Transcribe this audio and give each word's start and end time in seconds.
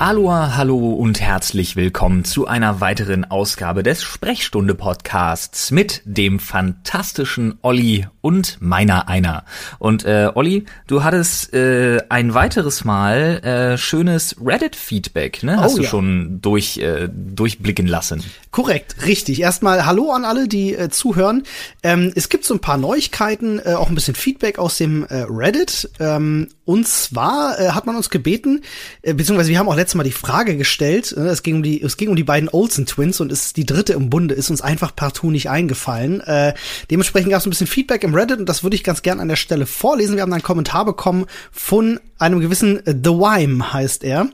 Aloha, 0.00 0.56
hallo 0.56 0.94
und 0.94 1.20
herzlich 1.20 1.76
willkommen 1.76 2.24
zu 2.24 2.46
einer 2.46 2.80
weiteren 2.80 3.26
Ausgabe 3.26 3.82
des 3.82 4.02
Sprechstunde 4.02 4.74
Podcasts 4.74 5.70
mit 5.72 6.00
dem 6.06 6.40
fantastischen 6.40 7.58
Olli 7.60 8.06
und 8.20 8.58
meiner 8.60 9.08
einer. 9.08 9.44
Und 9.78 10.04
äh, 10.04 10.30
Olli, 10.34 10.64
du 10.86 11.02
hattest 11.04 11.52
äh, 11.54 11.98
ein 12.08 12.34
weiteres 12.34 12.84
Mal 12.84 13.38
äh, 13.44 13.78
schönes 13.78 14.36
Reddit-Feedback, 14.44 15.42
ne? 15.42 15.58
Hast 15.58 15.74
Oh, 15.74 15.76
du 15.78 15.82
ja. 15.84 15.88
schon 15.88 16.40
durch 16.42 16.78
äh, 16.78 17.08
durchblicken 17.10 17.86
lassen. 17.86 18.22
Korrekt, 18.50 18.96
richtig. 19.06 19.40
Erstmal 19.40 19.86
Hallo 19.86 20.10
an 20.12 20.24
alle, 20.24 20.48
die 20.48 20.74
äh, 20.74 20.88
zuhören. 20.90 21.44
Ähm, 21.82 22.12
es 22.14 22.28
gibt 22.28 22.44
so 22.44 22.54
ein 22.54 22.60
paar 22.60 22.76
Neuigkeiten, 22.78 23.60
äh, 23.64 23.74
auch 23.74 23.88
ein 23.88 23.94
bisschen 23.94 24.14
Feedback 24.14 24.58
aus 24.58 24.76
dem 24.78 25.04
äh, 25.04 25.24
Reddit. 25.28 25.88
Ähm, 26.00 26.48
und 26.64 26.86
zwar 26.86 27.58
äh, 27.58 27.70
hat 27.70 27.86
man 27.86 27.96
uns 27.96 28.10
gebeten, 28.10 28.62
äh, 29.02 29.14
beziehungsweise 29.14 29.50
wir 29.50 29.58
haben 29.58 29.68
auch 29.68 29.76
letztes 29.76 29.94
Mal 29.96 30.04
die 30.04 30.12
Frage 30.12 30.56
gestellt. 30.56 31.12
Äh, 31.16 31.20
es 31.28 31.42
ging 31.42 31.56
um 31.56 31.62
die, 31.62 31.80
es 31.82 31.96
ging 31.96 32.08
um 32.08 32.16
die 32.16 32.24
beiden 32.24 32.48
Olsen 32.48 32.86
Twins 32.86 33.20
und 33.20 33.32
es 33.32 33.46
ist 33.46 33.56
die 33.56 33.66
dritte 33.66 33.92
im 33.94 34.10
Bunde, 34.10 34.34
ist 34.34 34.50
uns 34.50 34.60
einfach 34.60 34.94
partout 34.94 35.30
nicht 35.30 35.48
eingefallen. 35.50 36.20
Äh, 36.20 36.54
dementsprechend 36.90 37.30
gab 37.30 37.40
es 37.40 37.46
ein 37.46 37.50
bisschen 37.50 37.66
Feedback 37.66 38.02
im 38.04 38.09
Reddit 38.14 38.38
und 38.38 38.48
das 38.48 38.62
würde 38.62 38.76
ich 38.76 38.84
ganz 38.84 39.02
gern 39.02 39.20
an 39.20 39.28
der 39.28 39.36
Stelle 39.36 39.66
vorlesen. 39.66 40.16
Wir 40.16 40.22
haben 40.22 40.32
einen 40.32 40.42
Kommentar 40.42 40.84
bekommen 40.84 41.26
von 41.52 42.00
einem 42.18 42.40
gewissen 42.40 42.80
The 42.86 43.10
Wime 43.10 43.72
heißt 43.72 44.04
er. 44.04 44.28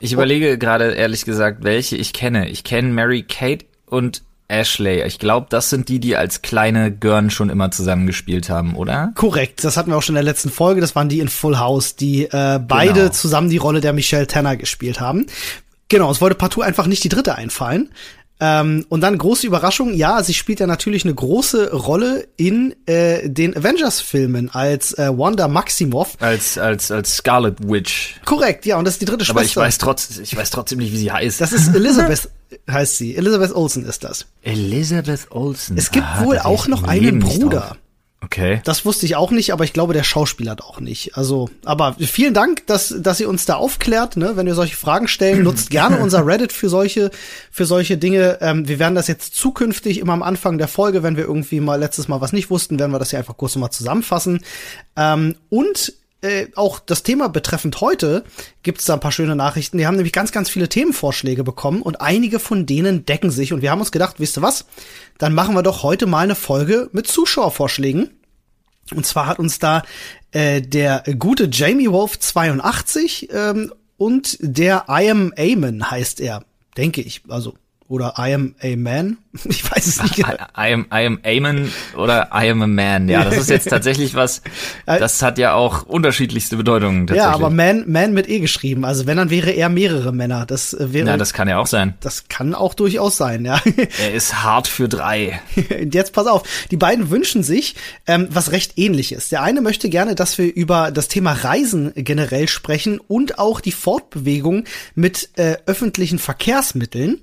Ich 0.00 0.12
überlege 0.12 0.58
gerade 0.58 0.92
ehrlich 0.92 1.24
gesagt, 1.24 1.64
welche 1.64 1.96
ich 1.96 2.12
kenne. 2.12 2.48
Ich 2.48 2.64
kenne 2.64 2.88
Mary 2.88 3.22
Kate 3.22 3.64
und 3.86 4.22
Ashley. 4.48 5.02
Ich 5.06 5.18
glaube, 5.18 5.46
das 5.48 5.70
sind 5.70 5.88
die, 5.88 5.98
die 5.98 6.14
als 6.16 6.42
kleine 6.42 6.92
Görn 6.92 7.30
schon 7.30 7.48
immer 7.48 7.70
zusammengespielt 7.70 8.50
haben, 8.50 8.76
oder? 8.76 9.12
Korrekt, 9.14 9.64
das 9.64 9.76
hatten 9.78 9.90
wir 9.90 9.96
auch 9.96 10.02
schon 10.02 10.14
in 10.14 10.22
der 10.24 10.30
letzten 10.30 10.50
Folge. 10.50 10.80
Das 10.82 10.94
waren 10.94 11.08
die 11.08 11.20
in 11.20 11.28
Full 11.28 11.58
House, 11.58 11.96
die 11.96 12.24
äh, 12.24 12.60
beide 12.60 12.92
Genau. 13.00 13.08
zusammen 13.12 13.48
die 13.48 13.56
Rolle 13.56 13.80
der 13.80 13.94
Michelle 13.94 14.26
Tanner 14.26 14.56
gespielt 14.56 15.00
haben. 15.00 15.26
Genau, 15.88 16.10
es 16.10 16.20
wollte 16.20 16.36
partout 16.36 16.62
einfach 16.62 16.86
nicht 16.86 17.02
die 17.04 17.08
dritte 17.08 17.34
einfallen. 17.34 17.90
Ähm, 18.44 18.84
und 18.88 19.02
dann 19.02 19.16
große 19.18 19.46
Überraschung, 19.46 19.94
ja, 19.94 20.20
sie 20.24 20.34
spielt 20.34 20.58
ja 20.58 20.66
natürlich 20.66 21.04
eine 21.04 21.14
große 21.14 21.70
Rolle 21.72 22.26
in 22.36 22.74
äh, 22.86 23.28
den 23.28 23.56
Avengers-Filmen 23.56 24.50
als 24.52 24.98
äh, 24.98 25.16
Wanda 25.16 25.46
Maximoff. 25.46 26.16
Als 26.18 26.58
als 26.58 26.90
als 26.90 27.18
Scarlet 27.18 27.54
Witch. 27.60 28.16
Korrekt, 28.24 28.66
ja, 28.66 28.78
und 28.78 28.84
das 28.84 28.94
ist 28.94 29.00
die 29.00 29.04
dritte 29.04 29.24
Aber 29.30 29.42
ich 29.42 29.52
Schwester. 29.52 29.60
weiß 29.60 29.78
trotz, 29.78 30.18
ich 30.18 30.36
weiß 30.36 30.50
trotzdem 30.50 30.78
nicht, 30.80 30.92
wie 30.92 30.96
sie 30.98 31.12
heißt. 31.12 31.40
das 31.40 31.52
ist 31.52 31.72
Elizabeth, 31.72 32.28
heißt 32.70 32.96
sie. 32.98 33.14
Elizabeth 33.14 33.54
Olsen 33.54 33.84
ist 33.86 34.02
das. 34.02 34.26
Elizabeth 34.42 35.30
Olsen. 35.30 35.78
Es 35.78 35.92
gibt 35.92 36.06
Ah, 36.06 36.24
wohl 36.24 36.38
auch 36.40 36.66
noch 36.66 36.82
einen 36.82 37.20
Bruder. 37.20 37.76
Okay. 38.24 38.60
Das 38.64 38.84
wusste 38.84 39.04
ich 39.04 39.16
auch 39.16 39.32
nicht, 39.32 39.52
aber 39.52 39.64
ich 39.64 39.72
glaube, 39.72 39.94
der 39.94 40.04
Schauspieler 40.04 40.56
auch 40.62 40.78
nicht. 40.78 41.16
Also, 41.16 41.50
aber 41.64 41.96
vielen 41.98 42.34
Dank, 42.34 42.66
dass, 42.68 42.94
dass 42.98 43.18
ihr 43.18 43.28
uns 43.28 43.46
da 43.46 43.56
aufklärt. 43.56 44.16
Ne? 44.16 44.32
Wenn 44.36 44.46
wir 44.46 44.54
solche 44.54 44.76
Fragen 44.76 45.08
stellen, 45.08 45.42
nutzt 45.44 45.70
gerne 45.70 45.98
unser 45.98 46.24
Reddit 46.24 46.52
für 46.52 46.68
solche, 46.68 47.10
für 47.50 47.66
solche 47.66 47.98
Dinge. 47.98 48.38
Ähm, 48.40 48.68
wir 48.68 48.78
werden 48.78 48.94
das 48.94 49.08
jetzt 49.08 49.34
zukünftig 49.34 49.98
immer 49.98 50.12
am 50.12 50.22
Anfang 50.22 50.56
der 50.58 50.68
Folge, 50.68 51.02
wenn 51.02 51.16
wir 51.16 51.24
irgendwie 51.24 51.60
mal 51.60 51.80
letztes 51.80 52.06
Mal 52.06 52.20
was 52.20 52.32
nicht 52.32 52.48
wussten, 52.48 52.78
werden 52.78 52.92
wir 52.92 53.00
das 53.00 53.10
hier 53.10 53.18
einfach 53.18 53.36
kurz 53.36 53.56
nochmal 53.56 53.72
zusammenfassen. 53.72 54.40
Ähm, 54.96 55.34
und 55.50 55.92
äh, 56.22 56.46
auch 56.54 56.78
das 56.78 57.02
Thema 57.02 57.28
betreffend 57.28 57.80
heute 57.80 58.24
gibt's 58.62 58.84
da 58.84 58.94
ein 58.94 59.00
paar 59.00 59.12
schöne 59.12 59.36
Nachrichten. 59.36 59.76
Wir 59.76 59.86
haben 59.86 59.96
nämlich 59.96 60.12
ganz, 60.12 60.32
ganz 60.32 60.48
viele 60.48 60.68
Themenvorschläge 60.68 61.44
bekommen 61.44 61.82
und 61.82 62.00
einige 62.00 62.38
von 62.38 62.64
denen 62.64 63.04
decken 63.04 63.30
sich. 63.30 63.52
Und 63.52 63.60
wir 63.60 63.70
haben 63.70 63.80
uns 63.80 63.92
gedacht, 63.92 64.16
wisst 64.18 64.38
ihr 64.38 64.42
was? 64.42 64.64
Dann 65.18 65.34
machen 65.34 65.54
wir 65.54 65.62
doch 65.62 65.82
heute 65.82 66.06
mal 66.06 66.20
eine 66.20 66.34
Folge 66.34 66.88
mit 66.92 67.08
Zuschauervorschlägen. 67.08 68.10
Und 68.94 69.04
zwar 69.04 69.26
hat 69.26 69.38
uns 69.38 69.58
da 69.58 69.82
äh, 70.30 70.62
der 70.62 71.02
gute 71.18 71.48
Jamie 71.50 71.90
Wolf 71.90 72.18
82 72.18 73.28
ähm, 73.32 73.72
und 73.96 74.38
der 74.40 74.86
I 74.88 75.10
am 75.10 75.32
Amen 75.36 75.90
heißt 75.90 76.20
er, 76.20 76.44
denke 76.76 77.00
ich. 77.00 77.22
Also, 77.28 77.54
oder 77.92 78.14
I 78.18 78.32
am 78.32 78.54
a 78.62 78.74
man. 78.76 79.18
Ich 79.44 79.70
weiß 79.70 79.86
es 79.86 80.02
nicht 80.02 80.16
genau. 80.16 80.28
I, 80.30 80.70
I 80.70 80.72
am 80.74 80.86
I 80.92 81.06
am 81.06 81.18
Amen 81.24 81.72
oder 81.96 82.28
I 82.34 82.50
am 82.50 82.60
a 82.62 82.66
man. 82.66 83.08
Ja, 83.08 83.24
das 83.24 83.36
ist 83.36 83.50
jetzt 83.50 83.68
tatsächlich 83.70 84.14
was. 84.14 84.42
Das 84.84 85.22
hat 85.22 85.38
ja 85.38 85.54
auch 85.54 85.84
unterschiedlichste 85.84 86.56
Bedeutungen. 86.56 87.06
Ja, 87.08 87.30
aber 87.30 87.48
Man, 87.50 87.90
Man 87.90 88.12
mit 88.12 88.28
E 88.28 88.40
geschrieben. 88.40 88.84
Also 88.84 89.06
wenn, 89.06 89.16
dann 89.16 89.30
wäre 89.30 89.50
er 89.50 89.68
mehrere 89.70 90.12
Männer. 90.12 90.44
Das 90.46 90.74
äh, 90.74 90.92
wäre, 90.92 91.06
Ja, 91.06 91.16
das 91.16 91.32
kann 91.32 91.48
ja 91.48 91.58
auch 91.58 91.66
sein. 91.66 91.94
das 92.00 92.28
kann 92.28 92.54
auch 92.54 92.74
durchaus 92.74 93.16
sein, 93.16 93.44
ja. 93.44 93.60
Er 94.00 94.12
ist 94.12 94.42
hart 94.42 94.68
für 94.68 94.88
drei. 94.88 95.40
Und 95.80 95.94
jetzt 95.94 96.12
pass 96.12 96.26
auf, 96.26 96.42
die 96.70 96.76
beiden 96.76 97.10
wünschen 97.10 97.42
sich 97.42 97.74
ähm, 98.06 98.28
was 98.30 98.52
recht 98.52 98.78
ähnliches. 98.78 99.28
Der 99.30 99.42
eine 99.42 99.60
möchte 99.60 99.88
gerne, 99.90 100.14
dass 100.14 100.36
wir 100.38 100.54
über 100.54 100.90
das 100.90 101.08
Thema 101.08 101.32
Reisen 101.32 101.92
generell 101.94 102.48
sprechen 102.48 103.00
und 103.00 103.38
auch 103.38 103.60
die 103.60 103.72
Fortbewegung 103.72 104.64
mit 104.94 105.30
äh, 105.36 105.56
öffentlichen 105.66 106.18
Verkehrsmitteln. 106.18 107.20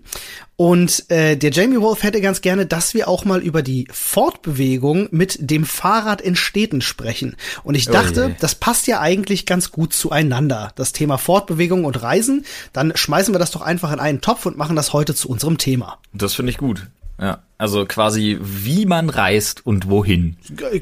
Und 0.59 1.09
äh, 1.09 1.37
der 1.37 1.51
Jamie 1.51 1.79
Wolf 1.79 2.03
hätte 2.03 2.19
ganz 2.19 2.41
gerne, 2.41 2.65
dass 2.65 2.93
wir 2.93 3.07
auch 3.07 3.23
mal 3.23 3.41
über 3.41 3.61
die 3.61 3.87
Fortbewegung 3.93 5.07
mit 5.09 5.37
dem 5.39 5.63
Fahrrad 5.63 6.19
in 6.19 6.35
Städten 6.35 6.81
sprechen. 6.81 7.37
Und 7.63 7.75
ich 7.75 7.87
Oh 7.87 7.93
dachte, 7.93 8.25
je. 8.27 8.35
das 8.41 8.55
passt 8.55 8.85
ja 8.85 8.99
eigentlich 8.99 9.45
ganz 9.45 9.71
gut 9.71 9.93
zueinander. 9.93 10.73
Das 10.75 10.91
Thema 10.91 11.17
Fortbewegung 11.17 11.85
und 11.85 12.01
Reisen. 12.01 12.43
Dann 12.73 12.91
schmeißen 12.93 13.33
wir 13.33 13.39
das 13.39 13.51
doch 13.51 13.61
einfach 13.61 13.93
in 13.93 14.01
einen 14.01 14.19
Topf 14.19 14.45
und 14.47 14.57
machen 14.57 14.75
das 14.75 14.91
heute 14.91 15.15
zu 15.15 15.29
unserem 15.29 15.57
Thema. 15.57 15.97
Das 16.11 16.33
finde 16.33 16.51
ich 16.51 16.57
gut. 16.57 16.87
Ja, 17.21 17.39
also 17.57 17.85
quasi 17.85 18.37
wie 18.41 18.85
man 18.85 19.09
reist 19.09 19.65
und 19.65 19.89
wohin. 19.89 20.35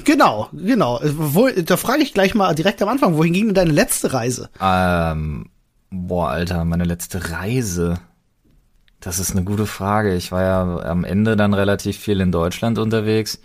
Genau, 0.05 0.49
genau. 0.53 0.99
Wo, 1.03 1.49
da 1.49 1.77
frage 1.77 2.01
ich 2.01 2.15
gleich 2.15 2.33
mal 2.33 2.55
direkt 2.55 2.81
am 2.81 2.89
Anfang, 2.89 3.15
wohin 3.15 3.33
ging 3.33 3.45
denn 3.45 3.53
deine 3.53 3.73
letzte 3.73 4.11
Reise? 4.11 4.49
Ähm, 4.59 5.51
boah, 5.91 6.29
Alter, 6.29 6.65
meine 6.65 6.83
letzte 6.85 7.29
Reise. 7.29 7.99
Das 8.99 9.19
ist 9.19 9.31
eine 9.31 9.43
gute 9.43 9.67
Frage. 9.67 10.15
Ich 10.15 10.31
war 10.31 10.41
ja 10.41 10.79
am 10.89 11.03
Ende 11.03 11.35
dann 11.35 11.53
relativ 11.53 11.97
viel 11.97 12.19
in 12.21 12.31
Deutschland 12.31 12.79
unterwegs. 12.79 13.39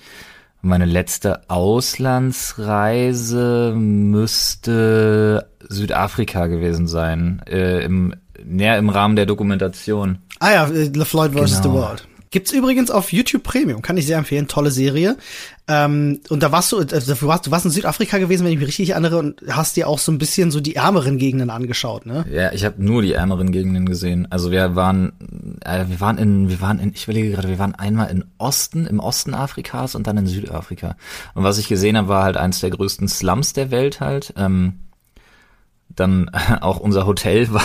Meine 0.62 0.86
letzte 0.86 1.50
Auslandsreise 1.50 3.74
müsste 3.76 5.48
Südafrika 5.68 6.46
gewesen 6.46 6.86
sein. 6.86 7.42
Äh, 7.46 7.84
im, 7.84 8.14
näher 8.44 8.78
im 8.78 8.88
Rahmen 8.88 9.16
der 9.16 9.26
Dokumentation. 9.26 10.18
Ah 10.38 10.52
ja, 10.52 10.66
äh, 10.68 10.90
The 10.94 11.04
Floyd 11.04 11.32
vs. 11.32 11.56
The 11.56 11.62
Genau. 11.62 11.74
World. 11.74 12.06
Gibt's 12.32 12.50
übrigens 12.50 12.90
auf 12.90 13.12
YouTube 13.12 13.42
Premium, 13.42 13.82
kann 13.82 13.98
ich 13.98 14.06
sehr 14.06 14.16
empfehlen, 14.16 14.48
tolle 14.48 14.70
Serie. 14.70 15.18
Ähm, 15.68 16.20
und 16.30 16.42
da 16.42 16.50
warst 16.50 16.72
du, 16.72 16.80
äh, 16.80 16.86
du 16.86 17.26
warst, 17.26 17.46
du 17.46 17.50
warst 17.50 17.66
in 17.66 17.70
Südafrika 17.70 18.16
gewesen, 18.16 18.44
wenn 18.44 18.52
ich 18.52 18.58
mich 18.58 18.68
richtig 18.68 18.90
erinnere, 18.90 19.18
und 19.18 19.42
hast 19.48 19.76
dir 19.76 19.86
auch 19.86 19.98
so 19.98 20.10
ein 20.10 20.18
bisschen 20.18 20.50
so 20.50 20.60
die 20.60 20.74
ärmeren 20.74 21.18
Gegenden 21.18 21.50
angeschaut, 21.50 22.06
ne? 22.06 22.24
Ja, 22.32 22.50
ich 22.52 22.64
habe 22.64 22.82
nur 22.82 23.02
die 23.02 23.12
ärmeren 23.12 23.52
Gegenden 23.52 23.84
gesehen. 23.84 24.26
Also 24.30 24.50
wir 24.50 24.74
waren, 24.74 25.12
äh, 25.62 25.84
wir 25.88 26.00
waren 26.00 26.16
in, 26.16 26.48
wir 26.48 26.62
waren 26.62 26.78
in, 26.78 26.94
ich 26.94 27.04
überlege 27.04 27.30
gerade, 27.32 27.48
wir 27.48 27.58
waren 27.58 27.74
einmal 27.74 28.10
in 28.10 28.24
Osten, 28.38 28.86
im 28.86 28.98
Osten 28.98 29.34
Afrikas 29.34 29.94
und 29.94 30.06
dann 30.06 30.16
in 30.16 30.26
Südafrika. 30.26 30.96
Und 31.34 31.44
was 31.44 31.58
ich 31.58 31.68
gesehen 31.68 31.98
habe, 31.98 32.08
war 32.08 32.24
halt 32.24 32.38
eins 32.38 32.60
der 32.60 32.70
größten 32.70 33.08
Slums 33.08 33.52
der 33.52 33.70
Welt 33.70 34.00
halt. 34.00 34.32
Ähm, 34.38 34.78
dann 35.96 36.28
auch 36.60 36.78
unser 36.78 37.06
Hotel 37.06 37.52
war, 37.52 37.62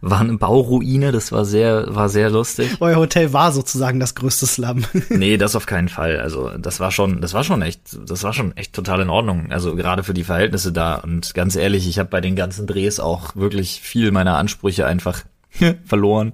war 0.00 0.20
eine 0.20 0.36
Bauruine. 0.36 1.12
Das 1.12 1.32
war 1.32 1.44
sehr, 1.44 1.94
war 1.94 2.08
sehr 2.08 2.30
lustig. 2.30 2.76
Euer 2.80 2.96
Hotel 2.96 3.32
war 3.32 3.52
sozusagen 3.52 4.00
das 4.00 4.14
größte 4.14 4.46
Slum. 4.46 4.84
Nee, 5.10 5.36
das 5.36 5.54
auf 5.54 5.66
keinen 5.66 5.88
Fall. 5.88 6.18
Also 6.18 6.50
das 6.58 6.80
war 6.80 6.90
schon, 6.90 7.20
das 7.20 7.34
war 7.34 7.44
schon 7.44 7.62
echt, 7.62 7.96
das 8.06 8.24
war 8.24 8.32
schon 8.32 8.56
echt 8.56 8.72
total 8.72 9.00
in 9.00 9.10
Ordnung. 9.10 9.50
Also 9.50 9.76
gerade 9.76 10.02
für 10.02 10.14
die 10.14 10.24
Verhältnisse 10.24 10.72
da. 10.72 10.96
Und 10.96 11.34
ganz 11.34 11.56
ehrlich, 11.56 11.88
ich 11.88 11.98
habe 11.98 12.08
bei 12.08 12.20
den 12.20 12.36
ganzen 12.36 12.66
Drehs 12.66 13.00
auch 13.00 13.36
wirklich 13.36 13.80
viel 13.80 14.10
meiner 14.10 14.36
Ansprüche 14.36 14.86
einfach 14.86 15.22
verloren. 15.84 16.32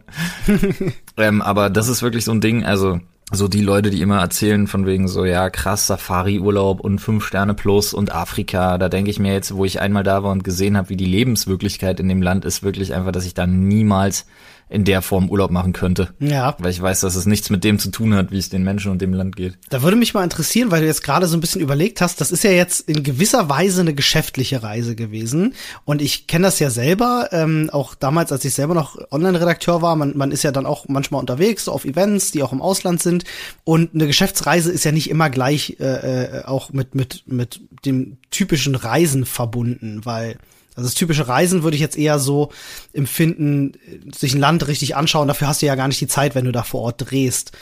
ähm, 1.17 1.43
aber 1.43 1.71
das 1.71 1.89
ist 1.89 2.03
wirklich 2.03 2.25
so 2.25 2.33
ein 2.33 2.41
Ding. 2.41 2.65
Also 2.65 3.01
so 3.33 3.47
die 3.47 3.63
Leute, 3.63 3.91
die 3.91 4.03
immer 4.03 4.19
erzählen 4.19 4.67
von 4.67 4.87
wegen 4.87 5.07
so, 5.07 5.25
ja, 5.25 5.51
krass, 5.51 5.87
Safari-Urlaub 5.87 6.81
und 6.81 6.99
fünf 6.99 7.25
Sterne 7.25 7.55
plus 7.55 7.95
und 7.95 8.13
Afrika, 8.13 8.77
da 8.77 8.89
denke 8.89 9.11
ich 9.11 9.21
mir 9.21 9.33
jetzt, 9.33 9.55
wo 9.55 9.65
ich 9.65 9.81
einmal 9.81 10.03
da 10.03 10.23
war 10.23 10.33
und 10.33 10.43
gesehen 10.43 10.77
habe, 10.77 10.89
wie 10.89 10.97
die 10.97 11.07
Lebenswirklichkeit 11.07 12.01
in 12.01 12.09
dem 12.09 12.23
Land 12.23 12.45
ist, 12.45 12.63
wirklich 12.63 12.93
einfach, 12.93 13.13
dass 13.13 13.27
ich 13.27 13.35
da 13.35 13.47
niemals 13.47 14.27
in 14.71 14.85
der 14.85 15.03
Form 15.03 15.29
Urlaub 15.29 15.51
machen 15.51 15.73
könnte. 15.73 16.15
Ja. 16.21 16.55
Weil 16.59 16.71
ich 16.71 16.81
weiß, 16.81 17.01
dass 17.01 17.17
es 17.17 17.27
nichts 17.27 17.51
mit 17.51 17.65
dem 17.65 17.81
zu 17.81 17.91
tun 17.91 18.15
hat, 18.15 18.31
wie 18.31 18.39
es 18.39 18.49
den 18.49 18.63
Menschen 18.63 18.93
und 18.93 19.03
dem 19.03 19.13
Land 19.13 19.35
geht. 19.35 19.59
Da 19.69 19.83
würde 19.83 19.97
mich 19.97 20.15
mal 20.15 20.23
interessieren, 20.23 20.71
weil 20.71 20.81
du 20.81 20.87
jetzt 20.87 21.03
gerade 21.03 21.27
so 21.27 21.37
ein 21.37 21.41
bisschen 21.41 21.61
überlegt 21.61 22.01
hast, 22.01 22.21
das 22.21 22.31
ist 22.31 22.45
ja 22.45 22.53
jetzt 22.53 22.89
in 22.89 23.03
gewisser 23.03 23.49
Weise 23.49 23.81
eine 23.81 23.95
geschäftliche 23.95 24.63
Reise 24.63 24.95
gewesen. 24.95 25.55
Und 25.85 26.01
ich 26.01 26.29
kenne 26.29 26.45
das 26.45 26.61
ja 26.61 26.71
selber, 26.71 27.29
ähm, 27.33 27.69
auch 27.73 27.97
damals, 27.97 28.31
als 28.31 28.45
ich 28.45 28.55
selber 28.55 28.75
noch 28.75 28.97
Online-Redakteur 29.11 29.83
war, 29.83 29.97
man, 29.97 30.17
man 30.17 30.31
ist 30.31 30.45
ja 30.45 30.53
dann 30.53 30.67
auch 30.67 30.87
manchmal 30.87 31.21
unterwegs, 31.21 31.65
so 31.65 31.73
auf 31.73 31.85
Events, 31.85 32.31
die 32.31 32.45
auch 32.45 32.53
im 32.53 32.63
Ausland 32.63 33.03
sind. 33.03 33.25
Und 33.65 33.93
eine 33.93 34.07
Geschäftsreise 34.07 34.71
ist 34.71 34.85
ja 34.85 34.93
nicht 34.93 35.11
immer 35.11 35.31
gleich 35.31 35.79
äh, 35.81 35.85
äh, 35.85 36.45
auch 36.45 36.73
mit, 36.73 36.95
mit, 36.95 37.25
mit 37.27 37.61
dem 37.85 38.19
typischen 38.31 38.77
Reisen 38.77 39.27
verbunden, 39.27 40.03
weil 40.05 40.37
also 40.77 40.89
das 40.89 40.95
typische 40.95 41.29
Reisen 41.29 41.63
würde 41.63 41.75
ich 41.75 41.81
jetzt 41.81 41.99
eher 41.99 42.19
so 42.19 42.51
empfinden, 42.93 43.73
sich 44.15 44.35
ein 44.35 44.41
Land 44.41 44.67
richtig 44.69 44.97
anschauen. 44.97 45.29
Dafür 45.29 45.49
hast 45.49 45.63
du 45.63 45.67
ja 45.67 45.75
gar 45.75 45.89
nicht 45.89 46.01
die 46.01 46.07
Zeit, 46.07 46.35
wenn 46.35 46.45
du 46.45 46.53
da 46.53 46.63
vor 46.63 46.83
Ort 46.83 47.11
drehst. 47.11 47.53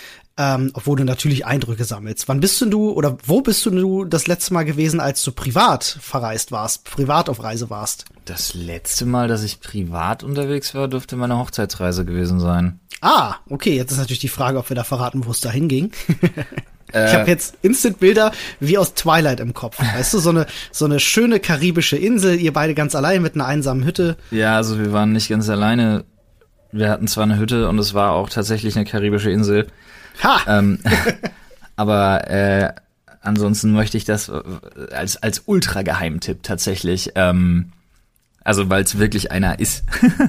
Ähm, 0.40 0.70
obwohl 0.74 0.96
du 0.96 1.02
natürlich 1.04 1.46
Eindrücke 1.46 1.84
sammelst. 1.84 2.28
Wann 2.28 2.38
bist 2.38 2.60
denn 2.60 2.70
du 2.70 2.92
oder 2.92 3.18
wo 3.26 3.40
bist 3.40 3.66
du 3.66 4.04
das 4.04 4.28
letzte 4.28 4.54
Mal 4.54 4.62
gewesen, 4.64 5.00
als 5.00 5.24
du 5.24 5.32
privat 5.32 5.82
verreist 6.00 6.52
warst, 6.52 6.84
privat 6.84 7.28
auf 7.28 7.42
Reise 7.42 7.70
warst? 7.70 8.04
Das 8.24 8.54
letzte 8.54 9.04
Mal, 9.04 9.26
dass 9.26 9.42
ich 9.42 9.58
privat 9.58 10.22
unterwegs 10.22 10.76
war, 10.76 10.86
dürfte 10.86 11.16
meine 11.16 11.38
Hochzeitsreise 11.38 12.04
gewesen 12.04 12.38
sein. 12.38 12.78
Ah, 13.00 13.34
okay, 13.50 13.74
jetzt 13.74 13.90
ist 13.90 13.98
natürlich 13.98 14.20
die 14.20 14.28
Frage, 14.28 14.58
ob 14.58 14.68
wir 14.68 14.76
da 14.76 14.84
verraten, 14.84 15.26
wo 15.26 15.32
es 15.32 15.40
da 15.40 15.50
hinging. 15.50 15.90
Äh. 16.92 17.06
ich 17.06 17.14
habe 17.14 17.30
jetzt 17.30 17.56
Instant-Bilder 17.62 18.32
wie 18.60 18.78
aus 18.78 18.94
Twilight 18.94 19.40
im 19.40 19.54
Kopf. 19.54 19.78
Weißt 19.78 20.14
du, 20.14 20.18
so 20.18 20.30
eine, 20.30 20.46
so 20.72 20.84
eine 20.84 21.00
schöne 21.00 21.40
karibische 21.40 21.96
Insel, 21.96 22.38
ihr 22.40 22.52
beide 22.52 22.74
ganz 22.74 22.94
allein 22.94 23.22
mit 23.22 23.34
einer 23.34 23.46
einsamen 23.46 23.84
Hütte. 23.84 24.16
Ja, 24.30 24.56
also 24.56 24.78
wir 24.78 24.92
waren 24.92 25.12
nicht 25.12 25.28
ganz 25.28 25.48
alleine. 25.48 26.04
Wir 26.72 26.90
hatten 26.90 27.08
zwar 27.08 27.24
eine 27.24 27.38
Hütte 27.38 27.68
und 27.68 27.78
es 27.78 27.94
war 27.94 28.12
auch 28.12 28.28
tatsächlich 28.28 28.76
eine 28.76 28.84
karibische 28.84 29.30
Insel. 29.30 29.66
Ha! 30.22 30.40
Ähm, 30.46 30.80
aber 31.76 32.28
äh, 32.28 32.72
ansonsten 33.20 33.72
möchte 33.72 33.96
ich 33.96 34.04
das 34.04 34.28
äh, 34.28 34.42
als, 34.92 35.22
als 35.22 35.42
Ultra-Geheimtipp 35.46 36.42
tatsächlich, 36.42 37.12
ähm, 37.14 37.72
also 38.48 38.68
weil 38.70 38.82
es 38.82 38.98
wirklich 38.98 39.30
einer 39.30 39.60
ist, 39.60 39.84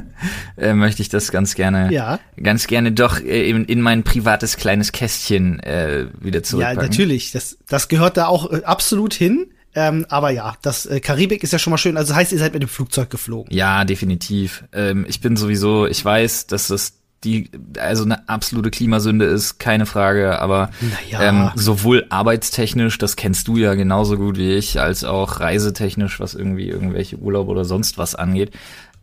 äh, 0.57 0.73
möchte 0.73 1.01
ich 1.01 1.09
das 1.09 1.31
ganz 1.31 1.55
gerne, 1.55 1.91
Ja. 1.91 2.19
ganz 2.41 2.67
gerne 2.67 2.91
doch 2.91 3.19
äh, 3.21 3.49
in, 3.49 3.65
in 3.65 3.81
mein 3.81 4.03
privates 4.03 4.57
kleines 4.57 4.91
Kästchen 4.91 5.59
äh, 5.61 6.07
wieder 6.19 6.39
Ja, 6.39 6.43
zurückpacken. 6.43 6.81
natürlich. 6.83 7.31
Das, 7.31 7.57
das 7.67 7.87
gehört 7.87 8.17
da 8.17 8.27
auch 8.27 8.51
äh, 8.51 8.63
absolut 8.63 9.13
hin. 9.13 9.47
Ähm, 9.75 10.05
aber 10.09 10.31
ja, 10.31 10.55
das 10.63 10.87
äh, 10.87 10.99
Karibik 10.99 11.43
ist 11.43 11.53
ja 11.53 11.59
schon 11.59 11.69
mal 11.71 11.77
schön. 11.77 11.95
Also 11.95 12.15
heißt, 12.15 12.31
ihr 12.31 12.39
seid 12.39 12.53
mit 12.53 12.63
dem 12.63 12.69
Flugzeug 12.69 13.09
geflogen. 13.11 13.55
Ja, 13.55 13.85
definitiv. 13.85 14.63
Ähm, 14.73 15.05
ich 15.07 15.21
bin 15.21 15.37
sowieso, 15.37 15.85
ich 15.85 16.03
weiß, 16.03 16.47
dass 16.47 16.67
das 16.67 16.93
die, 17.23 17.49
also 17.79 18.03
eine 18.03 18.29
absolute 18.29 18.71
Klimasünde 18.71 19.25
ist, 19.25 19.59
keine 19.59 19.85
Frage, 19.85 20.39
aber 20.39 20.69
Naja. 20.79 21.21
ähm, 21.21 21.51
sowohl 21.55 22.05
arbeitstechnisch, 22.09 22.97
das 22.97 23.15
kennst 23.15 23.47
du 23.47 23.57
ja 23.57 23.73
genauso 23.73 24.17
gut 24.17 24.37
wie 24.37 24.53
ich, 24.53 24.79
als 24.79 25.03
auch 25.03 25.39
reisetechnisch, 25.39 26.19
was 26.19 26.33
irgendwie 26.33 26.69
irgendwelche 26.69 27.17
Urlaub 27.17 27.47
oder 27.49 27.65
sonst 27.65 27.97
was 27.97 28.15
angeht, 28.15 28.51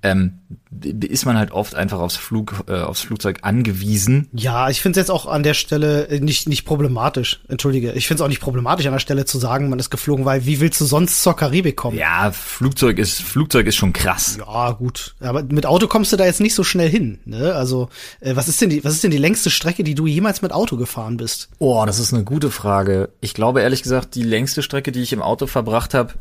ähm, 0.06 0.38
ist 0.84 1.26
man 1.26 1.36
halt 1.36 1.50
oft 1.50 1.74
einfach 1.74 1.98
aufs 1.98 2.16
Flug, 2.16 2.64
äh, 2.68 2.80
aufs 2.80 3.00
Flugzeug 3.00 3.38
angewiesen. 3.42 4.28
Ja, 4.32 4.68
ich 4.68 4.80
finde 4.80 5.00
es 5.00 5.04
jetzt 5.04 5.10
auch 5.10 5.26
an 5.26 5.42
der 5.42 5.54
Stelle 5.54 6.08
äh, 6.08 6.20
nicht, 6.20 6.48
nicht 6.48 6.64
problematisch. 6.64 7.40
Entschuldige, 7.48 7.92
ich 7.92 8.06
finde 8.06 8.22
es 8.22 8.24
auch 8.24 8.28
nicht 8.28 8.40
problematisch 8.40 8.86
an 8.86 8.92
der 8.92 9.00
Stelle 9.00 9.24
zu 9.24 9.38
sagen, 9.38 9.68
man 9.68 9.78
ist 9.78 9.90
geflogen, 9.90 10.24
weil 10.24 10.46
wie 10.46 10.60
willst 10.60 10.80
du 10.80 10.84
sonst 10.84 11.22
zur 11.22 11.34
Karibik 11.34 11.76
kommen? 11.76 11.98
Ja, 11.98 12.30
Flugzeug 12.30 12.98
ist, 12.98 13.22
Flugzeug 13.22 13.66
ist 13.66 13.76
schon 13.76 13.92
krass. 13.92 14.38
Ja, 14.38 14.72
gut. 14.72 15.14
Aber 15.20 15.42
mit 15.42 15.66
Auto 15.66 15.88
kommst 15.88 16.12
du 16.12 16.16
da 16.16 16.24
jetzt 16.24 16.40
nicht 16.40 16.54
so 16.54 16.62
schnell 16.62 16.88
hin. 16.88 17.18
Ne? 17.24 17.54
Also, 17.54 17.88
äh, 18.20 18.36
was 18.36 18.48
ist 18.48 18.60
denn 18.60 18.70
die, 18.70 18.84
was 18.84 18.94
ist 18.94 19.02
denn 19.02 19.10
die 19.10 19.18
längste 19.18 19.50
Strecke, 19.50 19.82
die 19.82 19.94
du 19.94 20.06
jemals 20.06 20.42
mit 20.42 20.52
Auto 20.52 20.76
gefahren 20.76 21.16
bist? 21.16 21.48
Oh, 21.58 21.84
das 21.86 21.98
ist 21.98 22.12
eine 22.12 22.24
gute 22.24 22.50
Frage. 22.50 23.08
Ich 23.20 23.34
glaube 23.34 23.62
ehrlich 23.62 23.82
gesagt, 23.82 24.14
die 24.14 24.22
längste 24.22 24.62
Strecke, 24.62 24.92
die 24.92 25.00
ich 25.00 25.12
im 25.12 25.22
Auto 25.22 25.46
verbracht 25.46 25.94
habe, 25.94 26.14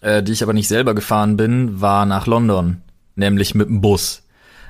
äh, 0.00 0.22
die 0.22 0.32
ich 0.32 0.42
aber 0.42 0.52
nicht 0.52 0.68
selber 0.68 0.94
gefahren 0.94 1.36
bin, 1.36 1.80
war 1.80 2.06
nach 2.06 2.26
London, 2.26 2.82
nämlich 3.20 3.54
mit 3.54 3.68
dem 3.68 3.80
Bus. 3.80 4.22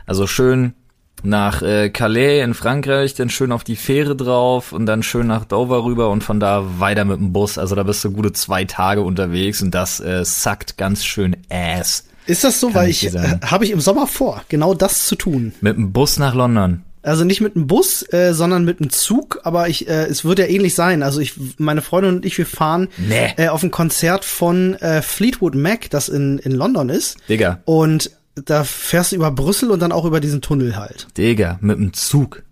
Also 0.07 0.27
schön 0.27 0.75
nach 1.23 1.61
äh, 1.63 1.91
Calais 1.91 2.43
in 2.43 2.55
Frankreich, 2.55 3.15
dann 3.15 3.29
schön 3.31 3.53
auf 3.53 3.63
die 3.65 3.77
Fähre 3.77 4.17
drauf 4.17 4.73
und 4.73 4.87
dann 4.87 5.03
schön 5.03 5.27
nach 5.27 5.45
Dover 5.45 5.85
rüber 5.85 6.11
und 6.11 6.25
von 6.25 6.41
da 6.41 6.65
weiter 6.79 7.05
mit 7.05 7.19
dem 7.19 7.33
Bus. 7.33 7.59
Also 7.59 7.75
da 7.75 7.83
bist 7.83 8.05
du 8.05 8.11
gute 8.11 8.33
zwei 8.33 8.65
Tage 8.65 9.03
unterwegs 9.03 9.63
und 9.63 9.73
das 9.75 10.01
äh, 10.01 10.25
sackt 10.25 10.77
ganz 10.79 11.05
schön 11.05 11.37
ass. 11.51 12.05
Ist 12.27 12.45
das 12.45 12.61
so, 12.61 12.69
Kann 12.69 12.77
weil 12.77 12.91
ich 12.91 13.07
ich 13.07 13.15
äh, 13.15 13.39
habe 13.45 13.65
ich 13.65 13.71
im 13.71 13.81
Sommer 13.81 14.07
vor, 14.07 14.43
genau 14.49 14.73
das 14.75 15.07
zu 15.07 15.17
tun. 15.17 15.53
Mit 15.61 15.77
dem 15.77 15.93
Bus 15.93 16.19
nach 16.19 16.35
London. 16.35 16.83
Also 17.03 17.25
nicht 17.25 17.41
mit 17.41 17.55
dem 17.55 17.67
Bus, 17.67 18.03
äh, 18.13 18.35
sondern 18.35 18.65
mit 18.67 18.79
dem 18.79 18.91
Zug, 18.91 19.41
aber 19.45 19.69
ich, 19.69 19.89
äh, 19.89 20.05
es 20.05 20.25
wird 20.25 20.39
ja 20.39 20.45
ähnlich 20.47 20.75
sein. 20.75 21.03
Also 21.03 21.21
ich, 21.21 21.35
meine 21.59 21.81
Freundin 21.81 22.17
und 22.17 22.27
ich, 22.27 22.37
wir 22.37 22.45
fahren 22.45 22.89
Nee. 22.99 23.33
äh, 23.39 23.49
auf 23.49 23.63
ein 23.63 23.71
Konzert 23.71 24.25
von 24.27 24.75
äh, 24.77 25.01
Fleetwood 25.01 25.55
Mac, 25.55 25.89
das 25.91 26.09
in, 26.11 26.39
in 26.39 26.53
London 26.53 26.91
ist. 26.91 27.17
Digga, 27.29 27.61
Und 27.65 28.11
da 28.47 28.65
fährst 28.65 29.13
du 29.13 29.17
über 29.17 29.31
Brüssel 29.31 29.71
und 29.71 29.81
dann 29.81 29.93
auch 29.93 30.05
über 30.05 30.21
diesen 30.21 30.41
Tunnel 30.41 30.77
halt. 30.77 31.09
Digga, 31.17 31.59
mit 31.61 31.79
dem 31.79 31.93
Zug. 31.93 32.43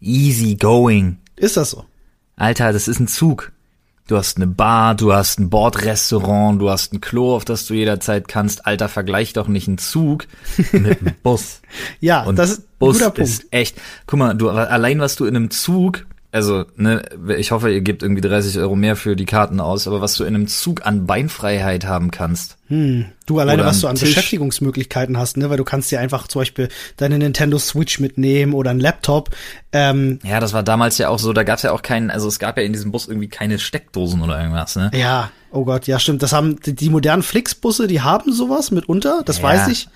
Easy 0.00 0.56
going. 0.56 1.18
Ist 1.36 1.56
das 1.56 1.70
so? 1.70 1.84
Alter, 2.36 2.72
das 2.72 2.88
ist 2.88 2.98
ein 3.00 3.08
Zug. 3.08 3.52
Du 4.08 4.16
hast 4.16 4.36
eine 4.36 4.48
Bar, 4.48 4.96
du 4.96 5.12
hast 5.12 5.38
ein 5.38 5.48
Bordrestaurant, 5.48 6.60
du 6.60 6.68
hast 6.70 6.92
ein 6.92 7.00
Klo, 7.00 7.36
auf 7.36 7.44
das 7.44 7.66
du 7.66 7.74
jederzeit 7.74 8.26
kannst. 8.26 8.66
Alter, 8.66 8.88
vergleich 8.88 9.32
doch 9.32 9.46
nicht 9.46 9.68
einen 9.68 9.78
Zug 9.78 10.26
mit 10.72 11.00
einem 11.00 11.14
Bus. 11.22 11.60
Ja, 12.00 12.24
Und 12.24 12.36
das 12.36 12.50
ist 12.50 12.58
ein 12.60 12.64
Bus 12.78 12.98
guter 12.98 13.10
Punkt. 13.10 13.30
ist 13.30 13.46
echt. 13.52 13.80
Guck 14.06 14.18
mal, 14.18 14.34
du 14.34 14.50
allein 14.50 14.98
was 14.98 15.14
du 15.14 15.24
in 15.24 15.36
einem 15.36 15.50
Zug, 15.50 16.04
also 16.32 16.64
ne, 16.76 17.02
ich 17.36 17.50
hoffe, 17.50 17.70
ihr 17.70 17.82
gebt 17.82 18.02
irgendwie 18.02 18.22
30 18.22 18.58
Euro 18.58 18.74
mehr 18.74 18.96
für 18.96 19.14
die 19.16 19.26
Karten 19.26 19.60
aus, 19.60 19.86
aber 19.86 20.00
was 20.00 20.14
du 20.16 20.24
in 20.24 20.34
einem 20.34 20.46
Zug 20.48 20.84
an 20.86 21.06
Beinfreiheit 21.06 21.84
haben 21.86 22.10
kannst. 22.10 22.56
Du 23.26 23.38
alleine, 23.38 23.66
was 23.66 23.80
du 23.82 23.86
an 23.86 23.96
Tisch. 23.96 24.08
Beschäftigungsmöglichkeiten 24.08 25.18
hast, 25.18 25.36
ne, 25.36 25.50
weil 25.50 25.58
du 25.58 25.64
kannst 25.64 25.90
dir 25.90 26.00
einfach 26.00 26.26
zum 26.28 26.40
Beispiel 26.40 26.68
deine 26.96 27.18
Nintendo 27.18 27.58
Switch 27.58 28.00
mitnehmen 28.00 28.54
oder 28.54 28.70
einen 28.70 28.80
Laptop. 28.80 29.28
Ähm, 29.72 30.20
Ja, 30.24 30.40
das 30.40 30.54
war 30.54 30.62
damals 30.62 30.96
ja 30.96 31.10
auch 31.10 31.18
so, 31.18 31.34
da 31.34 31.42
gab's 31.42 31.62
ja 31.64 31.72
auch 31.72 31.82
keinen, 31.82 32.10
also 32.10 32.28
es 32.28 32.38
gab 32.38 32.56
ja 32.56 32.62
in 32.64 32.72
diesem 32.72 32.90
Bus 32.92 33.08
irgendwie 33.08 33.28
keine 33.28 33.58
Steckdosen 33.58 34.22
oder 34.22 34.38
irgendwas, 34.40 34.76
ne? 34.76 34.90
ja, 34.94 35.30
oh 35.50 35.66
Gott, 35.66 35.86
ja 35.86 35.98
stimmt. 35.98 36.22
Das 36.22 36.32
haben 36.32 36.58
die, 36.64 36.74
die 36.74 36.88
modernen 36.88 37.22
Flixbusse, 37.22 37.86
die 37.86 38.00
haben 38.00 38.32
sowas 38.32 38.70
mitunter, 38.70 39.20
das 39.26 39.36
Ja. 39.38 39.42
weiß 39.44 39.68
ich. 39.68 39.88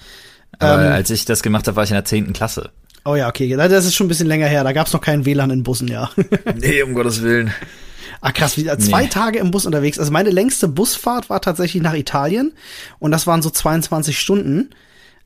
Ähm, 0.60 0.68
als 0.68 1.10
ich 1.10 1.24
das 1.24 1.42
gemacht 1.42 1.66
habe, 1.66 1.76
war 1.76 1.84
ich 1.84 1.90
in 1.90 1.94
der 1.96 2.04
zehnten 2.04 2.32
Klasse. 2.32 2.70
Oh 3.06 3.14
ja, 3.14 3.28
okay, 3.28 3.48
das 3.56 3.84
ist 3.86 3.94
schon 3.94 4.06
ein 4.06 4.08
bisschen 4.08 4.26
länger 4.26 4.46
her. 4.46 4.64
Da 4.64 4.72
gab's 4.72 4.92
noch 4.92 5.00
keinen 5.00 5.24
WLAN 5.24 5.50
in 5.50 5.62
Bussen, 5.62 5.88
ja. 5.88 6.10
Nee, 6.56 6.82
um 6.82 6.92
Gottes 6.94 7.22
Willen. 7.22 7.52
ah 8.20 8.32
krass, 8.32 8.56
wie, 8.56 8.64
zwei 8.78 9.02
Nee. 9.04 9.08
Tage 9.08 9.38
im 9.38 9.50
Bus 9.50 9.64
unterwegs. 9.66 9.98
Also 9.98 10.10
meine 10.12 10.30
längste 10.30 10.68
Busfahrt 10.68 11.30
war 11.30 11.40
tatsächlich 11.40 11.82
nach 11.82 11.94
Italien 11.94 12.52
und 12.98 13.12
das 13.12 13.26
waren 13.26 13.42
so 13.42 13.50
22 13.50 14.18
Stunden. 14.18 14.70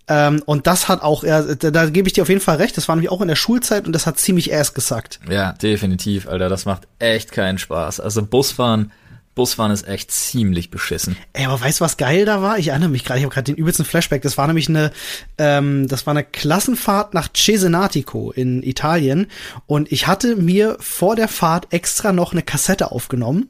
Ähm, 0.08 0.42
und 0.44 0.66
das 0.66 0.88
hat 0.88 1.02
auch, 1.02 1.22
ja, 1.24 1.40
da, 1.42 1.70
da 1.70 1.86
gebe 1.88 2.08
ich 2.08 2.12
dir 2.14 2.22
auf 2.22 2.28
jeden 2.28 2.40
Fall 2.40 2.56
recht. 2.56 2.76
Das 2.76 2.88
war 2.88 2.96
nämlich 2.96 3.10
auch 3.10 3.20
in 3.20 3.28
der 3.28 3.36
Schulzeit 3.36 3.86
und 3.86 3.92
das 3.92 4.06
hat 4.06 4.18
ziemlich 4.18 4.52
ass 4.54 4.74
gesackt. 4.74 5.20
Ja, 5.30 5.52
definitiv, 5.52 6.28
Alter. 6.28 6.48
Das 6.48 6.64
macht 6.64 6.88
echt 6.98 7.32
keinen 7.32 7.58
Spaß. 7.58 8.00
Also 8.00 8.22
Busfahren, 8.24 8.90
Busfahren 9.40 9.72
ist 9.72 9.88
echt 9.88 10.10
ziemlich 10.10 10.70
beschissen. 10.70 11.16
Ey, 11.32 11.46
aber 11.46 11.58
weißt 11.58 11.80
du, 11.80 11.84
was 11.86 11.96
geil 11.96 12.26
da 12.26 12.42
war? 12.42 12.58
Ich 12.58 12.68
erinnere 12.68 12.90
mich 12.90 13.06
gerade, 13.06 13.20
ich 13.20 13.24
habe 13.24 13.32
gerade 13.32 13.50
den 13.50 13.56
übelsten 13.56 13.86
Flashback. 13.86 14.20
Das 14.20 14.36
war 14.36 14.46
nämlich 14.46 14.68
eine, 14.68 14.90
ähm, 15.38 15.88
das 15.88 16.06
war 16.06 16.10
eine 16.10 16.24
Klassenfahrt 16.24 17.14
nach 17.14 17.30
Cesenatico 17.34 18.32
in 18.32 18.62
Italien 18.62 19.28
und 19.64 19.90
ich 19.90 20.06
hatte 20.06 20.36
mir 20.36 20.76
vor 20.78 21.16
der 21.16 21.26
Fahrt 21.26 21.68
extra 21.70 22.12
noch 22.12 22.32
eine 22.32 22.42
Kassette 22.42 22.92
aufgenommen. 22.92 23.48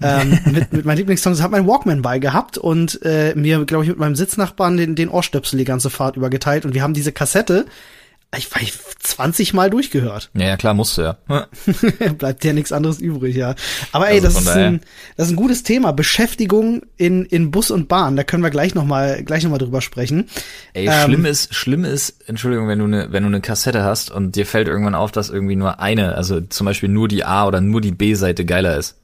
ähm, 0.00 0.38
mit, 0.52 0.72
mit 0.72 0.86
meinen 0.86 0.96
Lieblingssongs, 0.96 1.42
habe 1.42 1.52
meinen 1.52 1.66
Walkman 1.66 2.00
bei 2.00 2.18
gehabt 2.18 2.56
und 2.56 2.98
äh, 3.04 3.34
mir, 3.36 3.62
glaube 3.66 3.84
ich, 3.84 3.90
mit 3.90 3.98
meinem 3.98 4.16
Sitznachbarn 4.16 4.78
den, 4.78 4.94
den 4.94 5.10
Ohrstöpsel 5.10 5.58
die 5.58 5.66
ganze 5.66 5.90
Fahrt 5.90 6.16
über 6.16 6.30
geteilt 6.30 6.64
und 6.64 6.72
wir 6.72 6.82
haben 6.82 6.94
diese 6.94 7.12
Kassette, 7.12 7.66
ich 8.36 8.54
weiß, 8.54 8.78
20 8.98 9.54
Mal 9.54 9.70
durchgehört. 9.70 10.30
Ja, 10.34 10.46
ja, 10.48 10.56
klar, 10.56 10.74
musst 10.74 10.98
du 10.98 11.02
ja. 11.02 11.16
Bleibt 12.18 12.44
ja 12.44 12.52
nichts 12.52 12.72
anderes 12.72 13.00
übrig, 13.00 13.36
ja. 13.36 13.54
Aber 13.92 14.08
ey, 14.08 14.16
Also 14.16 14.26
das, 14.28 14.40
ist 14.40 14.48
ein, 14.48 14.80
das 15.16 15.26
ist 15.28 15.32
ein 15.32 15.36
gutes 15.36 15.62
Thema. 15.62 15.92
Beschäftigung 15.92 16.82
in, 16.96 17.24
in 17.24 17.50
Bus 17.50 17.70
und 17.70 17.88
Bahn. 17.88 18.16
Da 18.16 18.24
können 18.24 18.42
wir 18.42 18.50
gleich 18.50 18.74
nochmal 18.74 19.22
gleich 19.22 19.44
noch 19.44 19.50
mal 19.50 19.58
drüber 19.58 19.80
sprechen. 19.80 20.28
Ey, 20.74 20.86
Ähm, 20.86 20.92
schlimm 21.04 21.24
ist, 21.24 21.54
schlimm 21.54 21.84
ist, 21.84 22.28
Entschuldigung, 22.28 22.68
wenn 22.68 22.78
du 22.80 22.84
eine, 22.86 23.12
wenn 23.12 23.22
du 23.22 23.28
eine 23.28 23.40
Kassette 23.40 23.84
hast 23.84 24.10
und 24.10 24.36
dir 24.36 24.44
fällt 24.44 24.68
irgendwann 24.68 24.94
auf, 24.94 25.12
dass 25.12 25.30
irgendwie 25.30 25.56
nur 25.56 25.80
eine, 25.80 26.14
also 26.16 26.40
zum 26.40 26.64
Beispiel 26.66 26.88
nur 26.88 27.08
die 27.08 27.24
A 27.24 27.46
oder 27.46 27.60
nur 27.60 27.80
die 27.80 27.92
B-Seite 27.92 28.44
geiler 28.44 28.76
ist. 28.76 28.96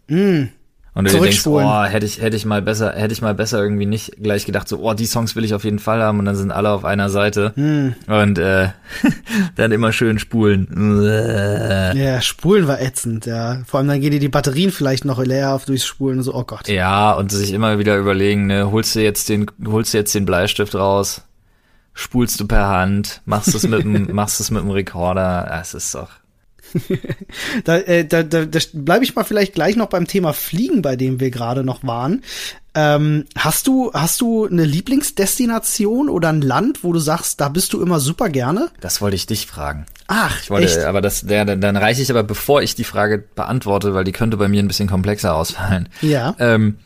Und 0.94 1.11
du 1.11 1.18
denkst, 1.18 1.46
oh, 1.46 1.84
hätte 1.84 2.04
ich, 2.04 2.20
hätte 2.20 2.37
ich 2.37 2.44
mal 2.44 2.61
besser, 2.61 2.92
hätte 2.92 3.14
ich 3.14 3.22
mal 3.22 3.34
besser 3.34 3.62
irgendwie 3.62 3.87
nicht 3.87 4.22
gleich 4.22 4.44
gedacht, 4.44 4.68
so, 4.68 4.78
oh, 4.78 4.92
die 4.92 5.06
Songs 5.06 5.34
will 5.34 5.44
ich 5.44 5.54
auf 5.54 5.64
jeden 5.64 5.78
Fall 5.78 6.02
haben 6.02 6.18
und 6.18 6.26
dann 6.26 6.37
sind 6.37 6.50
alle 6.50 6.68
auf 6.68 6.84
einer 6.84 7.08
Seite. 7.08 7.54
Und 8.06 8.38
äh, 8.38 8.68
dann 9.56 9.72
immer 9.72 9.92
schön 9.92 10.18
spulen. 10.18 10.68
Ja, 11.96 12.20
Spulen 12.20 12.68
war 12.68 12.82
ätzend, 12.82 13.25
ja. 13.25 13.62
Vor 13.66 13.78
allem 13.78 13.88
dann 13.88 14.02
gehen 14.02 14.11
dir 14.11 14.20
die 14.20 14.28
Batterien 14.28 14.70
vielleicht 14.70 15.06
noch 15.06 15.22
leer 15.25 15.54
auf 15.54 15.64
durchs 15.64 15.87
Spulen 15.87 16.18
und 16.18 16.25
so, 16.25 16.34
oh 16.34 16.44
Gott. 16.44 16.68
Ja, 16.68 17.12
und 17.12 17.32
sich 17.32 17.54
immer 17.54 17.78
wieder 17.78 17.96
überlegen, 17.96 18.46
ne, 18.46 18.70
holst 18.70 18.94
du 18.94 19.00
jetzt 19.00 19.30
den, 19.30 19.46
holst 19.64 19.94
du 19.94 19.99
jetzt 19.99 20.14
den 20.14 20.26
Bleistift 20.26 20.75
raus, 20.75 21.22
spulst 21.94 22.38
du 22.38 22.46
per 22.46 22.68
Hand, 22.68 23.22
machst 23.25 23.54
es 23.54 23.66
mit 23.66 23.82
dem, 23.82 24.08
machst 24.14 24.40
es 24.40 24.50
mit 24.50 24.62
dem 24.62 24.70
Rekorder, 24.70 25.46
Ja, 25.49 25.61
es 25.61 25.72
ist 25.72 25.94
doch. 25.94 26.11
Da, 27.64 27.76
äh, 27.79 28.05
da, 28.05 28.23
da, 28.23 28.45
da 28.45 28.59
bleibe 28.73 29.05
ich 29.05 29.14
mal 29.14 29.25
vielleicht 29.25 29.55
gleich 29.55 29.76
noch 29.76 29.88
beim 29.88 30.07
Thema 30.07 30.33
Fliegen, 30.33 30.83
bei 30.83 30.97
dem 30.97 31.21
wir 31.21 31.31
gerade 31.31 31.64
noch 31.64 31.85
waren. 31.85 32.23
Ähm, 32.75 33.26
hast 33.37 33.67
du 33.67 33.93
hast 33.93 34.21
du 34.21 34.47
eine 34.47 34.64
Lieblingsdestination 34.64 36.09
oder 36.09 36.31
ein 36.31 36.41
Land, 36.41 36.85
wo 36.85 36.93
du 36.93 36.99
sagst, 36.99 37.41
da 37.41 37.49
bist 37.50 37.73
du 37.75 37.83
immer 37.83 38.00
super 38.00 38.31
gerne? 38.31 38.71
Das 38.81 39.00
wollte 39.00 39.17
ich 39.17 39.26
dich 39.26 39.47
fragen. 39.47 39.87
Ach, 40.07 40.41
Ich 40.43 40.50
wollte, 40.50 40.67
echt? 40.67 40.79
aber 40.85 41.00
das, 41.00 41.23
der, 41.23 41.45
dann 41.45 41.76
reiche 41.76 42.00
ich 42.02 42.11
aber, 42.11 42.23
bevor 42.23 42.62
ich 42.62 42.75
die 42.75 42.85
Frage 42.85 43.19
beantworte, 43.35 43.95
weil 43.95 44.05
die 44.05 44.12
könnte 44.12 44.37
bei 44.37 44.49
mir 44.49 44.62
ein 44.62 44.69
bisschen 44.69 44.88
komplexer 44.88 45.35
ausfallen. 45.35 45.88
Ja. 46.00 46.35
Ähm, 46.38 46.76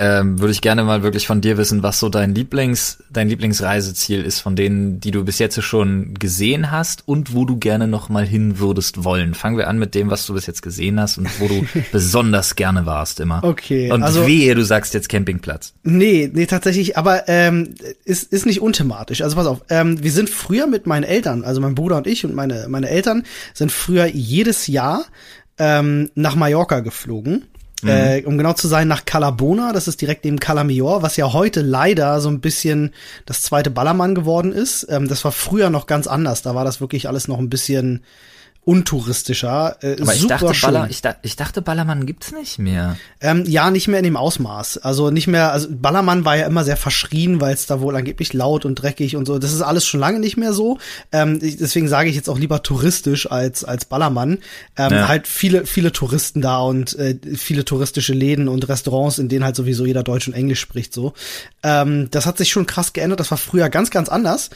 ähm, 0.00 0.40
würde 0.40 0.52
ich 0.52 0.62
gerne 0.62 0.82
mal 0.82 1.02
wirklich 1.02 1.26
von 1.26 1.42
dir 1.42 1.58
wissen, 1.58 1.82
was 1.82 2.00
so 2.00 2.08
dein 2.08 2.34
Lieblings, 2.34 3.04
dein 3.10 3.28
Lieblingsreiseziel 3.28 4.24
ist 4.24 4.40
von 4.40 4.56
denen, 4.56 4.98
die 4.98 5.10
du 5.10 5.26
bis 5.26 5.38
jetzt 5.38 5.62
schon 5.62 6.14
gesehen 6.14 6.70
hast 6.70 7.06
und 7.06 7.34
wo 7.34 7.44
du 7.44 7.58
gerne 7.58 7.86
noch 7.86 8.08
mal 8.08 8.24
hin 8.24 8.58
würdest 8.58 9.04
wollen. 9.04 9.34
Fangen 9.34 9.58
wir 9.58 9.68
an 9.68 9.78
mit 9.78 9.94
dem, 9.94 10.10
was 10.10 10.24
du 10.24 10.32
bis 10.32 10.46
jetzt 10.46 10.62
gesehen 10.62 10.98
hast 10.98 11.18
und 11.18 11.28
wo 11.38 11.48
du 11.48 11.66
besonders 11.92 12.56
gerne 12.56 12.86
warst 12.86 13.20
immer. 13.20 13.44
Okay. 13.44 13.92
Und 13.92 14.02
also, 14.02 14.26
wehe, 14.26 14.54
du 14.54 14.64
sagst 14.64 14.94
jetzt 14.94 15.10
Campingplatz. 15.10 15.74
Nee, 15.82 16.30
nee, 16.32 16.46
tatsächlich, 16.46 16.96
aber 16.96 17.28
ähm, 17.28 17.74
ist, 18.06 18.32
ist 18.32 18.46
nicht 18.46 18.62
unthematisch. 18.62 19.20
Also 19.20 19.36
pass 19.36 19.46
auf, 19.46 19.60
ähm, 19.68 20.02
wir 20.02 20.12
sind 20.12 20.30
früher 20.30 20.66
mit 20.66 20.86
meinen 20.86 21.04
Eltern, 21.04 21.44
also 21.44 21.60
mein 21.60 21.74
Bruder 21.74 21.98
und 21.98 22.06
ich 22.06 22.24
und 22.24 22.34
meine, 22.34 22.68
meine 22.70 22.88
Eltern 22.88 23.24
sind 23.52 23.70
früher 23.70 24.06
jedes 24.06 24.66
Jahr 24.66 25.04
ähm, 25.58 26.10
nach 26.14 26.36
Mallorca 26.36 26.80
geflogen. 26.80 27.49
Mhm. 27.82 27.88
Äh, 27.88 28.22
um 28.24 28.38
genau 28.38 28.52
zu 28.52 28.68
sein, 28.68 28.88
nach 28.88 29.04
Calabona, 29.04 29.72
das 29.72 29.88
ist 29.88 30.00
direkt 30.00 30.24
neben 30.24 30.40
Calamior, 30.40 31.02
was 31.02 31.16
ja 31.16 31.32
heute 31.32 31.62
leider 31.62 32.20
so 32.20 32.28
ein 32.28 32.40
bisschen 32.40 32.92
das 33.26 33.42
zweite 33.42 33.70
Ballermann 33.70 34.14
geworden 34.14 34.52
ist. 34.52 34.86
Ähm, 34.90 35.08
das 35.08 35.24
war 35.24 35.32
früher 35.32 35.70
noch 35.70 35.86
ganz 35.86 36.06
anders. 36.06 36.42
Da 36.42 36.54
war 36.54 36.64
das 36.64 36.80
wirklich 36.80 37.08
alles 37.08 37.28
noch 37.28 37.38
ein 37.38 37.50
bisschen 37.50 38.02
untouristischer. 38.70 39.78
Äh, 39.80 39.96
Aber 40.00 40.14
ich 40.14 40.28
dachte, 40.28 40.52
Baller, 40.62 40.86
ich, 40.88 41.02
da, 41.02 41.16
ich 41.22 41.34
dachte, 41.34 41.60
Ballermann 41.60 42.06
gibt's 42.06 42.30
nicht 42.30 42.60
mehr. 42.60 42.96
Ähm, 43.20 43.44
ja, 43.48 43.68
nicht 43.72 43.88
mehr 43.88 43.98
in 43.98 44.04
dem 44.04 44.16
Ausmaß. 44.16 44.78
Also 44.78 45.10
nicht 45.10 45.26
mehr, 45.26 45.52
also 45.52 45.66
Ballermann 45.68 46.24
war 46.24 46.36
ja 46.36 46.46
immer 46.46 46.62
sehr 46.62 46.76
verschrien, 46.76 47.40
weil 47.40 47.52
es 47.52 47.66
da 47.66 47.80
wohl 47.80 47.96
angeblich 47.96 48.32
laut 48.32 48.64
und 48.64 48.76
dreckig 48.76 49.16
und 49.16 49.26
so. 49.26 49.40
Das 49.40 49.52
ist 49.52 49.62
alles 49.62 49.84
schon 49.84 49.98
lange 49.98 50.20
nicht 50.20 50.36
mehr 50.36 50.52
so. 50.52 50.78
Ähm, 51.10 51.40
deswegen 51.40 51.88
sage 51.88 52.10
ich 52.10 52.14
jetzt 52.14 52.30
auch 52.30 52.38
lieber 52.38 52.62
touristisch 52.62 53.28
als, 53.28 53.64
als 53.64 53.86
Ballermann. 53.86 54.38
Ähm, 54.76 54.92
ja. 54.92 55.08
Halt 55.08 55.26
viele, 55.26 55.66
viele 55.66 55.90
Touristen 55.90 56.40
da 56.40 56.60
und 56.60 56.96
äh, 56.96 57.18
viele 57.36 57.64
touristische 57.64 58.12
Läden 58.12 58.46
und 58.46 58.68
Restaurants, 58.68 59.18
in 59.18 59.28
denen 59.28 59.44
halt 59.44 59.56
sowieso 59.56 59.84
jeder 59.84 60.04
Deutsch 60.04 60.28
und 60.28 60.34
Englisch 60.34 60.60
spricht 60.60 60.94
so. 60.94 61.12
Ähm, 61.64 62.06
das 62.12 62.24
hat 62.24 62.38
sich 62.38 62.50
schon 62.50 62.66
krass 62.66 62.92
geändert. 62.92 63.18
Das 63.18 63.32
war 63.32 63.38
früher 63.38 63.68
ganz, 63.68 63.90
ganz 63.90 64.08
anders 64.08 64.50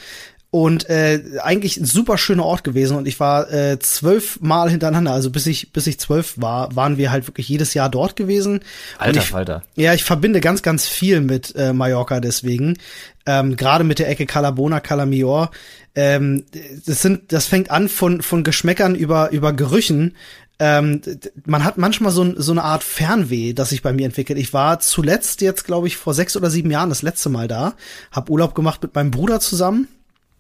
und 0.54 0.88
äh, 0.88 1.20
eigentlich 1.42 1.78
ein 1.78 1.84
super 1.84 2.16
schöner 2.16 2.44
Ort 2.44 2.62
gewesen 2.62 2.96
und 2.96 3.08
ich 3.08 3.18
war 3.18 3.52
äh, 3.52 3.76
zwölf 3.80 4.38
Mal 4.40 4.70
hintereinander, 4.70 5.10
also 5.10 5.30
bis 5.30 5.46
ich 5.46 5.72
bis 5.72 5.88
ich 5.88 5.98
zwölf 5.98 6.34
war, 6.36 6.76
waren 6.76 6.96
wir 6.96 7.10
halt 7.10 7.26
wirklich 7.26 7.48
jedes 7.48 7.74
Jahr 7.74 7.88
dort 7.88 8.14
gewesen. 8.14 8.60
Alter, 8.98 9.18
ich, 9.18 9.34
Alter. 9.34 9.64
Ja, 9.74 9.94
ich 9.94 10.04
verbinde 10.04 10.40
ganz 10.40 10.62
ganz 10.62 10.86
viel 10.86 11.22
mit 11.22 11.56
äh, 11.56 11.72
Mallorca 11.72 12.20
deswegen, 12.20 12.78
ähm, 13.26 13.56
gerade 13.56 13.82
mit 13.82 13.98
der 13.98 14.08
Ecke 14.08 14.26
Calabona, 14.26 14.78
Calamior. 14.78 15.50
Ähm, 15.96 16.44
das 16.86 17.02
sind, 17.02 17.32
das 17.32 17.46
fängt 17.46 17.72
an 17.72 17.88
von 17.88 18.22
von 18.22 18.44
Geschmäckern 18.44 18.94
über 18.94 19.32
über 19.32 19.52
Gerüchen. 19.54 20.14
Ähm, 20.60 21.00
man 21.46 21.64
hat 21.64 21.78
manchmal 21.78 22.12
so, 22.12 22.40
so 22.40 22.52
eine 22.52 22.62
Art 22.62 22.84
Fernweh, 22.84 23.54
das 23.54 23.70
sich 23.70 23.82
bei 23.82 23.92
mir 23.92 24.06
entwickelt. 24.06 24.38
Ich 24.38 24.52
war 24.52 24.78
zuletzt 24.78 25.40
jetzt, 25.40 25.64
glaube 25.64 25.88
ich, 25.88 25.96
vor 25.96 26.14
sechs 26.14 26.36
oder 26.36 26.48
sieben 26.48 26.70
Jahren 26.70 26.90
das 26.90 27.02
letzte 27.02 27.28
Mal 27.28 27.48
da, 27.48 27.74
hab 28.12 28.30
Urlaub 28.30 28.54
gemacht 28.54 28.80
mit 28.80 28.94
meinem 28.94 29.10
Bruder 29.10 29.40
zusammen 29.40 29.88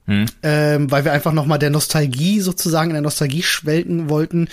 hm. 0.06 0.26
Ähm, 0.42 0.90
weil 0.90 1.04
wir 1.04 1.12
einfach 1.12 1.32
noch 1.32 1.46
mal 1.46 1.58
der 1.58 1.70
Nostalgie 1.70 2.40
sozusagen 2.40 2.90
in 2.90 2.94
der 2.94 3.02
Nostalgie 3.02 3.42
schwelgen 3.42 4.10
wollten 4.10 4.48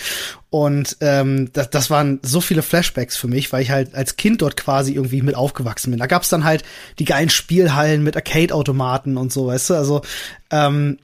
und 0.48 0.96
ähm, 1.00 1.50
das, 1.52 1.70
das 1.70 1.90
waren 1.90 2.20
so 2.22 2.40
viele 2.40 2.62
Flashbacks 2.62 3.16
für 3.16 3.28
mich, 3.28 3.52
weil 3.52 3.62
ich 3.62 3.70
halt 3.70 3.94
als 3.94 4.16
Kind 4.16 4.42
dort 4.42 4.56
quasi 4.56 4.94
irgendwie 4.94 5.22
mit 5.22 5.34
aufgewachsen 5.34 5.90
bin. 5.90 5.98
Da 5.98 6.06
gab's 6.06 6.28
dann 6.28 6.44
halt 6.44 6.62
die 6.98 7.04
geilen 7.04 7.30
Spielhallen 7.30 8.02
mit 8.02 8.16
Arcade-Automaten 8.16 9.16
und 9.16 9.32
so, 9.32 9.46
weißt 9.46 9.70
du, 9.70 9.74
also 9.74 10.02
ähm, 10.50 10.98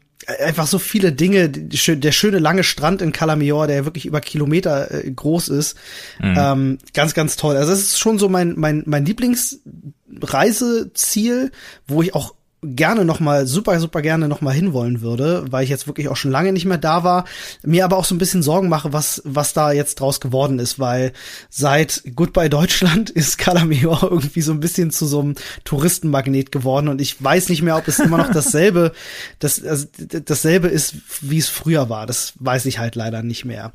einfach 0.44 0.66
so 0.66 0.78
viele 0.78 1.12
Dinge. 1.12 1.48
Der 1.48 2.12
schöne 2.12 2.38
lange 2.38 2.64
Strand 2.64 3.00
in 3.02 3.12
Calamior, 3.12 3.66
der 3.66 3.86
wirklich 3.86 4.06
über 4.06 4.20
Kilometer 4.20 4.92
äh, 4.92 5.10
groß 5.10 5.48
ist, 5.48 5.76
mhm. 6.20 6.36
ähm, 6.38 6.78
ganz, 6.92 7.14
ganz 7.14 7.36
toll. 7.36 7.56
Also 7.56 7.72
es 7.72 7.80
ist 7.80 7.98
schon 7.98 8.18
so 8.18 8.28
mein 8.28 8.52
mein 8.56 8.82
mein 8.86 9.06
Lieblingsreiseziel, 9.06 11.50
wo 11.86 12.02
ich 12.02 12.14
auch 12.14 12.34
gerne 12.62 13.04
noch 13.04 13.20
mal 13.20 13.46
super 13.46 13.78
super 13.78 14.02
gerne 14.02 14.28
noch 14.28 14.40
mal 14.40 14.52
hinwollen 14.52 15.00
würde, 15.00 15.44
weil 15.50 15.64
ich 15.64 15.70
jetzt 15.70 15.86
wirklich 15.86 16.08
auch 16.08 16.16
schon 16.16 16.30
lange 16.30 16.52
nicht 16.52 16.64
mehr 16.64 16.78
da 16.78 17.04
war, 17.04 17.24
mir 17.62 17.84
aber 17.84 17.96
auch 17.96 18.04
so 18.04 18.14
ein 18.14 18.18
bisschen 18.18 18.42
Sorgen 18.42 18.68
mache, 18.68 18.92
was 18.92 19.22
was 19.24 19.52
da 19.52 19.72
jetzt 19.72 20.00
draus 20.00 20.20
geworden 20.20 20.58
ist, 20.58 20.78
weil 20.78 21.12
seit 21.48 22.02
Goodbye 22.14 22.50
Deutschland 22.50 23.10
ist 23.18 23.38
Calamior 23.38 24.02
irgendwie 24.10 24.42
so 24.42 24.52
ein 24.52 24.60
bisschen 24.60 24.90
zu 24.90 25.06
so 25.06 25.20
einem 25.20 25.34
Touristenmagnet 25.64 26.50
geworden 26.50 26.88
und 26.88 27.00
ich 27.00 27.22
weiß 27.22 27.48
nicht 27.48 27.62
mehr, 27.62 27.76
ob 27.76 27.86
es 27.86 27.98
immer 27.98 28.18
noch 28.18 28.30
dasselbe 28.30 28.92
das 29.38 29.62
also 29.62 29.86
dasselbe 30.24 30.68
ist, 30.68 30.94
wie 31.20 31.38
es 31.38 31.48
früher 31.48 31.88
war. 31.88 32.06
Das 32.06 32.34
weiß 32.40 32.66
ich 32.66 32.78
halt 32.78 32.94
leider 32.94 33.22
nicht 33.22 33.44
mehr. 33.44 33.72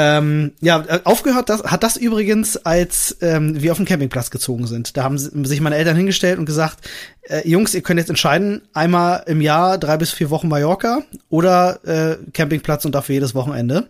Ähm, 0.00 0.52
ja, 0.60 0.84
äh, 0.86 1.00
aufgehört 1.02 1.48
das, 1.48 1.64
hat 1.64 1.82
das 1.82 1.96
übrigens, 1.96 2.56
als 2.56 3.16
ähm, 3.20 3.60
wir 3.60 3.72
auf 3.72 3.78
den 3.78 3.84
Campingplatz 3.84 4.30
gezogen 4.30 4.68
sind. 4.68 4.96
Da 4.96 5.02
haben 5.02 5.18
sich 5.18 5.60
meine 5.60 5.74
Eltern 5.74 5.96
hingestellt 5.96 6.38
und 6.38 6.44
gesagt, 6.44 6.88
äh, 7.22 7.48
Jungs, 7.48 7.74
ihr 7.74 7.82
könnt 7.82 7.98
jetzt 7.98 8.08
entscheiden, 8.08 8.62
einmal 8.72 9.24
im 9.26 9.40
Jahr 9.40 9.76
drei 9.76 9.96
bis 9.96 10.12
vier 10.12 10.30
Wochen 10.30 10.46
Mallorca 10.46 11.02
oder 11.30 11.80
äh, 11.84 12.16
Campingplatz 12.32 12.84
und 12.84 12.94
dafür 12.94 13.14
jedes 13.14 13.34
Wochenende. 13.34 13.88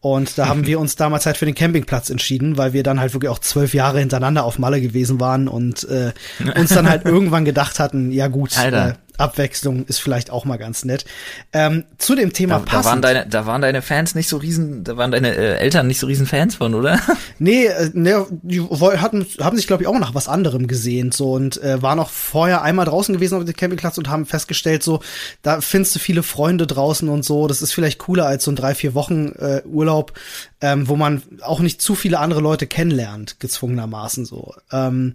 Und 0.00 0.38
da 0.38 0.46
haben 0.46 0.64
wir 0.68 0.78
uns 0.78 0.94
damals 0.94 1.26
halt 1.26 1.36
für 1.36 1.46
den 1.46 1.56
Campingplatz 1.56 2.08
entschieden, 2.10 2.56
weil 2.56 2.72
wir 2.72 2.84
dann 2.84 3.00
halt 3.00 3.12
wirklich 3.12 3.30
auch 3.30 3.40
zwölf 3.40 3.74
Jahre 3.74 3.98
hintereinander 3.98 4.44
auf 4.44 4.60
Malle 4.60 4.80
gewesen 4.80 5.18
waren 5.18 5.48
und 5.48 5.82
äh, 5.88 6.12
uns 6.56 6.70
dann 6.70 6.88
halt 6.88 7.04
irgendwann 7.04 7.44
gedacht 7.44 7.80
hatten, 7.80 8.12
ja 8.12 8.28
gut, 8.28 8.56
äh, 8.56 8.92
Abwechslung 9.18 9.84
ist 9.86 9.98
vielleicht 9.98 10.30
auch 10.30 10.44
mal 10.44 10.56
ganz 10.56 10.84
nett. 10.84 11.04
Ähm, 11.52 11.84
zu 11.98 12.14
dem 12.14 12.32
Thema 12.32 12.60
da, 12.60 12.78
da 12.78 12.84
waren 12.84 13.02
deine, 13.02 13.26
da 13.26 13.46
waren 13.46 13.62
deine 13.62 13.82
Fans 13.82 14.14
nicht 14.14 14.28
so 14.28 14.36
riesen, 14.38 14.84
da 14.84 14.96
waren 14.96 15.10
deine 15.10 15.34
äh, 15.34 15.56
Eltern 15.58 15.86
nicht 15.86 15.98
so 15.98 16.06
riesen 16.06 16.26
Fans 16.26 16.56
von, 16.56 16.74
oder? 16.74 17.00
Nee, 17.38 17.66
äh, 17.66 17.90
ne, 17.92 18.26
die 18.30 18.60
hatten, 18.60 19.26
haben 19.40 19.56
sich 19.56 19.66
glaube 19.66 19.82
ich 19.82 19.88
auch 19.88 19.98
nach 19.98 20.14
was 20.14 20.28
anderem 20.28 20.66
gesehen 20.66 21.12
so 21.12 21.32
und 21.32 21.62
äh, 21.62 21.82
waren 21.82 21.98
auch 21.98 22.10
vorher 22.10 22.62
einmal 22.62 22.86
draußen 22.86 23.14
gewesen 23.14 23.36
auf 23.36 23.44
dem 23.44 23.56
Campingplatz 23.56 23.98
und 23.98 24.08
haben 24.08 24.26
festgestellt 24.26 24.82
so, 24.82 25.00
da 25.42 25.60
findest 25.60 25.94
du 25.94 25.98
viele 25.98 26.22
Freunde 26.22 26.66
draußen 26.66 27.08
und 27.08 27.24
so. 27.24 27.46
Das 27.46 27.62
ist 27.62 27.72
vielleicht 27.72 27.98
cooler 27.98 28.26
als 28.26 28.44
so 28.44 28.50
ein 28.50 28.56
drei 28.56 28.74
vier 28.74 28.94
Wochen 28.94 29.28
äh, 29.38 29.62
Urlaub, 29.64 30.12
ähm, 30.60 30.88
wo 30.88 30.96
man 30.96 31.22
auch 31.42 31.60
nicht 31.60 31.80
zu 31.80 31.94
viele 31.94 32.18
andere 32.18 32.40
Leute 32.40 32.66
kennenlernt, 32.66 33.40
gezwungenermaßen 33.40 34.24
so. 34.24 34.54
Ähm, 34.70 35.14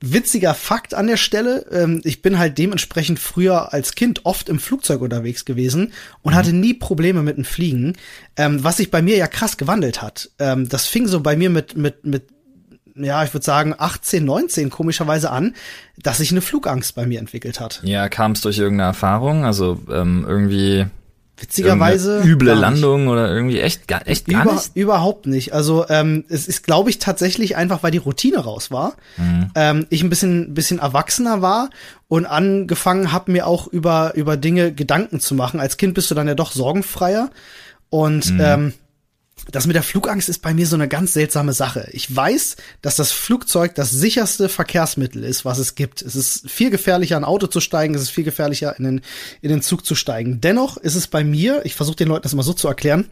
witziger 0.00 0.54
Fakt 0.54 0.94
an 0.94 1.06
der 1.06 1.16
Stelle, 1.16 1.66
ähm, 1.72 2.00
ich 2.04 2.22
bin 2.22 2.38
halt 2.38 2.58
dementsprechend 2.58 3.18
früher 3.32 3.72
als 3.72 3.94
Kind 3.94 4.26
oft 4.26 4.48
im 4.48 4.58
Flugzeug 4.58 5.00
unterwegs 5.00 5.44
gewesen 5.44 5.92
und 6.20 6.32
mhm. 6.32 6.36
hatte 6.36 6.52
nie 6.52 6.74
Probleme 6.74 7.22
mit 7.22 7.38
dem 7.38 7.44
Fliegen, 7.44 7.94
ähm, 8.36 8.62
was 8.62 8.76
sich 8.76 8.90
bei 8.90 9.00
mir 9.00 9.16
ja 9.16 9.26
krass 9.26 9.56
gewandelt 9.56 10.02
hat. 10.02 10.30
Ähm, 10.38 10.68
das 10.68 10.86
fing 10.86 11.06
so 11.06 11.20
bei 11.20 11.36
mir 11.36 11.48
mit, 11.48 11.76
mit, 11.76 12.04
mit 12.04 12.24
ja, 12.94 13.24
ich 13.24 13.32
würde 13.32 13.44
sagen 13.44 13.74
18, 13.76 14.22
19 14.22 14.68
komischerweise 14.68 15.30
an, 15.30 15.54
dass 15.96 16.18
sich 16.18 16.30
eine 16.30 16.42
Flugangst 16.42 16.94
bei 16.94 17.06
mir 17.06 17.20
entwickelt 17.20 17.58
hat. 17.58 17.80
Ja, 17.84 18.10
kam 18.10 18.32
es 18.32 18.42
durch 18.42 18.58
irgendeine 18.58 18.88
Erfahrung? 18.88 19.46
Also 19.46 19.80
ähm, 19.90 20.26
irgendwie 20.28 20.86
Witzigerweise. 21.38 22.22
Üble 22.24 22.54
Landung 22.54 23.08
oder 23.08 23.28
irgendwie 23.32 23.60
echt, 23.60 23.88
gar, 23.88 24.06
echt 24.06 24.28
gar 24.28 24.44
Über, 24.44 24.52
nicht? 24.54 24.76
Überhaupt 24.76 25.26
nicht. 25.26 25.52
Also 25.52 25.86
ähm, 25.88 26.24
es 26.28 26.46
ist, 26.46 26.62
glaube 26.62 26.90
ich, 26.90 26.98
tatsächlich 26.98 27.56
einfach, 27.56 27.82
weil 27.82 27.90
die 27.90 27.98
Routine 27.98 28.38
raus 28.38 28.70
war. 28.70 28.94
Mhm. 29.16 29.50
Ähm, 29.54 29.86
ich 29.90 30.02
ein 30.02 30.10
bisschen, 30.10 30.54
bisschen 30.54 30.78
erwachsener 30.78 31.42
war 31.42 31.70
und 32.08 32.26
angefangen 32.26 33.10
habe, 33.12 33.32
mir 33.32 33.46
auch 33.46 33.66
über, 33.66 34.12
über 34.14 34.36
Dinge 34.36 34.72
Gedanken 34.72 35.18
zu 35.20 35.34
machen. 35.34 35.58
Als 35.58 35.78
Kind 35.78 35.94
bist 35.94 36.10
du 36.10 36.14
dann 36.14 36.28
ja 36.28 36.34
doch 36.34 36.52
sorgenfreier. 36.52 37.30
Und 37.88 38.32
mhm. 38.32 38.40
ähm, 38.40 38.74
das 39.50 39.66
mit 39.66 39.74
der 39.74 39.82
Flugangst 39.82 40.28
ist 40.28 40.40
bei 40.40 40.54
mir 40.54 40.66
so 40.66 40.76
eine 40.76 40.88
ganz 40.88 41.12
seltsame 41.14 41.52
Sache. 41.52 41.88
Ich 41.92 42.14
weiß, 42.14 42.56
dass 42.80 42.96
das 42.96 43.10
Flugzeug 43.10 43.74
das 43.74 43.90
sicherste 43.90 44.48
Verkehrsmittel 44.48 45.24
ist, 45.24 45.44
was 45.44 45.58
es 45.58 45.74
gibt. 45.74 46.02
Es 46.02 46.14
ist 46.14 46.48
viel 46.48 46.70
gefährlicher, 46.70 47.16
ein 47.16 47.24
Auto 47.24 47.48
zu 47.48 47.60
steigen, 47.60 47.94
es 47.94 48.02
ist 48.02 48.10
viel 48.10 48.24
gefährlicher, 48.24 48.78
in 48.78 48.84
den, 48.84 49.00
in 49.40 49.50
den 49.50 49.62
Zug 49.62 49.84
zu 49.84 49.94
steigen. 49.94 50.40
Dennoch 50.40 50.76
ist 50.76 50.94
es 50.94 51.08
bei 51.08 51.24
mir, 51.24 51.62
ich 51.64 51.74
versuche 51.74 51.96
den 51.96 52.08
Leuten 52.08 52.22
das 52.22 52.34
mal 52.34 52.42
so 52.42 52.52
zu 52.52 52.68
erklären, 52.68 53.10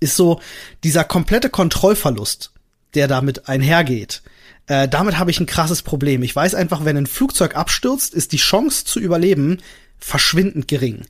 ist 0.00 0.16
so 0.16 0.40
dieser 0.84 1.04
komplette 1.04 1.48
Kontrollverlust, 1.48 2.52
der 2.94 3.08
damit 3.08 3.48
einhergeht. 3.48 4.22
Äh, 4.66 4.88
damit 4.88 5.18
habe 5.18 5.30
ich 5.30 5.40
ein 5.40 5.46
krasses 5.46 5.82
Problem. 5.82 6.22
Ich 6.22 6.34
weiß 6.34 6.54
einfach, 6.54 6.84
wenn 6.84 6.96
ein 6.96 7.06
Flugzeug 7.06 7.56
abstürzt, 7.56 8.14
ist 8.14 8.32
die 8.32 8.38
Chance 8.38 8.84
zu 8.84 9.00
überleben 9.00 9.58
verschwindend 9.98 10.68
gering. 10.68 11.06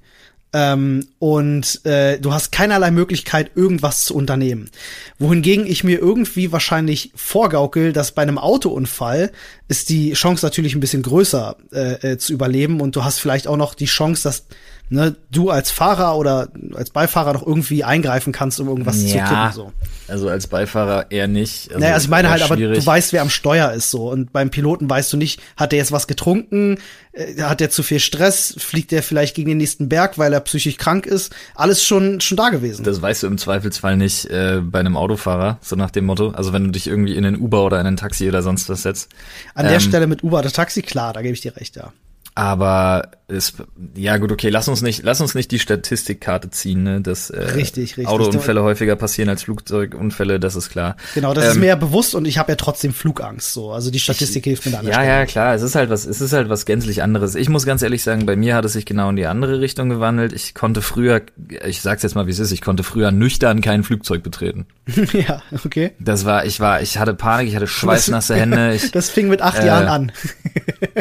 Ähm, 0.52 1.08
und 1.18 1.84
äh, 1.84 2.18
du 2.18 2.32
hast 2.32 2.52
keinerlei 2.52 2.90
Möglichkeit, 2.90 3.50
irgendwas 3.56 4.04
zu 4.04 4.14
unternehmen. 4.14 4.70
Wohingegen 5.18 5.66
ich 5.66 5.84
mir 5.84 5.98
irgendwie 5.98 6.52
wahrscheinlich 6.52 7.12
vorgaukel, 7.14 7.92
dass 7.92 8.12
bei 8.12 8.22
einem 8.22 8.38
Autounfall 8.38 9.32
ist 9.68 9.88
die 9.88 10.12
Chance 10.12 10.46
natürlich 10.46 10.74
ein 10.74 10.80
bisschen 10.80 11.02
größer 11.02 11.56
äh, 11.72 12.12
äh, 12.12 12.18
zu 12.18 12.32
überleben 12.32 12.80
und 12.80 12.94
du 12.96 13.04
hast 13.04 13.18
vielleicht 13.18 13.48
auch 13.48 13.56
noch 13.56 13.74
die 13.74 13.86
Chance, 13.86 14.22
dass 14.22 14.46
ne, 14.88 15.16
du 15.30 15.50
als 15.50 15.70
Fahrer 15.70 16.16
oder 16.16 16.48
als 16.74 16.90
Beifahrer 16.90 17.32
noch 17.32 17.46
irgendwie 17.46 17.84
eingreifen 17.84 18.32
kannst, 18.32 18.60
um 18.60 18.68
irgendwas 18.68 19.02
ja, 19.02 19.08
zu 19.08 19.30
kippen. 19.30 19.52
So. 19.52 19.72
Also 20.08 20.28
als 20.28 20.46
Beifahrer 20.46 21.10
eher 21.10 21.26
nicht. 21.26 21.68
Also 21.68 21.80
naja, 21.80 21.94
also 21.94 22.04
ich 22.04 22.10
meine 22.10 22.30
halt, 22.30 22.42
schwierig. 22.42 22.64
aber 22.64 22.80
du 22.80 22.86
weißt, 22.86 23.12
wer 23.12 23.22
am 23.22 23.30
Steuer 23.30 23.72
ist 23.72 23.90
so. 23.90 24.10
Und 24.10 24.32
beim 24.32 24.50
Piloten 24.50 24.88
weißt 24.88 25.12
du 25.12 25.16
nicht, 25.16 25.40
hat 25.56 25.72
der 25.72 25.78
jetzt 25.78 25.90
was 25.90 26.06
getrunken, 26.06 26.78
äh, 27.12 27.42
hat 27.42 27.60
der 27.60 27.70
zu 27.70 27.82
viel 27.82 27.98
Stress, 27.98 28.54
fliegt 28.58 28.92
der 28.92 29.02
vielleicht 29.02 29.34
gegen 29.34 29.48
den 29.48 29.58
nächsten 29.58 29.88
Berg, 29.88 30.18
weil 30.18 30.32
er 30.32 30.40
psychisch 30.40 30.76
krank 30.76 31.06
ist. 31.06 31.34
Alles 31.54 31.82
schon 31.82 32.20
schon 32.20 32.36
da 32.36 32.50
gewesen. 32.50 32.84
Das 32.84 33.02
weißt 33.02 33.24
du 33.24 33.26
im 33.26 33.38
Zweifelsfall 33.38 33.96
nicht 33.96 34.26
äh, 34.26 34.60
bei 34.62 34.80
einem 34.80 34.96
Autofahrer, 34.96 35.58
so 35.60 35.74
nach 35.74 35.90
dem 35.90 36.06
Motto. 36.06 36.30
Also 36.30 36.52
wenn 36.52 36.64
du 36.64 36.70
dich 36.70 36.86
irgendwie 36.86 37.16
in 37.16 37.24
ein 37.24 37.36
Uber 37.36 37.64
oder 37.64 37.80
in 37.80 37.86
ein 37.86 37.96
Taxi 37.96 38.28
oder 38.28 38.42
sonst 38.42 38.68
was 38.68 38.82
setzt. 38.82 39.08
An 39.54 39.66
der 39.66 39.80
Stelle 39.80 40.06
mit 40.06 40.22
Uber 40.22 40.38
oder 40.38 40.52
Taxi, 40.52 40.82
klar, 40.82 41.12
da 41.12 41.22
gebe 41.22 41.34
ich 41.34 41.40
dir 41.40 41.56
recht, 41.56 41.74
ja. 41.76 41.92
Aber 42.36 43.10
es, 43.28 43.54
ja 43.96 44.18
gut, 44.18 44.30
okay, 44.30 44.50
lass 44.50 44.68
uns 44.68 44.82
nicht, 44.82 45.02
lass 45.02 45.20
uns 45.20 45.34
nicht 45.34 45.50
die 45.50 45.58
Statistikkarte 45.58 46.50
ziehen, 46.50 46.84
ne, 46.84 47.00
dass 47.00 47.30
äh, 47.30 47.40
richtig, 47.40 47.96
richtig. 47.96 48.06
Autounfälle 48.06 48.62
häufiger 48.62 48.94
passieren 48.94 49.28
als 49.28 49.42
Flugzeugunfälle, 49.42 50.38
das 50.38 50.54
ist 50.54 50.70
klar. 50.70 50.96
Genau, 51.14 51.34
das 51.34 51.46
ähm, 51.46 51.50
ist 51.50 51.56
mir 51.56 51.66
ja 51.66 51.74
bewusst 51.74 52.14
und 52.14 52.24
ich 52.24 52.38
habe 52.38 52.52
ja 52.52 52.56
trotzdem 52.56 52.92
Flugangst, 52.92 53.52
so. 53.52 53.72
Also 53.72 53.90
die 53.90 53.98
Statistik 53.98 54.46
ich, 54.46 54.50
hilft 54.50 54.66
mir 54.66 54.72
da. 54.72 54.82
Ja, 54.82 54.92
Stelle. 54.92 55.06
ja, 55.08 55.26
klar. 55.26 55.54
Es 55.54 55.62
ist 55.62 55.74
halt 55.74 55.90
was, 55.90 56.06
es 56.06 56.20
ist 56.20 56.32
halt 56.32 56.48
was 56.48 56.66
gänzlich 56.66 57.02
anderes. 57.02 57.34
Ich 57.34 57.48
muss 57.48 57.66
ganz 57.66 57.82
ehrlich 57.82 58.04
sagen, 58.04 58.26
bei 58.26 58.36
mir 58.36 58.54
hat 58.54 58.64
es 58.64 58.74
sich 58.74 58.86
genau 58.86 59.10
in 59.10 59.16
die 59.16 59.26
andere 59.26 59.60
Richtung 59.60 59.88
gewandelt. 59.88 60.32
Ich 60.32 60.54
konnte 60.54 60.80
früher, 60.80 61.22
ich 61.66 61.80
sag's 61.80 62.04
jetzt 62.04 62.14
mal, 62.14 62.26
wie 62.28 62.32
es 62.32 62.38
ist, 62.38 62.52
ich 62.52 62.60
konnte 62.60 62.84
früher 62.84 63.10
nüchtern 63.10 63.60
kein 63.60 63.82
Flugzeug 63.82 64.22
betreten. 64.22 64.66
ja, 65.12 65.42
okay. 65.64 65.92
Das 65.98 66.26
war, 66.26 66.44
ich 66.44 66.60
war, 66.60 66.80
ich 66.80 66.98
hatte 66.98 67.14
Panik, 67.14 67.48
ich 67.48 67.56
hatte 67.56 67.66
schweißnasse 67.66 68.36
Hände. 68.36 68.74
Ich, 68.74 68.90
das 68.92 69.10
fing 69.10 69.28
mit 69.28 69.42
acht 69.42 69.58
äh, 69.58 69.66
Jahren 69.66 69.88
an. 69.88 70.12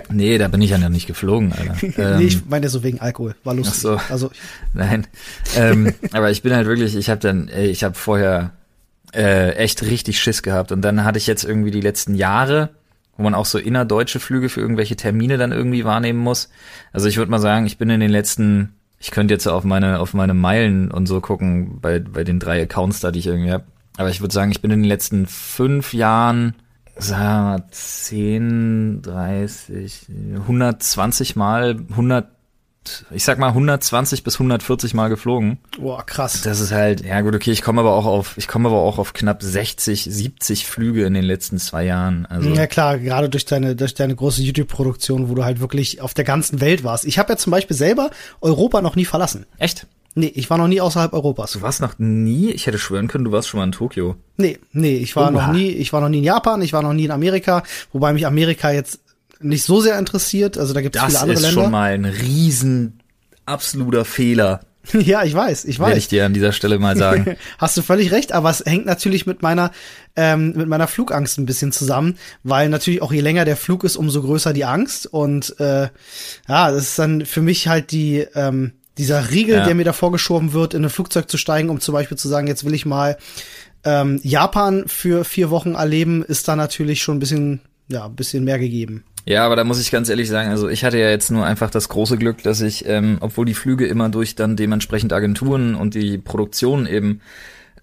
nee, 0.10 0.39
da 0.39 0.48
bin 0.48 0.62
ich 0.62 0.72
ja 0.72 0.80
noch 0.80 0.89
nicht 0.89 1.06
geflogen, 1.06 1.25
Alter. 1.51 1.75
Ähm, 1.82 1.94
nee, 2.17 2.25
ich 2.25 2.46
meine 2.46 2.65
ja 2.65 2.70
so 2.70 2.84
wegen 2.84 3.00
Alkohol. 3.00 3.36
War 3.44 3.53
lustig. 3.53 3.82
So. 3.82 4.00
Also 4.10 4.32
nein. 4.74 5.08
ähm, 5.55 5.94
aber 6.12 6.32
ich 6.32 6.41
bin 6.41 6.53
halt 6.53 6.67
wirklich, 6.67 6.96
ich 6.96 7.10
habe 7.10 7.22
dann, 7.22 7.48
ey, 7.48 7.67
ich 7.67 7.84
habe 7.84 7.96
vorher 7.96 8.51
äh, 9.13 9.51
echt 9.55 9.84
richtig 9.84 10.20
Schiss 10.20 10.44
gehabt 10.44 10.72
und 10.72 10.82
dann 10.82 11.03
hatte 11.03 11.17
ich 11.17 11.27
jetzt 11.27 11.44
irgendwie 11.44 11.72
die 11.72 11.82
letzten 11.82 12.15
Jahre, 12.15 12.70
wo 13.17 13.24
man 13.24 13.34
auch 13.34 13.46
so 13.46 13.58
innerdeutsche 13.58 14.20
Flüge 14.20 14.50
für 14.50 14.62
irgendwelche 14.62 14.96
Termine 14.96 15.38
dann 15.38 15.51
irgendwie 15.51 15.86
wahrnehmen 15.86 16.20
muss. 16.20 16.50
Also 16.91 17.08
ich 17.08 17.17
würde 17.17 17.32
mal 17.32 17.39
sagen, 17.39 17.65
ich 17.65 17.77
bin 17.77 17.89
in 17.89 18.00
den 18.00 18.12
letzten, 18.12 18.75
ich 19.00 19.12
könnte 19.12 19.34
jetzt 19.34 19.48
auf 19.48 19.63
meine 19.63 20.00
auf 20.00 20.13
meine 20.13 20.34
Meilen 20.34 20.91
und 20.91 21.05
so 21.08 21.22
gucken 21.22 21.79
bei 21.82 22.00
bei 22.00 22.24
den 22.24 22.39
drei 22.39 22.62
Accounts 22.62 23.00
da, 23.00 23.12
die 23.12 23.20
ich 23.20 23.27
irgendwie 23.27 23.51
habe. 23.51 23.63
Aber 23.98 24.10
ich 24.10 24.20
würde 24.20 24.34
sagen, 24.34 24.51
ich 24.51 24.62
bin 24.62 24.72
in 24.72 24.82
den 24.82 24.89
letzten 24.89 25.25
fünf 25.25 25.94
Jahren 25.94 26.55
sagen 26.98 27.64
wir 27.64 27.72
10, 27.72 29.02
30, 29.02 30.08
120 30.48 31.36
Mal, 31.36 31.78
100 31.90 32.28
ich 33.12 33.24
sag 33.24 33.40
mal 33.40 33.48
120 33.48 34.24
bis 34.24 34.36
140 34.36 34.94
Mal 34.94 35.10
geflogen. 35.10 35.58
Boah, 35.80 36.06
krass. 36.06 36.42
Das 36.42 36.60
ist 36.60 36.72
halt, 36.72 37.04
ja 37.04 37.22
gut, 37.22 37.36
okay, 37.36 37.52
ich 37.52 37.62
komme 37.62 37.82
aber 37.82 37.94
auch 37.94 38.06
auf, 38.06 38.38
ich 38.38 38.48
komme 38.48 38.70
aber 38.70 38.78
auch 38.78 39.00
auf 39.00 39.14
knapp 39.14 39.42
60, 39.42 40.04
70 40.04 40.68
Flüge 40.68 41.06
in 41.06 41.14
den 41.14 41.24
letzten 41.24 41.58
zwei 41.58 41.84
Jahren. 41.86 42.25
Also 42.28 42.50
ja 42.50 42.68
klar, 42.68 43.00
gerade 43.00 43.30
durch 43.30 43.46
deine, 43.46 43.75
durch 43.75 43.94
deine 43.94 44.16
große 44.16 44.42
YouTube-Produktion, 44.44 45.30
wo 45.30 45.36
du 45.36 45.44
halt 45.44 45.60
wirklich 45.60 46.02
auf 46.02 46.14
der 46.14 46.25
ganzen 46.25 46.62
Welt 46.62 46.84
warst. 46.84 47.06
Ich 47.06 47.18
habe 47.18 47.34
ja 47.34 47.38
zum 47.38 47.52
Beispiel 47.52 47.75
selber 47.75 48.12
Europa 48.42 48.82
noch 48.82 48.96
nie 48.96 49.06
verlassen. 49.06 49.46
Echt? 49.58 49.88
Nee, 50.18 50.32
ich 50.34 50.50
war 50.50 50.58
noch 50.58 50.70
nie 50.70 50.80
außerhalb 50.80 51.12
Europas. 51.12 51.52
Du 51.52 51.62
warst 51.62 51.82
noch 51.82 52.00
nie? 52.00 52.52
Ich 52.52 52.68
hätte 52.68 52.80
schwören 52.80 53.10
können, 53.10 53.26
du 53.26 53.34
warst 53.34 53.50
schon 53.50 53.60
mal 53.60 53.66
in 53.66 53.74
Tokio. 53.74 54.16
Nee, 54.38 54.60
nee, 54.72 54.96
ich 54.96 55.16
war 55.18 55.24
Oha. 55.24 55.32
noch 55.32 55.54
nie, 55.54 55.68
ich 55.68 55.92
war 55.92 56.00
noch 56.00 56.08
nie 56.08 56.20
in 56.20 56.24
Japan, 56.24 56.62
ich 56.62 56.72
war 56.72 56.82
noch 56.82 56.94
nie 56.94 57.06
in 57.06 57.12
Amerika, 57.12 57.64
wobei 57.92 58.14
mich 58.14 58.26
Amerika 58.26 58.72
jetzt 58.72 59.02
nicht 59.42 59.64
so 59.64 59.82
sehr 59.82 60.00
interessiert. 60.00 60.58
Also 60.58 60.74
da 60.74 60.82
gibt 60.82 60.96
es 60.96 61.04
viele 61.04 61.20
andere 61.20 61.34
Länder. 61.34 61.42
Das 61.42 61.50
ist 61.50 61.62
schon 61.64 61.72
mal 61.72 61.92
ein 61.92 62.06
riesen 62.06 63.02
absoluter 63.46 64.06
Fehler. 64.06 64.62
Ja, 64.94 65.24
ich 65.24 65.34
weiß, 65.34 65.66
ich 65.66 65.80
weiß. 65.80 65.88
Werde 65.88 66.00
ich 66.00 66.08
dir 66.10 66.28
an 66.28 66.34
dieser 66.34 66.52
Stelle 66.52 66.78
mal 66.78 66.96
sagen. 66.96 67.38
Hast 67.58 67.76
du 67.76 67.82
völlig 67.82 68.12
recht, 68.12 68.34
aber 68.34 68.52
es 68.52 68.64
hängt 68.64 68.86
natürlich 68.86 69.26
mit 69.26 69.42
meiner 69.42 69.72
ähm, 70.16 70.54
mit 70.56 70.68
meiner 70.68 70.88
Flugangst 70.88 71.40
ein 71.40 71.48
bisschen 71.48 71.72
zusammen, 71.72 72.20
weil 72.44 72.70
natürlich 72.70 73.02
auch 73.02 73.12
je 73.12 73.22
länger 73.22 73.46
der 73.46 73.58
Flug 73.58 73.84
ist, 73.84 73.96
umso 73.96 74.22
größer 74.22 74.54
die 74.54 74.64
Angst 74.64 75.08
und 75.08 75.60
äh, 75.60 75.90
ja, 76.48 76.72
das 76.72 76.84
ist 76.84 77.00
dann 77.00 77.26
für 77.26 77.42
mich 77.42 77.68
halt 77.68 77.90
die 77.92 78.28
ähm, 78.36 78.74
dieser 78.98 79.32
Riegel, 79.32 79.58
ja. 79.58 79.66
der 79.66 79.75
mir 79.75 79.86
da 79.86 79.94
vorgeschoben 79.94 80.54
wird, 80.54 80.74
in 80.74 80.84
ein 80.84 80.90
Flugzeug 80.90 81.30
zu 81.30 81.38
steigen, 81.38 81.70
um 81.70 81.80
zum 81.80 81.94
Beispiel 81.94 82.18
zu 82.18 82.28
sagen, 82.28 82.48
jetzt 82.48 82.66
will 82.66 82.74
ich 82.74 82.86
mal 82.86 83.18
ähm, 83.84 84.20
Japan 84.24 84.86
für 84.88 85.24
vier 85.24 85.50
Wochen 85.50 85.75
erleben, 85.75 86.24
ist 86.24 86.48
da 86.48 86.56
natürlich 86.56 87.02
schon 87.04 87.18
ein 87.18 87.20
bisschen, 87.20 87.62
ja, 87.88 88.06
ein 88.06 88.16
bisschen 88.16 88.44
mehr 88.44 88.60
gegeben. 88.60 89.04
Ja, 89.25 89.46
aber 89.46 89.56
da 89.56 89.64
muss 89.64 89.82
ich 89.82 89.92
ganz 89.92 90.10
ehrlich 90.10 90.30
sagen, 90.30 90.50
also 90.50 90.70
ich 90.70 90.84
hatte 90.84 91.00
ja 91.00 91.10
jetzt 91.10 91.32
nur 91.32 91.46
einfach 91.46 91.72
das 91.72 91.90
große 91.90 92.18
Glück, 92.18 92.44
dass 92.44 92.62
ich, 92.62 92.88
ähm, 92.88 93.18
obwohl 93.22 93.46
die 93.46 93.56
Flüge 93.56 93.88
immer 93.88 94.10
durch 94.10 94.36
dann 94.36 94.56
dementsprechend 94.56 95.14
Agenturen 95.14 95.74
und 95.74 95.96
die 95.96 96.20
Produktion 96.20 96.86
eben 96.86 97.22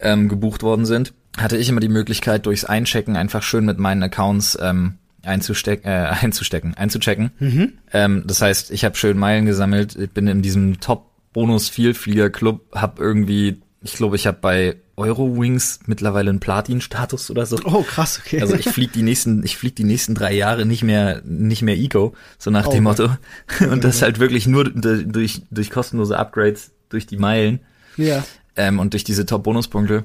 ähm, 0.00 0.28
gebucht 0.28 0.62
worden 0.62 0.87
sind, 0.87 1.14
hatte 1.37 1.57
ich 1.57 1.69
immer 1.69 1.81
die 1.81 1.88
Möglichkeit, 1.88 2.47
durchs 2.47 2.64
Einchecken 2.64 3.16
einfach 3.16 3.42
schön 3.42 3.64
mit 3.64 3.78
meinen 3.78 4.02
Accounts 4.04 4.57
ähm, 4.61 4.99
einzustecken, 5.25 5.91
äh, 5.91 5.95
einzustecken, 6.21 6.75
einzuchecken. 6.75 7.33
Mhm. 7.38 7.73
Ähm, 7.93 8.25
das 8.26 8.43
heißt, 8.43 8.71
ich 8.71 8.85
habe 8.85 8.97
schön 8.97 9.19
Meilen 9.19 9.47
gesammelt, 9.47 9.97
ich 9.97 10.11
bin 10.11 10.26
in 10.26 10.43
diesem 10.43 10.81
Top 10.81 11.11
Bonus 11.33 11.68
Vielflieger 11.68 12.31
Club, 12.31 12.61
hab 12.73 12.99
irgendwie, 13.01 13.62
ich 13.83 13.94
glaube, 13.94 14.16
ich 14.16 14.27
habe 14.27 14.38
bei 14.40 14.77
Eurowings 14.96 15.81
mittlerweile 15.87 16.31
einen 16.31 16.40
Platin-Status 16.40 17.31
oder 17.31 17.46
so. 17.46 17.59
Oh, 17.64 17.83
krass, 17.83 18.20
okay. 18.25 18.40
Also 18.40 18.55
ich 18.55 18.68
flieg 18.68 18.92
die 18.92 19.03
nächsten, 19.03 19.42
ich 19.44 19.57
flieg 19.57 19.75
die 19.75 19.85
nächsten 19.85 20.14
drei 20.14 20.35
Jahre 20.35 20.66
nicht 20.66 20.83
mehr, 20.83 21.23
nicht 21.25 21.62
mehr 21.62 21.79
Eco, 21.79 22.14
so 22.38 22.51
nach 22.51 22.66
oh, 22.66 22.73
dem 22.73 22.85
Motto. 22.85 23.09
Und 23.70 23.85
das 23.85 24.03
halt 24.03 24.18
wirklich 24.18 24.46
nur 24.46 24.64
durch, 24.64 25.42
durch 25.51 25.70
kostenlose 25.70 26.18
Upgrades, 26.18 26.73
durch 26.90 27.07
die 27.07 27.16
Meilen. 27.16 27.61
Ja. 27.96 28.25
Ähm, 28.55 28.79
und 28.79 28.92
durch 28.92 29.05
diese 29.05 29.25
Top-Bonuspunkte 29.25 30.05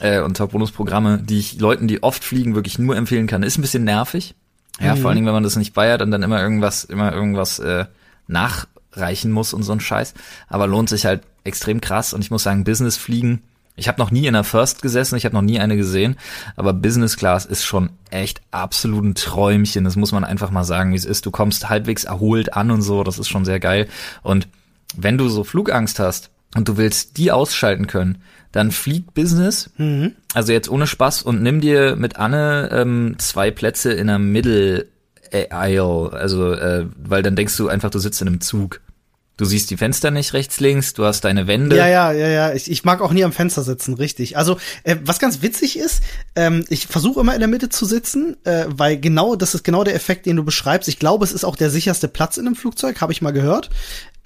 äh, 0.00 0.20
und 0.20 0.36
Top-Bonusprogramme, 0.36 1.22
die 1.22 1.38
ich 1.38 1.58
Leuten, 1.58 1.88
die 1.88 2.02
oft 2.02 2.24
fliegen, 2.24 2.54
wirklich 2.54 2.78
nur 2.78 2.96
empfehlen 2.96 3.26
kann. 3.26 3.42
Ist 3.42 3.58
ein 3.58 3.62
bisschen 3.62 3.84
nervig. 3.84 4.34
Ja, 4.80 4.94
mhm. 4.94 5.00
vor 5.00 5.10
allen 5.10 5.16
Dingen, 5.16 5.26
wenn 5.26 5.34
man 5.34 5.42
das 5.42 5.56
nicht 5.56 5.74
feiert 5.74 6.02
und 6.02 6.10
dann 6.10 6.22
immer 6.22 6.40
irgendwas, 6.40 6.84
immer 6.84 7.12
irgendwas 7.12 7.58
äh, 7.58 7.86
nachreichen 8.26 9.32
muss 9.32 9.54
und 9.54 9.62
so 9.62 9.72
ein 9.72 9.80
Scheiß. 9.80 10.14
Aber 10.48 10.66
lohnt 10.66 10.88
sich 10.88 11.06
halt 11.06 11.22
extrem 11.44 11.80
krass. 11.80 12.12
Und 12.12 12.20
ich 12.20 12.30
muss 12.30 12.42
sagen, 12.42 12.64
Business 12.64 12.96
fliegen. 12.96 13.42
Ich 13.78 13.88
habe 13.88 14.00
noch 14.00 14.10
nie 14.10 14.26
in 14.26 14.32
der 14.32 14.44
First 14.44 14.80
gesessen, 14.80 15.16
ich 15.16 15.26
habe 15.26 15.34
noch 15.34 15.42
nie 15.42 15.60
eine 15.60 15.76
gesehen, 15.76 16.16
aber 16.56 16.72
Business 16.72 17.18
Class 17.18 17.44
ist 17.44 17.62
schon 17.62 17.90
echt 18.08 18.40
absolut 18.50 19.04
ein 19.04 19.14
Träumchen. 19.14 19.84
Das 19.84 19.96
muss 19.96 20.12
man 20.12 20.24
einfach 20.24 20.50
mal 20.50 20.64
sagen, 20.64 20.92
wie 20.92 20.96
es 20.96 21.04
ist. 21.04 21.26
Du 21.26 21.30
kommst 21.30 21.68
halbwegs 21.68 22.04
erholt 22.04 22.54
an 22.54 22.70
und 22.70 22.80
so, 22.80 23.04
das 23.04 23.18
ist 23.18 23.28
schon 23.28 23.44
sehr 23.44 23.60
geil. 23.60 23.86
Und 24.22 24.48
wenn 24.96 25.18
du 25.18 25.28
so 25.28 25.44
Flugangst 25.44 25.98
hast 25.98 26.30
und 26.54 26.68
du 26.68 26.78
willst 26.78 27.18
die 27.18 27.30
ausschalten 27.32 27.86
können, 27.86 28.22
dann 28.56 28.72
flieg 28.72 29.14
Business. 29.14 29.70
Mhm. 29.76 30.12
Also 30.34 30.52
jetzt 30.52 30.68
ohne 30.68 30.86
Spaß 30.86 31.22
und 31.22 31.42
nimm 31.42 31.60
dir 31.60 31.96
mit 31.96 32.16
Anne 32.16 32.68
ähm, 32.72 33.14
zwei 33.18 33.50
Plätze 33.50 33.92
in 33.92 34.06
der 34.08 34.18
Middle 34.18 34.86
Aisle. 35.32 36.10
Also, 36.12 36.52
äh, 36.52 36.86
weil 36.96 37.22
dann 37.22 37.36
denkst 37.36 37.56
du 37.56 37.68
einfach, 37.68 37.90
du 37.90 37.98
sitzt 37.98 38.20
in 38.22 38.28
einem 38.28 38.40
Zug. 38.40 38.80
Du 39.38 39.44
siehst 39.44 39.68
die 39.68 39.76
Fenster 39.76 40.10
nicht 40.10 40.32
rechts, 40.32 40.60
links, 40.60 40.94
du 40.94 41.04
hast 41.04 41.22
deine 41.26 41.46
Wände. 41.46 41.76
Ja, 41.76 41.86
ja, 41.86 42.10
ja, 42.10 42.28
ja. 42.28 42.54
Ich, 42.54 42.70
ich 42.70 42.84
mag 42.84 43.02
auch 43.02 43.12
nie 43.12 43.22
am 43.22 43.32
Fenster 43.32 43.62
sitzen, 43.62 43.92
richtig. 43.92 44.38
Also, 44.38 44.56
äh, 44.82 44.96
was 45.04 45.18
ganz 45.18 45.42
witzig 45.42 45.78
ist, 45.78 46.02
ähm, 46.36 46.64
ich 46.70 46.86
versuche 46.86 47.20
immer 47.20 47.34
in 47.34 47.40
der 47.40 47.48
Mitte 47.48 47.68
zu 47.68 47.84
sitzen, 47.84 48.38
äh, 48.44 48.64
weil 48.68 48.98
genau, 48.98 49.36
das 49.36 49.54
ist 49.54 49.62
genau 49.62 49.84
der 49.84 49.94
Effekt, 49.94 50.24
den 50.24 50.36
du 50.36 50.44
beschreibst. 50.44 50.88
Ich 50.88 50.98
glaube, 50.98 51.26
es 51.26 51.32
ist 51.32 51.44
auch 51.44 51.56
der 51.56 51.68
sicherste 51.68 52.08
Platz 52.08 52.38
in 52.38 52.46
einem 52.46 52.56
Flugzeug, 52.56 53.02
habe 53.02 53.12
ich 53.12 53.20
mal 53.20 53.32
gehört. 53.32 53.68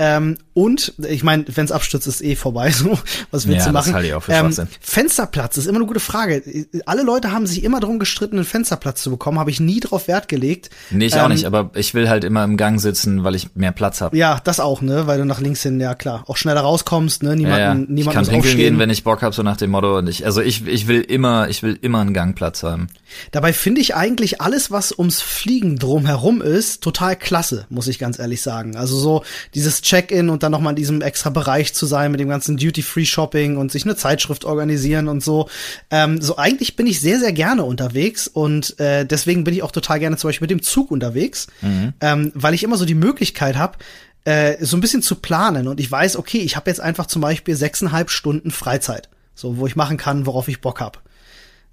Ähm, 0.02 0.38
und 0.54 0.94
ich 1.06 1.22
meine, 1.22 1.44
wenn 1.54 1.66
es 1.66 1.72
abstürzt, 1.72 2.06
ist 2.06 2.22
eh 2.22 2.34
vorbei. 2.34 2.72
So, 2.80 2.98
was 3.30 3.46
willst 3.46 3.66
ja, 3.66 3.66
du 3.66 3.72
machen? 3.72 3.92
Das 3.92 4.04
ich 4.04 4.14
auch 4.14 4.22
für 4.22 4.32
ähm, 4.32 4.54
Fensterplatz 4.80 5.58
ist 5.58 5.66
immer 5.66 5.76
eine 5.76 5.86
gute 5.86 6.00
Frage. 6.00 6.42
Alle 6.86 7.02
Leute 7.02 7.32
haben 7.32 7.46
sich 7.46 7.62
immer 7.62 7.80
darum 7.80 7.98
gestritten, 7.98 8.36
einen 8.36 8.46
Fensterplatz 8.46 9.02
zu 9.02 9.10
bekommen. 9.10 9.38
Habe 9.38 9.50
ich 9.50 9.60
nie 9.60 9.80
drauf 9.80 10.08
Wert 10.08 10.28
gelegt. 10.28 10.70
Nee, 10.88 11.06
ich 11.06 11.14
ähm, 11.14 11.20
auch 11.20 11.28
nicht. 11.28 11.44
Aber 11.44 11.72
ich 11.74 11.92
will 11.92 12.08
halt 12.08 12.24
immer 12.24 12.44
im 12.44 12.56
Gang 12.56 12.80
sitzen, 12.80 13.24
weil 13.24 13.34
ich 13.34 13.54
mehr 13.54 13.72
Platz 13.72 14.00
habe. 14.00 14.16
Ja, 14.16 14.40
das 14.42 14.60
auch, 14.60 14.80
ne, 14.80 15.06
weil 15.06 15.18
du 15.18 15.26
nach 15.26 15.40
links 15.40 15.62
hin, 15.62 15.78
ja 15.78 15.94
klar, 15.94 16.24
auch 16.26 16.38
schneller 16.38 16.62
rauskommst, 16.62 17.22
ne, 17.22 17.36
niemanden, 17.36 17.58
ja, 17.58 17.74
ja. 17.74 17.74
niemand 17.74 17.98
ich 17.98 18.04
kann 18.06 18.20
muss 18.20 18.28
pinkeln 18.28 18.38
aufstehen. 18.38 18.56
gehen, 18.56 18.78
wenn 18.78 18.88
ich 18.88 19.04
Bock 19.04 19.20
habe, 19.20 19.34
so 19.34 19.42
nach 19.42 19.58
dem 19.58 19.70
Motto. 19.70 19.98
Und 19.98 20.08
ich, 20.08 20.24
also 20.24 20.40
ich, 20.40 20.66
ich 20.66 20.86
will 20.86 21.02
immer, 21.02 21.50
ich 21.50 21.62
will 21.62 21.78
immer 21.82 22.00
einen 22.00 22.14
Gangplatz 22.14 22.62
haben. 22.62 22.86
Dabei 23.32 23.52
finde 23.52 23.82
ich 23.82 23.94
eigentlich 23.94 24.40
alles, 24.40 24.70
was 24.70 24.96
ums 24.96 25.20
Fliegen 25.20 25.78
drumherum 25.78 26.40
ist, 26.40 26.82
total 26.82 27.16
klasse, 27.16 27.66
muss 27.68 27.88
ich 27.88 27.98
ganz 27.98 28.18
ehrlich 28.18 28.40
sagen. 28.40 28.76
Also 28.76 28.96
so 28.98 29.24
dieses 29.54 29.82
Check-in 29.90 30.28
und 30.28 30.44
dann 30.44 30.52
nochmal 30.52 30.72
in 30.72 30.76
diesem 30.76 31.02
extra 31.02 31.30
Bereich 31.30 31.74
zu 31.74 31.84
sein 31.84 32.12
mit 32.12 32.20
dem 32.20 32.28
ganzen 32.28 32.56
Duty-Free-Shopping 32.56 33.56
und 33.56 33.72
sich 33.72 33.84
eine 33.84 33.96
Zeitschrift 33.96 34.44
organisieren 34.44 35.08
und 35.08 35.20
so. 35.20 35.48
Ähm, 35.90 36.22
so 36.22 36.36
eigentlich 36.36 36.76
bin 36.76 36.86
ich 36.86 37.00
sehr, 37.00 37.18
sehr 37.18 37.32
gerne 37.32 37.64
unterwegs 37.64 38.28
und 38.28 38.78
äh, 38.78 39.04
deswegen 39.04 39.42
bin 39.42 39.52
ich 39.52 39.64
auch 39.64 39.72
total 39.72 39.98
gerne 39.98 40.16
zum 40.16 40.28
Beispiel 40.28 40.44
mit 40.44 40.52
dem 40.52 40.62
Zug 40.62 40.92
unterwegs, 40.92 41.48
mhm. 41.60 41.92
ähm, 42.00 42.30
weil 42.36 42.54
ich 42.54 42.62
immer 42.62 42.76
so 42.76 42.84
die 42.84 42.94
Möglichkeit 42.94 43.56
habe, 43.56 43.78
äh, 44.24 44.64
so 44.64 44.76
ein 44.76 44.80
bisschen 44.80 45.02
zu 45.02 45.16
planen 45.16 45.66
und 45.66 45.80
ich 45.80 45.90
weiß, 45.90 46.16
okay, 46.16 46.38
ich 46.38 46.54
habe 46.54 46.70
jetzt 46.70 46.80
einfach 46.80 47.06
zum 47.06 47.20
Beispiel 47.20 47.56
sechseinhalb 47.56 48.10
Stunden 48.10 48.52
Freizeit, 48.52 49.08
so 49.34 49.56
wo 49.56 49.66
ich 49.66 49.74
machen 49.74 49.96
kann, 49.96 50.24
worauf 50.24 50.46
ich 50.46 50.60
Bock 50.60 50.80
hab. 50.80 51.02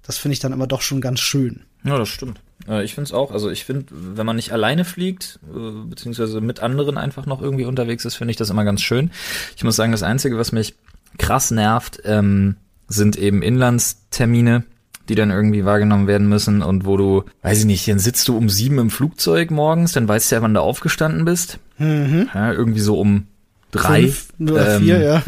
Das 0.08 0.16
finde 0.16 0.32
ich 0.32 0.40
dann 0.40 0.54
immer 0.54 0.66
doch 0.66 0.80
schon 0.80 1.02
ganz 1.02 1.20
schön. 1.20 1.60
Ja, 1.84 1.98
das 1.98 2.08
stimmt. 2.08 2.40
Äh, 2.66 2.82
ich 2.82 2.94
finde 2.94 3.08
es 3.08 3.12
auch. 3.12 3.30
Also 3.30 3.50
ich 3.50 3.66
finde, 3.66 3.84
wenn 3.90 4.24
man 4.24 4.36
nicht 4.36 4.52
alleine 4.52 4.86
fliegt, 4.86 5.38
äh, 5.54 5.86
beziehungsweise 5.86 6.40
mit 6.40 6.60
anderen 6.60 6.96
einfach 6.96 7.26
noch 7.26 7.42
irgendwie 7.42 7.66
unterwegs 7.66 8.06
ist, 8.06 8.14
finde 8.14 8.30
ich 8.30 8.38
das 8.38 8.48
immer 8.48 8.64
ganz 8.64 8.80
schön. 8.80 9.10
Ich 9.54 9.64
muss 9.64 9.76
sagen, 9.76 9.92
das 9.92 10.02
Einzige, 10.02 10.38
was 10.38 10.50
mich 10.50 10.76
krass 11.18 11.50
nervt, 11.50 12.00
ähm, 12.06 12.56
sind 12.88 13.16
eben 13.16 13.42
Inlandstermine, 13.42 14.64
die 15.10 15.14
dann 15.14 15.30
irgendwie 15.30 15.66
wahrgenommen 15.66 16.06
werden 16.06 16.26
müssen 16.26 16.62
und 16.62 16.86
wo 16.86 16.96
du, 16.96 17.24
weiß 17.42 17.58
ich 17.58 17.66
nicht, 17.66 17.86
dann 17.86 17.98
sitzt 17.98 18.26
du 18.28 18.36
um 18.38 18.48
sieben 18.48 18.78
im 18.78 18.88
Flugzeug 18.88 19.50
morgens, 19.50 19.92
dann 19.92 20.08
weißt 20.08 20.30
du 20.30 20.36
ja, 20.36 20.40
wann 20.40 20.54
du 20.54 20.62
aufgestanden 20.62 21.26
bist. 21.26 21.58
Mhm. 21.76 22.30
Ja, 22.34 22.54
irgendwie 22.54 22.80
so 22.80 22.98
um 22.98 23.26
drei. 23.72 24.04
Fünf 24.04 24.28
oder 24.40 24.76
ähm, 24.76 24.82
vier, 24.82 25.00
ja. 25.02 25.22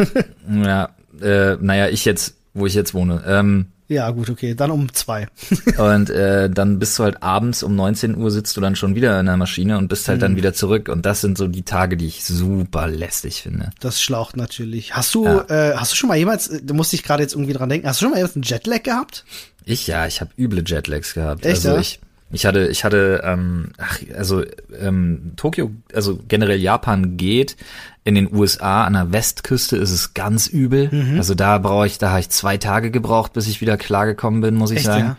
ja, 0.65 0.89
äh, 1.21 1.59
naja, 1.61 1.89
ich 1.89 2.07
jetzt, 2.07 2.39
wo 2.55 2.65
ich 2.65 2.73
jetzt 2.73 2.95
wohne. 2.95 3.23
Ähm, 3.27 3.67
Ja, 3.91 4.09
gut, 4.11 4.31
okay. 4.31 4.55
Dann 4.55 4.71
um 4.71 4.93
zwei. 4.95 5.27
und 5.79 6.11
äh, 6.11 6.49
dann 6.49 6.79
bist 6.79 6.97
du 6.99 7.03
halt 7.03 7.23
abends 7.25 7.65
um 7.65 7.75
19 7.75 8.17
Uhr 8.17 8.31
sitzt 8.31 8.57
du 8.57 8.61
dann 8.61 8.77
schon 8.77 8.95
wieder 8.95 9.19
in 9.19 9.27
der 9.27 9.37
Maschine 9.37 9.79
und 9.79 9.89
bist 9.89 10.07
halt 10.09 10.19
Mhm. 10.19 10.23
dann 10.23 10.37
wieder 10.37 10.55
zurück. 10.55 10.89
Und 10.89 11.05
das 11.07 11.21
sind 11.21 11.37
so 11.37 11.49
die 11.49 11.63
Tage, 11.65 11.97
die 11.97 12.07
ich 12.07 12.25
super 12.25 12.87
lästig 12.87 13.43
finde. 13.43 13.71
Das 13.81 14.01
schlaucht 14.01 14.37
natürlich. 14.37 14.95
Hast 14.95 15.13
du, 15.15 15.25
Ja. 15.25 15.45
äh, 15.49 15.75
hast 15.77 15.91
du 15.93 15.97
schon 15.97 16.09
mal 16.09 16.17
jemals, 16.17 16.47
äh, 16.47 16.63
du 16.63 16.73
musst 16.75 16.93
dich 16.93 17.03
gerade 17.03 17.23
jetzt 17.25 17.35
irgendwie 17.35 17.53
dran 17.53 17.69
denken, 17.69 17.89
hast 17.89 18.01
du 18.01 18.05
schon 18.05 18.13
mal 18.13 18.19
jemals 18.19 18.37
einen 18.37 18.45
Jetlag 18.45 18.85
gehabt? 18.85 19.25
Ich 19.65 19.89
ja, 19.89 20.07
ich 20.07 20.21
habe 20.21 20.31
üble 20.39 20.63
Jetlags 20.65 21.13
gehabt. 21.15 21.45
Echt, 21.45 21.57
also 21.57 21.71
ja? 21.71 21.79
ich 21.81 21.99
ich 22.33 22.47
hatte 22.47 22.69
ich 22.69 22.85
hatte 22.85 23.23
ähm, 23.25 23.73
ach, 23.77 23.99
also 24.17 24.45
ähm, 24.81 25.33
Tokio, 25.35 25.73
also 25.93 26.21
generell 26.29 26.61
Japan 26.61 27.17
geht. 27.17 27.57
In 28.03 28.15
den 28.15 28.35
USA 28.35 28.85
an 28.85 28.95
der 28.95 29.13
Westküste 29.13 29.77
ist 29.77 29.91
es 29.91 30.15
ganz 30.15 30.47
übel. 30.47 30.89
Mhm. 30.91 31.19
Also 31.19 31.35
da 31.35 31.59
brauche 31.59 31.87
ich, 31.87 31.99
da 31.99 32.11
habe 32.11 32.21
ich 32.21 32.31
zwei 32.31 32.57
Tage 32.57 32.91
gebraucht, 32.91 33.35
bis 33.35 33.47
ich 33.47 33.61
wieder 33.61 33.77
klargekommen 33.77 34.41
bin, 34.41 34.55
muss 34.55 34.71
ich 34.71 34.79
Echt, 34.79 34.87
sagen. 34.87 35.17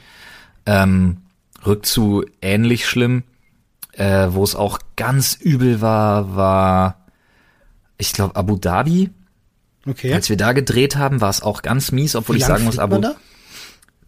Ähm, 0.65 1.17
Rückzu 1.65 2.25
ähnlich 2.41 2.87
schlimm. 2.87 3.23
Äh, 3.93 4.29
wo 4.31 4.43
es 4.43 4.55
auch 4.55 4.79
ganz 4.95 5.35
übel 5.35 5.81
war, 5.81 6.35
war 6.35 7.01
ich 7.97 8.13
glaube 8.13 8.35
Abu 8.35 8.55
Dhabi. 8.55 9.11
Okay. 9.87 10.13
Als 10.13 10.29
wir 10.29 10.37
da 10.37 10.53
gedreht 10.53 10.95
haben, 10.95 11.21
war 11.21 11.29
es 11.29 11.41
auch 11.41 11.61
ganz 11.61 11.91
mies, 11.91 12.15
obwohl 12.15 12.35
Wie 12.35 12.39
ich 12.39 12.45
sagen 12.45 12.63
muss, 12.63 12.79
Abu? 12.79 13.01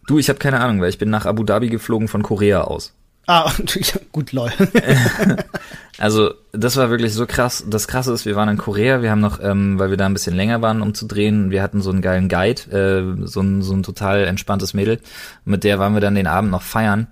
Du, 0.06 0.18
ich 0.18 0.28
habe 0.28 0.38
keine 0.38 0.60
Ahnung, 0.60 0.80
weil 0.80 0.88
ich 0.88 0.98
bin 0.98 1.10
nach 1.10 1.26
Abu 1.26 1.44
Dhabi 1.44 1.68
geflogen 1.68 2.08
von 2.08 2.22
Korea 2.22 2.62
aus. 2.62 2.92
Ah, 3.26 3.50
gut, 4.12 4.32
lol. 4.32 4.50
Also 5.98 6.34
das 6.52 6.76
war 6.76 6.90
wirklich 6.90 7.12
so 7.14 7.24
krass. 7.26 7.64
Das 7.68 7.86
Krasse 7.86 8.12
ist, 8.12 8.26
wir 8.26 8.34
waren 8.34 8.48
in 8.48 8.56
Korea, 8.56 9.00
wir 9.00 9.10
haben 9.10 9.20
noch, 9.20 9.38
ähm, 9.40 9.78
weil 9.78 9.90
wir 9.90 9.96
da 9.96 10.06
ein 10.06 10.12
bisschen 10.12 10.34
länger 10.34 10.60
waren, 10.60 10.82
um 10.82 10.92
zu 10.92 11.06
drehen, 11.06 11.50
wir 11.50 11.62
hatten 11.62 11.82
so 11.82 11.90
einen 11.90 12.02
geilen 12.02 12.28
Guide, 12.28 12.62
äh, 13.22 13.26
so, 13.26 13.40
ein, 13.40 13.62
so 13.62 13.74
ein 13.74 13.82
total 13.84 14.24
entspanntes 14.24 14.74
Mädel. 14.74 14.98
Mit 15.44 15.62
der 15.62 15.78
waren 15.78 15.94
wir 15.94 16.00
dann 16.00 16.16
den 16.16 16.26
Abend 16.26 16.50
noch 16.50 16.62
feiern. 16.62 17.06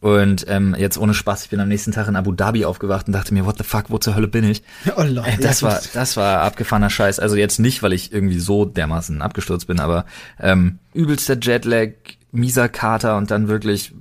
Und 0.00 0.44
ähm, 0.48 0.76
jetzt 0.78 0.98
ohne 0.98 1.14
Spaß, 1.14 1.44
ich 1.44 1.50
bin 1.50 1.60
am 1.60 1.68
nächsten 1.68 1.90
Tag 1.90 2.06
in 2.08 2.14
Abu 2.14 2.30
Dhabi 2.32 2.66
aufgewacht 2.66 3.06
und 3.06 3.14
dachte 3.14 3.32
mir, 3.32 3.46
what 3.46 3.56
the 3.56 3.64
fuck, 3.64 3.86
wo 3.88 3.96
zur 3.96 4.14
Hölle 4.14 4.28
bin 4.28 4.44
ich? 4.44 4.62
oh, 4.96 5.02
lol. 5.02 5.24
Äh, 5.26 5.38
Das 5.40 5.62
war, 5.62 5.80
das 5.94 6.16
war 6.18 6.42
abgefahrener 6.42 6.90
Scheiß. 6.90 7.18
Also 7.18 7.36
jetzt 7.36 7.58
nicht, 7.58 7.82
weil 7.82 7.94
ich 7.94 8.12
irgendwie 8.12 8.38
so 8.38 8.66
dermaßen 8.66 9.22
abgestürzt 9.22 9.66
bin, 9.66 9.80
aber 9.80 10.04
ähm, 10.38 10.78
übelster 10.92 11.38
Jetlag, 11.40 11.92
mieser 12.34 12.68
Kater 12.68 13.16
und 13.16 13.30
dann 13.30 13.48
wirklich 13.48 13.92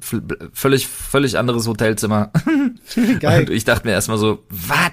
völlig, 0.53 0.87
völlig 0.87 1.37
anderes 1.37 1.67
Hotelzimmer. 1.67 2.31
Geil. 3.19 3.41
Und 3.41 3.49
ich 3.51 3.63
dachte 3.63 3.87
mir 3.87 3.93
erstmal 3.93 4.17
so, 4.17 4.43
was? 4.49 4.91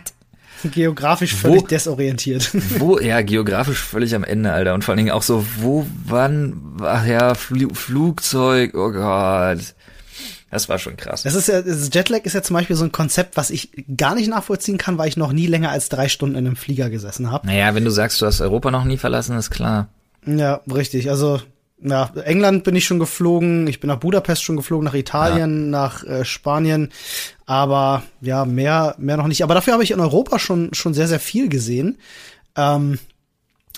Geografisch 0.62 1.32
Wo- 1.42 1.48
völlig 1.48 1.68
desorientiert. 1.68 2.50
Wo, 2.78 2.98
ja, 2.98 3.22
geografisch 3.22 3.78
völlig 3.80 4.14
am 4.14 4.24
Ende, 4.24 4.52
Alter. 4.52 4.74
Und 4.74 4.84
vor 4.84 4.92
allen 4.92 4.98
Dingen 4.98 5.10
auch 5.10 5.22
so, 5.22 5.46
wo, 5.58 5.86
wann, 6.04 6.76
ach 6.82 7.06
ja, 7.06 7.34
Fl 7.34 7.68
Flugzeug, 7.72 8.74
oh 8.74 8.90
Gott. 8.92 9.74
Das 10.50 10.68
war 10.68 10.78
schon 10.78 10.96
krass. 10.96 11.22
Das 11.22 11.34
ist 11.34 11.46
ja, 11.48 11.62
das 11.62 11.88
Jetlag 11.92 12.24
ist 12.24 12.34
ja 12.34 12.42
zum 12.42 12.54
Beispiel 12.54 12.74
so 12.76 12.84
ein 12.84 12.92
Konzept, 12.92 13.36
was 13.36 13.50
ich 13.50 13.70
gar 13.96 14.14
nicht 14.16 14.28
nachvollziehen 14.28 14.78
kann, 14.78 14.98
weil 14.98 15.08
ich 15.08 15.16
noch 15.16 15.32
nie 15.32 15.46
länger 15.46 15.70
als 15.70 15.88
drei 15.88 16.08
Stunden 16.08 16.34
in 16.36 16.44
einem 16.46 16.56
Flieger 16.56 16.90
gesessen 16.90 17.30
habe. 17.30 17.46
Naja, 17.46 17.74
wenn 17.74 17.84
du 17.84 17.90
sagst, 17.90 18.20
du 18.20 18.26
hast 18.26 18.40
Europa 18.40 18.70
noch 18.72 18.84
nie 18.84 18.96
verlassen, 18.98 19.36
ist 19.38 19.50
klar. 19.50 19.88
Ja, 20.26 20.60
richtig. 20.70 21.08
Also, 21.08 21.40
ja, 21.82 22.10
England 22.24 22.64
bin 22.64 22.76
ich 22.76 22.84
schon 22.84 22.98
geflogen, 22.98 23.66
ich 23.66 23.80
bin 23.80 23.88
nach 23.88 23.98
Budapest 23.98 24.42
schon 24.42 24.56
geflogen, 24.56 24.84
nach 24.84 24.94
Italien, 24.94 25.70
nach 25.70 26.04
äh, 26.04 26.24
Spanien, 26.24 26.90
aber 27.46 28.02
ja, 28.20 28.44
mehr, 28.44 28.94
mehr 28.98 29.16
noch 29.16 29.26
nicht. 29.26 29.42
Aber 29.42 29.54
dafür 29.54 29.72
habe 29.72 29.82
ich 29.82 29.90
in 29.90 30.00
Europa 30.00 30.38
schon, 30.38 30.74
schon 30.74 30.94
sehr, 30.94 31.08
sehr 31.08 31.20
viel 31.20 31.48
gesehen. 31.48 31.98
Ähm, 32.56 32.98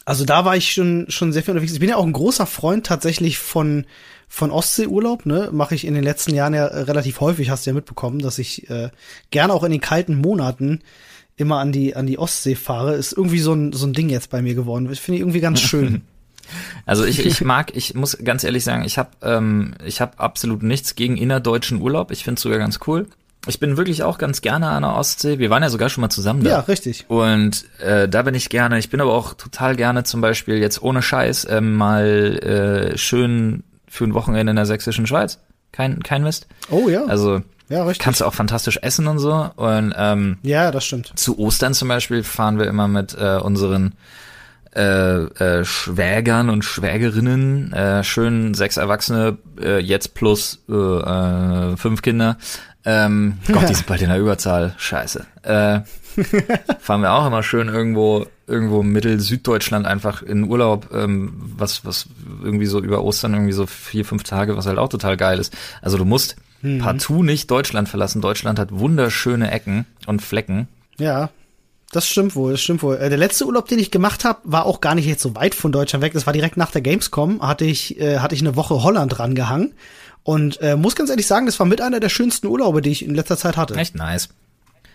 also 0.04 0.24
da 0.24 0.44
war 0.44 0.56
ich 0.56 0.72
schon, 0.72 1.06
schon 1.08 1.32
sehr 1.32 1.42
viel 1.42 1.52
unterwegs. 1.52 1.72
Ich 1.72 1.80
bin 1.80 1.88
ja 1.88 1.96
auch 1.96 2.06
ein 2.06 2.12
großer 2.12 2.46
Freund 2.46 2.86
tatsächlich 2.86 3.38
von, 3.38 3.86
von 4.26 4.50
Ostseeurlaub, 4.50 5.26
ne? 5.26 5.50
Mache 5.52 5.76
ich 5.76 5.86
in 5.86 5.94
den 5.94 6.02
letzten 6.02 6.34
Jahren 6.34 6.54
ja 6.54 6.66
relativ 6.66 7.20
häufig, 7.20 7.50
hast 7.50 7.66
du 7.66 7.70
ja 7.70 7.74
mitbekommen, 7.74 8.18
dass 8.18 8.38
ich 8.38 8.68
äh, 8.68 8.90
gerne 9.30 9.52
auch 9.52 9.62
in 9.62 9.70
den 9.70 9.80
kalten 9.80 10.16
Monaten 10.16 10.80
immer 11.36 11.58
an 11.58 11.70
die, 11.70 11.94
an 11.94 12.06
die 12.06 12.18
Ostsee 12.18 12.56
fahre. 12.56 12.94
Ist 12.94 13.12
irgendwie 13.12 13.38
so 13.38 13.52
ein, 13.52 13.72
so 13.72 13.86
ein 13.86 13.92
Ding 13.92 14.08
jetzt 14.08 14.30
bei 14.30 14.42
mir 14.42 14.54
geworden. 14.54 14.88
Das 14.88 14.98
finde 14.98 15.16
ich 15.16 15.22
irgendwie 15.22 15.40
ganz 15.40 15.60
schön. 15.60 16.02
Also 16.86 17.04
ich, 17.04 17.24
ich 17.24 17.40
mag, 17.42 17.74
ich 17.76 17.94
muss 17.94 18.18
ganz 18.22 18.44
ehrlich 18.44 18.64
sagen, 18.64 18.84
ich 18.84 18.98
habe 18.98 19.10
ähm, 19.22 19.74
ich 19.84 20.00
habe 20.00 20.18
absolut 20.18 20.62
nichts 20.62 20.94
gegen 20.94 21.16
innerdeutschen 21.16 21.80
Urlaub. 21.80 22.10
Ich 22.10 22.24
finde 22.24 22.38
es 22.38 22.42
sogar 22.42 22.58
ganz 22.58 22.80
cool. 22.86 23.06
Ich 23.48 23.58
bin 23.58 23.76
wirklich 23.76 24.04
auch 24.04 24.18
ganz 24.18 24.40
gerne 24.40 24.68
an 24.68 24.82
der 24.82 24.94
Ostsee. 24.94 25.40
Wir 25.40 25.50
waren 25.50 25.64
ja 25.64 25.68
sogar 25.68 25.88
schon 25.88 26.02
mal 26.02 26.10
zusammen 26.10 26.44
da. 26.44 26.50
Ja, 26.50 26.60
richtig. 26.60 27.06
Und 27.08 27.64
äh, 27.80 28.08
da 28.08 28.22
bin 28.22 28.34
ich 28.34 28.50
gerne. 28.50 28.78
Ich 28.78 28.88
bin 28.88 29.00
aber 29.00 29.12
auch 29.12 29.34
total 29.34 29.74
gerne 29.74 30.04
zum 30.04 30.20
Beispiel 30.20 30.58
jetzt 30.58 30.80
ohne 30.80 31.02
Scheiß 31.02 31.48
ähm, 31.50 31.74
mal 31.74 32.38
äh, 32.94 32.98
schön 32.98 33.64
für 33.88 34.04
ein 34.04 34.14
Wochenende 34.14 34.50
in 34.50 34.56
der 34.56 34.66
sächsischen 34.66 35.06
Schweiz. 35.08 35.40
Kein, 35.72 36.02
kein 36.02 36.22
Mist. 36.22 36.46
Oh 36.70 36.88
ja. 36.88 37.04
Also 37.06 37.42
ja, 37.68 37.82
richtig. 37.84 37.98
kannst 38.04 38.20
du 38.20 38.26
auch 38.26 38.34
fantastisch 38.34 38.78
essen 38.80 39.08
und 39.08 39.18
so. 39.18 39.50
Und 39.56 39.92
ähm, 39.96 40.38
ja, 40.42 40.70
das 40.70 40.84
stimmt. 40.84 41.12
zu 41.16 41.38
Ostern 41.38 41.74
zum 41.74 41.88
Beispiel 41.88 42.22
fahren 42.22 42.58
wir 42.58 42.66
immer 42.66 42.86
mit 42.86 43.16
äh, 43.18 43.38
unseren 43.38 43.94
äh, 44.74 45.24
äh, 45.24 45.64
Schwägern 45.64 46.48
und 46.48 46.64
Schwägerinnen, 46.64 47.72
äh, 47.72 48.04
schön 48.04 48.54
sechs 48.54 48.76
Erwachsene, 48.76 49.38
äh, 49.60 49.78
jetzt 49.78 50.14
plus 50.14 50.62
äh, 50.68 50.72
äh, 50.72 51.76
fünf 51.76 52.02
Kinder. 52.02 52.38
Ähm, 52.84 53.38
Gott, 53.52 53.68
die 53.68 53.74
sind 53.74 53.86
bald 53.86 54.02
in 54.02 54.08
der 54.08 54.18
Überzahl. 54.18 54.74
Scheiße. 54.78 55.26
Äh, 55.42 55.80
fahren 56.80 57.02
wir 57.02 57.12
auch 57.12 57.26
immer 57.26 57.42
schön 57.42 57.68
irgendwo, 57.68 58.26
irgendwo 58.46 58.82
Mittel-Süddeutschland 58.82 59.86
einfach 59.86 60.22
in 60.22 60.44
Urlaub, 60.44 60.88
ähm, 60.92 61.32
was, 61.56 61.84
was 61.84 62.08
irgendwie 62.42 62.66
so 62.66 62.80
über 62.80 63.02
Ostern 63.02 63.34
irgendwie 63.34 63.52
so 63.52 63.66
vier, 63.66 64.04
fünf 64.04 64.24
Tage, 64.24 64.56
was 64.56 64.66
halt 64.66 64.78
auch 64.78 64.88
total 64.88 65.16
geil 65.16 65.38
ist. 65.38 65.54
Also 65.80 65.98
du 65.98 66.04
musst 66.04 66.36
partout 66.78 67.24
nicht 67.24 67.50
Deutschland 67.50 67.88
verlassen. 67.88 68.20
Deutschland 68.20 68.58
hat 68.58 68.68
wunderschöne 68.70 69.50
Ecken 69.50 69.84
und 70.06 70.22
Flecken. 70.22 70.68
Ja, 70.96 71.30
das 71.92 72.08
stimmt 72.08 72.34
wohl, 72.34 72.52
das 72.52 72.62
stimmt 72.62 72.82
wohl. 72.82 72.96
Äh, 72.96 73.10
der 73.10 73.18
letzte 73.18 73.46
Urlaub, 73.46 73.68
den 73.68 73.78
ich 73.78 73.90
gemacht 73.90 74.24
habe, 74.24 74.40
war 74.44 74.64
auch 74.64 74.80
gar 74.80 74.94
nicht 74.94 75.06
jetzt 75.06 75.22
so 75.22 75.36
weit 75.36 75.54
von 75.54 75.72
Deutschland 75.72 76.02
weg. 76.02 76.14
Das 76.14 76.26
war 76.26 76.32
direkt 76.32 76.56
nach 76.56 76.70
der 76.70 76.80
Gamescom, 76.80 77.46
hatte 77.46 77.66
ich, 77.66 78.00
äh, 78.00 78.18
hatte 78.18 78.34
ich 78.34 78.40
eine 78.40 78.56
Woche 78.56 78.82
Holland 78.82 79.18
rangehangen. 79.18 79.74
Und 80.24 80.60
äh, 80.62 80.76
muss 80.76 80.96
ganz 80.96 81.10
ehrlich 81.10 81.26
sagen, 81.26 81.46
das 81.46 81.58
war 81.58 81.66
mit 81.66 81.80
einer 81.80 82.00
der 82.00 82.08
schönsten 82.08 82.46
Urlaube, 82.46 82.80
die 82.80 82.90
ich 82.90 83.04
in 83.04 83.14
letzter 83.14 83.36
Zeit 83.36 83.56
hatte. 83.56 83.74
Echt 83.74 83.94
nice. 83.94 84.30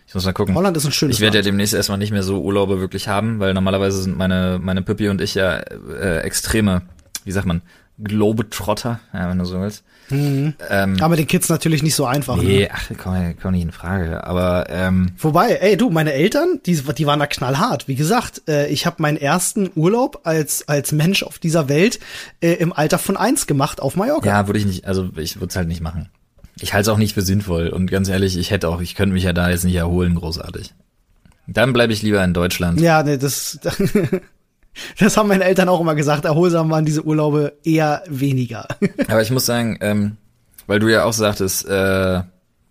Ich 0.07 0.15
muss 0.15 0.25
mal 0.25 0.33
gucken. 0.33 0.55
Holland 0.55 0.75
ist 0.77 0.85
ein 0.85 0.91
schönes 0.91 1.17
Ich 1.17 1.21
werde 1.21 1.37
ja 1.37 1.43
demnächst 1.43 1.73
erstmal 1.73 1.97
nicht 1.97 2.11
mehr 2.11 2.23
so 2.23 2.41
Urlaube 2.41 2.79
wirklich 2.79 3.09
haben, 3.09 3.39
weil 3.39 3.53
normalerweise 3.53 4.01
sind 4.01 4.17
meine, 4.17 4.57
meine 4.59 4.81
Pippi 4.81 5.09
und 5.09 5.21
ich 5.21 5.35
ja 5.35 5.57
äh, 5.57 6.19
extreme, 6.21 6.81
wie 7.25 7.31
sagt 7.31 7.45
man, 7.45 7.61
Globetrotter, 8.01 8.99
ja, 9.13 9.29
wenn 9.29 9.39
du 9.39 9.45
so 9.45 9.59
willst. 9.59 9.83
Ähm, 10.09 10.53
Aber 11.01 11.15
den 11.15 11.27
Kids 11.27 11.49
natürlich 11.49 11.83
nicht 11.83 11.95
so 11.95 12.05
einfach. 12.05 12.37
Ne? 12.37 12.43
nee, 12.43 12.69
ach, 12.71 12.89
komm, 12.97 13.35
komm 13.41 13.51
nicht 13.53 13.63
in 13.63 13.71
Frage. 13.71 14.23
Aber 14.23 14.67
ähm, 14.69 15.11
Wobei, 15.17 15.55
ey, 15.55 15.75
du, 15.75 15.89
meine 15.89 16.13
Eltern, 16.13 16.59
die, 16.65 16.75
die 16.75 17.05
waren 17.05 17.19
da 17.19 17.27
knallhart. 17.27 17.87
Wie 17.87 17.95
gesagt, 17.95 18.43
äh, 18.47 18.67
ich 18.67 18.85
habe 18.85 19.01
meinen 19.01 19.17
ersten 19.17 19.69
Urlaub 19.75 20.21
als, 20.23 20.67
als 20.67 20.91
Mensch 20.91 21.23
auf 21.23 21.39
dieser 21.39 21.67
Welt 21.69 21.99
äh, 22.39 22.53
im 22.53 22.71
Alter 22.71 22.99
von 22.99 23.17
eins 23.17 23.47
gemacht 23.47 23.81
auf 23.81 23.95
Mallorca. 23.95 24.27
ja, 24.27 24.47
würde 24.47 24.59
ich 24.59 24.65
nicht, 24.65 24.85
also 24.85 25.09
ich 25.17 25.37
würde 25.37 25.47
es 25.47 25.55
halt 25.55 25.67
nicht 25.67 25.81
machen. 25.81 26.09
Ich 26.59 26.73
halte 26.73 26.89
es 26.89 26.93
auch 26.93 26.97
nicht 26.97 27.13
für 27.13 27.21
sinnvoll. 27.21 27.67
Und 27.69 27.91
ganz 27.91 28.07
ehrlich, 28.09 28.37
ich 28.37 28.51
hätte 28.51 28.69
auch, 28.69 28.81
ich 28.81 28.95
könnte 28.95 29.13
mich 29.13 29.23
ja 29.23 29.33
da 29.33 29.49
jetzt 29.49 29.65
nicht 29.65 29.75
erholen, 29.75 30.15
großartig. 30.15 30.73
Dann 31.47 31.73
bleibe 31.73 31.93
ich 31.93 32.01
lieber 32.01 32.23
in 32.23 32.33
Deutschland. 32.33 32.79
Ja, 32.79 33.03
nee, 33.03 33.17
das, 33.17 33.59
das 34.99 35.17
haben 35.17 35.27
meine 35.29 35.43
Eltern 35.43 35.69
auch 35.69 35.81
immer 35.81 35.95
gesagt. 35.95 36.25
Erholsam 36.25 36.69
waren 36.69 36.85
diese 36.85 37.03
Urlaube 37.03 37.53
eher 37.63 38.03
weniger. 38.07 38.67
Aber 39.07 39.21
ich 39.21 39.31
muss 39.31 39.45
sagen, 39.45 39.77
ähm, 39.81 40.17
weil 40.67 40.79
du 40.79 40.87
ja 40.87 41.03
auch 41.03 41.13
sagtest, 41.13 41.67
äh, 41.67 42.21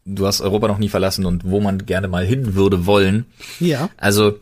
du 0.05 0.27
hast 0.27 0.41
Europa 0.41 0.69
noch 0.69 0.79
nie 0.79 0.89
verlassen 0.89 1.27
und 1.27 1.45
wo 1.45 1.61
man 1.61 1.85
gerne 1.87 2.09
mal 2.09 2.25
hin 2.25 2.55
würde 2.55 2.87
wollen. 2.87 3.27
ja. 3.59 3.91
Also 3.97 4.39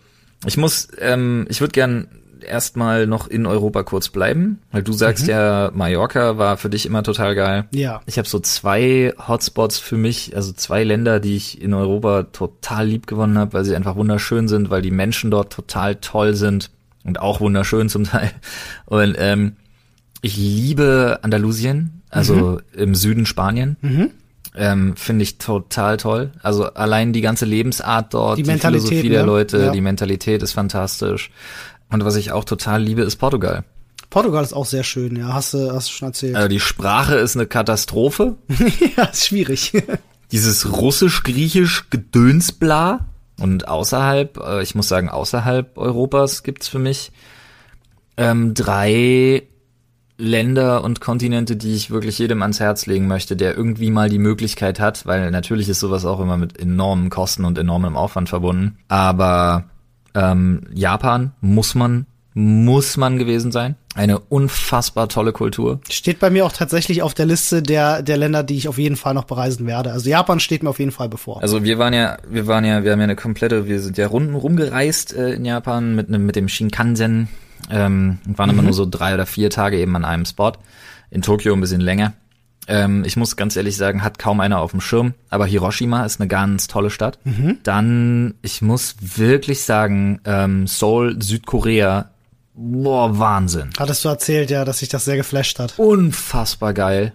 ich 0.46 0.56
muss, 0.56 0.88
ähm, 1.00 1.46
ich 1.48 1.60
würde 1.60 1.72
gern 1.72 2.08
erstmal 2.44 3.06
noch 3.06 3.26
in 3.26 3.46
Europa 3.46 3.82
kurz 3.82 4.08
bleiben, 4.10 4.60
weil 4.70 4.82
du 4.82 4.92
sagst 4.92 5.26
ja, 5.26 5.70
Mallorca 5.74 6.38
war 6.38 6.56
für 6.56 6.70
dich 6.70 6.86
immer 6.86 7.02
total 7.02 7.34
geil. 7.34 7.64
Ja. 7.72 8.02
Ich 8.06 8.18
habe 8.18 8.28
so 8.28 8.38
zwei 8.38 9.14
Hotspots 9.26 9.78
für 9.78 9.96
mich, 9.96 10.36
also 10.36 10.52
zwei 10.52 10.84
Länder, 10.84 11.20
die 11.20 11.36
ich 11.36 11.60
in 11.60 11.74
Europa 11.74 12.24
total 12.24 12.86
lieb 12.86 13.06
gewonnen 13.06 13.38
habe, 13.38 13.54
weil 13.54 13.64
sie 13.64 13.74
einfach 13.74 13.96
wunderschön 13.96 14.48
sind, 14.48 14.70
weil 14.70 14.82
die 14.82 14.90
Menschen 14.90 15.30
dort 15.30 15.52
total 15.52 15.96
toll 15.96 16.34
sind 16.34 16.70
und 17.04 17.20
auch 17.20 17.40
wunderschön 17.40 17.88
zum 17.88 18.04
Teil. 18.04 18.30
Und 18.86 19.14
ähm, 19.18 19.56
ich 20.22 20.36
liebe 20.36 21.20
Andalusien, 21.22 22.02
also 22.10 22.60
im 22.74 22.94
Süden 22.94 23.26
Spanien. 23.26 23.76
Ähm, 24.56 24.96
Finde 24.96 25.24
ich 25.24 25.38
total 25.38 25.96
toll. 25.96 26.30
Also 26.42 26.64
allein 26.74 27.12
die 27.12 27.20
ganze 27.20 27.44
Lebensart 27.44 28.14
dort, 28.14 28.38
Die 28.38 28.42
die, 28.44 28.50
Mentalität, 28.50 28.88
Philosophie 28.88 29.08
der 29.08 29.22
ne? 29.22 29.26
Leute, 29.26 29.58
Ja. 29.58 29.70
die 29.72 29.80
Mentalität 29.80 30.42
ist 30.42 30.52
fantastisch. 30.52 31.30
Und 31.90 32.04
was 32.04 32.14
ich 32.16 32.30
auch 32.32 32.44
total 32.44 32.82
liebe, 32.82 33.02
ist 33.02 33.16
Portugal. 33.16 33.64
Portugal 34.10 34.44
ist 34.44 34.52
auch 34.52 34.64
sehr 34.66 34.84
schön, 34.84 35.16
ja. 35.16 35.32
Hast 35.34 35.54
du, 35.54 35.72
hast 35.72 35.88
du 35.88 35.92
schon 35.92 36.08
erzählt. 36.08 36.36
Also 36.36 36.48
die 36.48 36.60
Sprache 36.60 37.16
ist 37.16 37.36
eine 37.36 37.46
Katastrophe. 37.46 38.36
ja, 38.96 39.04
ist 39.06 39.26
schwierig. 39.26 39.72
Dieses 40.30 40.70
russisch-griechisch 40.72 41.90
Gedönsbla. 41.90 43.06
Und 43.40 43.68
außerhalb, 43.68 44.38
äh, 44.38 44.62
ich 44.62 44.74
muss 44.74 44.88
sagen, 44.88 45.08
außerhalb 45.08 45.76
Europas 45.76 46.42
gibt's 46.42 46.68
für 46.68 46.78
mich 46.78 47.12
ähm, 48.16 48.54
drei 48.54 49.42
Länder 50.16 50.84
und 50.84 51.00
Kontinente, 51.00 51.56
die 51.56 51.74
ich 51.74 51.90
wirklich 51.90 52.18
jedem 52.18 52.42
ans 52.42 52.60
Herz 52.60 52.86
legen 52.86 53.08
möchte, 53.08 53.36
der 53.36 53.56
irgendwie 53.56 53.90
mal 53.90 54.08
die 54.08 54.20
Möglichkeit 54.20 54.78
hat, 54.78 55.06
weil 55.06 55.30
natürlich 55.32 55.68
ist 55.68 55.80
sowas 55.80 56.04
auch 56.04 56.20
immer 56.20 56.36
mit 56.36 56.58
enormen 56.58 57.10
Kosten 57.10 57.44
und 57.44 57.58
enormem 57.58 57.96
Aufwand 57.96 58.28
verbunden. 58.28 58.78
Aber 58.86 59.64
ähm, 60.14 60.68
Japan 60.72 61.32
muss 61.40 61.74
man 61.74 62.06
muss 62.34 62.96
man 62.96 63.16
gewesen 63.16 63.52
sein. 63.52 63.76
Eine 63.94 64.18
unfassbar 64.18 65.08
tolle 65.08 65.32
Kultur. 65.32 65.80
Steht 65.88 66.18
bei 66.18 66.30
mir 66.30 66.44
auch 66.44 66.52
tatsächlich 66.52 67.00
auf 67.00 67.14
der 67.14 67.26
Liste 67.26 67.62
der, 67.62 68.02
der 68.02 68.16
Länder, 68.16 68.42
die 68.42 68.56
ich 68.56 68.66
auf 68.66 68.76
jeden 68.76 68.96
Fall 68.96 69.14
noch 69.14 69.24
bereisen 69.24 69.68
werde. 69.68 69.92
Also 69.92 70.10
Japan 70.10 70.40
steht 70.40 70.64
mir 70.64 70.70
auf 70.70 70.80
jeden 70.80 70.90
Fall 70.90 71.08
bevor. 71.08 71.40
Also 71.40 71.62
wir 71.62 71.78
waren 71.78 71.94
ja, 71.94 72.18
wir 72.28 72.48
waren 72.48 72.64
ja, 72.64 72.82
wir 72.82 72.90
haben 72.90 72.98
ja 72.98 73.04
eine 73.04 73.14
komplette, 73.14 73.68
wir 73.68 73.80
sind 73.80 73.96
ja 73.96 74.08
runden 74.08 74.34
rumgereist 74.34 75.14
äh, 75.14 75.34
in 75.34 75.44
Japan 75.44 75.94
mit 75.94 76.08
einem 76.08 76.26
mit 76.26 76.34
dem 76.34 76.48
Shinkansen. 76.48 77.28
Ähm, 77.70 78.18
waren 78.26 78.50
mhm. 78.50 78.54
immer 78.54 78.62
nur 78.64 78.74
so 78.74 78.84
drei 78.84 79.14
oder 79.14 79.26
vier 79.26 79.48
Tage 79.48 79.78
eben 79.78 79.94
an 79.94 80.04
einem 80.04 80.24
Spot. 80.24 80.52
In 81.10 81.22
Tokio 81.22 81.54
ein 81.54 81.60
bisschen 81.60 81.80
länger. 81.80 82.14
Ähm, 82.66 83.04
ich 83.04 83.16
muss 83.16 83.36
ganz 83.36 83.54
ehrlich 83.56 83.76
sagen, 83.76 84.02
hat 84.02 84.18
kaum 84.18 84.40
einer 84.40 84.60
auf 84.60 84.72
dem 84.72 84.80
Schirm, 84.80 85.14
aber 85.30 85.46
Hiroshima 85.46 86.04
ist 86.04 86.20
eine 86.20 86.28
ganz 86.28 86.66
tolle 86.66 86.90
Stadt. 86.90 87.18
Mhm. 87.24 87.58
Dann, 87.62 88.34
ich 88.42 88.62
muss 88.62 88.96
wirklich 89.00 89.62
sagen, 89.62 90.20
ähm, 90.24 90.66
Seoul, 90.66 91.22
Südkorea 91.22 92.10
Boah, 92.54 93.18
Wahnsinn. 93.18 93.70
Hattest 93.78 94.04
du 94.04 94.08
erzählt, 94.08 94.50
ja, 94.50 94.64
dass 94.64 94.78
sich 94.78 94.88
das 94.88 95.04
sehr 95.04 95.16
geflasht 95.16 95.58
hat. 95.58 95.74
Unfassbar 95.76 96.72
geil. 96.72 97.12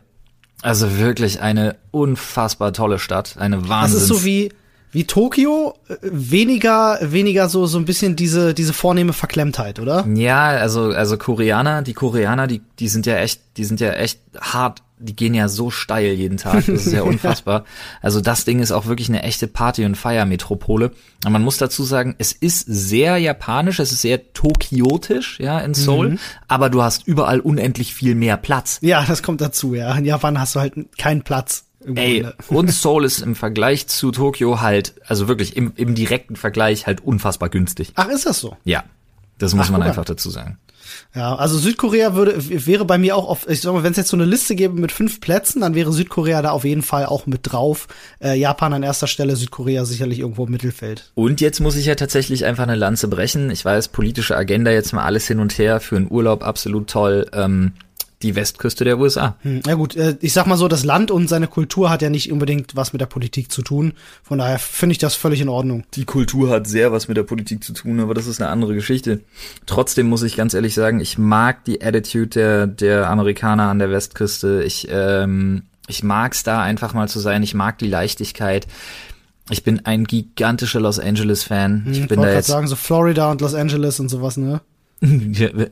Also 0.61 0.97
wirklich 0.97 1.41
eine 1.41 1.77
unfassbar 1.91 2.73
tolle 2.73 2.99
Stadt, 2.99 3.37
eine 3.37 3.69
Wahnsinn. 3.69 3.93
Das 3.99 4.03
ist 4.03 4.07
so 4.09 4.25
wie 4.25 4.51
wie 4.91 5.05
Tokio, 5.05 5.75
äh, 5.87 5.95
weniger 6.01 6.99
weniger 7.01 7.49
so 7.49 7.65
so 7.67 7.77
ein 7.77 7.85
bisschen 7.85 8.15
diese 8.15 8.53
diese 8.53 8.73
vornehme 8.73 9.13
Verklemmtheit, 9.13 9.79
oder? 9.79 10.07
Ja, 10.13 10.47
also 10.47 10.91
also 10.91 11.17
Koreaner, 11.17 11.81
die 11.81 11.93
Koreaner, 11.93 12.47
die 12.47 12.61
die 12.79 12.87
sind 12.87 13.05
ja 13.05 13.17
echt, 13.17 13.41
die 13.57 13.65
sind 13.65 13.79
ja 13.79 13.91
echt 13.93 14.19
hart 14.39 14.81
die 14.99 15.15
gehen 15.15 15.33
ja 15.33 15.47
so 15.47 15.71
steil 15.71 16.13
jeden 16.13 16.37
Tag, 16.37 16.65
das 16.65 16.87
ist 16.87 16.91
ja 16.91 17.03
unfassbar. 17.03 17.63
Also 18.01 18.19
das 18.19 18.43
Ding 18.45 18.59
ist 18.59 18.71
auch 18.71 18.85
wirklich 18.85 19.07
eine 19.09 19.23
echte 19.23 19.47
Party- 19.47 19.85
und 19.85 19.95
Feiermetropole. 19.95 20.91
Und 21.25 21.31
man 21.31 21.41
muss 21.41 21.57
dazu 21.57 21.83
sagen, 21.83 22.15
es 22.17 22.33
ist 22.33 22.65
sehr 22.67 23.17
japanisch, 23.17 23.79
es 23.79 23.91
ist 23.91 24.01
sehr 24.01 24.33
tokiotisch, 24.33 25.39
ja, 25.39 25.59
in 25.59 25.73
Seoul, 25.73 26.09
mhm. 26.11 26.19
aber 26.47 26.69
du 26.69 26.83
hast 26.83 27.07
überall 27.07 27.39
unendlich 27.39 27.93
viel 27.93 28.13
mehr 28.13 28.37
Platz. 28.37 28.79
Ja, 28.81 29.03
das 29.07 29.23
kommt 29.23 29.41
dazu, 29.41 29.73
ja. 29.73 29.93
In 29.95 30.05
Japan 30.05 30.39
hast 30.39 30.55
du 30.55 30.59
halt 30.59 30.73
keinen 30.97 31.23
Platz. 31.23 31.65
Ey, 31.95 32.25
und 32.49 32.71
Seoul 32.71 33.05
ist 33.05 33.21
im 33.21 33.35
Vergleich 33.35 33.87
zu 33.87 34.11
Tokio 34.11 34.59
halt, 34.59 34.95
also 35.07 35.27
wirklich 35.27 35.55
im, 35.55 35.71
im 35.75 35.95
direkten 35.95 36.35
Vergleich 36.35 36.87
halt 36.87 37.01
unfassbar 37.01 37.49
günstig. 37.49 37.93
Ach, 37.95 38.09
ist 38.09 38.25
das 38.25 38.39
so? 38.39 38.57
Ja. 38.65 38.83
Das 39.37 39.55
muss 39.55 39.67
Ach, 39.67 39.71
man 39.71 39.83
einfach 39.83 40.03
dazu 40.03 40.29
sagen. 40.29 40.57
Ja, 41.15 41.35
also 41.35 41.57
Südkorea 41.57 42.13
würde 42.15 42.35
wäre 42.37 42.85
bei 42.85 42.97
mir 42.97 43.15
auch 43.15 43.27
auf, 43.27 43.49
ich 43.49 43.61
sag 43.61 43.73
mal, 43.73 43.83
wenn 43.83 43.91
es 43.91 43.97
jetzt 43.97 44.09
so 44.09 44.17
eine 44.17 44.25
Liste 44.25 44.55
gäbe 44.55 44.79
mit 44.79 44.91
fünf 44.91 45.21
Plätzen, 45.21 45.61
dann 45.61 45.75
wäre 45.75 45.91
Südkorea 45.91 46.41
da 46.41 46.51
auf 46.51 46.65
jeden 46.65 46.81
Fall 46.81 47.05
auch 47.05 47.25
mit 47.25 47.41
drauf. 47.43 47.87
Äh, 48.21 48.37
Japan 48.37 48.73
an 48.73 48.83
erster 48.83 49.07
Stelle, 49.07 49.35
Südkorea 49.35 49.85
sicherlich 49.85 50.19
irgendwo 50.19 50.45
im 50.45 50.51
Mittelfeld. 50.51 51.11
Und 51.15 51.41
jetzt 51.41 51.59
muss 51.61 51.75
ich 51.75 51.85
ja 51.85 51.95
tatsächlich 51.95 52.45
einfach 52.45 52.63
eine 52.63 52.75
Lanze 52.75 53.07
brechen. 53.07 53.49
Ich 53.49 53.63
weiß, 53.63 53.89
politische 53.89 54.35
Agenda 54.35 54.71
jetzt 54.71 54.93
mal 54.93 55.03
alles 55.03 55.27
hin 55.27 55.39
und 55.39 55.57
her 55.57 55.79
für 55.79 55.95
einen 55.95 56.11
Urlaub 56.11 56.43
absolut 56.43 56.89
toll. 56.89 57.27
Ähm, 57.33 57.73
die 58.21 58.35
Westküste 58.35 58.83
der 58.83 58.99
USA. 58.99 59.37
Hm, 59.41 59.61
ja 59.65 59.75
gut, 59.75 59.95
äh, 59.95 60.17
ich 60.19 60.33
sag 60.33 60.45
mal 60.45 60.57
so, 60.57 60.67
das 60.67 60.83
Land 60.83 61.09
und 61.09 61.29
seine 61.29 61.47
Kultur 61.47 61.89
hat 61.89 62.01
ja 62.01 62.09
nicht 62.09 62.31
unbedingt 62.31 62.75
was 62.75 62.91
mit 62.91 62.99
der 62.99 63.05
Politik 63.05 63.51
zu 63.51 63.61
tun. 63.61 63.93
Von 64.23 64.39
daher 64.39 64.59
finde 64.59 64.91
ich 64.91 64.97
das 64.97 65.15
völlig 65.15 65.39
in 65.39 65.47
Ordnung. 65.47 65.83
Die 65.93 66.05
Kultur 66.05 66.49
hat 66.49 66.67
sehr 66.67 66.91
was 66.91 67.07
mit 67.07 67.15
der 67.15 67.23
Politik 67.23 67.63
zu 67.63 67.71
tun, 67.71 67.99
aber 67.99 68.13
das 68.13 68.27
ist 68.27 68.41
eine 68.41 68.49
andere 68.49 68.75
Geschichte. 68.75 69.21
Trotzdem 69.65 70.07
muss 70.07 70.23
ich 70.23 70.35
ganz 70.35 70.53
ehrlich 70.53 70.73
sagen, 70.73 70.99
ich 70.99 71.17
mag 71.17 71.63
die 71.63 71.81
Attitude 71.81 72.27
der, 72.27 72.67
der 72.67 73.09
Amerikaner 73.09 73.69
an 73.69 73.79
der 73.79 73.89
Westküste. 73.89 74.63
Ich, 74.65 74.87
ähm, 74.91 75.63
ich 75.87 76.03
mag's 76.03 76.43
da 76.43 76.61
einfach 76.61 76.93
mal 76.93 77.07
zu 77.07 77.19
sein. 77.19 77.41
Ich 77.41 77.53
mag 77.53 77.77
die 77.77 77.87
Leichtigkeit. 77.87 78.67
Ich 79.49 79.63
bin 79.63 79.85
ein 79.85 80.03
gigantischer 80.03 80.81
Los 80.81 80.99
Angeles 80.99 81.43
Fan. 81.43 81.85
Hm, 81.85 81.93
ich 81.93 82.07
bin 82.07 82.21
da 82.21 82.31
jetzt 82.31 82.47
sagen 82.47 82.67
so 82.67 82.75
Florida 82.75 83.31
und 83.31 83.39
Los 83.39 83.55
Angeles 83.55 83.99
und 84.01 84.09
sowas, 84.09 84.35
ne? 84.35 84.61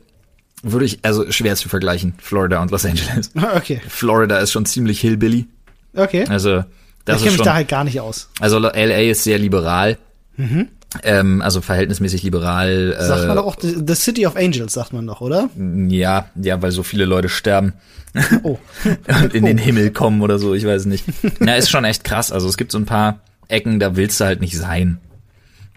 Würde 0.64 0.86
ich, 0.86 1.00
also 1.04 1.32
schwer 1.32 1.56
zu 1.56 1.70
vergleichen, 1.70 2.16
Florida 2.18 2.62
und 2.62 2.72
Los 2.72 2.86
Angeles. 2.86 3.32
Okay. 3.56 3.82
Florida 3.88 4.40
ist 4.40 4.52
schon 4.52 4.66
ziemlich 4.66 5.00
hillbilly. 5.00 5.48
Okay. 5.96 6.26
Also, 6.28 6.64
das 7.06 7.18
ich 7.18 7.24
kenne 7.24 7.38
mich 7.38 7.46
da 7.46 7.54
halt 7.54 7.68
gar 7.68 7.84
nicht 7.84 8.00
aus. 8.02 8.30
Also 8.40 8.60
LA 8.60 9.10
ist 9.10 9.24
sehr 9.24 9.40
liberal. 9.40 9.98
Mhm. 10.36 10.70
Ähm, 11.04 11.42
also 11.42 11.62
verhältnismäßig 11.62 12.24
liberal. 12.24 12.96
Äh, 12.98 13.04
sagt 13.04 13.28
man 13.28 13.36
doch 13.36 13.46
auch 13.46 13.58
The 13.60 13.96
City 13.96 14.26
of 14.26 14.36
Angels, 14.36 14.74
sagt 14.74 14.94
man 14.94 15.06
doch, 15.06 15.22
oder? 15.22 15.50
Ja, 15.90 16.30
ja, 16.36 16.62
weil 16.62 16.72
so 16.72 16.84
viele 16.84 17.06
Leute 17.06 17.30
sterben. 17.30 17.74
Oh. 18.42 18.58
und 19.22 19.36
in 19.36 19.46
den 19.46 19.60
Himmel 19.60 19.92
kommen 19.92 20.22
oder 20.24 20.40
so, 20.40 20.56
ich 20.56 20.66
weiß 20.66 20.86
nicht. 20.86 21.06
Na, 21.40 21.56
ist 21.56 21.70
schon 21.70 21.86
echt 21.86 22.04
krass. 22.04 22.32
Also 22.32 22.50
es 22.50 22.58
gibt 22.58 22.72
so 22.72 22.80
ein 22.80 22.86
paar 22.86 23.20
Ecken, 23.48 23.80
da 23.80 23.96
willst 23.96 24.20
du 24.20 24.26
halt 24.26 24.42
nicht 24.42 24.58
sein. 24.58 24.98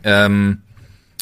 Ähm, 0.04 0.62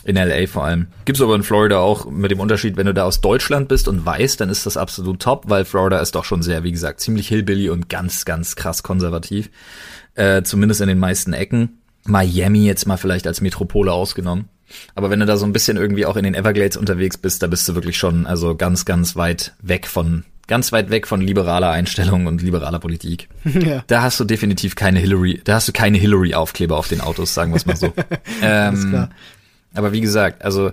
in 0.09 0.17
LA 0.17 0.47
vor 0.47 0.65
allem. 0.65 0.87
Gibt's 1.05 1.21
aber 1.21 1.35
in 1.35 1.43
Florida 1.43 1.79
auch 1.79 2.11
mit 2.11 2.31
dem 2.31 2.41
Unterschied, 2.41 2.79
wenn 2.79 2.87
du 2.87 2.95
da 2.95 3.05
aus 3.05 3.21
Deutschland 3.21 3.69
bist 3.69 3.89
und 3.89 4.07
weißt, 4.07 4.41
dann 4.41 4.49
ist 4.49 4.65
das 4.65 4.79
absolut 4.79 5.21
top, 5.21 5.45
weil 5.49 5.67
Florida 5.67 5.99
ist 5.99 6.15
doch 6.15 6.25
schon 6.25 6.43
sehr, 6.43 6.65
wie 6.65 6.73
gesagt, 6.73 7.01
ziemlich 7.01 7.29
hillbilly 7.29 7.69
und 7.69 7.91
ganz, 7.91 8.25
ganz 8.25 8.57
krass 8.57 8.83
konservativ. 8.83 9.51
Äh, 10.15 10.43
zumindest 10.45 10.81
in 10.81 10.89
den 10.89 10.99
meisten 10.99 11.35
Ecken. 11.35 11.83
Miami 12.05 12.65
jetzt 12.65 12.87
mal 12.87 12.97
vielleicht 12.97 13.27
als 13.27 13.43
Metropole 13.43 13.93
ausgenommen. 13.93 14.49
Aber 14.95 15.11
wenn 15.11 15.21
du 15.21 15.27
da 15.27 15.37
so 15.37 15.45
ein 15.45 15.53
bisschen 15.53 15.77
irgendwie 15.77 16.07
auch 16.07 16.17
in 16.17 16.25
den 16.25 16.35
Everglades 16.35 16.79
unterwegs 16.79 17.19
bist, 17.19 17.43
da 17.43 17.47
bist 17.47 17.69
du 17.69 17.75
wirklich 17.75 17.99
schon 17.99 18.27
also 18.27 18.55
ganz, 18.55 18.87
ganz 18.87 19.15
weit 19.15 19.53
weg 19.61 19.87
von 19.87 20.25
ganz 20.47 20.73
weit 20.73 20.89
weg 20.89 21.07
von 21.07 21.21
liberaler 21.21 21.71
Einstellung 21.71 22.27
und 22.27 22.43
liberaler 22.43 22.81
Politik. 22.81 23.29
Ja. 23.59 23.83
Da 23.87 24.03
hast 24.03 24.21
du 24.21 24.25
definitiv 24.25 24.77
keine 24.77 25.01
Hillary, 25.01 25.41
da 25.43 25.55
hast 25.55 25.69
du 25.69 25.73
keine 25.73 25.99
Hillary-Aufkleber 25.99 26.77
auf 26.77 26.89
den 26.89 27.01
Autos, 27.01 27.35
sagen 27.35 27.53
wir 27.53 27.57
es 27.57 27.67
mal 27.67 27.77
so. 27.77 27.93
ähm, 28.43 29.09
aber 29.75 29.93
wie 29.93 30.01
gesagt, 30.01 30.45
also 30.45 30.73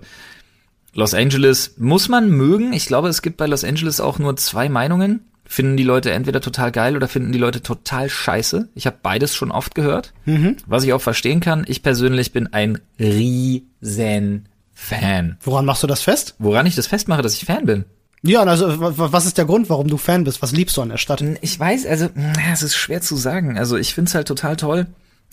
Los 0.93 1.13
Angeles 1.13 1.75
muss 1.77 2.07
man 2.09 2.29
mögen. 2.29 2.73
Ich 2.73 2.85
glaube, 2.85 3.09
es 3.09 3.21
gibt 3.21 3.37
bei 3.37 3.47
Los 3.47 3.63
Angeles 3.63 3.99
auch 3.99 4.19
nur 4.19 4.37
zwei 4.37 4.69
Meinungen. 4.69 5.25
Finden 5.47 5.77
die 5.77 5.83
Leute 5.83 6.11
entweder 6.11 6.41
total 6.41 6.71
geil 6.71 6.95
oder 6.95 7.07
finden 7.07 7.31
die 7.31 7.37
Leute 7.37 7.61
total 7.61 8.09
scheiße. 8.09 8.69
Ich 8.73 8.87
habe 8.87 8.97
beides 9.03 9.35
schon 9.35 9.51
oft 9.51 9.75
gehört. 9.75 10.13
Mhm. 10.25 10.57
Was 10.65 10.83
ich 10.83 10.93
auch 10.93 11.01
verstehen 11.01 11.39
kann. 11.39 11.65
Ich 11.67 11.83
persönlich 11.83 12.31
bin 12.31 12.51
ein 12.51 12.79
riesen 12.99 14.47
Fan. 14.73 15.37
Woran 15.41 15.65
machst 15.65 15.83
du 15.83 15.87
das 15.87 16.01
fest? 16.01 16.35
Woran 16.39 16.65
ich 16.65 16.75
das 16.75 16.87
festmache, 16.87 17.21
dass 17.21 17.35
ich 17.35 17.45
Fan 17.45 17.65
bin. 17.65 17.85
Ja, 18.23 18.41
also 18.43 18.67
was 18.79 19.27
ist 19.27 19.37
der 19.37 19.45
Grund, 19.45 19.69
warum 19.69 19.87
du 19.87 19.97
Fan 19.97 20.23
bist? 20.23 20.41
Was 20.41 20.51
liebst 20.51 20.75
du 20.77 20.81
an 20.81 20.89
der 20.89 20.97
Stadt? 20.97 21.23
Ich 21.41 21.59
weiß, 21.59 21.85
also 21.85 22.09
es 22.51 22.63
ist 22.63 22.75
schwer 22.75 23.01
zu 23.01 23.15
sagen. 23.15 23.57
Also 23.57 23.77
ich 23.77 23.93
find's 23.93 24.15
halt 24.15 24.27
total 24.27 24.55
toll, 24.55 24.87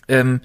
ähm, 0.09 0.43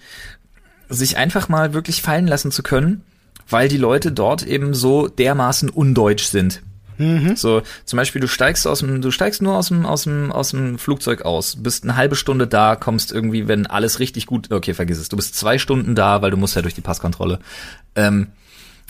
sich 0.88 1.18
einfach 1.18 1.50
mal 1.50 1.74
wirklich 1.74 2.02
fallen 2.02 2.26
lassen 2.26 2.52
zu 2.52 2.64
können, 2.64 3.04
weil 3.50 3.68
die 3.68 3.78
Leute 3.78 4.12
dort 4.12 4.44
eben 4.44 4.74
so 4.74 5.08
dermaßen 5.08 5.70
undeutsch 5.70 6.26
sind. 6.26 6.62
Mhm. 6.98 7.36
So, 7.36 7.62
zum 7.86 7.98
Beispiel, 7.98 8.22
du 8.22 8.28
steigst 8.28 8.68
aus 8.68 8.80
dem, 8.80 9.02
du 9.02 9.12
steigst 9.12 9.42
nur 9.42 9.56
aus 9.56 9.68
dem, 9.68 9.86
aus 9.86 10.04
dem, 10.04 10.32
aus 10.32 10.50
dem 10.50 10.80
Flugzeug 10.80 11.24
aus, 11.24 11.58
bist 11.58 11.84
eine 11.84 11.96
halbe 11.96 12.16
Stunde 12.16 12.48
da, 12.48 12.76
kommst 12.76 13.12
irgendwie, 13.12 13.48
wenn 13.48 13.68
alles 13.68 14.00
richtig 14.00 14.26
gut, 14.26 14.52
okay, 14.52 14.74
vergiss 14.74 14.98
es, 14.98 15.10
du 15.10 15.16
bist 15.16 15.36
zwei 15.36 15.58
Stunden 15.58 15.96
da, 15.96 16.22
weil 16.22 16.32
du 16.32 16.38
musst 16.38 16.56
ja 16.56 16.62
durch 16.62 16.74
die 16.74 16.82
Passkontrolle. 16.82 17.40
Ähm, 17.96 18.28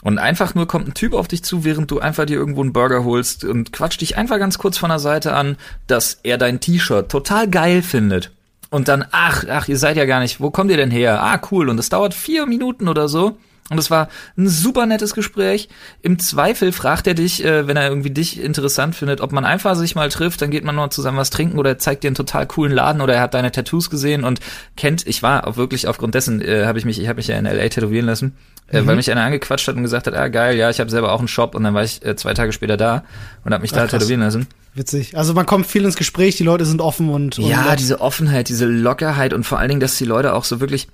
und 0.03 0.19
einfach 0.19 0.53
nur 0.53 0.67
kommt 0.67 0.87
ein 0.87 0.93
Typ 0.93 1.13
auf 1.13 1.27
dich 1.27 1.43
zu, 1.43 1.63
während 1.63 1.89
du 1.89 1.99
einfach 1.99 2.25
dir 2.25 2.37
irgendwo 2.37 2.61
einen 2.61 2.71
Burger 2.71 3.03
holst 3.03 3.43
und 3.43 3.73
quatscht 3.73 4.01
dich 4.01 4.15
einfach 4.15 4.37
ganz 4.37 4.57
kurz 4.57 4.77
von 4.77 4.89
der 4.89 4.99
Seite 4.99 5.33
an, 5.33 5.57
dass 5.87 6.19
er 6.23 6.37
dein 6.37 6.59
T-Shirt 6.59 7.09
total 7.11 7.49
geil 7.49 7.81
findet. 7.81 8.31
Und 8.69 8.89
dann, 8.89 9.05
ach, 9.11 9.45
ach, 9.49 9.67
ihr 9.67 9.77
seid 9.77 9.97
ja 9.97 10.05
gar 10.05 10.19
nicht, 10.19 10.39
wo 10.39 10.51
kommt 10.51 10.69
ihr 10.71 10.77
denn 10.77 10.91
her? 10.91 11.23
Ah, 11.23 11.41
cool. 11.51 11.69
Und 11.69 11.79
es 11.79 11.89
dauert 11.89 12.13
vier 12.13 12.45
Minuten 12.45 12.87
oder 12.87 13.07
so. 13.07 13.37
Und 13.69 13.77
es 13.77 13.91
war 13.91 14.07
ein 14.37 14.47
super 14.47 14.85
nettes 14.85 15.13
Gespräch. 15.13 15.67
Im 16.01 16.19
Zweifel 16.19 16.71
fragt 16.71 17.05
er 17.05 17.15
dich, 17.15 17.43
äh, 17.43 17.67
wenn 17.67 17.75
er 17.75 17.89
irgendwie 17.89 18.11
dich 18.11 18.41
interessant 18.41 18.95
findet, 18.95 19.19
ob 19.19 19.33
man 19.33 19.43
einfach 19.43 19.75
sich 19.75 19.93
mal 19.93 20.09
trifft, 20.09 20.41
dann 20.41 20.51
geht 20.51 20.63
man 20.63 20.75
mal 20.75 20.89
zusammen 20.89 21.17
was 21.17 21.29
trinken 21.29 21.59
oder 21.59 21.71
er 21.71 21.77
zeigt 21.77 22.03
dir 22.03 22.07
einen 22.07 22.15
total 22.15 22.47
coolen 22.47 22.71
Laden 22.71 23.01
oder 23.01 23.15
er 23.15 23.21
hat 23.21 23.33
deine 23.33 23.51
Tattoos 23.51 23.89
gesehen 23.89 24.23
und 24.23 24.39
kennt, 24.77 25.05
ich 25.05 25.21
war 25.21 25.47
auch 25.47 25.57
wirklich 25.57 25.87
aufgrund 25.87 26.15
dessen, 26.15 26.41
äh, 26.41 26.65
habe 26.65 26.79
ich 26.79 26.85
mich, 26.85 26.99
ich 26.99 27.09
habe 27.09 27.17
mich 27.17 27.27
ja 27.27 27.37
in 27.37 27.45
LA 27.45 27.67
tätowieren 27.67 28.05
lassen, 28.05 28.37
äh, 28.71 28.81
mhm. 28.81 28.87
weil 28.87 28.95
mich 28.95 29.11
einer 29.11 29.23
angequatscht 29.23 29.67
hat 29.67 29.75
und 29.75 29.83
gesagt 29.83 30.07
hat, 30.07 30.13
ah 30.13 30.29
geil, 30.29 30.55
ja, 30.55 30.69
ich 30.69 30.79
habe 30.79 30.89
selber 30.89 31.11
auch 31.11 31.19
einen 31.19 31.27
Shop 31.27 31.53
und 31.53 31.63
dann 31.63 31.73
war 31.73 31.83
ich 31.83 32.05
äh, 32.05 32.15
zwei 32.15 32.33
Tage 32.33 32.53
später 32.53 32.77
da 32.77 33.03
und 33.43 33.53
habe 33.53 33.61
mich 33.61 33.71
Ach, 33.71 33.77
da 33.77 33.87
krass. 33.87 33.99
tätowieren 33.99 34.21
lassen. 34.21 34.47
Witzig. 34.75 35.17
Also 35.17 35.33
man 35.33 35.45
kommt 35.45 35.65
viel 35.65 35.83
ins 35.83 35.95
Gespräch, 35.95 36.37
die 36.37 36.43
Leute 36.43 36.63
sind 36.63 36.81
offen 36.81 37.09
und, 37.09 37.39
und 37.39 37.47
ja, 37.47 37.75
diese 37.75 37.99
Offenheit, 37.99 38.47
diese 38.47 38.65
Lockerheit 38.65 39.33
und 39.33 39.43
vor 39.43 39.57
allen 39.57 39.69
Dingen, 39.69 39.81
dass 39.81 39.97
die 39.97 40.05
Leute 40.05 40.33
auch 40.33 40.43
so 40.43 40.61
wirklich 40.61 40.87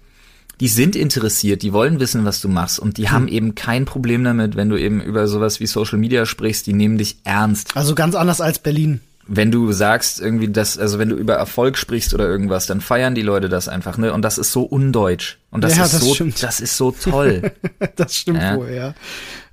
die 0.59 0.67
sind 0.67 0.95
interessiert, 0.95 1.61
die 1.61 1.73
wollen 1.73 1.99
wissen, 1.99 2.25
was 2.25 2.39
du 2.41 2.47
machst 2.47 2.79
und 2.79 2.97
die 2.97 3.07
hm. 3.07 3.11
haben 3.11 3.27
eben 3.27 3.55
kein 3.55 3.85
Problem 3.85 4.23
damit, 4.23 4.55
wenn 4.55 4.69
du 4.69 4.77
eben 4.77 5.01
über 5.01 5.27
sowas 5.27 5.59
wie 5.59 5.65
Social 5.65 5.97
Media 5.97 6.25
sprichst, 6.25 6.67
die 6.67 6.73
nehmen 6.73 6.97
dich 6.97 7.17
ernst. 7.23 7.75
Also 7.75 7.95
ganz 7.95 8.15
anders 8.15 8.39
als 8.41 8.59
Berlin. 8.59 9.01
wenn 9.27 9.51
du 9.51 9.71
sagst 9.71 10.19
irgendwie 10.21 10.49
das, 10.49 10.77
also 10.77 10.99
wenn 10.99 11.09
du 11.09 11.15
über 11.15 11.35
Erfolg 11.35 11.77
sprichst 11.77 12.13
oder 12.13 12.27
irgendwas, 12.27 12.65
dann 12.65 12.81
feiern 12.81 13.15
die 13.15 13.21
Leute 13.21 13.47
das 13.49 13.67
einfach, 13.69 13.97
ne? 13.97 14.11
Und 14.13 14.21
das 14.21 14.37
ist 14.37 14.51
so 14.51 14.63
undeutsch. 14.63 15.37
Und 15.49 15.63
das 15.63 15.77
Ja, 15.77 15.85
ist 15.85 15.93
das 15.93 16.01
so, 16.01 16.13
stimmt. 16.13 16.43
das 16.43 16.59
ist 16.59 16.75
so 16.77 16.91
toll. 16.91 17.51
das 17.95 18.15
stimmt 18.17 18.41
Ja. 18.41 18.57
wohl, 18.57 18.69
ja. 18.69 18.93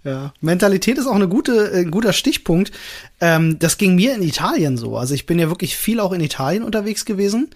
Ja. 0.02 0.32
Mentalität 0.40 0.96
ist 0.98 1.06
auch 1.06 1.14
eine 1.14 1.28
gute, 1.28 1.72
äh, 1.72 1.80
ein 1.80 1.90
guter 1.90 2.12
Stichpunkt. 2.14 2.72
Ähm, 3.20 3.58
das 3.58 3.76
ging 3.78 3.94
mir 3.94 4.14
in 4.14 4.22
Italien 4.22 4.76
so. 4.78 4.96
Also 4.96 5.14
ich 5.14 5.26
bin 5.26 5.38
ja 5.38 5.48
wirklich 5.50 5.76
viel 5.76 6.00
auch 6.00 6.12
in 6.12 6.20
Italien 6.22 6.62
unterwegs 6.64 7.04
gewesen. 7.04 7.50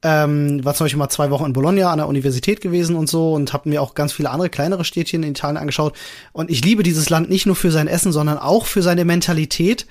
Ähm, 0.00 0.64
war 0.64 0.74
zum 0.74 0.84
Beispiel 0.84 0.98
mal 0.98 1.08
zwei 1.08 1.30
Wochen 1.30 1.46
in 1.46 1.52
Bologna 1.52 1.90
an 1.90 1.98
der 1.98 2.06
Universität 2.06 2.60
gewesen 2.60 2.94
und 2.94 3.08
so 3.08 3.34
und 3.34 3.52
habe 3.52 3.68
mir 3.68 3.82
auch 3.82 3.94
ganz 3.94 4.12
viele 4.12 4.30
andere 4.30 4.48
kleinere 4.48 4.84
Städtchen 4.84 5.24
in 5.24 5.30
Italien 5.30 5.56
angeschaut. 5.56 5.94
Und 6.32 6.50
ich 6.50 6.64
liebe 6.64 6.84
dieses 6.84 7.10
Land 7.10 7.28
nicht 7.30 7.46
nur 7.46 7.56
für 7.56 7.72
sein 7.72 7.88
Essen, 7.88 8.12
sondern 8.12 8.38
auch 8.38 8.66
für 8.66 8.82
seine 8.82 9.04
Mentalität, 9.04 9.86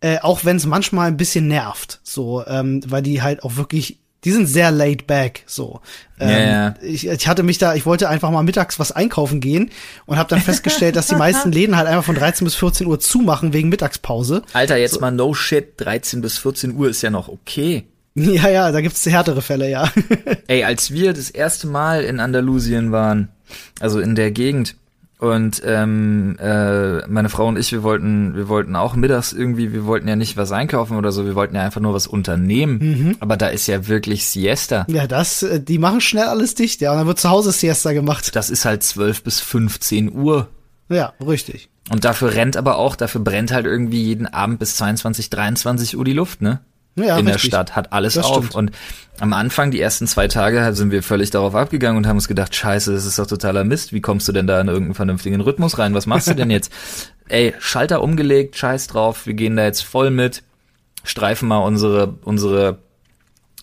äh, 0.00 0.18
auch 0.20 0.44
wenn 0.44 0.56
es 0.56 0.66
manchmal 0.66 1.08
ein 1.08 1.16
bisschen 1.16 1.48
nervt. 1.48 1.98
So, 2.04 2.44
ähm, 2.46 2.82
weil 2.86 3.02
die 3.02 3.20
halt 3.20 3.42
auch 3.42 3.56
wirklich, 3.56 3.98
die 4.22 4.30
sind 4.30 4.46
sehr 4.46 4.70
laid 4.70 5.08
back. 5.08 5.42
So, 5.46 5.80
ähm, 6.20 6.48
ja. 6.48 6.74
ich, 6.80 7.08
ich 7.08 7.26
hatte 7.26 7.42
mich 7.42 7.58
da, 7.58 7.74
ich 7.74 7.84
wollte 7.84 8.08
einfach 8.08 8.30
mal 8.30 8.44
mittags 8.44 8.78
was 8.78 8.92
einkaufen 8.92 9.40
gehen 9.40 9.72
und 10.06 10.18
habe 10.18 10.28
dann 10.30 10.40
festgestellt, 10.40 10.94
dass 10.94 11.08
die 11.08 11.16
meisten 11.16 11.50
Läden 11.52 11.76
halt 11.76 11.88
einfach 11.88 12.04
von 12.04 12.14
13 12.14 12.44
bis 12.44 12.54
14 12.54 12.86
Uhr 12.86 13.00
zumachen 13.00 13.52
wegen 13.52 13.70
Mittagspause. 13.70 14.42
Alter, 14.52 14.76
jetzt 14.76 15.00
mal 15.00 15.10
no 15.10 15.34
shit, 15.34 15.72
13 15.78 16.20
bis 16.20 16.38
14 16.38 16.76
Uhr 16.76 16.88
ist 16.88 17.02
ja 17.02 17.10
noch 17.10 17.28
okay. 17.28 17.84
Ja, 18.32 18.48
ja, 18.48 18.72
da 18.72 18.80
gibt's 18.80 19.04
härtere 19.06 19.42
Fälle, 19.42 19.70
ja. 19.70 19.90
Ey, 20.46 20.64
als 20.64 20.90
wir 20.90 21.12
das 21.12 21.30
erste 21.30 21.66
Mal 21.66 22.04
in 22.04 22.20
Andalusien 22.20 22.92
waren, 22.92 23.28
also 23.80 24.00
in 24.00 24.14
der 24.14 24.30
Gegend, 24.30 24.76
und 25.18 25.62
ähm, 25.64 26.36
äh, 26.38 27.04
meine 27.08 27.28
Frau 27.28 27.48
und 27.48 27.58
ich, 27.58 27.72
wir 27.72 27.82
wollten, 27.82 28.36
wir 28.36 28.48
wollten 28.48 28.76
auch 28.76 28.94
mittags 28.94 29.32
irgendwie, 29.32 29.72
wir 29.72 29.84
wollten 29.84 30.06
ja 30.06 30.14
nicht 30.14 30.36
was 30.36 30.52
einkaufen 30.52 30.96
oder 30.96 31.10
so, 31.10 31.26
wir 31.26 31.34
wollten 31.34 31.56
ja 31.56 31.62
einfach 31.62 31.80
nur 31.80 31.92
was 31.92 32.06
unternehmen. 32.06 33.16
Aber 33.18 33.36
da 33.36 33.48
ist 33.48 33.66
ja 33.66 33.88
wirklich 33.88 34.26
Siesta. 34.26 34.86
ja, 34.88 35.08
das, 35.08 35.42
äh, 35.42 35.60
die 35.60 35.78
machen 35.78 36.00
schnell 36.00 36.26
alles 36.26 36.54
dicht, 36.54 36.80
ja. 36.80 36.92
Und 36.92 36.98
dann 36.98 37.06
wird 37.08 37.18
zu 37.18 37.30
Hause 37.30 37.50
Siesta 37.50 37.92
gemacht. 37.92 38.36
Das 38.36 38.48
ist 38.48 38.64
halt 38.64 38.84
12 38.84 39.24
bis 39.24 39.40
15 39.40 40.12
Uhr. 40.12 40.48
Ja, 40.88 41.12
richtig. 41.20 41.68
Und 41.90 42.04
dafür 42.04 42.34
rennt 42.34 42.56
aber 42.56 42.76
auch, 42.76 42.94
dafür 42.94 43.20
brennt 43.20 43.50
halt 43.50 43.66
irgendwie 43.66 44.04
jeden 44.04 44.26
Abend 44.26 44.60
bis 44.60 44.76
22, 44.76 45.30
23 45.30 45.98
Uhr 45.98 46.04
die 46.04 46.12
Luft, 46.12 46.42
ne? 46.42 46.60
Ja, 46.98 47.18
in 47.18 47.26
der 47.26 47.36
richtig. 47.36 47.50
Stadt, 47.50 47.76
hat 47.76 47.92
alles 47.92 48.14
Das 48.14 48.26
auf. 48.26 48.36
stimmt. 48.36 48.54
Und 48.54 48.70
am 49.20 49.32
Anfang, 49.32 49.70
die 49.70 49.80
ersten 49.80 50.06
zwei 50.06 50.28
Tage, 50.28 50.74
sind 50.74 50.90
wir 50.90 51.02
völlig 51.02 51.30
darauf 51.30 51.54
abgegangen 51.54 51.96
und 51.96 52.06
haben 52.06 52.16
uns 52.16 52.28
gedacht, 52.28 52.54
scheiße, 52.54 52.92
das 52.92 53.04
ist 53.06 53.18
doch 53.18 53.26
totaler 53.26 53.64
Mist. 53.64 53.92
Wie 53.92 54.00
kommst 54.00 54.28
du 54.28 54.32
denn 54.32 54.46
da 54.46 54.60
in 54.60 54.68
irgendeinen 54.68 54.94
vernünftigen 54.94 55.40
Rhythmus 55.40 55.78
rein? 55.78 55.94
Was 55.94 56.06
machst 56.06 56.28
du 56.28 56.34
denn 56.34 56.50
jetzt? 56.50 56.72
Ey, 57.28 57.54
Schalter 57.58 58.02
umgelegt, 58.02 58.56
scheiß 58.56 58.86
drauf, 58.86 59.26
wir 59.26 59.34
gehen 59.34 59.56
da 59.56 59.64
jetzt 59.64 59.82
voll 59.82 60.10
mit, 60.10 60.42
streifen 61.04 61.48
mal 61.48 61.58
unsere, 61.58 62.14
unsere 62.22 62.78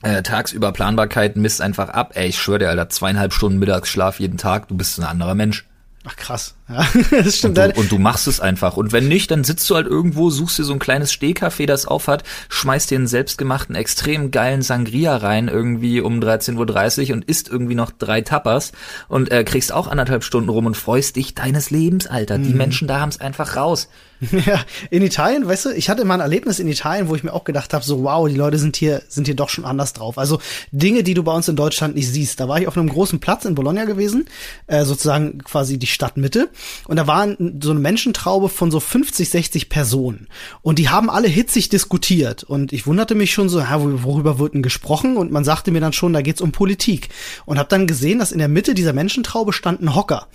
äh, 0.03 0.21
tagsüber 0.21 0.71
Planbarkeit, 0.71 1.35
misst 1.35 1.61
einfach 1.61 1.89
ab. 1.89 2.11
Ey, 2.15 2.27
ich 2.27 2.37
schwöre 2.37 2.59
dir, 2.59 2.69
Alter, 2.69 2.89
zweieinhalb 2.89 3.33
Stunden 3.33 3.57
Mittagsschlaf 3.57 4.19
jeden 4.19 4.37
Tag, 4.37 4.67
du 4.67 4.75
bist 4.75 4.99
ein 4.99 5.03
anderer 5.05 5.33
Mensch. 5.35 5.65
Ach 6.05 6.15
krass. 6.15 6.55
Ja, 6.67 6.83
das 7.11 7.37
stimmt. 7.37 7.59
Und 7.59 7.75
du, 7.75 7.79
und 7.79 7.91
du 7.91 7.99
machst 7.99 8.27
es 8.27 8.39
einfach. 8.39 8.75
Und 8.75 8.91
wenn 8.91 9.07
nicht, 9.07 9.29
dann 9.29 9.43
sitzt 9.43 9.69
du 9.69 9.75
halt 9.75 9.85
irgendwo, 9.85 10.31
suchst 10.31 10.57
dir 10.57 10.63
so 10.63 10.73
ein 10.73 10.79
kleines 10.79 11.13
Stehcafé, 11.13 11.67
das 11.67 11.85
aufhat, 11.85 12.23
schmeißt 12.49 12.89
dir 12.89 12.97
einen 12.97 13.05
selbstgemachten, 13.05 13.75
extrem 13.75 14.31
geilen 14.31 14.63
Sangria 14.63 15.15
rein, 15.15 15.47
irgendwie 15.47 16.01
um 16.01 16.19
13.30 16.19 17.09
Uhr 17.09 17.13
und 17.17 17.25
isst 17.25 17.49
irgendwie 17.49 17.75
noch 17.75 17.91
drei 17.91 18.21
Tapas 18.21 18.71
und 19.07 19.31
äh, 19.31 19.43
kriegst 19.43 19.71
auch 19.71 19.87
anderthalb 19.87 20.23
Stunden 20.23 20.49
rum 20.49 20.65
und 20.65 20.75
freust 20.75 21.17
dich 21.17 21.35
deines 21.35 21.69
Lebens, 21.69 22.07
Alter. 22.07 22.39
Die 22.39 22.53
Menschen 22.55 22.87
da 22.87 22.99
haben's 22.99 23.21
einfach 23.21 23.55
raus. 23.55 23.87
Ja, 24.45 24.63
in 24.91 25.01
Italien, 25.03 25.45
weißt 25.47 25.65
du, 25.65 25.69
ich 25.71 25.89
hatte 25.89 26.05
mal 26.05 26.15
ein 26.15 26.19
Erlebnis 26.21 26.59
in 26.59 26.67
Italien, 26.67 27.09
wo 27.09 27.15
ich 27.15 27.23
mir 27.23 27.33
auch 27.33 27.43
gedacht 27.43 27.73
habe, 27.73 27.83
so 27.83 28.03
wow, 28.03 28.27
die 28.27 28.35
Leute 28.35 28.57
sind 28.57 28.75
hier 28.75 29.01
sind 29.09 29.25
hier 29.27 29.35
doch 29.35 29.49
schon 29.49 29.65
anders 29.65 29.93
drauf. 29.93 30.17
Also 30.17 30.39
Dinge, 30.71 31.03
die 31.03 31.13
du 31.13 31.23
bei 31.23 31.33
uns 31.33 31.47
in 31.47 31.55
Deutschland 31.55 31.95
nicht 31.95 32.09
siehst. 32.09 32.39
Da 32.39 32.47
war 32.47 32.59
ich 32.59 32.67
auf 32.67 32.77
einem 32.77 32.89
großen 32.89 33.19
Platz 33.19 33.45
in 33.45 33.55
Bologna 33.55 33.85
gewesen, 33.85 34.25
äh, 34.67 34.85
sozusagen 34.85 35.39
quasi 35.39 35.77
die 35.77 35.87
Stadtmitte, 35.87 36.49
und 36.87 36.95
da 36.97 37.07
waren 37.07 37.59
so 37.61 37.71
eine 37.71 37.79
Menschentraube 37.79 38.49
von 38.49 38.71
so 38.71 38.79
50, 38.79 39.29
60 39.29 39.69
Personen 39.69 40.27
und 40.61 40.79
die 40.79 40.89
haben 40.89 41.09
alle 41.09 41.27
hitzig 41.27 41.69
diskutiert 41.69 42.43
und 42.43 42.73
ich 42.73 42.87
wunderte 42.87 43.15
mich 43.15 43.33
schon 43.33 43.49
so, 43.49 43.59
ja, 43.59 43.75
wor- 43.81 44.03
worüber 44.03 44.39
wird 44.39 44.53
denn 44.53 44.63
gesprochen? 44.63 45.17
Und 45.17 45.31
man 45.31 45.43
sagte 45.43 45.71
mir 45.71 45.81
dann 45.81 45.93
schon, 45.93 46.13
da 46.13 46.21
geht's 46.21 46.41
um 46.41 46.51
Politik 46.51 47.09
und 47.45 47.57
habe 47.59 47.69
dann 47.69 47.85
gesehen, 47.87 48.19
dass 48.19 48.31
in 48.31 48.39
der 48.39 48.47
Mitte 48.47 48.73
dieser 48.73 48.93
Menschentraube 48.93 49.53
stand 49.53 49.81
ein 49.81 49.95
Hocker 49.95 50.27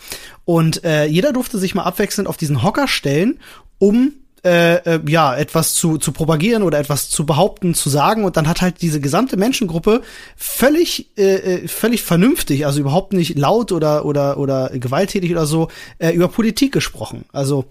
und 0.44 0.84
äh, 0.84 1.04
jeder 1.06 1.32
durfte 1.32 1.58
sich 1.58 1.74
mal 1.74 1.84
abwechselnd 1.84 2.28
auf 2.28 2.36
diesen 2.36 2.62
Hocker 2.62 2.88
stellen 2.88 3.38
um 3.80 4.12
äh, 4.44 4.76
äh, 4.76 5.00
ja 5.06 5.36
etwas 5.36 5.74
zu, 5.74 5.98
zu 5.98 6.12
propagieren 6.12 6.62
oder 6.62 6.78
etwas 6.78 7.10
zu 7.10 7.26
behaupten, 7.26 7.74
zu 7.74 7.90
sagen 7.90 8.24
und 8.24 8.36
dann 8.36 8.48
hat 8.48 8.62
halt 8.62 8.80
diese 8.80 9.00
gesamte 9.00 9.36
Menschengruppe 9.36 10.02
völlig 10.36 11.10
äh, 11.18 11.64
äh, 11.64 11.68
völlig 11.68 12.02
vernünftig, 12.02 12.64
also 12.64 12.80
überhaupt 12.80 13.12
nicht 13.12 13.36
laut 13.36 13.72
oder 13.72 14.06
oder 14.06 14.38
oder 14.38 14.70
gewalttätig 14.70 15.30
oder 15.32 15.44
so 15.46 15.68
äh, 15.98 16.12
über 16.12 16.28
Politik 16.28 16.72
gesprochen. 16.72 17.24
Also 17.32 17.66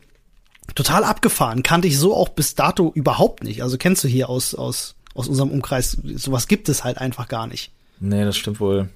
total 0.75 1.05
abgefahren, 1.05 1.63
kannte 1.63 1.87
ich 1.87 1.97
so 1.97 2.13
auch 2.13 2.29
bis 2.29 2.53
dato 2.53 2.91
überhaupt 2.93 3.43
nicht. 3.43 3.63
Also 3.63 3.77
kennst 3.77 4.03
du 4.03 4.07
hier 4.07 4.29
aus 4.29 4.53
aus 4.53 4.95
aus 5.15 5.27
unserem 5.27 5.49
Umkreis 5.49 5.97
sowas 6.15 6.47
gibt 6.47 6.69
es 6.69 6.83
halt 6.83 6.99
einfach 6.99 7.27
gar 7.27 7.47
nicht. 7.47 7.71
Nee, 7.99 8.23
das 8.25 8.37
stimmt 8.37 8.59
wohl. 8.59 8.89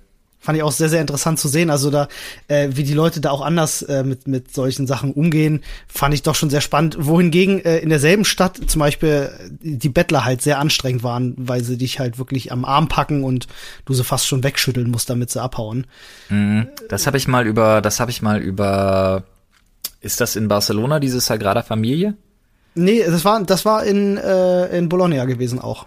Fand 0.43 0.57
ich 0.57 0.63
auch 0.63 0.73
sehr, 0.73 0.89
sehr 0.89 0.99
interessant 0.99 1.39
zu 1.39 1.47
sehen. 1.47 1.69
Also 1.69 1.89
da, 1.89 2.09
äh, 2.49 2.67
wie 2.73 2.83
die 2.83 2.93
Leute 2.93 3.21
da 3.21 3.31
auch 3.31 3.39
anders 3.39 3.81
äh, 3.81 4.03
mit, 4.03 4.27
mit 4.27 4.53
solchen 4.53 4.87
Sachen 4.87 5.13
umgehen, 5.13 5.63
fand 5.87 6.13
ich 6.13 6.21
doch 6.21 6.35
schon 6.35 6.49
sehr 6.49 6.59
spannend. 6.59 6.97
Wohingegen 6.99 7.63
äh, 7.63 7.77
in 7.77 7.87
derselben 7.87 8.25
Stadt 8.25 8.59
zum 8.67 8.79
Beispiel 8.79 9.31
die 9.61 9.87
Bettler 9.87 10.25
halt 10.25 10.41
sehr 10.41 10.59
anstrengend 10.59 11.01
waren, 11.01 11.33
weil 11.37 11.63
sie 11.63 11.77
dich 11.77 11.99
halt 11.99 12.17
wirklich 12.17 12.51
am 12.51 12.65
Arm 12.65 12.89
packen 12.89 13.23
und 13.23 13.47
du 13.85 13.93
sie 13.93 14.03
fast 14.03 14.27
schon 14.27 14.43
wegschütteln 14.43 14.91
musst, 14.91 15.09
damit 15.09 15.29
sie 15.29 15.41
abhauen. 15.41 15.87
Das 16.89 17.07
habe 17.07 17.15
ich 17.15 17.29
mal 17.29 17.47
über, 17.47 17.81
das 17.81 18.01
habe 18.01 18.11
ich 18.11 18.21
mal 18.21 18.41
über, 18.41 19.23
ist 20.01 20.19
das 20.19 20.35
in 20.35 20.49
Barcelona, 20.49 20.99
diese 20.99 21.21
Sagrada 21.21 21.63
Familie? 21.63 22.17
Nee, 22.75 23.01
das 23.05 23.23
war, 23.23 23.41
das 23.43 23.63
war 23.63 23.85
in, 23.85 24.17
äh, 24.17 24.77
in 24.77 24.89
Bologna 24.89 25.23
gewesen 25.23 25.59
auch. 25.59 25.85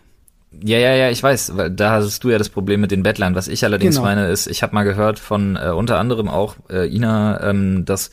Ja, 0.53 0.79
ja, 0.79 0.95
ja, 0.95 1.11
ich 1.11 1.23
weiß, 1.23 1.57
weil 1.57 1.71
da 1.71 1.91
hast 1.91 2.25
du 2.25 2.31
ja 2.31 2.39
das 2.39 2.49
Problem 2.49 2.81
mit 2.81 2.91
den 2.91 3.03
Bettlern. 3.03 3.35
Was 3.35 3.49
ich 3.49 3.65
allerdings 3.65 3.97
Genau. 3.97 4.07
meine, 4.07 4.29
ist, 4.29 4.47
ich 4.47 4.63
habe 4.63 4.75
mal 4.75 4.85
gehört 4.85 5.19
von 5.19 5.57
äh, 5.57 5.69
unter 5.71 5.99
anderem 5.99 6.29
auch 6.29 6.57
äh, 6.71 6.89
Ina, 6.89 7.43
ähm, 7.51 7.85
dass 7.85 8.11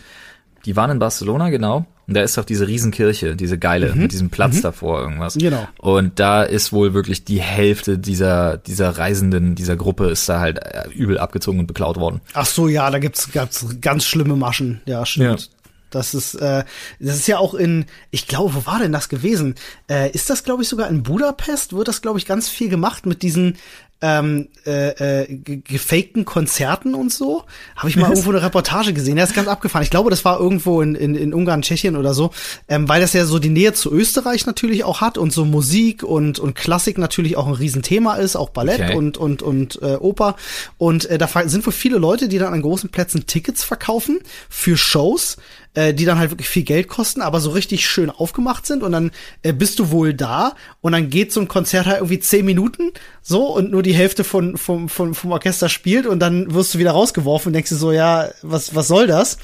die 0.65 0.75
waren 0.75 0.91
in 0.91 0.99
Barcelona, 0.99 1.49
genau. 1.49 1.85
Und 2.05 2.15
da 2.15 2.21
ist 2.21 2.37
doch 2.37 2.43
diese 2.43 2.67
Riesenkirche, 2.67 3.35
diese 3.37 3.57
geile, 3.57 3.95
mit 3.95 4.11
diesem 4.11 4.29
Platz 4.29 4.59
davor 4.61 4.99
irgendwas. 5.01 5.35
Mhm. 5.35 5.39
Genau. 5.39 5.67
Und 5.77 6.19
da 6.19 6.43
ist 6.43 6.73
wohl 6.73 6.93
wirklich 6.93 7.23
die 7.23 7.39
Hälfte 7.41 7.97
dieser, 7.97 8.57
dieser 8.57 8.89
Reisenden, 8.97 9.55
dieser 9.55 9.77
Gruppe 9.77 10.09
ist 10.09 10.27
da 10.27 10.41
halt 10.41 10.59
äh, 10.59 10.89
übel 10.93 11.17
abgezogen 11.17 11.59
und 11.59 11.67
beklaut 11.67 11.95
worden. 11.97 12.19
Ach 12.33 12.45
so, 12.45 12.67
ja, 12.67 12.89
da 12.91 12.99
gibt's, 12.99 13.31
gab's 13.31 13.65
ganz 13.79 14.05
schlimme 14.05 14.35
Maschen. 14.35 14.81
Ja, 14.85 15.05
stimmt. 15.05 15.49
Ja. 15.93 15.99
Das 15.99 16.13
ist, 16.13 16.35
äh, 16.35 16.63
das 16.99 17.15
ist 17.17 17.27
ja 17.27 17.37
auch 17.37 17.53
in, 17.53 17.85
ich 18.11 18.27
glaube, 18.27 18.53
wo 18.55 18.65
war 18.65 18.79
denn 18.79 18.91
das 18.91 19.09
gewesen? 19.09 19.55
Äh, 19.89 20.11
ist 20.11 20.29
das, 20.29 20.43
glaube 20.43 20.63
ich, 20.63 20.69
sogar 20.69 20.89
in 20.89 21.03
Budapest? 21.03 21.73
Wird 21.73 21.87
das, 21.87 22.01
glaube 22.01 22.19
ich, 22.19 22.25
ganz 22.25 22.49
viel 22.49 22.69
gemacht 22.69 23.05
mit 23.05 23.21
diesen 23.21 23.57
ähm, 24.05 24.49
äh, 24.65 25.21
äh, 25.21 25.27
ge- 25.33 25.61
gefakten 25.63 26.25
Konzerten 26.25 26.93
und 26.93 27.13
so? 27.13 27.45
Habe 27.77 27.87
ich 27.87 27.95
mal 27.95 28.09
irgendwo 28.09 28.31
eine 28.31 28.41
Reportage 28.41 28.91
gesehen. 28.91 29.15
Der 29.15 29.23
ist 29.23 29.33
ganz 29.33 29.47
abgefahren. 29.47 29.81
Ich 29.83 29.91
glaube, 29.91 30.09
das 30.09 30.25
war 30.25 30.41
irgendwo 30.41 30.81
in, 30.81 30.93
in, 30.95 31.15
in 31.15 31.33
Ungarn, 31.33 31.61
Tschechien 31.61 31.95
oder 31.95 32.13
so, 32.13 32.31
ähm, 32.67 32.89
weil 32.89 32.99
das 32.99 33.13
ja 33.13 33.23
so 33.25 33.39
die 33.39 33.47
Nähe 33.47 33.71
zu 33.71 33.93
Österreich 33.93 34.45
natürlich 34.45 34.83
auch 34.83 34.99
hat 34.99 35.17
und 35.17 35.31
so 35.31 35.45
Musik 35.45 36.03
und, 36.03 36.37
und 36.37 36.53
Klassik 36.53 36.97
natürlich 36.97 37.37
auch 37.37 37.47
ein 37.47 37.53
Riesenthema 37.53 38.15
ist, 38.15 38.35
auch 38.35 38.49
Ballett 38.49 38.81
Okay. 38.81 38.95
und 38.97 39.17
und 39.17 39.41
und 39.41 39.81
äh, 39.81 39.95
Oper 39.95 40.35
und 40.77 41.05
äh, 41.05 41.17
da 41.17 41.29
sind 41.45 41.65
wohl 41.65 41.71
viele 41.71 41.97
Leute, 41.97 42.27
die 42.27 42.39
dann 42.39 42.53
an 42.53 42.61
großen 42.61 42.89
Plätzen 42.89 43.25
Tickets 43.25 43.63
verkaufen 43.63 44.19
für 44.49 44.75
Shows, 44.75 45.37
äh, 45.73 45.93
die 45.93 46.05
dann 46.05 46.19
halt 46.19 46.31
wirklich 46.31 46.49
viel 46.49 46.63
Geld 46.63 46.87
kosten, 46.87 47.21
aber 47.21 47.39
so 47.39 47.51
richtig 47.51 47.87
schön 47.87 48.09
aufgemacht 48.09 48.65
sind 48.65 48.83
und 48.83 48.91
dann 48.91 49.11
äh, 49.41 49.53
bist 49.53 49.79
du 49.79 49.91
wohl 49.91 50.13
da 50.13 50.55
und 50.81 50.91
dann 50.91 51.09
geht 51.09 51.31
so 51.31 51.39
ein 51.39 51.47
Konzert 51.47 51.85
halt 51.85 51.97
irgendwie 51.97 52.19
zehn 52.19 52.45
Minuten 52.45 52.91
so 53.21 53.47
und 53.47 53.71
nur 53.71 53.83
die 53.83 53.93
Hälfte 53.93 54.23
von 54.23 54.57
vom 54.57 54.89
vom 54.89 55.15
vom 55.15 55.31
Orchester 55.31 55.69
spielt 55.69 56.05
und 56.05 56.19
dann 56.19 56.53
wirst 56.53 56.73
du 56.73 56.79
wieder 56.79 56.91
rausgeworfen 56.91 57.49
und 57.49 57.53
denkst 57.53 57.69
dir 57.69 57.75
so 57.75 57.91
ja 57.91 58.29
was 58.41 58.75
was 58.75 58.87
soll 58.87 59.07
das? 59.07 59.37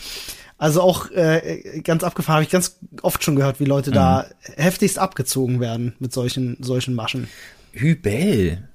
Also 0.57 0.81
auch 0.81 1.09
äh, 1.11 1.81
ganz 1.83 2.03
abgefahren 2.03 2.35
habe 2.35 2.43
ich 2.43 2.49
ganz 2.49 2.77
oft 3.01 3.23
schon 3.23 3.37
gehört, 3.37 3.61
wie 3.61 3.65
Leute 3.65 3.91
da 3.91 4.25
heftigst 4.57 4.99
abgezogen 4.99 5.61
werden 5.61 5.95
mit 5.99 6.11
solchen 6.11 6.57
solchen 6.59 6.95
Maschen. 6.95 7.29
Hübel. 7.71 8.67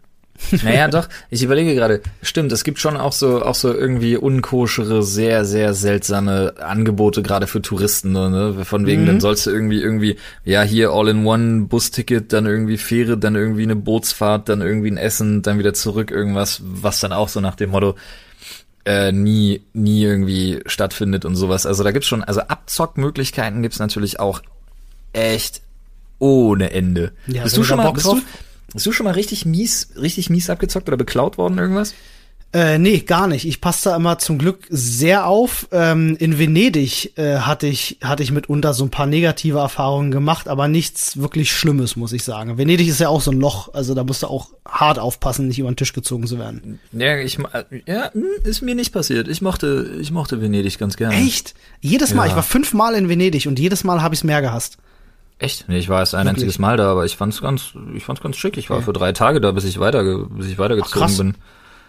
Naja, 0.63 0.89
doch, 0.89 1.09
ich 1.31 1.43
überlege 1.43 1.75
gerade, 1.75 2.01
stimmt, 2.21 2.51
es 2.53 2.65
gibt 2.65 2.79
schon 2.81 2.97
auch 2.97 3.13
so, 3.13 3.43
auch 3.43 3.55
so 3.55 3.73
irgendwie 3.73 4.17
unkoschere, 4.17 5.03
sehr, 5.03 5.45
sehr 5.45 5.75
seltsame 5.75 6.55
Angebote, 6.59 7.23
gerade 7.23 7.47
für 7.47 7.63
Touristen, 7.63 8.13
ne? 8.13 8.65
Von 8.65 8.85
wegen, 8.87 9.07
dann 9.07 9.21
sollst 9.21 9.47
du 9.47 9.51
irgendwie, 9.51 9.81
irgendwie, 9.81 10.17
ja, 10.45 10.63
hier 10.63 10.91
All-in-One, 10.91 11.67
Busticket, 11.67 12.33
dann 12.33 12.47
irgendwie 12.47 12.79
Fähre, 12.79 13.17
dann 13.17 13.37
irgendwie 13.37 13.63
eine 13.63 13.77
Bootsfahrt, 13.77 14.49
dann 14.49 14.61
irgendwie 14.61 14.91
ein 14.91 14.97
Essen, 14.97 15.43
dann 15.43 15.59
wieder 15.59 15.73
zurück, 15.73 16.11
irgendwas, 16.11 16.61
was 16.65 17.01
dann 17.01 17.13
auch 17.13 17.29
so 17.29 17.41
nach 17.41 17.55
dem 17.55 17.71
Motto, 17.71 17.95
äh, 18.85 19.13
nie, 19.13 19.63
nie 19.73 20.03
irgendwie 20.03 20.61
stattfindet 20.67 21.25
und 21.25 21.37
sowas. 21.37 21.65
Also 21.65 21.85
da 21.85 21.91
gibt's 21.93 22.09
schon, 22.09 22.23
also 22.25 22.41
Abzockmöglichkeiten 22.41 23.63
gibt's 23.63 23.79
natürlich 23.79 24.21
auch 24.21 24.43
echt 25.13 25.63
ohne 26.19 26.71
Ende. 26.73 27.13
Ja, 27.27 27.45
bist 27.45 27.57
du 27.57 27.65
schon 27.65 27.79
mal, 27.79 27.93
bist 27.93 28.07
drauf- 28.07 28.19
du, 28.19 28.23
bist 28.75 28.87
du 28.87 28.93
schon 28.93 29.05
mal 29.05 29.15
richtig 29.15 29.47
mies, 29.47 29.89
richtig 29.97 30.29
mies 30.31 30.51
abgezockt 30.51 30.89
oder 30.89 30.97
beklaut 30.97 31.39
worden 31.39 31.57
irgendwas? 31.59 31.95
Äh, 32.55 32.79
nee, 32.79 33.01
gar 33.01 33.27
nicht. 33.27 33.49
Ich 33.49 33.61
passe 33.61 33.89
da 33.89 33.97
immer 33.97 34.19
zum 34.19 34.39
Glück 34.39 34.61
sehr 34.71 35.27
auf. 35.27 35.67
Ähm, 35.73 36.17
in 36.21 36.39
Venedig 36.39 37.19
äh, 37.19 37.39
hatte 37.39 37.67
ich 37.67 37.99
hatte 38.01 38.23
ich 38.23 38.31
mitunter 38.31 38.75
so 38.75 38.85
ein 38.85 38.91
paar 38.91 39.07
negative 39.07 39.59
Erfahrungen 39.59 40.13
gemacht, 40.13 40.47
aber 40.47 40.69
nichts 40.69 41.17
wirklich 41.17 41.51
Schlimmes, 41.51 41.97
muss 41.97 42.13
ich 42.13 42.23
sagen. 42.23 42.57
Venedig 42.57 42.87
ist 42.87 43.01
ja 43.01 43.09
auch 43.09 43.21
so 43.21 43.33
ein 43.33 43.41
Loch, 43.41 43.75
also 43.75 43.95
da 43.95 44.05
musst 44.05 44.23
du 44.23 44.29
auch 44.29 44.51
hart 44.65 45.01
aufpassen, 45.01 45.49
nicht 45.49 45.59
über 45.59 45.69
den 45.69 45.75
Tisch 45.75 45.93
gezogen 45.93 46.29
zu 46.29 46.39
werden. 46.39 46.79
Ja, 46.93 47.17
ich, 47.19 47.39
ja, 47.87 48.13
hm, 48.13 48.25
ist 48.45 48.63
mir 48.63 48.77
nicht 48.77 48.93
passiert. 48.93 49.27
Ich 49.27 49.43
mochte, 49.43 49.97
ich 50.01 50.13
mochte 50.13 50.41
Venedig 50.41 50.79
ganz 50.79 50.97
gerne. 50.97 51.17
Echt? 51.17 51.55
Jedes 51.81 52.15
Mal. 52.15 52.27
Ja. 52.27 52.31
Ich 52.31 52.37
war 52.37 52.45
fünfmal 52.45 52.95
in 52.95 53.09
Venedig 53.09 53.49
und 53.49 53.59
jedes 53.59 53.83
Mal 53.83 54.01
habe 54.01 54.15
ich 54.15 54.21
es 54.21 54.25
mehr 54.25 54.43
gehasst. 54.43 54.79
Echt? 55.39 55.69
Nee, 55.69 55.79
ich 55.79 55.89
war 55.89 56.01
erst 56.01 56.15
ein 56.15 56.21
Wirklich? 56.27 56.35
einziges 56.45 56.59
Mal 56.59 56.77
da, 56.77 56.91
aber 56.91 57.05
ich 57.05 57.17
fand's 57.17 57.41
ganz, 57.41 57.73
ich 57.95 58.05
fand's 58.05 58.23
ganz 58.23 58.37
schick. 58.37 58.57
Ich 58.57 58.71
war 58.71 58.83
für 58.83 58.93
drei 58.93 59.13
Tage 59.13 59.41
da, 59.41 59.51
bis 59.53 59.65
ich 59.65 59.81
weiter, 59.81 60.03
bis 60.31 60.47
ich 60.47 60.59
weitergezogen 60.59 61.01
krass. 61.01 61.17
bin. 61.19 61.35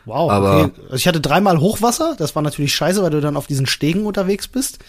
Wow, 0.06 0.32
Aber- 0.32 0.66
okay. 0.66 0.72
Also 0.86 0.96
ich 0.96 1.08
hatte 1.08 1.20
dreimal 1.22 1.60
Hochwasser, 1.60 2.16
das 2.18 2.36
war 2.36 2.42
natürlich 2.44 2.76
scheiße, 2.76 3.02
weil 3.02 3.10
du 3.12 3.22
dann 3.22 3.38
auf 3.38 3.48
diesen 3.48 3.66
Stegen 3.66 4.06
unterwegs 4.06 4.48
bist. 4.48 4.80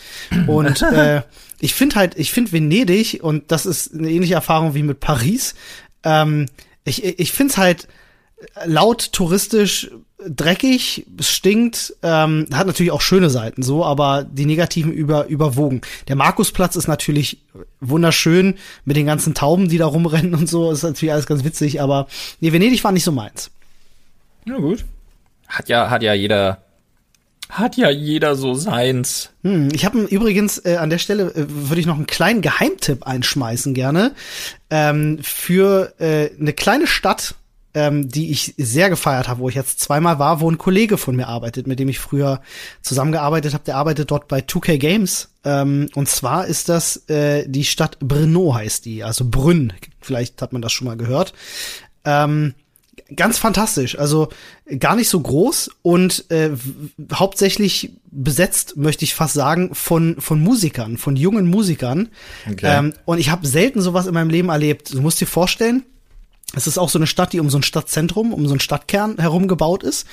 Und 0.47 0.83
äh, 0.93 1.23
ich 1.61 1.75
finde 1.75 1.97
halt, 1.97 2.19
ich 2.19 2.33
finde 2.33 2.53
Venedig, 2.53 3.21
und 3.23 3.51
das 3.51 3.67
ist 3.67 3.95
eine 3.95 4.11
ähnliche 4.11 4.35
Erfahrung 4.35 4.75
wie 4.75 4.83
mit 4.83 5.01
Paris, 5.01 5.55
ähm, 6.03 6.47
ich, 6.85 7.05
ich 7.05 7.33
finde 7.33 7.53
es 7.53 7.57
halt 7.59 7.89
laut 8.65 9.13
touristisch 9.13 9.91
dreckig, 10.29 11.07
es 11.19 11.31
stinkt, 11.31 11.95
ähm, 12.03 12.47
hat 12.53 12.67
natürlich 12.67 12.93
auch 12.93 13.01
schöne 13.01 13.31
Seiten 13.31 13.63
so, 13.63 13.85
aber 13.85 14.25
die 14.25 14.47
negativen 14.47 14.93
über, 14.93 15.27
überwogen. 15.27 15.83
Der 16.09 16.17
Markusplatz 16.17 16.77
ist 16.77 16.89
natürlich 16.89 17.39
wunderschön 17.81 18.55
mit 18.85 18.97
den 18.97 19.07
ganzen 19.07 19.35
Tauben, 19.35 19.69
die 19.69 19.79
da 19.79 19.87
rumrennen 19.87 20.35
und 20.35 20.49
so, 20.49 20.71
ist 20.71 20.83
natürlich 20.83 21.13
alles 21.13 21.27
ganz 21.27 21.45
witzig, 21.45 21.81
aber 21.81 22.09
nee, 22.41 22.53
Venedig 22.53 22.83
war 22.83 22.93
nicht 22.93 23.05
so 23.05 23.13
meins. 23.13 23.51
Ja, 24.47 24.57
gut. 24.57 24.85
Hat 25.49 25.69
ja, 25.69 25.91
hat 25.91 26.03
ja 26.03 26.15
jeder, 26.15 26.63
hat 27.51 27.77
ja 27.77 27.91
jeder 27.91 28.35
so 28.35 28.55
seins. 28.55 29.31
Hm, 29.43 29.69
ich 29.73 29.85
habe 29.85 30.01
übrigens 30.05 30.59
äh, 30.65 30.77
an 30.77 30.91
der 30.91 30.99
Stelle 30.99 31.35
äh, 31.35 31.47
würde 31.49 31.81
ich 31.81 31.87
noch 31.87 31.97
einen 31.97 32.07
kleinen 32.07 32.41
Geheimtipp 32.41 33.07
einschmeißen 33.07 33.75
gerne 33.75 34.13
ähm, 34.71 35.19
für 35.23 35.93
äh, 35.99 36.31
eine 36.41 36.53
kleine 36.53 36.87
Stadt, 36.87 37.35
ähm, 37.77 38.09
die 38.09 38.31
ich 38.31 38.55
sehr 38.57 38.89
gefeiert 38.89 39.29
habe, 39.29 39.41
wo 39.41 39.51
ich 39.51 39.55
jetzt 39.55 39.81
zweimal 39.81 40.19
war, 40.19 40.41
wo 40.41 40.51
ein 40.51 40.57
Kollege 40.57 40.97
von 40.97 41.15
mir 41.15 41.29
arbeitet, 41.29 41.67
mit 41.67 41.79
dem 41.79 41.91
ich 41.91 41.99
früher 41.99 42.41
zusammengearbeitet 42.81 43.53
habe. 43.53 43.65
Der 43.65 43.77
arbeitet 43.77 44.11
dort 44.11 44.29
bei 44.29 44.39
2K 44.39 44.79
Games 44.79 45.29
ähm, 45.45 45.91
und 45.95 46.09
zwar 46.09 46.47
ist 46.47 46.71
das 46.71 47.09
äh, 47.11 47.47
die 47.47 47.65
Stadt 47.65 47.99
Brno 48.01 48.55
heißt 48.55 48.87
die, 48.87 49.05
also 49.05 49.27
Brünn. 49.29 49.75
Vielleicht 50.01 50.41
hat 50.41 50.55
man 50.55 50.63
das 50.63 50.73
schon 50.73 50.87
mal 50.87 50.97
gehört. 50.97 51.35
Ähm, 52.07 52.55
ganz 53.15 53.37
fantastisch. 53.37 53.99
Also 53.99 54.31
gar 54.79 54.97
nicht 54.97 55.11
so 55.11 55.21
groß 55.21 55.71
und 55.83 56.31
äh, 56.31 56.53
hauptsächlich 57.13 57.93
besetzt, 58.11 58.79
möchte 58.79 59.05
ich 59.05 59.15
fast 59.15 59.35
sagen, 59.35 59.75
von, 59.75 60.17
von 60.19 60.41
Musikern, 60.41 60.97
von 60.97 61.15
jungen 61.15 61.47
Musikern. 61.47 62.09
Okay. 62.51 62.79
Ähm, 62.79 62.95
und 63.05 63.19
ich 63.19 63.29
habe 63.29 63.47
selten 63.47 63.83
sowas 63.83 64.07
in 64.07 64.15
meinem 64.15 64.31
Leben 64.31 64.49
erlebt. 64.49 64.95
Du 64.95 65.03
musst 65.03 65.21
dir 65.21 65.27
vorstellen, 65.27 65.85
es 66.55 66.67
ist 66.67 66.79
auch 66.79 66.89
so 66.89 66.99
eine 66.99 67.07
Stadt, 67.07 67.33
die 67.33 67.41
um 67.41 67.51
so 67.51 67.59
ein 67.59 67.63
Stadtzentrum, 67.63 68.33
um 68.33 68.47
so 68.47 68.53
einen 68.53 68.61
Stadtkern 68.61 69.19
herum 69.19 69.49
gebaut 69.49 69.83
ist. 69.83 70.07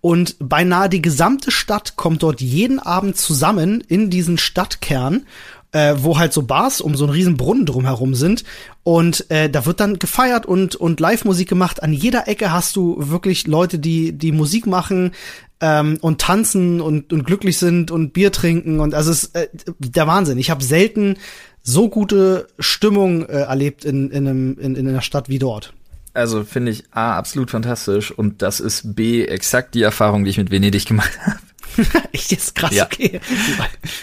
Und 0.00 0.36
beinahe 0.38 0.88
die 0.88 1.02
gesamte 1.02 1.50
Stadt 1.50 1.96
kommt 1.96 2.22
dort 2.22 2.40
jeden 2.40 2.78
Abend 2.78 3.16
zusammen 3.16 3.80
in 3.80 4.08
diesen 4.08 4.38
Stadtkern, 4.38 5.26
äh, 5.72 5.96
wo 5.98 6.18
halt 6.18 6.32
so 6.32 6.42
Bars 6.42 6.80
um 6.80 6.94
so 6.94 7.04
einen 7.04 7.12
riesen 7.12 7.36
Brunnen 7.36 7.66
drumherum 7.66 8.14
sind. 8.14 8.44
Und 8.84 9.28
äh, 9.30 9.50
da 9.50 9.66
wird 9.66 9.80
dann 9.80 9.98
gefeiert 9.98 10.46
und, 10.46 10.76
und 10.76 11.00
Live-Musik 11.00 11.48
gemacht. 11.48 11.82
An 11.82 11.92
jeder 11.92 12.28
Ecke 12.28 12.52
hast 12.52 12.76
du 12.76 12.96
wirklich 12.98 13.48
Leute, 13.48 13.80
die, 13.80 14.12
die 14.12 14.32
Musik 14.32 14.66
machen 14.66 15.12
ähm, 15.60 15.98
und 16.00 16.20
tanzen 16.20 16.80
und, 16.80 17.12
und 17.12 17.24
glücklich 17.24 17.58
sind 17.58 17.90
und 17.90 18.12
Bier 18.12 18.30
trinken. 18.30 18.78
Und 18.78 18.94
also 18.94 19.10
es 19.10 19.24
ist 19.24 19.34
äh, 19.34 19.48
der 19.80 20.06
Wahnsinn. 20.06 20.38
Ich 20.38 20.50
habe 20.50 20.62
selten 20.62 21.16
so 21.62 21.88
gute 21.88 22.46
Stimmung 22.58 23.24
äh, 23.26 23.40
erlebt 23.40 23.84
in, 23.84 24.10
in, 24.10 24.28
einem, 24.28 24.58
in, 24.58 24.76
in 24.76 24.88
einer 24.88 25.02
Stadt 25.02 25.28
wie 25.28 25.38
dort. 25.38 25.74
Also 26.12 26.44
finde 26.44 26.72
ich 26.72 26.84
A, 26.90 27.16
absolut 27.16 27.50
fantastisch 27.50 28.10
und 28.10 28.42
das 28.42 28.60
ist 28.60 28.96
B, 28.96 29.24
exakt 29.24 29.74
die 29.74 29.82
Erfahrung, 29.82 30.24
die 30.24 30.30
ich 30.30 30.38
mit 30.38 30.50
Venedig 30.50 30.86
gemacht 30.86 31.12
habe. 31.24 31.38
Echt 32.12 32.32
jetzt 32.32 32.54
krass, 32.56 32.74
Ja. 32.74 32.84
okay. 32.86 33.20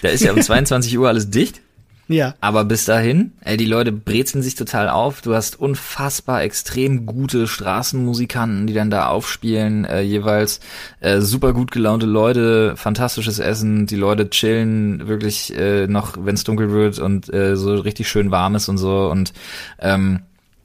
Da 0.02 0.10
ist 0.10 0.24
ja 0.24 0.32
um 0.34 0.42
22 0.42 0.98
Uhr 0.98 1.08
alles 1.08 1.30
dicht. 1.30 1.62
Ja. 2.10 2.36
Aber 2.40 2.64
bis 2.64 2.86
dahin, 2.86 3.34
ey, 3.42 3.58
die 3.58 3.66
Leute 3.66 3.92
brezeln 3.92 4.42
sich 4.42 4.56
total 4.56 4.88
auf. 4.88 5.22
Du 5.22 5.34
hast 5.36 5.60
unfassbar 5.60 6.42
extrem 6.42 7.06
gute 7.06 7.48
Straßenmusikanten, 7.48 8.66
die 8.66 8.74
dann 8.74 8.90
da 8.90 9.08
aufspielen, 9.08 9.84
äh, 9.84 10.00
jeweils 10.02 10.62
äh, 11.02 11.20
super 11.20 11.52
gut 11.52 11.72
gelaunte 11.72 12.06
Leute, 12.06 12.76
fantastisches 12.78 13.40
Essen, 13.40 13.88
die 13.88 13.98
Leute 13.98 14.30
chillen 14.30 15.10
wirklich 15.10 15.54
äh, 15.58 15.88
noch, 15.88 16.14
wenn 16.18 16.36
es 16.36 16.46
dunkel 16.46 16.72
wird 16.72 17.00
und 17.00 17.34
äh, 17.34 17.58
so 17.58 17.76
richtig 17.76 18.08
schön 18.08 18.32
warm 18.32 18.56
ist 18.56 18.70
und 18.70 18.78
so 18.78 19.10
und 19.12 19.34
ähm, 19.80 20.22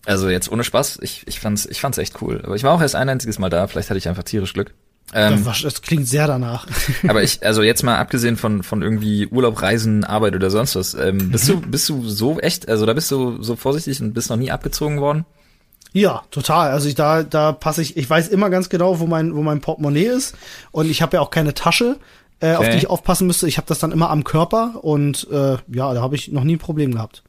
also 0.07 0.29
jetzt 0.29 0.51
ohne 0.51 0.65
Spaß, 0.65 0.99
ich, 1.03 1.27
ich 1.27 1.41
fand's, 1.41 1.67
ich 1.67 1.81
fand's 1.81 1.99
echt 1.99 2.21
cool. 2.23 2.41
Aber 2.45 2.57
ich 2.57 2.65
war 2.65 2.73
auch 2.73 2.81
erst 2.81 2.95
ein 2.97 3.09
einziges 3.09 3.39
Mal 3.39 3.51
da, 3.51 3.67
vielleicht 3.67 3.91
hatte 3.91 3.99
ich 3.99 4.09
einfach 4.09 4.25
tierisch 4.25 4.53
Glück. 4.53 4.75
Ähm, 5.15 5.45
Das, 5.45 5.83
klingt 5.83 6.09
sehr 6.09 6.27
danach. 6.27 6.67
aber 7.09 7.23
ich, 7.23 7.45
also 7.45 7.63
jetzt 7.63 7.83
mal 7.83 7.99
abgesehen 7.99 8.37
von 8.37 8.63
von 8.63 8.83
irgendwie 8.83 9.27
Urlaub, 9.27 9.61
Reisen, 9.61 10.05
Arbeit 10.05 10.35
oder 10.35 10.51
sonst 10.51 10.75
was, 10.75 10.95
ähm, 10.95 11.31
bist 11.31 11.49
du 11.49 11.61
bist 11.61 11.89
du 11.89 12.09
so 12.09 12.39
echt, 12.41 12.69
also 12.69 12.87
da 12.87 12.95
bist 12.95 13.11
du 13.11 13.43
so 13.43 13.57
vorsichtig 13.57 14.01
und 14.01 14.15
bist 14.15 14.31
noch 14.31 14.37
nie 14.37 14.51
abgezogen 14.51 15.01
worden? 15.01 15.27
Ja, 15.93 16.23
total. 16.31 16.71
Also 16.71 16.89
ich 16.89 16.95
da 16.95 17.23
da 17.25 17.53
passe 17.53 17.83
ich. 17.83 17.97
Ich 17.99 18.09
weiß 18.09 18.29
immer 18.29 18.49
ganz 18.49 18.71
genau, 18.71 19.01
wo 19.01 19.07
mein 19.07 19.35
wo 19.35 19.43
mein 19.43 19.61
Portemonnaie 19.61 20.07
ist 20.07 20.35
und 20.71 20.89
ich 20.89 21.03
habe 21.03 21.17
ja 21.17 21.21
auch 21.21 21.31
keine 21.31 21.53
Tasche, 21.53 21.99
äh, 22.41 22.55
auf 22.55 22.61
Okay. 22.61 22.71
die 22.73 22.79
ich 22.79 22.87
aufpassen 22.89 23.27
müsste. 23.27 23.47
Ich 23.47 23.59
habe 23.59 23.67
das 23.67 23.81
dann 23.81 23.93
immer 23.93 24.09
am 24.09 24.25
Körper 24.25 24.83
und 24.83 25.29
äh, 25.31 25.59
ja, 25.69 25.93
da 25.93 26.01
habe 26.01 26.15
ich 26.15 26.33
noch 26.33 26.45
nie 26.45 26.57
ein 26.57 26.59
Problem 26.61 26.93
gehabt. 26.93 27.23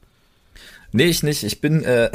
Nee, 0.96 1.06
ich 1.06 1.22
nicht. 1.22 1.42
Ich 1.44 1.60
bin 1.60 1.82
äh, 1.84 2.10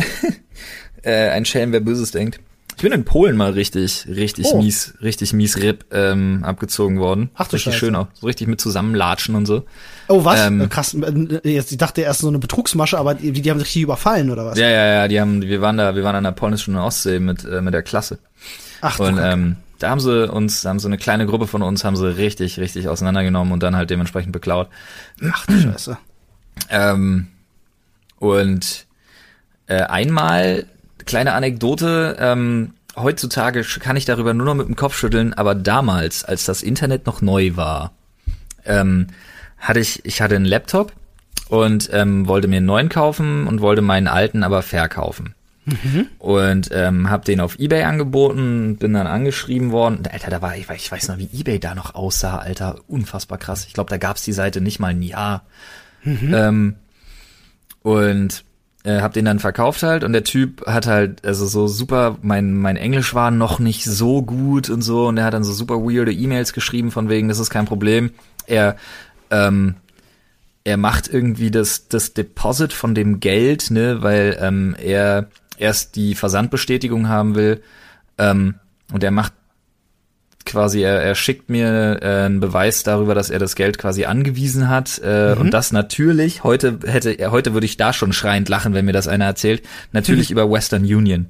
äh, 1.04 1.30
ein 1.30 1.46
Schelm, 1.46 1.72
wer 1.72 1.80
Böses 1.82 2.12
denkt. 2.12 2.40
Ich 2.78 2.84
bin 2.84 2.94
in 2.94 3.04
Polen 3.04 3.36
mal 3.36 3.52
richtig, 3.52 4.06
richtig 4.08 4.46
Oh. 4.46 4.62
mies, 4.62 4.94
richtig 5.02 5.34
mies 5.34 5.58
Rip 5.58 5.84
ähm, 5.92 6.46
abgezogen 6.46 6.98
worden. 6.98 7.30
Ach 7.36 7.46
du 7.50 7.58
richtig 7.58 7.74
Scheiße. 7.74 7.78
schön 7.88 7.96
auch, 7.96 8.08
so 8.14 8.26
richtig 8.28 8.48
mit 8.48 8.62
zusammenlatschen 8.62 9.36
und 9.36 9.46
so. 9.48 9.66
Oh 10.08 10.24
was? 10.24 10.40
Ähm, 10.48 10.62
Äh, 10.62 10.68
Krass. 10.68 10.94
äh, 10.94 11.40
Jetzt 11.52 11.74
ich 11.74 11.78
dachte 11.78 12.00
erst 12.02 12.22
so 12.22 12.30
eine 12.30 12.40
Betrugsmasche, 12.40 12.98
aber 12.98 13.16
die, 13.16 13.34
die 13.34 13.52
haben 13.52 13.58
sich 13.60 13.68
richtig 13.68 13.82
überfallen 13.84 14.30
oder 14.30 14.46
was? 14.46 14.58
Ja, 14.58 14.70
ja, 14.70 14.88
ja. 14.88 15.08
Die 15.10 15.20
haben, 15.20 15.42
wir 15.42 15.60
waren 15.60 15.76
da, 15.76 15.94
wir 15.96 16.04
waren 16.06 16.16
an 16.16 16.24
der 16.24 16.32
polnischen 16.32 16.78
Ostsee 16.78 17.20
mit 17.20 17.44
äh, 17.44 17.62
mit 17.62 17.74
der 17.74 17.84
Klasse. 17.84 18.20
Ach 18.80 18.96
du 18.96 19.04
Und 19.04 19.20
ähm, 19.22 19.58
da 19.80 19.90
haben 19.90 20.00
sie 20.00 20.32
uns, 20.32 20.62
da 20.62 20.70
haben 20.70 20.80
sie 20.80 20.88
eine 20.88 20.98
kleine 20.98 21.26
Gruppe 21.26 21.48
von 21.48 21.62
uns, 21.64 21.84
haben 21.84 21.98
sie 21.98 22.16
richtig, 22.16 22.62
richtig 22.62 22.88
auseinandergenommen 22.88 23.52
und 23.52 23.62
dann 23.62 23.76
halt 23.76 23.90
dementsprechend 23.90 24.32
beklaut. 24.32 24.70
Ach 25.30 25.46
du 25.48 25.60
Scheiße. 25.60 25.98
Ähm, 26.70 27.28
und 28.20 28.86
äh, 29.67 29.82
einmal, 29.82 30.65
kleine 31.05 31.34
Anekdote, 31.34 32.17
ähm, 32.20 32.74
heutzutage 32.95 33.63
kann 33.80 33.95
ich 33.95 34.05
darüber 34.05 34.34
nur 34.34 34.45
noch 34.45 34.55
mit 34.55 34.67
dem 34.67 34.76
Kopf 34.76 34.97
schütteln, 34.97 35.34
aber 35.34 35.55
damals, 35.55 36.24
als 36.24 36.45
das 36.45 36.61
Internet 36.61 37.05
noch 37.05 37.22
neu 37.22 37.55
war, 37.55 37.93
ähm, 38.65 39.07
hatte 39.57 39.80
ich, 39.80 40.05
ich 40.05 40.22
hatte 40.22 40.36
einen 40.36 40.45
Laptop 40.45 40.93
und 41.49 41.89
ähm, 41.93 42.28
wollte 42.28 42.47
mir 42.47 42.57
einen 42.57 42.65
neuen 42.65 42.89
kaufen 42.89 43.47
und 43.47 43.61
wollte 43.61 43.82
meinen 43.82 44.07
alten 44.07 44.43
aber 44.43 44.61
verkaufen. 44.61 45.34
Und 46.17 46.70
ähm, 46.72 47.09
habe 47.09 47.26
den 47.26 47.39
auf 47.41 47.59
Ebay 47.59 47.84
angeboten, 47.84 48.78
bin 48.78 48.93
dann 48.93 49.05
angeschrieben 49.07 49.72
worden. 49.72 50.03
Alter, 50.11 50.32
da 50.32 50.41
war 50.41 50.55
ich, 50.57 50.67
ich 50.70 50.91
weiß 50.91 51.09
noch, 51.09 51.17
wie 51.20 51.30
Ebay 51.32 51.59
da 51.59 51.76
noch 51.76 51.93
aussah, 51.93 52.38
Alter, 52.38 52.80
unfassbar 52.88 53.38
krass. 53.38 53.65
Ich 53.67 53.74
glaube, 53.74 53.89
da 53.89 53.97
gab's 53.97 54.24
die 54.24 54.34
Seite 54.34 54.61
nicht 54.61 54.80
mal 54.80 54.88
ein 54.88 55.03
Jahr. 55.03 55.43
Ähm, 56.34 56.76
und 57.98 58.44
äh, 58.84 59.02
hab 59.02 59.14
den 59.14 59.26
dann 59.26 59.40
verkauft 59.40 59.84
halt. 59.84 60.04
Und 60.04 60.14
der 60.14 60.24
Typ 60.24 60.66
hat 60.66 60.88
halt 60.88 61.26
also 61.26 61.46
so 61.46 61.68
super 61.68 62.18
mein 62.22 62.56
mein 62.56 62.78
Englisch 62.78 63.14
war 63.14 63.32
noch 63.32 63.60
nicht 63.60 63.86
so 63.86 64.22
gut 64.22 64.70
und 64.70 64.82
so. 64.82 65.08
Und 65.08 65.18
er 65.18 65.26
hat 65.26 65.34
dann 65.34 65.44
so 65.44 65.54
super 65.54 65.76
weirde 65.76 66.14
E-Mails 66.14 66.54
geschrieben 66.54 66.92
von 66.92 67.10
wegen 67.10 67.28
das 67.28 67.40
ist 67.40 67.50
kein 67.50 67.66
Problem. 67.66 68.12
Er 68.48 68.78
ähm, 69.32 69.76
er 70.64 70.78
macht 70.78 71.08
irgendwie 71.08 71.52
das 71.52 71.88
das 71.88 72.14
Deposit 72.14 72.74
von 72.74 72.96
dem 72.96 73.20
Geld 73.20 73.72
ne 73.72 74.02
weil 74.02 74.38
ähm, 74.42 74.76
er 74.82 75.28
erst 75.58 75.96
die 75.96 76.16
Versandbestätigung 76.16 77.10
haben 77.10 77.36
will. 77.36 77.62
Ähm, 78.18 78.56
und 78.92 79.04
er 79.04 79.12
macht 79.12 79.34
quasi, 80.46 80.82
er, 80.82 81.02
er 81.02 81.16
schickt 81.16 81.50
mir 81.50 82.00
äh, 82.02 82.26
einen 82.26 82.40
Beweis 82.40 82.84
darüber, 82.84 83.16
dass 83.16 83.30
er 83.30 83.40
das 83.40 83.56
Geld 83.56 83.78
quasi 83.78 84.06
angewiesen 84.06 84.70
hat. 84.70 85.00
Äh, 85.00 85.36
Und 85.40 85.52
das 85.52 85.72
natürlich, 85.72 86.44
heute 86.44 86.80
hätte 86.86 87.32
heute 87.32 87.54
würde 87.54 87.66
ich 87.66 87.78
da 87.78 87.94
schon 87.94 88.14
schreiend 88.14 88.50
lachen, 88.50 88.74
wenn 88.74 88.86
mir 88.86 88.94
das 88.94 89.08
einer 89.08 89.26
erzählt, 89.26 89.64
natürlich 89.92 90.32
über 90.32 90.50
Western 90.50 90.84
Union. 90.84 91.30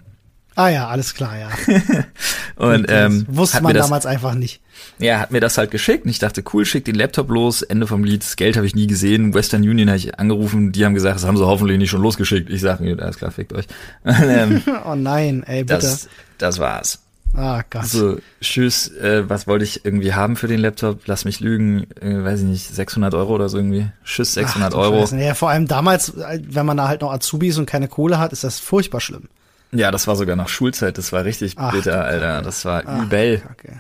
Ah 0.56 0.68
ja, 0.68 0.88
alles 0.90 1.14
klar, 1.14 1.38
ja. 1.38 1.50
und 2.58 2.88
ähm, 2.90 3.26
wusste 3.30 3.62
man 3.62 3.72
mir 3.72 3.78
das, 3.78 3.86
damals 3.86 4.06
einfach 4.06 4.34
nicht. 4.34 4.60
Ja, 4.98 5.20
hat 5.20 5.32
mir 5.32 5.40
das 5.40 5.58
halt 5.58 5.72
geschickt 5.72 6.04
und 6.04 6.12
ich 6.12 6.20
dachte, 6.20 6.44
cool, 6.52 6.66
schick 6.66 6.84
den 6.84 6.96
Laptop 6.96 7.30
los, 7.30 7.62
Ende 7.62 7.88
vom 7.88 8.04
Lied, 8.04 8.24
das 8.24 8.36
Geld 8.36 8.58
habe 8.58 8.68
ich 8.68 8.76
nie 8.76 8.88
gesehen, 8.88 9.34
Western 9.34 9.62
Union 9.62 9.88
habe 9.88 9.98
ich 9.98 10.20
angerufen, 10.20 10.74
die 10.74 10.84
haben 10.84 10.94
gesagt, 10.94 11.16
das 11.16 11.26
haben 11.26 11.38
sie 11.38 11.46
hoffentlich 11.46 11.78
nicht 11.78 11.90
schon 11.90 12.02
losgeschickt. 12.02 12.50
Ich 12.50 12.60
sage, 12.60 12.98
alles 13.00 13.18
klar, 13.18 13.32
fickt 13.32 13.54
euch. 13.54 13.66
ähm, 14.06 14.62
oh 14.86 14.96
nein, 14.96 15.44
ey, 15.44 15.64
bitte. 15.64 15.76
das, 15.80 16.10
das 16.38 16.60
war's. 16.60 17.00
Ah, 17.36 17.62
Gott. 17.70 17.86
So, 17.86 18.18
tschüss, 18.42 18.88
äh, 18.98 19.30
was 19.30 19.48
wollte 19.48 19.64
ich 19.64 19.86
irgendwie 19.86 20.14
haben 20.14 20.36
für 20.36 20.48
den 20.48 20.60
Laptop? 20.60 21.02
Lass 21.06 21.26
mich 21.26 21.40
lügen, 21.40 21.86
äh, 22.02 22.24
weiß 22.24 22.40
ich 22.42 22.46
nicht, 22.46 22.68
600 22.68 23.14
Euro 23.14 23.36
oder 23.36 23.50
so 23.50 23.58
irgendwie. 23.58 23.88
Tschüss, 24.04 24.34
600 24.34 24.74
Ach, 24.74 24.78
Euro. 24.78 25.02
Scheiße. 25.02 25.18
Ja, 25.20 25.34
vor 25.36 25.50
allem 25.50 25.68
damals, 25.68 26.14
wenn 26.18 26.66
man 26.66 26.78
da 26.78 26.88
halt 26.88 27.02
noch 27.02 27.12
Azubis 27.12 27.58
und 27.58 27.66
keine 27.68 27.88
Kohle 27.88 28.18
hat, 28.20 28.34
ist 28.34 28.44
das 28.44 28.60
furchtbar 28.60 29.00
schlimm. 29.00 29.30
Ja, 29.72 29.92
das 29.92 30.08
war 30.08 30.16
sogar 30.16 30.36
noch 30.36 30.50
Schulzeit, 30.50 30.98
das 30.98 31.14
war 31.14 31.24
richtig 31.26 31.54
Ach, 31.58 31.72
bitter, 31.72 32.04
Alter. 32.04 32.42
Das 32.42 32.66
war 32.66 32.84
Ach, 32.86 33.04
übel. 33.04 33.42
Okay. 33.52 33.80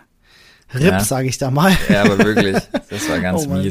RIP, 0.76 0.84
Ja. 0.84 1.00
sage 1.00 1.28
ich 1.28 1.40
da 1.40 1.50
mal. 1.50 1.76
Ja, 1.90 2.04
aber 2.04 2.20
wirklich, 2.20 2.56
das 2.90 3.10
war 3.10 3.20
ganz 3.22 3.44
Oh 3.46 3.50
Mann. 3.50 3.68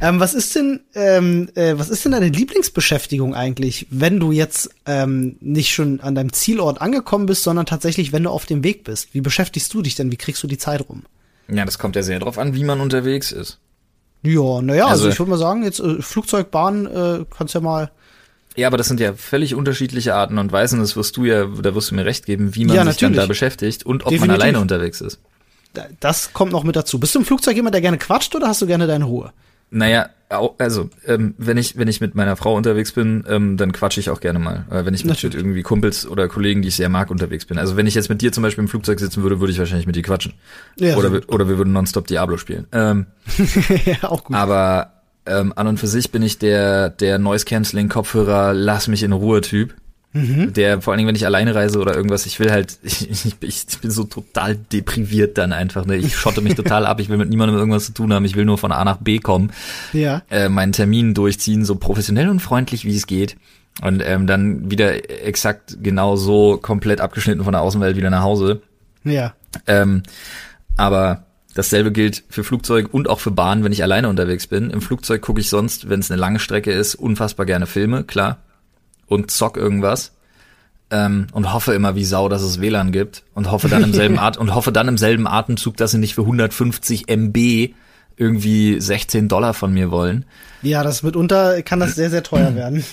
Ähm, 0.00 0.18
was 0.20 0.34
ist 0.34 0.54
denn, 0.56 0.80
ähm, 0.94 1.48
äh, 1.54 1.74
was 1.78 1.88
ist 1.88 2.04
denn 2.04 2.12
deine 2.12 2.28
Lieblingsbeschäftigung 2.28 3.34
eigentlich, 3.34 3.86
wenn 3.90 4.18
du 4.20 4.32
jetzt 4.32 4.70
ähm, 4.86 5.36
nicht 5.40 5.72
schon 5.72 6.00
an 6.00 6.14
deinem 6.14 6.32
Zielort 6.32 6.80
angekommen 6.80 7.26
bist, 7.26 7.42
sondern 7.44 7.64
tatsächlich, 7.66 8.12
wenn 8.12 8.24
du 8.24 8.30
auf 8.30 8.44
dem 8.46 8.64
Weg 8.64 8.84
bist? 8.84 9.14
Wie 9.14 9.20
beschäftigst 9.20 9.72
du 9.72 9.82
dich 9.82 9.94
denn? 9.94 10.10
Wie 10.10 10.16
kriegst 10.16 10.42
du 10.42 10.46
die 10.46 10.58
Zeit 10.58 10.88
rum? 10.88 11.04
Ja, 11.48 11.64
das 11.64 11.78
kommt 11.78 11.94
ja 11.96 12.02
sehr 12.02 12.18
drauf 12.18 12.38
an, 12.38 12.54
wie 12.54 12.64
man 12.64 12.80
unterwegs 12.80 13.30
ist. 13.32 13.58
Ja, 14.22 14.62
naja, 14.62 14.84
also, 14.86 15.04
Also- 15.04 15.08
ich 15.10 15.18
würde 15.18 15.30
mal 15.30 15.38
sagen, 15.38 15.62
jetzt 15.62 15.80
äh, 15.80 16.02
Flugzeug, 16.02 16.50
Bahn, 16.50 16.86
äh, 16.86 17.24
kannst 17.36 17.54
ja 17.54 17.60
mal. 17.60 17.90
Ja, 18.56 18.68
aber 18.68 18.76
das 18.78 18.88
sind 18.88 19.00
ja 19.00 19.14
völlig 19.14 19.54
unterschiedliche 19.54 20.14
Arten 20.14 20.38
und 20.38 20.50
Weisen. 20.52 20.80
Das 20.80 20.96
wirst 20.96 21.16
du 21.16 21.24
ja, 21.24 21.44
da 21.46 21.74
wirst 21.74 21.90
du 21.90 21.94
mir 21.94 22.04
recht 22.04 22.24
geben, 22.26 22.54
wie 22.54 22.64
man 22.64 22.76
Ja, 22.76 22.84
sich 22.84 22.96
dann 22.96 23.10
natürlich. 23.12 23.16
da 23.16 23.26
beschäftigt 23.26 23.84
und 23.86 24.02
ob 24.04 24.10
Definitiv. 24.10 24.26
man 24.28 24.30
alleine 24.40 24.60
unterwegs 24.60 25.00
ist. 25.00 25.18
da- 25.72 25.86
Das 26.00 26.32
kommt 26.32 26.52
noch 26.52 26.62
mit 26.64 26.76
dazu. 26.76 26.98
Bist 27.00 27.14
du 27.14 27.18
im 27.18 27.24
Flugzeug 27.24 27.56
jemand, 27.56 27.74
der 27.74 27.80
gerne 27.80 27.98
quatscht 27.98 28.34
oder 28.36 28.46
hast 28.48 28.62
du 28.62 28.66
gerne 28.66 28.86
deine 28.86 29.04
Ruhe? 29.04 29.32
Naja, 29.74 30.08
also 30.58 30.88
ähm, 31.06 31.34
wenn 31.38 31.56
ich 31.58 31.76
wenn 31.76 31.86
ich 31.88 32.00
mit 32.00 32.14
meiner 32.14 32.36
Frau 32.36 32.56
unterwegs 32.56 32.92
bin, 32.92 33.24
ähm, 33.28 33.56
dann 33.56 33.72
quatsche 33.72 34.00
ich 34.00 34.10
auch 34.10 34.20
gerne 34.20 34.38
mal. 34.38 34.64
Äh, 34.70 34.84
wenn 34.84 34.94
ich 34.94 35.04
mit, 35.04 35.22
mit 35.22 35.34
irgendwie 35.34 35.62
Kumpels 35.62 36.06
oder 36.06 36.28
Kollegen, 36.28 36.62
die 36.62 36.68
ich 36.68 36.76
sehr 36.76 36.88
mag, 36.88 37.10
unterwegs 37.10 37.44
bin. 37.44 37.58
Also 37.58 37.76
wenn 37.76 37.86
ich 37.86 37.94
jetzt 37.94 38.08
mit 38.08 38.20
dir 38.22 38.32
zum 38.32 38.42
Beispiel 38.42 38.62
im 38.64 38.68
Flugzeug 38.68 38.98
sitzen 39.00 39.22
würde, 39.22 39.40
würde 39.40 39.52
ich 39.52 39.58
wahrscheinlich 39.58 39.86
mit 39.86 39.96
dir 39.96 40.02
quatschen. 40.02 40.34
Ja, 40.76 40.96
oder, 40.96 41.12
wir- 41.12 41.28
oder 41.28 41.48
wir 41.48 41.58
würden 41.58 41.72
nonstop 41.72 42.06
Diablo 42.06 42.36
spielen. 42.36 42.66
Ähm, 42.72 43.06
ja, 43.84 44.08
auch 44.10 44.24
gut. 44.24 44.34
aber 44.36 44.92
ähm, 45.26 45.52
an 45.56 45.66
und 45.68 45.78
für 45.78 45.86
sich 45.86 46.10
bin 46.12 46.22
ich 46.22 46.38
der 46.38 46.90
der 46.90 47.18
Noise 47.18 47.44
Cancelling 47.44 47.88
Kopfhörer, 47.88 48.52
lass 48.54 48.88
mich 48.88 49.02
in 49.02 49.12
Ruhe 49.12 49.40
Typ. 49.40 49.74
Mhm. 50.14 50.52
Der 50.52 50.80
vor 50.80 50.92
allen 50.92 50.98
Dingen, 50.98 51.08
wenn 51.08 51.16
ich 51.16 51.26
alleine 51.26 51.54
reise 51.54 51.78
oder 51.80 51.94
irgendwas, 51.94 52.24
ich 52.24 52.38
will 52.40 52.50
halt, 52.50 52.78
ich, 52.82 53.10
ich, 53.10 53.34
ich 53.42 53.78
bin 53.80 53.90
so 53.90 54.04
total 54.04 54.56
depriviert 54.56 55.36
dann 55.36 55.52
einfach. 55.52 55.84
Ne? 55.86 55.96
Ich 55.96 56.16
schotte 56.16 56.40
mich 56.40 56.54
total 56.54 56.86
ab, 56.86 57.00
ich 57.00 57.08
will 57.08 57.16
mit 57.18 57.28
niemandem 57.28 57.56
irgendwas 57.58 57.86
zu 57.86 57.92
tun 57.92 58.12
haben, 58.12 58.24
ich 58.24 58.36
will 58.36 58.44
nur 58.44 58.56
von 58.56 58.72
A 58.72 58.84
nach 58.84 58.98
B 58.98 59.18
kommen 59.18 59.50
Ja. 59.92 60.22
äh, 60.30 60.48
meinen 60.48 60.72
Termin 60.72 61.14
durchziehen, 61.14 61.64
so 61.64 61.74
professionell 61.74 62.28
und 62.28 62.40
freundlich 62.40 62.84
wie 62.84 62.96
es 62.96 63.06
geht. 63.06 63.36
Und 63.82 64.02
ähm, 64.06 64.28
dann 64.28 64.70
wieder 64.70 65.10
exakt 65.26 65.78
genau 65.82 66.14
so 66.14 66.58
komplett 66.58 67.00
abgeschnitten 67.00 67.42
von 67.42 67.52
der 67.52 67.62
Außenwelt 67.62 67.96
wieder 67.96 68.10
nach 68.10 68.22
Hause. 68.22 68.62
Ja. 69.02 69.34
Ähm, 69.66 70.04
aber 70.76 71.24
dasselbe 71.56 71.90
gilt 71.90 72.22
für 72.28 72.44
Flugzeug 72.44 72.88
und 72.92 73.08
auch 73.08 73.18
für 73.20 73.30
Bahn, 73.32 73.64
wenn 73.64 73.72
ich 73.72 73.82
alleine 73.82 74.08
unterwegs 74.08 74.46
bin. 74.46 74.70
Im 74.70 74.80
Flugzeug 74.80 75.22
gucke 75.22 75.40
ich 75.40 75.48
sonst, 75.48 75.88
wenn 75.88 75.98
es 76.00 76.10
eine 76.10 76.20
lange 76.20 76.38
Strecke 76.38 76.70
ist, 76.72 76.94
unfassbar 76.94 77.46
gerne 77.46 77.66
Filme, 77.66 78.04
klar. 78.04 78.38
Und 79.06 79.30
zock 79.30 79.56
irgendwas. 79.56 80.12
Ähm, 80.90 81.26
und 81.32 81.52
hoffe 81.52 81.74
immer 81.74 81.94
wie 81.94 82.04
Sau, 82.04 82.28
dass 82.28 82.42
es 82.42 82.60
WLAN 82.60 82.92
gibt. 82.92 83.24
Und 83.34 83.50
hoffe 83.50 83.68
dann 83.68 83.82
im 83.82 83.92
selben 83.92 84.18
At 84.20 84.36
und 84.36 84.54
hoffe 84.54 84.72
dann 84.72 84.88
im 84.88 84.98
selben 84.98 85.26
Atemzug, 85.26 85.76
dass 85.76 85.92
sie 85.92 85.98
nicht 85.98 86.14
für 86.14 86.22
150 86.22 87.08
MB 87.08 87.74
irgendwie 88.16 88.80
16 88.80 89.28
Dollar 89.28 89.54
von 89.54 89.72
mir 89.72 89.90
wollen. 89.90 90.24
Ja, 90.62 90.82
das 90.82 91.02
mitunter 91.02 91.62
kann 91.62 91.80
das 91.80 91.94
sehr, 91.94 92.10
sehr 92.10 92.22
teuer 92.22 92.54
werden. 92.54 92.84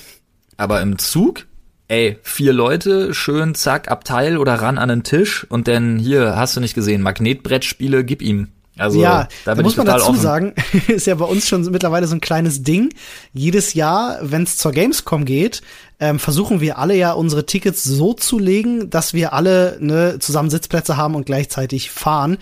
Aber 0.58 0.82
im 0.82 0.98
Zug, 0.98 1.46
ey, 1.88 2.18
vier 2.24 2.54
Leute, 2.54 3.14
schön, 3.14 3.56
zack, 3.56 3.90
Abteil 3.90 4.38
oder 4.38 4.56
ran 4.56 4.78
an 4.78 4.90
den 4.90 5.04
Tisch 5.04 5.46
und 5.50 5.68
dann 5.68 5.98
hier, 5.98 6.36
hast 6.36 6.56
du 6.56 6.60
nicht 6.60 6.74
gesehen, 6.74 7.02
Magnetbrettspiele, 7.02 8.04
gib 8.04 8.22
ihm. 8.22 8.50
Also 8.82 9.00
ja, 9.00 9.28
da 9.46 9.56
da, 9.56 9.62
muss 9.62 9.78
man 9.78 9.86
dazu 9.86 10.10
offen. 10.10 10.20
sagen, 10.20 10.54
ist 10.88 11.08
ja 11.08 11.16
bei 11.16 11.26
uns 11.26 11.48
schon 11.48 11.62
mittlerweile 11.70 12.08
so 12.08 12.16
ein 12.16 12.22
kleines 12.22 12.64
Ding. 12.64 12.94
Jedes 13.32 13.74
Jahr, 13.76 14.18
wenn 14.22 14.44
es 14.44 14.58
zur 14.58 14.72
Gamescom 14.72 15.26
geht, 15.26 15.62
ähm, 16.00 16.18
versuchen 16.18 16.62
wir 16.62 16.80
alle 16.80 16.96
ja 16.96 17.12
unsere 17.12 17.46
Tickets 17.46 17.84
so 17.84 18.14
zu 18.14 18.40
legen, 18.40 18.90
dass 18.90 19.14
wir 19.14 19.34
alle 19.34 19.78
ne, 19.80 20.18
zusammen 20.20 20.50
Sitzplätze 20.50 20.98
haben 20.98 21.14
und 21.14 21.26
gleichzeitig 21.26 21.92
fahren. 21.92 22.38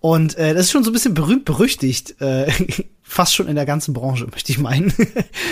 Und 0.00 0.38
äh, 0.38 0.54
das 0.54 0.66
ist 0.66 0.70
schon 0.70 0.84
so 0.84 0.90
ein 0.90 0.92
bisschen 0.94 1.14
berühmt 1.14 1.44
berüchtigt, 1.44 2.20
äh, 2.20 2.50
fast 3.12 3.34
schon 3.34 3.48
in 3.48 3.56
der 3.56 3.66
ganzen 3.66 3.92
Branche, 3.92 4.26
möchte 4.30 4.52
ich 4.52 4.58
meinen. 4.58 4.92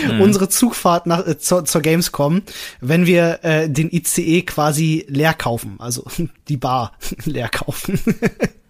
Mhm. 0.09 0.21
Unsere 0.21 0.47
Zugfahrt 0.49 1.05
nach, 1.07 1.27
äh, 1.27 1.37
zur, 1.37 1.65
zur 1.65 1.81
Gamescom, 1.81 2.41
wenn 2.79 3.05
wir 3.05 3.39
äh, 3.43 3.69
den 3.69 3.91
ICE 3.91 4.43
quasi 4.43 5.05
leer 5.09 5.33
kaufen, 5.33 5.75
also 5.79 6.05
die 6.47 6.57
Bar 6.57 6.93
leer 7.25 7.49
kaufen. 7.49 7.99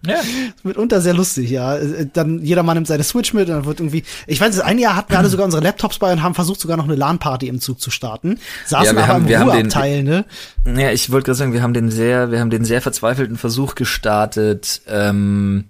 Ja. 0.06 0.16
mitunter 0.62 1.02
sehr 1.02 1.12
lustig, 1.12 1.50
ja. 1.50 1.76
Äh, 1.76 2.06
Dann 2.10 2.42
jeder 2.42 2.62
Mann 2.62 2.76
nimmt 2.78 2.86
seine 2.86 3.04
Switch 3.04 3.34
mit 3.34 3.48
und 3.48 3.54
dann 3.54 3.64
wird 3.66 3.80
irgendwie. 3.80 4.02
Ich 4.26 4.40
weiß, 4.40 4.58
ein 4.60 4.78
Jahr 4.78 4.96
hatten 4.96 5.10
wir 5.12 5.18
alle 5.18 5.28
sogar 5.28 5.44
unsere 5.44 5.62
Laptops 5.62 5.98
bei 5.98 6.10
und 6.10 6.22
haben 6.22 6.34
versucht, 6.34 6.58
sogar 6.58 6.78
noch 6.78 6.84
eine 6.84 6.94
LAN-Party 6.94 7.48
im 7.48 7.60
Zug 7.60 7.80
zu 7.82 7.90
starten. 7.90 8.38
Saßen 8.66 8.86
Ja, 8.86 8.92
wir 8.94 9.04
aber 9.04 9.12
haben- 9.12 9.22
im 9.24 9.28
wir 9.28 9.38
haben 9.40 9.68
den- 9.70 10.04
ne? 10.06 10.24
ja, 10.64 10.90
ich 10.90 11.10
wollte 11.12 11.26
gerade 11.26 11.36
sagen, 11.36 11.52
wir 11.52 11.62
haben 11.62 11.74
den 11.74 11.90
sehr, 11.90 12.30
wir 12.30 12.40
haben 12.40 12.48
den 12.50 12.64
sehr 12.64 12.80
verzweifelten 12.80 13.36
Versuch 13.36 13.74
gestartet, 13.74 14.80
ähm, 14.88 15.66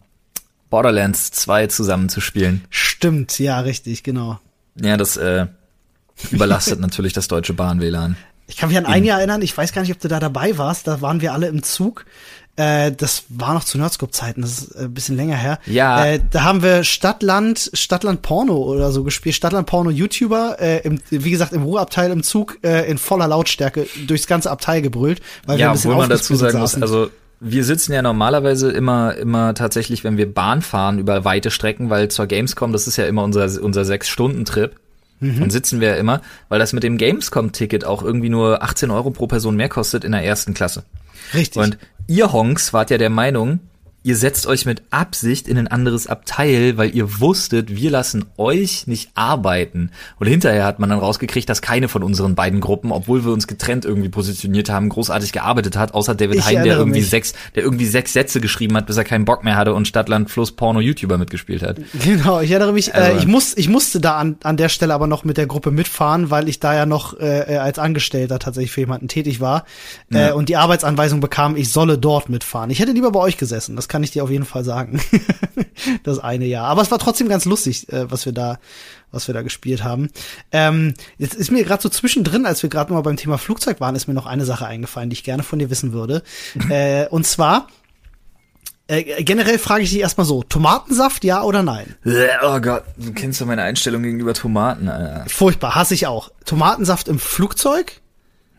Borderlands 0.70 1.30
2 1.32 1.66
zusammenzuspielen. 1.66 2.64
Stimmt, 2.70 3.38
ja, 3.38 3.60
richtig, 3.60 4.02
genau. 4.02 4.38
Ja, 4.80 4.96
das 4.96 5.16
äh, 5.16 5.46
überlastet 6.30 6.80
natürlich 6.80 7.12
das 7.12 7.28
deutsche 7.28 7.52
Bahn-WLAN. 7.54 8.16
Ich 8.46 8.56
kann 8.56 8.68
mich 8.68 8.78
an 8.78 8.86
ein 8.86 9.04
Jahr 9.04 9.18
erinnern, 9.18 9.42
ich 9.42 9.56
weiß 9.56 9.72
gar 9.72 9.82
nicht, 9.82 9.92
ob 9.92 10.00
du 10.00 10.08
da 10.08 10.18
dabei 10.18 10.58
warst, 10.58 10.86
da 10.88 11.00
waren 11.00 11.20
wir 11.20 11.32
alle 11.32 11.46
im 11.46 11.62
Zug. 11.62 12.04
Äh, 12.56 12.90
das 12.90 13.24
war 13.28 13.54
noch 13.54 13.62
zu 13.62 13.78
Nerdscope-Zeiten, 13.78 14.42
das 14.42 14.58
ist 14.58 14.74
äh, 14.74 14.80
ein 14.84 14.94
bisschen 14.94 15.16
länger 15.16 15.36
her. 15.36 15.60
Ja. 15.66 16.04
Äh, 16.04 16.20
da 16.32 16.42
haben 16.42 16.62
wir 16.62 16.82
Stadtland, 16.82 17.70
Stadtland 17.74 18.22
Porno 18.22 18.56
oder 18.56 18.90
so 18.90 19.04
gespielt, 19.04 19.36
Stadtland 19.36 19.68
Porno 19.68 19.90
YouTuber, 19.90 20.56
äh, 20.60 20.78
im, 20.80 21.00
wie 21.10 21.30
gesagt, 21.30 21.52
im 21.52 21.62
Ruheabteil 21.62 22.10
im 22.10 22.24
Zug 22.24 22.58
äh, 22.64 22.90
in 22.90 22.98
voller 22.98 23.28
Lautstärke 23.28 23.86
durchs 24.08 24.26
ganze 24.26 24.50
Abteil 24.50 24.82
gebrüllt, 24.82 25.20
weil 25.46 25.58
wir 25.58 25.62
Ja, 25.66 25.70
ein 25.70 25.74
bisschen 25.74 25.96
man 25.96 26.10
dazu 26.10 26.34
sagen 26.34 26.58
muss, 26.58 26.72
saßen. 26.72 26.82
also 26.82 27.10
wir 27.40 27.64
sitzen 27.64 27.92
ja 27.92 28.02
normalerweise 28.02 28.70
immer, 28.70 29.16
immer 29.16 29.54
tatsächlich, 29.54 30.04
wenn 30.04 30.18
wir 30.18 30.32
Bahn 30.32 30.60
fahren 30.60 30.98
über 30.98 31.24
weite 31.24 31.50
Strecken, 31.50 31.88
weil 31.88 32.08
zur 32.08 32.26
Gamescom, 32.26 32.72
das 32.72 32.86
ist 32.86 32.96
ja 32.96 33.06
immer 33.06 33.24
unser, 33.24 33.62
unser 33.62 33.84
Sechs-Stunden-Trip. 33.86 34.76
Mhm. 35.20 35.40
Dann 35.40 35.50
sitzen 35.50 35.80
wir 35.80 35.88
ja 35.88 35.94
immer, 35.96 36.20
weil 36.48 36.58
das 36.58 36.72
mit 36.74 36.82
dem 36.82 36.98
Gamescom-Ticket 36.98 37.84
auch 37.84 38.02
irgendwie 38.02 38.28
nur 38.28 38.62
18 38.62 38.90
Euro 38.90 39.10
pro 39.10 39.26
Person 39.26 39.56
mehr 39.56 39.68
kostet 39.70 40.04
in 40.04 40.12
der 40.12 40.24
ersten 40.24 40.52
Klasse. 40.52 40.84
Richtig. 41.32 41.62
Und 41.62 41.78
ihr 42.06 42.32
Honks 42.32 42.72
wart 42.72 42.90
ja 42.90 42.98
der 42.98 43.10
Meinung, 43.10 43.60
ihr 44.02 44.16
setzt 44.16 44.46
euch 44.46 44.64
mit 44.66 44.82
Absicht 44.90 45.46
in 45.46 45.58
ein 45.58 45.68
anderes 45.68 46.06
Abteil, 46.06 46.76
weil 46.78 46.94
ihr 46.94 47.20
wusstet, 47.20 47.74
wir 47.76 47.90
lassen 47.90 48.24
euch 48.38 48.86
nicht 48.86 49.10
arbeiten. 49.14 49.90
Und 50.18 50.26
hinterher 50.26 50.64
hat 50.64 50.78
man 50.78 50.88
dann 50.90 50.98
rausgekriegt, 50.98 51.48
dass 51.48 51.60
keine 51.60 51.88
von 51.88 52.02
unseren 52.02 52.34
beiden 52.34 52.60
Gruppen, 52.60 52.92
obwohl 52.92 53.24
wir 53.24 53.32
uns 53.32 53.46
getrennt 53.46 53.84
irgendwie 53.84 54.08
positioniert 54.08 54.70
haben, 54.70 54.88
großartig 54.88 55.32
gearbeitet 55.32 55.76
hat, 55.76 55.92
außer 55.94 56.14
David 56.14 56.36
Ich 56.38 56.46
Hein, 56.46 56.64
der 56.64 56.76
irgendwie 56.78 57.00
mich. 57.00 57.10
sechs, 57.10 57.34
der 57.54 57.62
irgendwie 57.62 57.86
sechs 57.86 58.12
Sätze 58.14 58.40
geschrieben 58.40 58.76
hat, 58.76 58.86
bis 58.86 58.96
er 58.96 59.04
keinen 59.04 59.24
Bock 59.24 59.44
mehr 59.44 59.56
hatte 59.56 59.74
und 59.74 59.86
Stadtland 59.86 60.30
Fluss 60.30 60.52
Porno 60.52 60.80
YouTuber 60.80 61.18
mitgespielt 61.18 61.62
hat. 61.62 61.76
Genau, 62.02 62.40
ich 62.40 62.50
erinnere 62.50 62.72
mich, 62.72 62.94
Also- 62.94 63.12
äh, 63.12 63.18
ich, 63.18 63.26
muss, 63.26 63.56
ich 63.56 63.68
musste 63.68 64.00
da 64.00 64.16
an, 64.16 64.36
an 64.42 64.56
der 64.56 64.68
Stelle 64.70 64.94
aber 64.94 65.06
noch 65.06 65.24
mit 65.24 65.36
der 65.36 65.46
Gruppe 65.46 65.70
mitfahren, 65.70 66.30
weil 66.30 66.48
ich 66.48 66.58
da 66.60 66.74
ja 66.74 66.86
noch 66.86 67.18
äh, 67.20 67.54
äh, 67.54 67.56
als 67.58 67.78
Angestellter 67.78 68.38
tatsächlich 68.38 68.72
für 68.72 68.80
jemanden 68.80 69.08
tätig 69.08 69.40
war. 69.40 69.64
Äh, 70.10 70.32
und 70.32 70.48
die 70.48 70.56
Arbeitsanweisung 70.56 71.20
bekam, 71.20 71.56
ich 71.56 71.70
solle 71.70 71.98
dort 71.98 72.28
mitfahren. 72.30 72.70
Ich 72.70 72.78
hätte 72.80 72.92
lieber 72.92 73.10
bei 73.10 73.20
euch 73.20 73.36
gesessen, 73.36 73.76
das 73.76 73.88
kann 73.90 74.02
ich 74.02 74.12
dir 74.12 74.24
auf 74.24 74.30
jeden 74.30 74.46
Fall 74.46 74.64
sagen. 74.64 75.00
das 76.04 76.18
eine 76.18 76.46
Jahr. 76.46 76.66
Aber 76.66 76.80
es 76.80 76.90
war 76.90 76.98
trotzdem 76.98 77.28
ganz 77.28 77.44
lustig, 77.44 77.92
äh, 77.92 78.10
was 78.10 78.24
wir 78.24 78.32
da 78.32 78.58
was 79.12 79.26
wir 79.26 79.34
da 79.34 79.42
gespielt 79.42 79.82
haben. 79.82 80.10
Ähm, 80.52 80.94
jetzt 81.18 81.34
ist 81.34 81.50
mir 81.50 81.64
gerade 81.64 81.82
so 81.82 81.88
zwischendrin, 81.88 82.46
als 82.46 82.62
wir 82.62 82.70
gerade 82.70 82.92
mal 82.92 83.00
beim 83.00 83.16
Thema 83.16 83.38
Flugzeug 83.38 83.80
waren, 83.80 83.96
ist 83.96 84.06
mir 84.06 84.14
noch 84.14 84.26
eine 84.26 84.44
Sache 84.44 84.66
eingefallen, 84.66 85.10
die 85.10 85.14
ich 85.14 85.24
gerne 85.24 85.42
von 85.42 85.58
dir 85.58 85.70
wissen 85.70 85.92
würde. 85.92 86.22
äh, 86.70 87.06
und 87.08 87.26
zwar, 87.26 87.66
äh, 88.86 89.22
generell 89.22 89.58
frage 89.58 89.82
ich 89.82 89.90
dich 89.90 90.00
erstmal 90.00 90.26
so, 90.26 90.42
Tomatensaft, 90.42 91.24
ja 91.24 91.42
oder 91.42 91.62
nein? 91.62 91.96
Oh 92.42 92.60
Gott, 92.60 92.84
du 92.96 93.12
kennst 93.12 93.40
doch 93.40 93.46
meine 93.46 93.62
Einstellung 93.62 94.02
gegenüber 94.02 94.34
Tomaten, 94.34 94.88
Alter. 94.88 95.24
Furchtbar, 95.28 95.74
hasse 95.74 95.94
ich 95.94 96.06
auch. 96.06 96.30
Tomatensaft 96.44 97.08
im 97.08 97.18
Flugzeug 97.18 97.99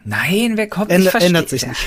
Nein, 0.04 0.54
wer 0.58 0.68
kommt? 0.68 0.92
änd 0.92 1.06
Ich 1.06 1.12
versteh- 1.12 1.26
ändert 1.28 1.50
sich 1.50 1.66
nicht. 1.68 1.80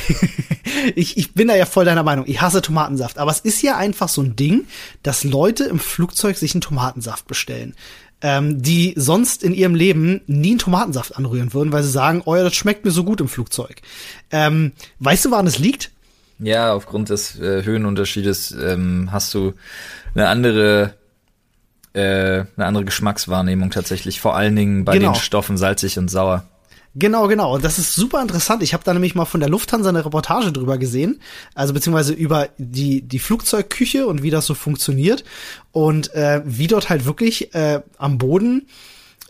ich, 0.95 1.17
ich 1.17 1.35
bin 1.35 1.49
da 1.49 1.57
ja 1.57 1.67
voll 1.67 1.85
deiner 1.85 2.03
Meinung. 2.03 2.25
Ich 2.29 2.41
hasse 2.41 2.62
Tomatensaft. 2.62 3.19
Aber 3.19 3.31
es 3.31 3.41
ist 3.41 3.62
ja 3.62 3.77
einfach 3.77 4.09
so 4.09 4.23
ein 4.23 4.37
Ding, 4.37 4.67
dass 5.03 5.25
Leute 5.25 5.65
im 5.65 5.79
Flugzeug 5.79 6.37
sich 6.37 6.55
einen 6.55 6.61
Tomatensaft 6.61 7.27
bestellen. 7.27 7.75
Ähm, 8.23 8.62
die 8.62 8.95
sonst 8.97 9.43
in 9.43 9.53
ihrem 9.53 9.75
Leben 9.75 10.23
nie 10.27 10.51
einen 10.51 10.59
Tomatensaft 10.59 11.17
anrühren 11.17 11.53
würden, 11.53 11.73
weil 11.73 11.83
sie 11.83 11.91
sagen, 11.91 12.23
oh 12.25 12.35
ja, 12.37 12.43
das 12.43 12.55
schmeckt 12.55 12.85
mir 12.85 12.91
so 12.91 13.05
gut 13.05 13.21
im 13.21 13.29
Flugzeug. 13.29 13.83
Ähm, 14.31 14.73
weißt 15.01 15.27
du, 15.27 15.31
woran 15.31 15.47
es 15.47 15.59
liegt? 15.59 15.91
Ja, 16.39 16.73
aufgrund 16.73 17.11
des 17.11 17.39
äh, 17.39 17.65
Höhenunterschiedes 17.65 18.53
ähm, 18.53 19.09
hast 19.12 19.35
du 19.35 19.53
eine 20.15 20.29
andere 20.29 20.95
äh, 21.93 22.45
eine 22.57 22.67
andere 22.67 22.85
Geschmackswahrnehmung 22.85 23.71
tatsächlich, 23.71 24.21
vor 24.21 24.35
allen 24.37 24.57
Dingen 24.57 24.85
bei 24.85 24.99
Genau. 24.99 25.12
den 25.12 25.21
Stoffen 25.21 25.57
salzig 25.57 25.99
und 25.99 26.09
sauer. 26.09 26.45
Genau, 26.97 27.26
genau. 27.26 27.55
Und 27.55 27.64
das 27.64 27.78
ist 27.78 27.95
super 27.95 28.22
interessant. 28.22 28.62
Ich 28.62 28.72
habe 28.72 28.84
da 28.84 28.92
nämlich 28.92 29.16
mal 29.16 29.24
von 29.24 29.40
der 29.40 29.49
Lufthansa 29.49 29.88
eine 29.88 30.05
Reportage 30.05 30.53
drüber 30.53 30.78
gesehen, 30.78 31.20
also 31.55 31.74
beziehungsweise 31.74 32.12
über 32.12 32.51
die 32.57 33.03
die 33.03 33.18
Flugzeugküche 33.18 34.07
und 34.07 34.22
wie 34.22 34.30
das 34.30 34.47
so 34.47 34.55
funktioniert 34.55 35.24
und 35.72 36.14
äh, 36.14 36.42
wie 36.45 36.68
dort 36.68 36.90
halt 36.90 37.05
wirklich 37.05 37.53
äh, 37.55 37.80
am 37.99 38.18
Boden 38.18 38.68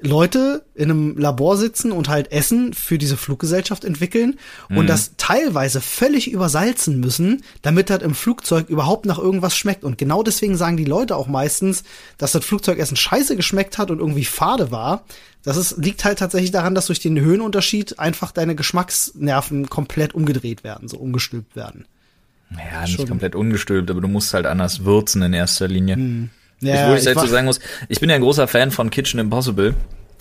Leute 0.01 0.64
in 0.74 0.90
einem 0.90 1.16
Labor 1.16 1.57
sitzen 1.57 1.92
und 1.92 2.09
halt 2.09 2.32
Essen 2.32 2.74
für 2.74 2.99
diese 2.99 3.16
Fluggesellschaft 3.16 3.84
entwickeln 3.84 4.38
und 4.68 4.88
das 4.88 5.12
teilweise 5.16 5.80
völlig 5.80 6.30
übersalzen 6.30 7.01
müssen, 7.01 7.42
damit 7.62 7.90
das 7.90 8.03
im 8.03 8.14
Flugzeug 8.14 8.68
überhaupt 8.68 9.07
nach 9.07 9.18
irgendwas 9.18 9.57
schmeckt. 9.57 9.84
Und 9.84 9.97
genau 9.97 10.22
deswegen 10.22 10.57
sagen 10.57 10.76
die 10.76 10.84
Leute 10.84 11.16
auch 11.16 11.28
meistens, 11.28 11.84
dass 12.18 12.32
das 12.32 12.45
Flugzeugessen 12.45 12.97
scheiße 12.97 13.36
geschmeckt 13.36 13.78
hat 13.78 13.90
und 13.90 14.01
irgendwie 14.01 14.24
fade 14.24 14.70
war. 14.70 15.05
Das 15.42 15.57
ist, 15.57 15.76
liegt 15.78 16.05
halt 16.05 16.18
tatsächlich 16.18 16.51
daran, 16.51 16.74
dass 16.74 16.86
durch 16.86 17.01
den 17.01 17.20
Höhenunterschied 17.20 17.99
einfach 17.99 18.32
deine 18.32 18.55
Geschmacksnerven 18.55 19.68
komplett 19.68 20.14
umgedreht 20.14 20.64
werden, 20.64 20.88
so 20.88 20.97
umgestülpt 20.97 21.55
werden. 21.55 21.86
Ja, 22.51 22.82
nicht 22.82 22.97
Schon. 22.97 23.09
komplett 23.09 23.34
ungestülpt, 23.34 23.90
aber 23.90 24.01
du 24.01 24.09
musst 24.09 24.34
halt 24.34 24.47
anders 24.47 24.84
würzen 24.84 25.22
in 25.22 25.32
erster 25.32 25.68
Linie. 25.68 26.28
Ja, 26.66 26.84
ich, 26.84 26.90
wo 26.90 26.94
ich, 26.94 27.06
ich 27.06 27.14
dazu 27.14 27.26
sagen 27.26 27.46
muss, 27.46 27.60
ich 27.88 28.00
bin 28.00 28.08
ja 28.10 28.16
ein 28.16 28.22
großer 28.22 28.48
Fan 28.48 28.70
von 28.70 28.90
Kitchen 28.90 29.20
Impossible. 29.20 29.74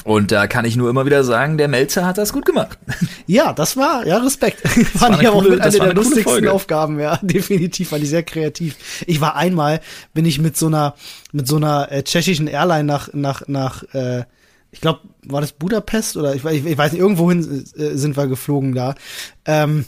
Und 0.06 0.34
da 0.34 0.48
kann 0.48 0.66
ich 0.66 0.76
nur 0.76 0.90
immer 0.90 1.06
wieder 1.06 1.24
sagen, 1.24 1.58
der 1.58 1.70
Melzer 1.70 2.06
hat 2.06 2.18
das 2.18 2.34
gut 2.34 2.46
gemacht. 2.46 2.78
Ja, 3.26 3.54
das 3.54 3.78
war, 3.78 4.06
ja, 4.06 4.18
Respekt. 4.18 4.60
Fand 4.68 5.00
war 5.02 5.10
eine 5.12 5.22
ich 5.22 5.28
aber 5.30 5.38
auch 5.38 5.42
coole- 5.44 5.52
mit 5.56 5.60
das 5.60 5.76
einer 5.76 5.86
der 5.86 5.92
eine 5.92 5.94
lustigsten. 5.94 6.48
Aufgaben, 6.50 7.00
ja, 7.00 7.18
definitiv, 7.22 7.88
fand 7.90 8.04
ich 8.04 8.10
sehr 8.10 8.24
kreativ. 8.24 8.76
Ich 9.08 9.22
war 9.22 9.38
einmal, 9.38 9.80
bin 10.14 10.26
ich 10.26 10.40
mit 10.42 10.58
so 10.58 10.68
einer, 10.68 10.96
mit 11.32 11.48
so 11.48 11.56
einer 11.56 11.90
äh, 11.90 12.04
tschechischen 12.04 12.48
Airline 12.48 12.84
nach, 12.84 13.14
nach, 13.14 13.48
nach, 13.48 13.84
äh, 13.94 14.26
ich 14.72 14.82
glaube, 14.82 15.00
war 15.26 15.40
das 15.40 15.54
Budapest 15.54 16.18
oder 16.18 16.36
ich, 16.36 16.42
weiß- 16.44 16.52
ich, 16.52 16.66
ich 16.66 16.78
weiß 16.78 16.92
nicht, 16.92 17.00
irgendwohin 17.00 17.64
äh, 17.78 17.96
sind 17.96 18.18
wir 18.18 18.28
geflogen 18.28 18.76
da. 18.76 18.96
Ähm, 19.46 19.86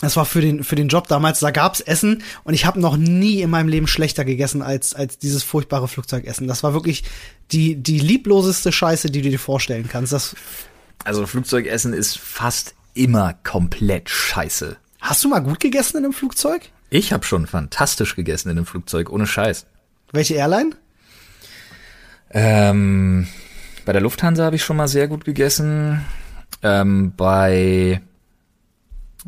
das 0.00 0.16
war 0.16 0.24
für 0.24 0.40
den 0.40 0.64
für 0.64 0.76
den 0.76 0.88
Job 0.88 1.08
damals. 1.08 1.40
Da 1.40 1.50
gab's 1.50 1.80
Essen 1.80 2.22
und 2.44 2.54
ich 2.54 2.64
habe 2.66 2.80
noch 2.80 2.96
nie 2.96 3.42
in 3.42 3.50
meinem 3.50 3.68
Leben 3.68 3.86
schlechter 3.86 4.24
gegessen 4.24 4.62
als 4.62 4.94
als 4.94 5.18
dieses 5.18 5.42
furchtbare 5.42 5.88
Flugzeugessen. 5.88 6.46
Das 6.48 6.62
war 6.62 6.72
wirklich 6.74 7.04
die 7.52 7.76
die 7.76 7.98
liebloseste 7.98 8.72
Scheiße, 8.72 9.10
die 9.10 9.22
du 9.22 9.30
dir 9.30 9.38
vorstellen 9.38 9.88
kannst. 9.90 10.12
Das 10.12 10.34
Also 11.04 11.26
Flugzeugessen 11.26 11.92
ist 11.92 12.18
fast 12.18 12.74
immer 12.94 13.34
komplett 13.44 14.08
scheiße. 14.10 14.76
hast 15.00 15.22
du 15.24 15.28
mal 15.28 15.40
gut 15.40 15.60
gegessen 15.60 15.98
in 15.98 16.04
einem 16.04 16.12
Flugzeug? 16.12 16.62
Ich 16.90 17.12
habe 17.12 17.24
schon 17.24 17.46
fantastisch 17.46 18.16
gegessen 18.16 18.50
in 18.50 18.56
einem 18.58 18.66
Flugzeug, 18.66 19.10
ohne 19.10 19.26
Scheiß. 19.26 19.64
Welche 20.12 20.34
Airline? 20.34 20.70
Ähm, 22.32 23.28
bei 23.84 23.92
der 23.92 24.02
Lufthansa 24.02 24.44
habe 24.44 24.56
ich 24.56 24.64
schon 24.64 24.76
mal 24.76 24.88
sehr 24.88 25.08
gut 25.08 25.24
gegessen. 25.24 26.04
Ähm, 26.62 27.12
bei 27.16 28.00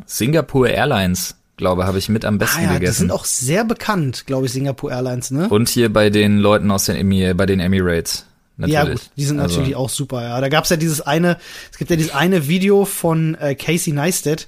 Singapore 0.05 0.69
Airlines, 0.69 1.35
glaube 1.57 1.85
habe 1.85 1.97
ich 1.99 2.09
mit 2.09 2.25
am 2.25 2.37
besten 2.37 2.59
Ah 2.59 2.63
ja, 2.63 2.67
die 2.73 2.79
gegessen. 2.79 2.99
sind 2.99 3.11
auch 3.11 3.25
sehr 3.25 3.63
bekannt, 3.63 4.25
glaube 4.25 4.45
ich, 4.47 4.51
Singapore 4.53 4.93
Airlines, 4.93 5.31
ne? 5.31 5.49
Und 5.49 5.69
hier 5.69 5.91
bei 5.91 6.09
den 6.09 6.39
Leuten 6.39 6.71
aus 6.71 6.85
den 6.85 6.95
Emir, 6.95 7.33
bei 7.35 7.45
den 7.45 7.59
Emirates. 7.59 8.25
Natürlich. 8.57 8.73
Ja, 8.75 8.85
gut, 8.85 9.01
die 9.17 9.25
sind 9.25 9.39
Also, 9.39 9.55
natürlich 9.57 9.75
auch 9.75 9.89
super, 9.89 10.21
ja. 10.23 10.39
Da 10.39 10.47
gab's 10.49 10.69
ja 10.69 10.77
dieses 10.77 11.01
eine, 11.01 11.37
es 11.71 11.77
gibt 11.77 11.89
ja 11.89 11.97
dieses 11.97 12.13
eine 12.13 12.47
Video 12.47 12.85
von 12.85 13.35
äh, 13.35 13.55
Casey 13.55 13.93
Neistat, 13.93 14.47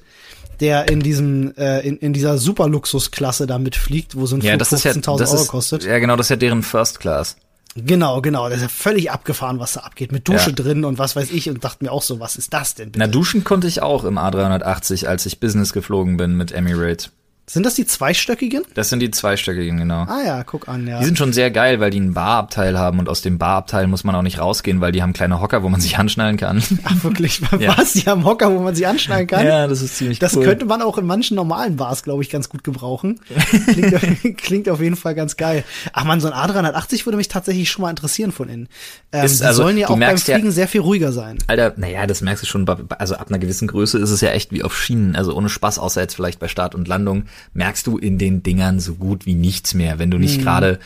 der 0.60 0.88
in 0.90 1.00
diesem, 1.00 1.54
äh, 1.58 1.80
in, 1.86 1.98
in 1.98 2.14
dieser 2.14 2.38
super 2.38 2.70
Luxusklasse 2.70 3.48
da 3.48 3.58
mitfliegt, 3.58 4.16
wo 4.16 4.26
so 4.26 4.36
ein 4.36 4.42
Ja, 4.42 4.52
Flug 4.52 4.60
das 4.60 4.74
ist 4.74 4.84
ja, 4.84 4.92
15.000 4.92 5.18
das 5.18 5.32
Euro 5.34 5.46
kostet. 5.46 5.84
ja 5.86 5.98
genau, 6.00 6.16
das 6.16 6.28
ist 6.28 6.30
ja 6.30 6.36
deren 6.36 6.62
First 6.64 7.00
Class. 7.00 7.36
Genau, 7.76 8.22
genau. 8.22 8.48
Das 8.48 8.58
ist 8.58 8.64
ja 8.64 8.70
völlig 8.70 9.12
abgefahren, 9.12 9.60
was 9.60 9.74
da 9.74 9.82
abgeht. 9.82 10.12
Mit 10.14 10.28
Dusche 10.30 10.52
Ja. 10.52 10.56
drin 10.56 10.86
und 10.86 10.98
was 10.98 11.16
weiß 11.16 11.32
ich 11.32 11.50
und 11.50 11.64
dachte 11.64 11.84
mir 11.84 11.92
auch 11.92 12.02
so, 12.02 12.20
was 12.22 12.38
ist 12.38 12.54
das 12.54 12.74
denn? 12.76 12.88
Bitte? 12.92 13.00
Na, 13.00 13.08
duschen 13.08 13.44
konnte 13.44 13.68
ich 13.68 13.82
auch 13.82 14.06
im 14.06 14.18
A380, 14.18 15.08
als 15.08 15.26
ich 15.26 15.40
Business 15.42 15.74
geflogen 15.74 16.16
bin 16.16 16.38
mit 16.38 16.54
Emirates. 16.54 17.12
Sind 17.48 17.64
das 17.64 17.76
die 17.76 17.86
zweistöckigen? 17.86 18.64
Das 18.74 18.90
sind 18.90 19.02
die 19.02 19.12
zweistöckigen, 19.12 19.78
genau. 19.78 20.02
Ah 20.08 20.22
ja, 20.26 20.44
guck 20.44 20.68
an, 20.68 20.88
ja. 20.88 20.98
Die 21.00 21.06
sind 21.06 21.18
schon 21.20 21.32
sehr 21.32 21.52
geil, 21.52 21.80
weil 21.80 21.92
die 21.92 21.98
einen 22.00 22.16
Barabteil 22.16 22.80
haben 22.80 22.98
und 22.98 23.08
aus 23.08 23.22
dem 23.22 23.38
Barabteil 23.38 23.86
muss 23.86 24.04
man 24.04 24.16
auch 24.16 24.24
nicht 24.24 24.40
rausgehen, 24.40 24.82
weil 24.82 24.92
die 24.92 25.04
haben 25.04 25.14
kleine 25.14 25.40
Hocker, 25.40 25.62
wo 25.62 25.70
man 25.70 25.80
sich 25.80 26.00
anschnallen 26.00 26.38
kann. 26.38 26.64
Ach 26.84 27.04
wirklich, 27.04 27.42
Ja. 27.60 27.78
was? 27.78 27.94
Die 27.94 28.02
haben 28.08 28.26
Hocker, 28.26 28.52
wo 28.52 28.60
man 28.62 28.74
sie 28.74 28.88
anschneiden 28.88 29.28
kann? 29.28 29.46
Ja, 29.46 29.68
das 29.68 29.82
ist 29.84 29.96
ziemlich 29.98 30.18
Das 30.18 30.36
cool. 30.36 30.44
könnte 30.44 30.66
man 30.66 30.82
auch 30.82 30.98
in 30.98 31.06
manchen 31.06 31.36
normalen 31.36 31.76
Bars, 31.76 32.02
glaube 32.02 32.24
ich, 32.24 32.32
ganz 32.32 32.50
gut 32.50 32.64
gebrauchen. 32.64 33.20
Klingt, 33.68 33.96
auf- 33.96 34.02
klingt 34.38 34.68
auf 34.70 34.82
jeden 34.82 34.96
Fall 34.96 35.14
ganz 35.14 35.38
geil. 35.38 35.64
Ach 35.94 36.04
man, 36.04 36.20
so 36.22 36.32
ein 36.32 36.34
A380 36.34 37.06
würde 37.06 37.18
mich 37.18 37.28
tatsächlich 37.28 37.70
schon 37.70 37.84
mal 37.84 37.92
interessieren 37.92 38.32
von 38.32 38.50
innen. 38.50 38.70
Ähm, 39.12 39.24
Ist- 39.24 39.42
die 39.42 39.46
also, 39.46 39.62
sollen 39.62 39.78
ja 39.78 39.86
auch 39.86 39.92
beim 39.92 40.00
merkst 40.00 40.28
ja- 40.28 40.36
Fliegen 40.36 40.52
sehr 40.52 40.68
viel 40.68 40.82
ruhiger 40.82 41.12
sein. 41.12 41.38
Alter, 41.46 41.74
naja, 41.78 42.08
das 42.08 42.22
merkst 42.22 42.42
du 42.44 42.48
schon, 42.48 42.68
also 42.98 43.14
ab 43.16 43.28
einer 43.30 43.38
gewissen 43.38 43.68
Größe 43.68 44.00
ist 44.00 44.10
es 44.10 44.22
ja 44.22 44.30
echt 44.32 44.52
wie 44.52 44.64
auf 44.64 44.76
Schienen, 44.76 45.16
also 45.16 45.36
ohne 45.36 45.50
Spaß, 45.50 45.78
außer 45.78 46.02
jetzt 46.02 46.16
vielleicht 46.16 46.40
bei 46.40 46.48
Start 46.48 46.74
und 46.74 46.88
Landung, 46.88 47.26
merkst 47.54 47.88
du 47.88 47.98
in 47.98 48.18
den 48.18 48.44
Dingern 48.44 48.80
so 48.80 48.96
gut 48.96 49.26
wie 49.26 49.36
nichts 49.36 49.74
mehr, 49.74 50.00
wenn 50.00 50.12
du 50.12 50.18
nicht 50.18 50.42
gerade, 50.42 50.80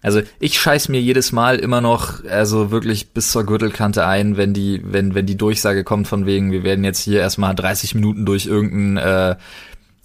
also 0.00 0.22
ich 0.38 0.58
scheiß 0.58 0.88
mir 0.88 1.00
jedes 1.00 1.32
Mal 1.32 1.58
immer 1.58 1.80
noch, 1.80 2.24
also 2.24 2.70
wirklich 2.70 3.10
bis 3.10 3.32
zur 3.32 3.44
Gürtelkante 3.44 4.06
ein, 4.06 4.36
wenn 4.36 4.54
die, 4.54 4.80
wenn, 4.84 5.14
wenn 5.14 5.26
die 5.26 5.36
Durchsage 5.36 5.84
kommt 5.84 6.08
von 6.08 6.26
wegen, 6.26 6.52
wir 6.52 6.62
werden 6.62 6.84
jetzt 6.84 7.00
hier 7.00 7.20
erstmal 7.20 7.54
30 7.54 7.94
Minuten 7.94 8.24
durch 8.24 8.46
irgendein, 8.46 8.96
äh, 8.96 9.36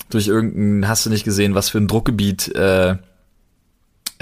durch 0.09 0.27
irgendein, 0.27 0.87
hast 0.87 1.05
du 1.05 1.09
nicht 1.09 1.23
gesehen, 1.23 1.55
was 1.55 1.69
für 1.69 1.77
ein 1.77 1.87
Druckgebiet, 1.87 2.53
äh, 2.55 2.95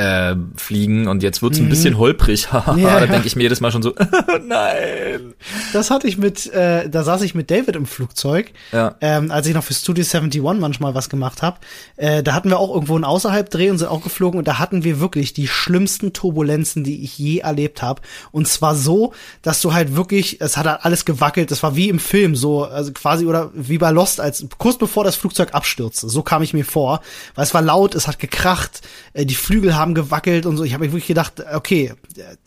äh, 0.02 0.36
fliegen 0.56 1.08
und 1.08 1.22
jetzt 1.24 1.42
wird's 1.42 1.60
ein 1.60 1.70
bisschen 1.70 1.98
holprig. 1.98 2.48
Ja, 2.78 3.00
da 3.00 3.06
denke 3.06 3.28
ich 3.28 3.36
mir 3.36 3.44
jedes 3.44 3.60
Mal 3.62 3.72
schon 3.72 3.82
so, 3.84 3.94
nein. 4.48 5.34
Das 5.74 5.92
hatte 5.92 6.08
ich 6.08 6.18
mit, 6.18 6.52
äh, 6.54 6.90
da 6.90 7.04
saß 7.04 7.22
ich 7.22 7.36
mit 7.36 7.52
David 7.52 7.76
im 7.76 7.86
Flugzeug, 7.86 8.52
Ja. 8.72 8.96
ähm, 9.02 9.32
als 9.32 9.48
ich 9.48 9.54
noch 9.54 9.64
für 9.64 9.74
Studio 9.74 10.04
71 10.04 10.42
manchmal 10.60 10.96
was 10.96 11.10
gemacht 11.10 11.42
habe. 11.42 11.58
Äh, 11.98 12.24
da 12.24 12.34
hatten 12.34 12.50
wir 12.50 12.60
auch 12.60 12.74
irgendwo 12.74 12.96
einen 12.96 13.04
Außerhalb-Dreh 13.04 13.70
und 13.70 13.78
sind 13.78 13.88
auch 13.90 14.02
geflogen 14.02 14.38
und 14.40 14.48
da 14.48 14.60
hatten 14.60 14.84
wir 14.84 15.00
wirklich 15.00 15.34
die 15.34 15.48
schlimmsten 15.48 16.14
Turbulenzen, 16.14 16.84
die 16.84 17.04
ich 17.04 17.18
je 17.18 17.40
erlebt 17.40 17.82
habe. 17.82 18.02
Und 18.32 18.48
zwar 18.48 18.76
so, 18.76 19.14
dass 19.42 19.62
du 19.62 19.74
halt 19.74 19.96
wirklich, 19.96 20.42
es 20.42 20.58
hat 20.58 20.66
halt 20.66 20.84
alles 20.84 21.06
gewackelt, 21.06 21.52
das 21.52 21.62
war 21.64 21.76
wie 21.76 21.90
im 21.90 22.00
Film, 22.00 22.36
so, 22.36 22.64
also 22.64 22.92
quasi, 22.94 23.26
oder 23.26 23.52
wie 23.54 23.78
bei 23.78 23.92
Lost, 23.92 24.20
als 24.20 24.46
kurz 24.58 24.78
bevor 24.78 25.04
das 25.04 25.16
Flugzeug 25.16 25.54
abstürzte. 25.54 26.10
So 26.10 26.24
kam 26.24 26.42
ich 26.42 26.54
mir 26.54 26.66
vor. 26.66 27.02
Weil 27.36 27.44
es 27.46 27.54
war 27.54 27.62
laut, 27.62 27.96
es 27.96 28.08
hat 28.08 28.20
gekracht, 28.20 28.82
äh, 29.14 29.26
die 29.26 29.36
Flügel 29.36 29.76
haben 29.76 29.91
gewackelt 29.94 30.46
und 30.46 30.58
so. 30.58 30.64
Ich 30.64 30.74
habe 30.74 30.86
wirklich 30.86 31.08
gedacht, 31.08 31.44
okay, 31.54 31.94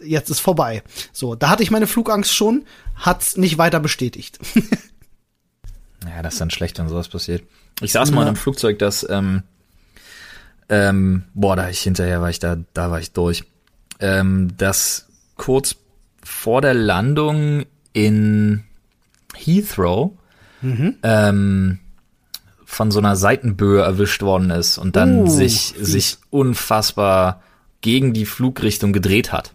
jetzt 0.02 0.30
ist 0.30 0.40
vorbei. 0.40 0.82
So, 1.12 1.34
da 1.34 1.48
hatte 1.50 1.62
ich 1.62 1.70
meine 1.70 1.86
Flugangst 1.86 2.32
schon, 2.34 2.64
hat's 2.96 3.36
nicht 3.36 3.58
weiter 3.58 3.80
bestätigt. 3.80 4.38
Ja, 6.06 6.22
das 6.22 6.34
ist 6.34 6.40
dann 6.42 6.50
schlecht, 6.50 6.78
wenn 6.78 6.86
sowas 6.88 7.08
passiert. 7.08 7.44
Ich 7.80 7.92
saß 7.92 8.10
mal 8.10 8.16
Ja. 8.18 8.22
in 8.24 8.28
einem 8.28 8.36
Flugzeug, 8.36 8.78
das, 8.78 9.06
ähm, 9.08 9.42
ähm, 10.68 11.24
boah, 11.32 11.56
da 11.56 11.70
ich 11.70 11.80
hinterher 11.80 12.20
war 12.20 12.28
ich 12.28 12.38
da, 12.38 12.58
da 12.74 12.90
war 12.90 13.00
ich 13.00 13.12
durch. 13.12 13.44
Ähm, 14.00 14.50
das 14.58 15.06
kurz 15.36 15.76
vor 16.22 16.60
der 16.60 16.74
Landung 16.74 17.64
in 17.94 18.64
Heathrow 19.34 20.12
ähm, 21.02 21.78
von 22.74 22.90
so 22.90 22.98
einer 22.98 23.16
Seitenböe 23.16 23.80
erwischt 23.82 24.22
worden 24.22 24.50
ist 24.50 24.76
und 24.78 24.96
dann 24.96 25.22
Uh, 25.22 25.26
sich, 25.28 25.74
fies. 25.76 25.86
sich 25.88 26.16
unfassbar 26.30 27.40
gegen 27.80 28.12
die 28.12 28.26
Flugrichtung 28.26 28.92
gedreht 28.92 29.32
hat. 29.32 29.52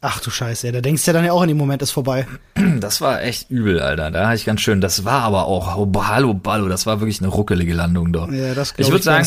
Ach 0.00 0.20
du 0.20 0.30
Scheiße, 0.30 0.70
da 0.70 0.80
denkst 0.82 1.04
du 1.04 1.10
ja 1.10 1.12
dann 1.14 1.24
ja 1.24 1.32
auch 1.32 1.42
in 1.42 1.48
dem 1.48 1.56
Moment 1.56 1.80
ist 1.82 1.90
vorbei. 1.92 2.26
Das 2.80 3.00
war 3.00 3.22
echt 3.22 3.50
übel, 3.50 3.80
Alter. 3.80 4.10
Da 4.10 4.26
hatte 4.26 4.36
ich 4.36 4.44
ganz 4.44 4.60
schön. 4.60 4.80
Das 4.80 5.04
war 5.04 5.22
aber 5.22 5.46
auch, 5.46 5.76
oh, 5.76 6.04
hallo, 6.06 6.34
ballo, 6.34 6.68
das 6.68 6.86
war 6.86 7.00
wirklich 7.00 7.20
eine 7.20 7.28
ruckelige 7.28 7.72
Landung 7.72 8.12
dort. 8.12 8.32
Ja, 8.32 8.52
das 8.54 8.74
ich 8.76 8.90
würde 8.90 9.02
sagen, 9.04 9.26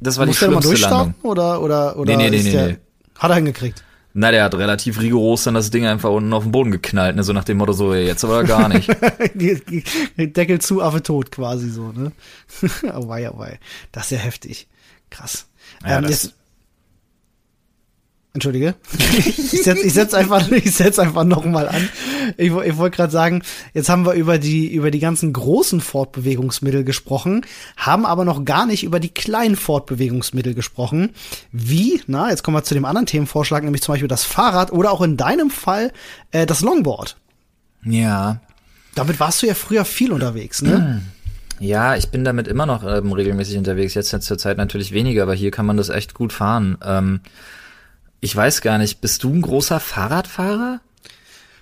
das 0.00 0.18
war 0.18 0.26
die 0.26 0.30
Muss 0.30 0.38
der 0.40 0.48
mal 0.50 0.52
schlimmste 0.62 0.68
durchstarten 0.68 0.98
Landung. 1.14 1.30
oder 1.30 1.62
oder 1.62 1.96
oder 1.96 2.16
Nee, 2.16 2.30
nee, 2.30 2.42
nee, 2.42 2.42
nee, 2.52 2.66
nee. 2.72 2.76
hat 3.18 3.30
er 3.30 3.36
hingekriegt? 3.36 3.82
Na, 4.14 4.30
der 4.30 4.44
hat 4.44 4.54
relativ 4.54 5.00
rigoros 5.00 5.44
dann 5.44 5.54
das 5.54 5.70
Ding 5.70 5.86
einfach 5.86 6.10
unten 6.10 6.32
auf 6.32 6.42
den 6.42 6.50
Boden 6.52 6.70
geknallt, 6.70 7.14
ne? 7.14 7.22
so 7.22 7.32
nach 7.32 7.44
dem 7.44 7.58
Motto, 7.58 7.72
so, 7.72 7.94
jetzt 7.94 8.24
aber 8.24 8.42
gar 8.44 8.68
nicht. 8.74 8.88
Deckel 10.16 10.60
zu, 10.60 10.82
Affe 10.82 11.02
tot 11.02 11.30
quasi 11.30 11.70
so, 11.70 11.92
ne? 11.92 12.12
oh 12.94 13.08
wei, 13.08 13.30
oh 13.30 13.38
wei. 13.38 13.58
Das 13.92 14.04
ist 14.04 14.10
ja 14.12 14.18
heftig. 14.18 14.66
Krass. 15.10 15.46
Ja, 15.84 15.98
ähm, 15.98 16.02
das- 16.04 16.10
jetzt, 16.24 16.34
Entschuldige. 18.34 18.74
ich 19.18 19.62
setz, 19.62 19.82
ich 19.82 19.92
setz 19.92 20.14
einfach, 20.14 20.48
ich 20.50 20.72
setz 20.74 20.98
einfach 20.98 21.24
noch 21.24 21.44
mal 21.44 21.68
an. 21.68 21.88
Ich, 22.36 22.52
ich 22.52 22.76
wollte 22.76 22.96
gerade 22.96 23.12
sagen, 23.12 23.42
jetzt 23.74 23.88
haben 23.88 24.04
wir 24.04 24.12
über 24.12 24.38
die 24.38 24.72
über 24.72 24.90
die 24.90 24.98
ganzen 24.98 25.32
großen 25.32 25.80
Fortbewegungsmittel 25.80 26.84
gesprochen, 26.84 27.44
haben 27.76 28.04
aber 28.06 28.24
noch 28.24 28.44
gar 28.44 28.66
nicht 28.66 28.84
über 28.84 29.00
die 29.00 29.08
kleinen 29.08 29.56
Fortbewegungsmittel 29.56 30.54
gesprochen. 30.54 31.10
Wie? 31.52 32.02
Na, 32.06 32.30
jetzt 32.30 32.42
kommen 32.42 32.56
wir 32.56 32.64
zu 32.64 32.74
dem 32.74 32.84
anderen 32.84 33.06
Themenvorschlag, 33.06 33.64
nämlich 33.64 33.82
zum 33.82 33.94
Beispiel 33.94 34.08
das 34.08 34.24
Fahrrad 34.24 34.72
oder 34.72 34.92
auch 34.92 35.02
in 35.02 35.16
deinem 35.16 35.50
Fall 35.50 35.92
äh, 36.30 36.46
das 36.46 36.60
Longboard. 36.60 37.16
ja. 37.84 38.40
Damit 38.94 39.20
warst 39.20 39.42
du 39.42 39.46
ja 39.46 39.54
früher 39.54 39.84
viel 39.84 40.10
unterwegs, 40.12 40.60
ne? 40.60 41.02
Ja, 41.60 41.96
ich 41.96 42.10
bin 42.10 42.24
damit 42.24 42.46
immer 42.46 42.66
noch 42.66 42.84
ähm, 42.84 43.12
regelmäßig 43.12 43.58
unterwegs. 43.58 43.94
Jetzt 43.94 44.10
zur 44.10 44.38
Zeit 44.38 44.58
natürlich 44.58 44.92
weniger, 44.92 45.24
aber 45.24 45.34
hier 45.34 45.50
kann 45.50 45.66
man 45.66 45.76
das 45.76 45.88
echt 45.88 46.14
gut 46.14 46.32
fahren. 46.32 46.78
Ähm, 46.84 47.20
ich 48.20 48.34
weiß 48.34 48.60
gar 48.62 48.78
nicht, 48.78 49.00
bist 49.00 49.22
du 49.24 49.32
ein 49.32 49.42
großer 49.42 49.80
Fahrradfahrer? 49.80 50.80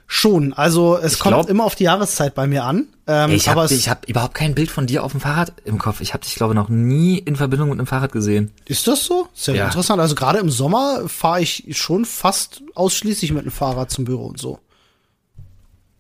Schon, 0.09 0.53
also 0.53 0.97
es 0.97 1.15
Ich 1.15 1.19
kommt 1.19 1.35
glaub- 1.35 1.49
immer 1.51 1.65
auf 1.65 1.75
die 1.75 1.85
Jahreszeit 1.85 2.35
bei 2.37 2.47
mir 2.47 2.63
an. 2.63 2.87
Ähm, 3.09 3.33
ich 3.33 3.49
habe 3.49 3.63
hab 3.67 4.09
überhaupt 4.09 4.35
kein 4.35 4.55
Bild 4.55 4.71
von 4.71 4.87
dir 4.87 5.03
auf 5.03 5.11
dem 5.11 5.21
Fahrrad 5.21 5.53
im 5.65 5.79
Kopf. 5.79 6.01
Ich 6.01 6.15
habe 6.15 6.23
dich, 6.25 6.37
glaube 6.37 6.55
noch 6.55 6.69
nie 6.69 7.19
in 7.19 7.35
Verbindung 7.35 7.71
mit 7.71 7.79
einem 7.81 7.89
Fahrrad 7.89 8.13
gesehen. 8.13 8.53
ist 8.67 8.87
das 8.87 9.05
so? 9.05 9.27
Ist 9.35 9.49
ja, 9.49 9.65
interessant. 9.67 10.01
Also 10.01 10.15
gerade 10.15 10.39
im 10.39 10.49
Sommer 10.49 11.09
fahre 11.09 11.41
ich 11.41 11.65
schon 11.77 12.05
fast 12.05 12.63
ausschließlich 12.77 13.33
mit 13.33 13.45
dem 13.47 13.51
Fahrrad 13.51 13.91
zum 13.91 14.05
Büro 14.05 14.27
und 14.27 14.39
so. 14.39 14.61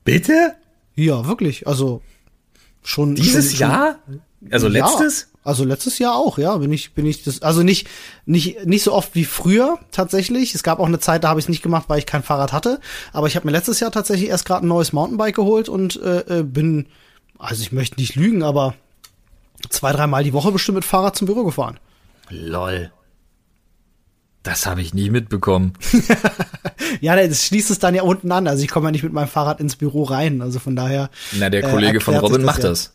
Bitte? 0.05 0.55
Ja, 0.95 1.27
wirklich. 1.27 1.67
Also 1.67 2.01
schon 2.85 3.17
Dieses 3.17 3.51
schon, 3.51 3.59
schon, 3.59 3.71
Jahr? 3.71 3.99
Also 4.53 4.69
Ja. 4.69 4.87
Also 5.47 5.64
letztes 5.64 5.99
Jahr 6.01 6.16
auch, 6.16 6.38
ja, 6.38 6.57
bin 6.57 6.72
ich, 6.72 6.92
bin 6.92 7.07
ich 7.07 7.22
das, 7.22 7.40
also 7.40 7.62
nicht, 7.62 7.86
nicht, 8.24 8.66
nicht 8.66 8.82
so 8.82 8.92
oft 8.92 9.14
wie 9.14 9.24
früher 9.24 9.78
tatsächlich. 9.92 10.55
Es 10.57 10.64
gab 10.64 10.80
auch 10.80 10.86
eine 10.86 10.99
Zeit, 10.99 11.22
da 11.22 11.28
habe 11.28 11.38
ich 11.38 11.44
es 11.44 11.49
nicht 11.49 11.62
gemacht, 11.62 11.84
weil 11.88 12.01
ich 12.01 12.07
kein 12.07 12.24
Fahrrad 12.24 12.53
hatte. 12.53 12.80
Aber 13.12 13.28
ich 13.28 13.36
habe 13.36 13.47
mir 13.47 13.53
letztes 13.53 13.78
Jahr 13.78 13.92
tatsächlich 13.92 14.28
erst 14.28 14.44
gerade 14.44 14.66
ein 14.66 14.68
neues 14.68 14.92
Mountainbike 14.92 15.36
geholt 15.36 15.68
und 15.68 16.03
äh, 16.03 16.40
äh, 16.40 16.42
bin, 16.42 16.86
also 17.38 17.62
ich 17.62 17.70
möchte 17.70 18.01
nicht 18.01 18.16
lügen, 18.16 18.42
aber 18.42 18.74
zwei, 19.70 19.92
dreimal 19.92 20.24
die 20.24 20.32
Woche 20.32 20.51
bestimmt 20.51 20.76
mit 20.76 20.84
Fahrrad 20.84 21.14
zum 21.14 21.26
Büro 21.26 21.44
gefahren. 21.44 21.78
Lol. 22.28 22.90
Das 24.42 24.66
habe 24.66 24.80
ich 24.80 24.94
nie 24.94 25.11
mitbekommen. 25.11 25.74
Ja, 27.01 27.16
das 27.16 27.44
schließt 27.44 27.70
es 27.70 27.78
dann 27.78 27.94
ja 27.94 28.03
unten 28.03 28.30
an. 28.32 28.47
Also 28.47 28.62
ich 28.62 28.70
komme 28.70 28.86
ja 28.86 28.92
nicht 28.92 29.03
mit 29.03 29.12
meinem 29.12 29.28
Fahrrad 29.28 29.61
ins 29.61 29.76
Büro 29.76 30.05
rein. 30.05 30.40
Also 30.40 30.59
von 30.59 30.76
daher. 30.76 31.11
Na, 31.32 31.51
der 31.51 31.64
äh, 31.64 31.70
Kollege 31.70 32.01
von 32.01 32.14
erklärt 32.14 32.32
sich 32.32 32.34
Robin 32.36 32.47
macht 32.47 32.62
ja. 32.62 32.68
das. 32.68 32.92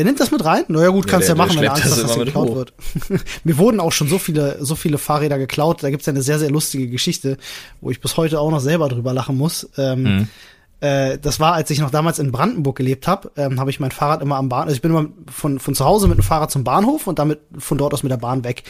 Der 0.00 0.06
nimmt 0.06 0.18
das 0.18 0.30
mit 0.30 0.42
rein? 0.46 0.64
Na 0.68 0.80
ja, 0.80 0.88
gut, 0.88 1.04
Ja, 1.04 1.10
kannst 1.10 1.28
der- 1.28 1.36
ja 1.36 1.42
machen, 1.44 1.56
wenn 1.58 1.64
er 1.64 1.72
Angst 1.72 1.84
das 1.84 1.98
hat, 1.98 2.04
dass 2.04 2.16
mit 2.16 2.24
geklaut 2.28 2.54
wird. 2.54 2.72
Mir 3.44 3.58
wurden 3.58 3.80
auch 3.80 3.92
schon 3.92 4.08
so 4.08 4.16
viele, 4.18 4.56
so 4.64 4.74
viele 4.74 4.96
Fahrräder 4.96 5.36
geklaut. 5.36 5.82
Da 5.82 5.90
gibt's 5.90 6.06
ja 6.06 6.12
eine 6.14 6.22
sehr, 6.22 6.38
sehr 6.38 6.50
lustige 6.50 6.88
Geschichte, 6.88 7.36
wo 7.82 7.90
ich 7.90 8.00
bis 8.00 8.16
heute 8.16 8.40
auch 8.40 8.50
noch 8.50 8.60
selber 8.60 8.88
drüber 8.88 9.12
lachen 9.12 9.36
muss. 9.36 9.68
Ähm, 9.76 10.02
Mhm. 10.02 10.28
Äh, 10.80 11.18
das 11.18 11.40
war, 11.40 11.54
als 11.54 11.70
ich 11.70 11.78
noch 11.78 11.90
damals 11.90 12.18
in 12.18 12.32
Brandenburg 12.32 12.76
gelebt 12.76 13.06
habe, 13.06 13.30
ähm, 13.36 13.60
habe 13.60 13.70
ich 13.70 13.80
mein 13.80 13.90
Fahrrad 13.90 14.22
immer 14.22 14.36
am 14.36 14.48
Bahn, 14.48 14.64
also 14.64 14.74
ich 14.74 14.82
bin 14.82 14.90
immer 14.90 15.08
von, 15.30 15.58
von 15.58 15.74
zu 15.74 15.84
Hause 15.84 16.08
mit 16.08 16.18
dem 16.18 16.22
Fahrrad 16.22 16.50
zum 16.50 16.64
Bahnhof 16.64 17.06
und 17.06 17.18
damit 17.18 17.40
von 17.58 17.78
dort 17.78 17.94
aus 17.94 18.02
mit 18.02 18.10
der 18.10 18.16
Bahn 18.16 18.44
weg. 18.44 18.64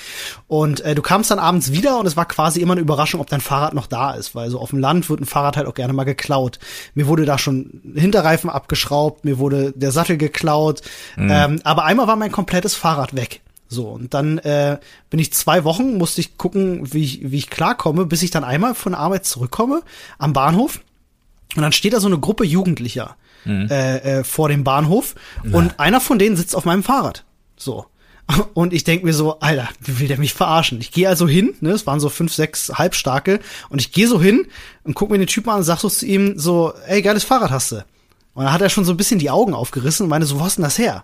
Und 0.49 0.81
äh, 0.81 0.95
du 0.95 1.03
kamst 1.03 1.31
dann 1.31 1.39
abends 1.39 1.73
wieder 1.73 1.99
und 1.99 2.07
es 2.07 2.17
war 2.17 2.27
quasi 2.27 2.61
immer 2.61 2.73
eine 2.73 2.81
Überraschung, 2.81 3.21
ob 3.21 3.29
dein 3.29 3.41
Fahrrad 3.41 3.75
noch 3.75 3.87
da 3.87 4.13
ist, 4.13 4.35
weil 4.35 4.51
so 4.51 4.59
auf 4.59 4.71
dem 4.71 4.79
Land 4.79 5.09
wird 5.09 5.21
ein 5.21 5.27
Fahrrad 5.27 5.57
halt 5.57 5.67
auch 5.67 5.75
gerne 5.75 5.93
mal 5.93 6.05
geklaut. 6.05 6.59
Mir 6.95 7.07
wurde 7.07 7.25
da 7.25 7.39
schon 7.39 7.81
Hinterreifen 7.95 8.51
abgeschraubt, 8.51 9.25
mir 9.25 9.39
wurde 9.39 9.73
der 9.75 9.93
Sattel 9.93 10.17
geklaut, 10.17 10.83
ähm, 11.17 11.61
aber 11.65 11.85
einmal 11.85 12.07
war 12.07 12.17
mein 12.17 12.33
komplettes 12.33 12.75
Fahrrad 12.75 13.15
weg. 13.15 13.41
So, 13.73 13.87
und 13.87 14.15
dann 14.15 14.39
äh, 14.39 14.79
bin 15.11 15.21
ich 15.21 15.33
zwei 15.33 15.63
Wochen, 15.63 15.97
musste 15.97 16.21
ich 16.21 16.37
gucken, 16.37 16.93
wie 16.93 17.05
ich, 17.05 17.31
wie 17.31 17.39
ich 17.39 17.51
klarkomme, 17.51 18.05
bis 18.05 18.23
ich 18.25 18.33
dann 18.33 18.43
einmal 18.43 18.75
von 18.75 18.95
Arbeit 18.95 19.25
zurückkomme 19.25 19.83
am 20.19 20.33
Bahnhof. 20.33 20.81
Und 21.57 21.63
dann 21.63 21.73
steht 21.73 21.93
da 21.93 22.01
so 22.01 22.07
eine 22.07 22.19
Gruppe 22.19 22.45
Jugendlicher 22.45 23.17
äh, 23.71 24.19
äh, 24.19 24.25
vor 24.25 24.49
dem 24.49 24.65
Bahnhof 24.65 25.15
und 25.53 25.81
einer 25.81 26.01
von 26.01 26.19
denen 26.19 26.37
sitzt 26.37 26.55
auf 26.55 26.65
meinem 26.65 26.83
Fahrrad. 26.83 27.25
So. 27.57 27.87
Und 28.55 28.73
ich 28.73 28.85
denk 28.85 29.03
mir 29.03 29.13
so, 29.13 29.41
Alter, 29.41 29.69
wie 29.81 29.99
will 29.99 30.09
der 30.09 30.19
mich 30.19 30.35
verarschen? 30.35 30.81
Ich 30.81 30.93
gehe 30.93 31.09
also 31.09 31.27
hin, 31.27 31.55
ne, 31.61 31.71
es 31.71 31.87
waren 31.87 31.99
so 32.01 32.09
fünf, 32.09 32.33
sechs 32.33 32.71
Halbstarke, 32.73 33.41
und 33.71 33.81
ich 33.81 33.91
gehe 33.91 34.07
so 34.07 34.21
hin 34.21 34.47
und 34.85 34.95
guck 34.95 35.11
mir 35.11 35.19
den 35.19 35.27
Typen 35.27 35.51
an 35.51 35.59
und 35.59 35.65
sag 35.65 35.81
so 35.81 35.89
zu 35.89 36.07
ihm 36.07 36.39
so, 36.39 36.73
ey, 36.87 37.03
geiles 37.03 37.25
Fahrrad 37.25 37.51
hast 37.51 37.73
du. 37.73 37.85
Und 38.35 38.45
dann 38.45 38.53
hat 38.53 38.61
er 38.61 38.69
schon 38.69 38.85
so 38.85 38.93
ein 38.93 38.97
bisschen 38.97 39.19
die 39.19 39.31
Augen 39.31 39.53
aufgerissen 39.55 40.05
und 40.05 40.11
meine 40.11 40.27
so, 40.27 40.39
wo 40.39 40.45
hast 40.45 40.59
denn 40.59 40.65
das 40.65 40.79
her? 40.79 41.03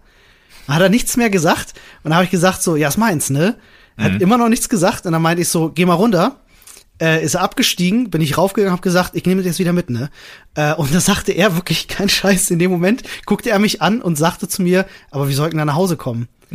Dann 0.66 0.76
hat 0.76 0.82
er 0.82 0.88
nichts 0.88 1.16
mehr 1.16 1.30
gesagt 1.30 1.74
und 2.04 2.10
dann 2.10 2.14
habe 2.14 2.24
ich 2.24 2.30
gesagt 2.30 2.62
so, 2.62 2.76
ja, 2.76 2.88
ist 2.88 2.96
meins, 2.96 3.30
ne? 3.30 3.56
Er 3.96 4.04
Hat 4.04 4.20
immer 4.20 4.36
noch 4.36 4.50
nichts 4.50 4.68
gesagt 4.68 5.06
und 5.06 5.12
dann 5.12 5.22
meinte 5.22 5.42
ich 5.42 5.48
so, 5.48 5.70
geh 5.70 5.86
mal 5.86 5.94
runter. 5.94 6.36
Äh, 7.00 7.22
ist 7.22 7.36
abgestiegen, 7.36 8.08
bin 8.08 8.22
ich 8.22 8.38
raufgegangen, 8.38 8.72
habe 8.72 8.82
gesagt, 8.82 9.10
ich 9.14 9.26
nehme 9.26 9.42
das 9.42 9.46
jetzt 9.46 9.58
wieder 9.58 9.74
mit, 9.74 9.90
ne? 9.90 10.10
Äh, 10.54 10.74
und 10.74 10.94
da 10.94 11.00
sagte 11.00 11.32
er 11.32 11.54
wirklich 11.54 11.88
kein 11.88 12.08
Scheiß. 12.08 12.50
In 12.50 12.58
dem 12.58 12.70
Moment 12.70 13.02
guckte 13.26 13.50
er 13.50 13.58
mich 13.58 13.82
an 13.82 14.00
und 14.00 14.16
sagte 14.16 14.48
zu 14.48 14.62
mir, 14.62 14.86
aber 15.10 15.28
wie 15.28 15.34
soll 15.34 15.48
ich 15.48 15.50
denn 15.50 15.58
da 15.58 15.64
nach 15.66 15.74
Hause 15.74 15.96
kommen? 15.96 16.28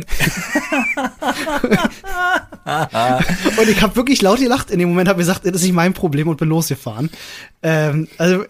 und 3.58 3.68
ich 3.68 3.82
habe 3.82 3.94
wirklich 3.94 4.22
laut 4.22 4.38
gelacht. 4.38 4.70
In 4.70 4.78
dem 4.78 4.88
Moment 4.88 5.10
habe 5.10 5.20
ich 5.20 5.26
gesagt, 5.26 5.44
das 5.44 5.56
ist 5.56 5.62
nicht 5.62 5.74
mein 5.74 5.92
Problem 5.92 6.28
und 6.28 6.38
bin 6.38 6.48
losgefahren. 6.48 7.10
Ähm, 7.62 8.08
also 8.16 8.44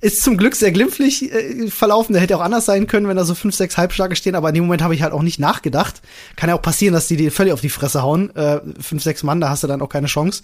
ist 0.00 0.22
zum 0.22 0.36
Glück 0.36 0.54
sehr 0.54 0.70
glimpflich 0.70 1.32
äh, 1.32 1.68
verlaufen. 1.68 2.12
Der 2.12 2.20
hätte 2.20 2.36
auch 2.36 2.42
anders 2.42 2.66
sein 2.66 2.86
können, 2.86 3.08
wenn 3.08 3.16
da 3.16 3.24
so 3.24 3.34
fünf, 3.34 3.54
sechs 3.54 3.78
Halbstarke 3.78 4.16
stehen. 4.16 4.34
Aber 4.34 4.50
in 4.50 4.54
dem 4.54 4.64
Moment 4.64 4.82
habe 4.82 4.94
ich 4.94 5.02
halt 5.02 5.14
auch 5.14 5.22
nicht 5.22 5.38
nachgedacht. 5.38 6.02
Kann 6.36 6.50
ja 6.50 6.56
auch 6.56 6.62
passieren, 6.62 6.92
dass 6.92 7.08
die 7.08 7.16
dir 7.16 7.32
völlig 7.32 7.54
auf 7.54 7.62
die 7.62 7.70
Fresse 7.70 8.02
hauen. 8.02 8.34
Äh, 8.36 8.60
fünf, 8.80 9.02
sechs 9.02 9.22
Mann, 9.22 9.40
da 9.40 9.48
hast 9.48 9.62
du 9.62 9.68
dann 9.68 9.80
auch 9.80 9.88
keine 9.88 10.08
Chance. 10.08 10.42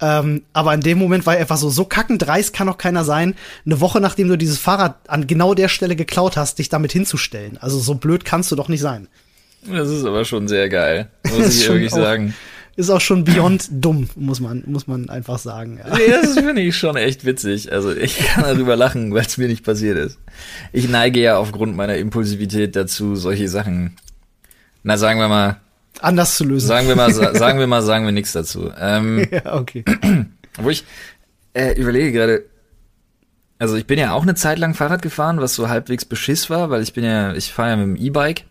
Ähm, 0.00 0.42
aber 0.54 0.72
in 0.74 0.80
dem 0.80 0.98
Moment 0.98 1.26
war 1.26 1.34
ich 1.34 1.40
einfach 1.40 1.58
so, 1.58 1.68
so 1.68 1.84
kackendreist 1.84 2.52
kann 2.52 2.66
doch 2.66 2.78
keiner 2.78 3.04
sein, 3.04 3.34
eine 3.64 3.80
Woche 3.80 4.00
nachdem 4.00 4.28
du 4.28 4.36
dieses 4.36 4.58
Fahrrad 4.58 4.96
an 5.08 5.28
genau 5.28 5.54
der 5.54 5.68
Stelle 5.68 5.94
geklaut 5.94 6.36
hast, 6.36 6.58
dich 6.58 6.68
damit 6.68 6.92
hinzustellen. 6.92 7.58
Also 7.58 7.78
so 7.78 7.94
blöd 7.94 8.24
kannst 8.24 8.50
du 8.50 8.56
doch 8.56 8.68
nicht 8.68 8.80
sein. 8.80 9.06
Das 9.70 9.88
ist 9.88 10.04
aber 10.04 10.24
schon 10.24 10.48
sehr 10.48 10.68
geil, 10.68 11.08
muss 11.30 11.56
ich 11.60 11.68
wirklich 11.68 11.92
auch- 11.92 11.96
sagen. 11.96 12.34
Ist 12.74 12.88
auch 12.88 13.02
schon 13.02 13.24
beyond 13.24 13.68
dumm, 13.70 14.08
muss 14.16 14.40
man, 14.40 14.62
muss 14.66 14.86
man 14.86 15.10
einfach 15.10 15.38
sagen. 15.38 15.78
Ja. 15.78 15.94
Nee, 15.94 16.08
das 16.08 16.32
finde 16.38 16.62
ich 16.62 16.74
schon 16.74 16.96
echt 16.96 17.26
witzig. 17.26 17.70
Also 17.70 17.94
ich 17.94 18.16
kann 18.16 18.44
darüber 18.44 18.76
lachen, 18.76 19.12
weil 19.12 19.26
es 19.26 19.36
mir 19.36 19.46
nicht 19.46 19.62
passiert 19.62 19.98
ist. 19.98 20.18
Ich 20.72 20.88
neige 20.88 21.20
ja 21.20 21.36
aufgrund 21.36 21.76
meiner 21.76 21.96
Impulsivität 21.98 22.74
dazu, 22.74 23.14
solche 23.14 23.50
Sachen, 23.50 23.94
na 24.82 24.96
sagen 24.96 25.20
wir 25.20 25.28
mal, 25.28 25.58
Anders 26.00 26.34
zu 26.38 26.44
lösen. 26.44 26.66
sagen 26.66 26.88
wir 26.88 26.96
mal, 26.96 27.12
sa- 27.12 27.34
sagen 27.38 27.58
wir 27.58 27.66
mal, 27.66 27.82
sagen 27.82 28.06
wir 28.06 28.12
nichts 28.12 28.32
dazu. 28.32 28.72
Ähm, 28.80 29.28
ja, 29.30 29.54
okay. 29.54 29.84
wo 30.58 30.70
ich 30.70 30.82
äh, 31.52 31.78
überlege 31.78 32.10
gerade, 32.10 32.46
also 33.58 33.76
ich 33.76 33.86
bin 33.86 33.98
ja 33.98 34.12
auch 34.14 34.22
eine 34.22 34.34
Zeit 34.34 34.58
lang 34.58 34.72
Fahrrad 34.72 35.02
gefahren, 35.02 35.42
was 35.42 35.54
so 35.54 35.68
halbwegs 35.68 36.06
beschiss 36.06 36.48
war, 36.48 36.70
weil 36.70 36.82
ich 36.82 36.94
bin 36.94 37.04
ja, 37.04 37.34
ich 37.34 37.52
fahre 37.52 37.68
ja 37.68 37.76
mit 37.76 37.98
dem 37.98 38.02
E-Bike. 38.02 38.44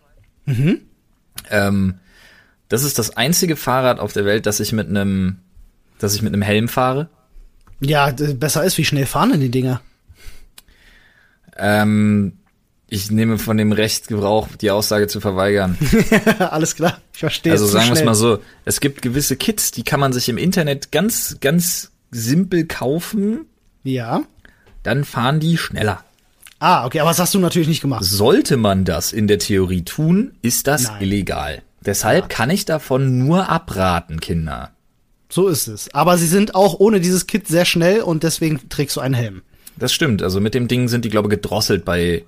Ähm, 1.50 1.94
das 2.68 2.84
ist 2.84 2.98
das 2.98 3.16
einzige 3.16 3.56
Fahrrad 3.56 4.00
auf 4.00 4.12
der 4.12 4.24
Welt, 4.24 4.46
das 4.46 4.60
ich 4.60 4.72
mit 4.72 4.88
einem, 4.88 5.38
dass 5.98 6.14
ich 6.14 6.22
mit 6.22 6.32
einem 6.32 6.42
Helm 6.42 6.68
fahre. 6.68 7.08
Ja, 7.80 8.10
besser 8.12 8.64
ist, 8.64 8.78
wie 8.78 8.84
schnell 8.84 9.06
fahren 9.06 9.30
denn 9.32 9.40
die 9.40 9.50
Dinger? 9.50 9.80
Ähm, 11.56 12.38
ich 12.88 13.10
nehme 13.10 13.38
von 13.38 13.56
dem 13.56 13.72
Recht 13.72 14.08
Gebrauch, 14.08 14.48
die 14.60 14.70
Aussage 14.70 15.06
zu 15.06 15.20
verweigern. 15.20 15.76
Alles 16.38 16.74
klar, 16.76 16.98
ich 17.12 17.20
verstehe. 17.20 17.52
Also 17.52 17.66
sagen 17.66 17.86
wir 17.88 17.94
es 17.94 18.04
mal 18.04 18.14
so, 18.14 18.38
es 18.64 18.80
gibt 18.80 19.02
gewisse 19.02 19.36
Kits, 19.36 19.70
die 19.70 19.82
kann 19.82 20.00
man 20.00 20.12
sich 20.12 20.28
im 20.28 20.38
Internet 20.38 20.92
ganz, 20.92 21.38
ganz 21.40 21.90
simpel 22.10 22.66
kaufen, 22.66 23.46
Ja. 23.82 24.22
dann 24.82 25.04
fahren 25.04 25.40
die 25.40 25.56
schneller. 25.56 26.04
Ah, 26.62 26.86
okay, 26.86 27.00
aber 27.00 27.10
das 27.10 27.18
hast 27.18 27.34
du 27.34 27.40
natürlich 27.40 27.66
nicht 27.66 27.80
gemacht. 27.80 28.04
Sollte 28.04 28.56
man 28.56 28.84
das 28.84 29.12
in 29.12 29.26
der 29.26 29.38
Theorie 29.40 29.82
tun, 29.82 30.36
ist 30.42 30.68
das 30.68 30.84
Nein. 30.84 31.02
illegal. 31.02 31.62
Deshalb 31.84 32.28
kann 32.28 32.50
ich 32.50 32.64
davon 32.64 33.18
nur 33.18 33.48
abraten, 33.48 34.20
Kinder. 34.20 34.70
So 35.28 35.48
ist 35.48 35.66
es. 35.66 35.92
Aber 35.92 36.18
sie 36.18 36.28
sind 36.28 36.54
auch 36.54 36.78
ohne 36.78 37.00
dieses 37.00 37.26
Kit 37.26 37.48
sehr 37.48 37.64
schnell 37.64 38.02
und 38.02 38.22
deswegen 38.22 38.68
trägst 38.68 38.94
du 38.96 39.00
einen 39.00 39.14
Helm. 39.14 39.42
Das 39.76 39.92
stimmt. 39.92 40.22
Also 40.22 40.40
mit 40.40 40.54
dem 40.54 40.68
Ding 40.68 40.86
sind 40.86 41.04
die, 41.04 41.08
glaube 41.08 41.26
ich, 41.28 41.30
gedrosselt 41.30 41.84
bei 41.84 42.24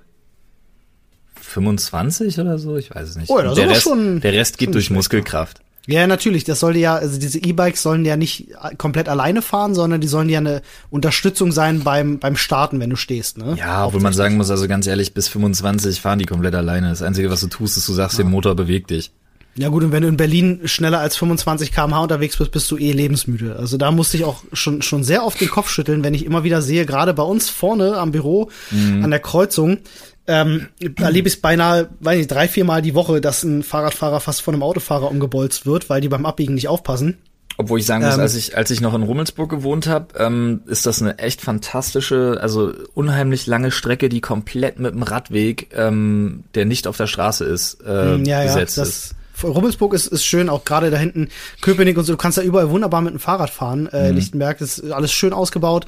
25 1.41 2.39
oder 2.41 2.59
so. 2.59 2.77
Ich 2.77 2.93
weiß 2.95 3.11
es 3.11 3.17
nicht. 3.17 3.31
Oh 3.31 3.39
ja, 3.39 3.45
das 3.45 3.55
der, 3.55 3.69
Rest, 3.71 3.83
schon- 3.83 4.21
der 4.21 4.33
Rest 4.33 4.59
geht 4.59 4.75
durch 4.75 4.91
Muskelkraft. 4.91 5.61
Ja, 5.87 6.07
natürlich. 6.07 6.45
Das 6.45 6.61
sollte 6.61 6.79
ja, 6.79 6.95
also 6.95 7.19
diese 7.19 7.39
E-Bikes 7.39 7.83
sollen 7.83 8.05
ja 8.05 8.17
nicht 8.17 8.49
komplett 8.79 9.09
alleine 9.09 9.43
fahren, 9.43 9.75
sondern 9.75 10.01
die 10.01 10.07
sollen 10.07 10.29
ja 10.31 10.39
eine 10.39 10.63
Unterstützung 10.91 11.53
sein 11.53 11.81
beim, 11.85 12.19
beim 12.19 12.37
Starten, 12.37 12.81
wenn 12.81 12.91
du 12.91 12.97
stehst, 12.97 13.37
ne? 13.39 13.57
Ja, 13.59 13.87
obwohl 13.87 14.01
man 14.01 14.15
sagen 14.15 14.37
muss, 14.37 14.51
also 14.51 14.67
ganz 14.67 14.87
ehrlich, 14.87 15.13
bis 15.13 15.29
25 15.29 16.01
fahren 16.01 16.19
die 16.19 16.27
komplett 16.27 16.55
alleine. 16.55 16.89
Das 16.89 17.03
Einzige, 17.03 17.31
was 17.31 17.41
du 17.41 17.49
tust, 17.49 17.77
ist, 17.77 17.89
du 17.89 17.93
sagst, 17.93 18.19
der 18.19 18.25
Motor 18.25 18.55
bewegt 18.55 18.91
dich. 18.91 19.13
Ja 19.57 19.69
gut, 19.69 19.85
und 19.85 19.93
wenn 19.93 20.03
du 20.03 20.09
in 20.09 20.17
Berlin 20.17 20.63
schneller 20.65 20.99
als 20.99 21.17
25 21.17 21.71
km/h 21.71 22.03
unterwegs 22.03 22.37
bist, 22.37 22.51
bist 22.51 22.69
du 22.73 22.77
eh 22.77 22.91
lebensmüde. 22.91 23.55
Also 23.57 23.77
da 23.77 23.93
musste 23.93 24.17
ich 24.17 24.25
auch 24.25 24.43
schon, 24.53 24.83
schon 24.83 25.05
sehr 25.05 25.25
oft 25.25 25.41
den 25.41 25.49
Kopf 25.49 25.71
schütteln, 25.71 26.03
wenn 26.03 26.13
ich 26.13 26.25
immer 26.25 26.43
wieder 26.43 26.61
sehe, 26.61 26.87
gerade 26.87 27.15
bei 27.15 27.23
uns 27.23 27.51
vorne 27.51 27.97
am 27.99 28.11
Büro, 28.11 28.51
an 28.73 29.11
der 29.11 29.21
Kreuzung, 29.21 29.79
ähm, 30.27 30.69
erlebe 30.97 31.29
ich 31.29 31.35
es 31.35 31.41
beinahe, 31.41 31.89
weiß 32.01 32.17
nicht, 32.19 32.31
drei, 32.31 32.49
vier 32.49 32.65
Mal 32.65 32.83
die 32.83 32.95
Woche, 32.95 33.21
dass 33.21 33.43
ein 33.43 33.63
Fahrradfahrer 33.63 34.21
fast 34.21 34.43
von 34.43 34.55
einem 34.55 34.63
Autofahrer 34.63 35.11
umgebolzt 35.11 35.67
wird, 35.67 35.91
weil 35.91 36.01
die 36.01 36.09
beim 36.09 36.27
Abbiegen 36.27 36.55
nicht 36.55 36.69
aufpassen. 36.69 37.19
Obwohl 37.57 37.79
ich 37.79 37.87
sagen 37.87 38.05
muss, 38.05 38.15
Ähm. 38.15 38.21
als 38.21 38.35
ich 38.35 38.57
als 38.57 38.71
ich 38.73 38.81
noch 38.81 38.95
in 38.95 39.03
Rummelsburg 39.05 39.49
gewohnt 39.49 39.87
habe, 39.87 40.07
ähm, 40.19 40.63
ist 40.67 40.87
das 40.87 41.01
eine 41.01 41.19
echt 41.19 41.41
fantastische, 41.41 42.39
also 42.41 42.73
unheimlich 42.95 43.47
lange 43.47 43.71
Strecke, 43.71 44.09
die 44.09 44.21
komplett 44.21 44.81
mit 44.81 44.93
dem 44.93 45.03
Radweg, 45.05 45.69
ähm, 45.73 46.43
der 46.55 46.65
nicht 46.65 46.89
auf 46.89 46.97
der 46.97 47.07
Straße 47.07 47.45
ist, 47.45 47.81
äh, 47.83 48.15
Hm, 48.15 48.25
ja, 48.25 48.41
ja, 48.43 48.47
besetzt 48.53 48.79
das, 48.79 48.89
ist. 48.89 49.15
Rummelsburg 49.43 49.95
ist, 49.95 50.07
ist 50.07 50.25
schön, 50.25 50.49
auch 50.49 50.65
gerade 50.65 50.91
da 50.93 50.97
hinten 50.97 51.29
Köpenick 51.61 51.99
und 51.99 52.05
so. 52.05 52.13
Du 52.13 52.17
kannst 52.17 52.39
da 52.39 52.43
überall 52.43 52.71
wunderbar 52.71 53.03
mit 53.03 53.13
dem 53.15 53.19
Fahrrad 53.21 53.51
fahren. 53.51 53.89
Äh, 53.93 54.11
Mhm. 54.11 54.17
Lichtenberg 54.17 54.61
ist 54.61 54.91
alles 54.93 55.13
schön 55.13 55.33
ausgebaut. 55.33 55.87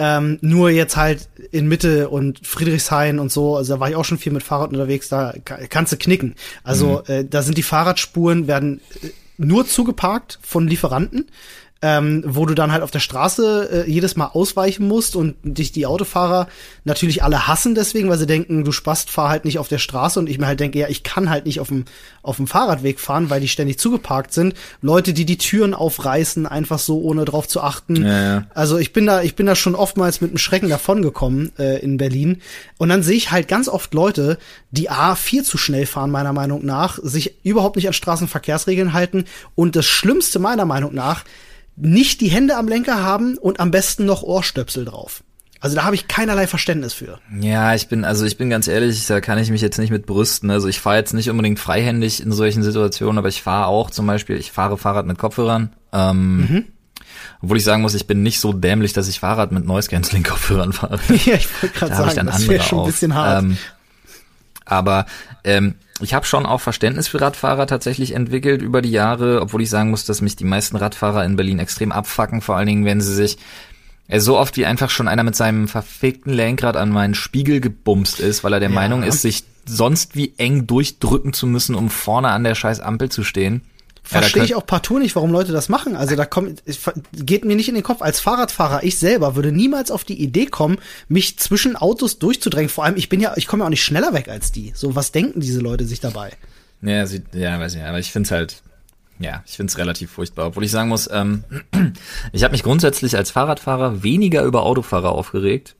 Ähm, 0.00 0.38
nur 0.42 0.70
jetzt 0.70 0.96
halt 0.96 1.28
in 1.50 1.66
Mitte 1.66 2.08
und 2.08 2.46
Friedrichshain 2.46 3.18
und 3.18 3.32
so, 3.32 3.56
also 3.56 3.74
da 3.74 3.80
war 3.80 3.90
ich 3.90 3.96
auch 3.96 4.04
schon 4.04 4.18
viel 4.18 4.32
mit 4.32 4.44
Fahrrad 4.44 4.70
unterwegs, 4.70 5.08
da 5.08 5.34
ka- 5.44 5.58
kannst 5.68 5.92
du 5.92 5.96
knicken. 5.96 6.36
Also 6.62 7.02
Mhm. 7.08 7.12
äh, 7.12 7.24
da 7.24 7.42
sind 7.42 7.58
die 7.58 7.64
Fahrradspuren, 7.64 8.46
werden 8.46 8.80
äh, 9.02 9.08
nur 9.38 9.66
zugeparkt 9.66 10.38
von 10.42 10.68
Lieferanten. 10.68 11.26
Ähm, 11.80 12.24
wo 12.26 12.44
du 12.44 12.54
dann 12.54 12.72
halt 12.72 12.82
auf 12.82 12.90
der 12.90 12.98
Straße 12.98 13.84
äh, 13.86 13.90
jedes 13.90 14.16
Mal 14.16 14.26
ausweichen 14.26 14.88
musst 14.88 15.14
und 15.14 15.36
dich 15.44 15.70
die 15.70 15.86
Autofahrer 15.86 16.48
natürlich 16.82 17.22
alle 17.22 17.46
hassen 17.46 17.76
deswegen, 17.76 18.08
weil 18.08 18.18
sie 18.18 18.26
denken, 18.26 18.64
du 18.64 18.72
Spast, 18.72 19.10
fahr 19.10 19.28
halt 19.28 19.44
nicht 19.44 19.60
auf 19.60 19.68
der 19.68 19.78
Straße 19.78 20.18
und 20.18 20.28
ich 20.28 20.40
mir 20.40 20.48
halt 20.48 20.58
denke, 20.58 20.80
ja, 20.80 20.88
ich 20.88 21.04
kann 21.04 21.30
halt 21.30 21.46
nicht 21.46 21.60
auf 21.60 21.68
dem, 21.68 21.84
auf 22.22 22.36
dem 22.36 22.48
Fahrradweg 22.48 22.98
fahren, 22.98 23.30
weil 23.30 23.40
die 23.40 23.46
ständig 23.46 23.78
zugeparkt 23.78 24.32
sind. 24.32 24.54
Leute, 24.82 25.12
die 25.12 25.24
die 25.24 25.38
Türen 25.38 25.72
aufreißen, 25.72 26.46
einfach 26.46 26.80
so, 26.80 27.00
ohne 27.00 27.24
drauf 27.24 27.46
zu 27.46 27.60
achten. 27.60 28.04
Ja, 28.04 28.22
ja. 28.22 28.46
Also 28.54 28.76
ich 28.78 28.92
bin 28.92 29.06
da, 29.06 29.22
ich 29.22 29.36
bin 29.36 29.46
da 29.46 29.54
schon 29.54 29.76
oftmals 29.76 30.20
mit 30.20 30.32
einem 30.32 30.38
Schrecken 30.38 30.68
davongekommen 30.68 31.52
äh, 31.60 31.78
in 31.78 31.96
Berlin. 31.96 32.42
Und 32.78 32.88
dann 32.88 33.04
sehe 33.04 33.16
ich 33.16 33.30
halt 33.30 33.46
ganz 33.46 33.68
oft 33.68 33.94
Leute, 33.94 34.38
die 34.72 34.90
A, 34.90 35.14
viel 35.14 35.44
zu 35.44 35.58
schnell 35.58 35.86
fahren, 35.86 36.10
meiner 36.10 36.32
Meinung 36.32 36.64
nach, 36.64 36.98
sich 37.02 37.44
überhaupt 37.44 37.76
nicht 37.76 37.86
an 37.86 37.92
Straßenverkehrsregeln 37.92 38.92
halten 38.92 39.26
und 39.54 39.76
das 39.76 39.86
Schlimmste 39.86 40.38
meiner 40.38 40.64
Meinung 40.64 40.92
nach, 40.94 41.24
nicht 41.80 42.20
die 42.20 42.28
Hände 42.28 42.56
am 42.56 42.68
Lenker 42.68 43.02
haben 43.02 43.38
und 43.38 43.60
am 43.60 43.70
besten 43.70 44.04
noch 44.04 44.22
Ohrstöpsel 44.22 44.84
drauf. 44.84 45.22
Also 45.60 45.74
da 45.74 45.84
habe 45.84 45.96
ich 45.96 46.06
keinerlei 46.06 46.46
Verständnis 46.46 46.94
für. 46.94 47.18
Ja, 47.40 47.74
ich 47.74 47.88
bin, 47.88 48.04
also 48.04 48.24
ich 48.24 48.36
bin 48.36 48.48
ganz 48.48 48.68
ehrlich, 48.68 49.04
da 49.06 49.20
kann 49.20 49.38
ich 49.38 49.50
mich 49.50 49.60
jetzt 49.60 49.78
nicht 49.78 49.90
mit 49.90 50.06
brüsten. 50.06 50.50
Also 50.50 50.68
ich 50.68 50.78
fahre 50.78 50.96
jetzt 50.96 51.14
nicht 51.14 51.30
unbedingt 51.30 51.58
freihändig 51.58 52.22
in 52.22 52.30
solchen 52.30 52.62
Situationen, 52.62 53.18
aber 53.18 53.28
ich 53.28 53.42
fahre 53.42 53.66
auch 53.66 53.90
zum 53.90 54.06
Beispiel, 54.06 54.36
ich 54.36 54.52
fahre 54.52 54.78
Fahrrad 54.78 55.06
mit 55.06 55.18
Kopfhörern. 55.18 55.72
Ähm, 55.92 56.64
Obwohl 57.42 57.56
ich 57.56 57.64
sagen 57.64 57.82
muss, 57.82 57.94
ich 57.94 58.06
bin 58.06 58.22
nicht 58.22 58.38
so 58.38 58.52
dämlich, 58.52 58.92
dass 58.92 59.08
ich 59.08 59.18
Fahrrad 59.18 59.50
mit 59.50 59.66
Noise-Canceling-Kopfhörern 59.66 60.72
fahre. 60.72 61.00
ja, 61.08 61.34
ich 61.34 61.48
wollte 61.60 61.76
gerade 61.76 61.96
habe 61.96 62.08
ich 62.08 62.14
sagen, 62.14 62.26
dann 62.28 62.38
das 62.38 62.48
wäre 62.48 62.62
schon 62.62 62.80
ein 62.80 62.86
bisschen 62.86 63.14
hart. 63.14 63.42
Ähm, 63.42 63.58
aber 64.68 65.06
ähm, 65.44 65.74
ich 66.00 66.14
habe 66.14 66.26
schon 66.26 66.46
auch 66.46 66.60
Verständnis 66.60 67.08
für 67.08 67.20
Radfahrer 67.20 67.66
tatsächlich 67.66 68.14
entwickelt 68.14 68.62
über 68.62 68.82
die 68.82 68.90
Jahre, 68.90 69.40
obwohl 69.40 69.62
ich 69.62 69.70
sagen 69.70 69.90
muss, 69.90 70.04
dass 70.04 70.20
mich 70.20 70.36
die 70.36 70.44
meisten 70.44 70.76
Radfahrer 70.76 71.24
in 71.24 71.36
Berlin 71.36 71.58
extrem 71.58 71.90
abfacken, 71.90 72.40
vor 72.40 72.56
allen 72.56 72.68
Dingen, 72.68 72.84
wenn 72.84 73.00
sie 73.00 73.14
sich 73.14 73.38
äh, 74.06 74.20
so 74.20 74.38
oft 74.38 74.56
wie 74.56 74.66
einfach 74.66 74.90
schon 74.90 75.08
einer 75.08 75.24
mit 75.24 75.34
seinem 75.36 75.66
verfickten 75.68 76.32
Lenkrad 76.32 76.76
an 76.76 76.90
meinen 76.90 77.14
Spiegel 77.14 77.60
gebumst 77.60 78.20
ist, 78.20 78.44
weil 78.44 78.52
er 78.52 78.60
der 78.60 78.70
Ja. 78.70 78.74
Meinung 78.74 79.02
ist, 79.02 79.22
sich 79.22 79.44
sonst 79.66 80.16
wie 80.16 80.34
eng 80.38 80.66
durchdrücken 80.66 81.32
zu 81.32 81.46
müssen, 81.46 81.74
um 81.74 81.90
vorne 81.90 82.28
an 82.30 82.44
der 82.44 82.54
scheiß 82.54 82.80
Ampel 82.80 83.10
zu 83.10 83.22
stehen. 83.24 83.62
Verstehe 84.08 84.42
ich 84.42 84.54
auch 84.54 84.64
partout 84.64 84.98
nicht, 85.00 85.14
warum 85.16 85.30
Leute 85.30 85.52
das 85.52 85.68
machen. 85.68 85.94
Also 85.94 86.16
da 86.16 86.24
kommt, 86.24 86.62
es 86.64 86.78
geht 87.12 87.44
mir 87.44 87.56
nicht 87.56 87.68
in 87.68 87.74
den 87.74 87.84
Kopf. 87.84 88.00
Als 88.00 88.20
Fahrradfahrer, 88.20 88.82
ich 88.82 88.98
selber 88.98 89.36
würde 89.36 89.52
niemals 89.52 89.90
auf 89.90 90.02
die 90.02 90.18
Idee 90.18 90.46
kommen, 90.46 90.78
mich 91.08 91.38
zwischen 91.38 91.76
Autos 91.76 92.18
durchzudrängen. 92.18 92.70
Vor 92.70 92.86
allem, 92.86 92.96
ich 92.96 93.10
bin 93.10 93.20
ja, 93.20 93.34
ich 93.36 93.46
komme 93.46 93.62
ja 93.62 93.66
auch 93.66 93.70
nicht 93.70 93.84
schneller 93.84 94.14
weg 94.14 94.28
als 94.28 94.50
die. 94.50 94.72
So, 94.74 94.96
was 94.96 95.12
denken 95.12 95.40
diese 95.40 95.60
Leute 95.60 95.84
sich 95.84 96.00
dabei? 96.00 96.32
Ja, 96.80 97.04
sie, 97.06 97.22
ja, 97.34 97.60
weiß 97.60 97.74
nicht, 97.74 97.84
aber 97.84 97.98
ich 97.98 98.10
find's 98.10 98.30
halt, 98.30 98.62
ja, 99.18 99.42
ich 99.46 99.56
find's 99.56 99.76
relativ 99.76 100.10
furchtbar. 100.10 100.46
Obwohl 100.46 100.64
ich 100.64 100.70
sagen 100.70 100.88
muss, 100.88 101.06
ähm, 101.12 101.44
ich 102.32 102.44
habe 102.44 102.52
mich 102.52 102.62
grundsätzlich 102.62 103.14
als 103.14 103.30
Fahrradfahrer 103.30 104.02
weniger 104.02 104.42
über 104.44 104.62
Autofahrer 104.62 105.12
aufgeregt. 105.12 105.76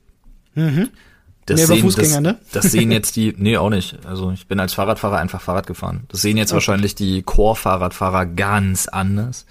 Das 1.55 1.63
über 1.65 1.73
sehen, 1.75 1.81
Fußgänger, 1.83 2.21
das, 2.21 2.33
ne? 2.33 2.39
das 2.51 2.71
sehen 2.71 2.91
jetzt 2.91 3.15
die, 3.15 3.33
nee, 3.37 3.57
auch 3.57 3.69
nicht. 3.69 3.97
Also 4.05 4.31
ich 4.31 4.47
bin 4.47 4.59
als 4.59 4.73
Fahrradfahrer 4.73 5.17
einfach 5.17 5.41
Fahrrad 5.41 5.67
gefahren. 5.67 6.05
Das 6.09 6.21
sehen 6.21 6.37
jetzt 6.37 6.53
wahrscheinlich 6.53 6.95
die 6.95 7.21
Core-Fahrradfahrer 7.21 8.25
ganz 8.25 8.87
anders. 8.87 9.45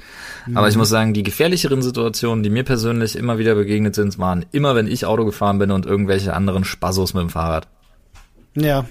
Aber 0.54 0.68
ich 0.68 0.74
Mhm. 0.74 0.80
muss 0.80 0.88
sagen, 0.88 1.14
die 1.14 1.22
gefährlicheren 1.22 1.82
Situationen, 1.82 2.42
die 2.42 2.50
mir 2.50 2.64
persönlich 2.64 3.16
immer 3.16 3.38
wieder 3.38 3.54
begegnet 3.54 3.94
sind, 3.94 4.18
waren 4.18 4.44
immer, 4.52 4.74
wenn 4.74 4.86
ich 4.86 5.06
Auto 5.06 5.24
gefahren 5.24 5.58
bin 5.58 5.70
und 5.70 5.86
irgendwelche 5.86 6.34
anderen 6.34 6.64
Spassos 6.64 7.14
mit 7.14 7.22
dem 7.22 7.30
Fahrrad. 7.30 7.68
Ja. 8.54 8.84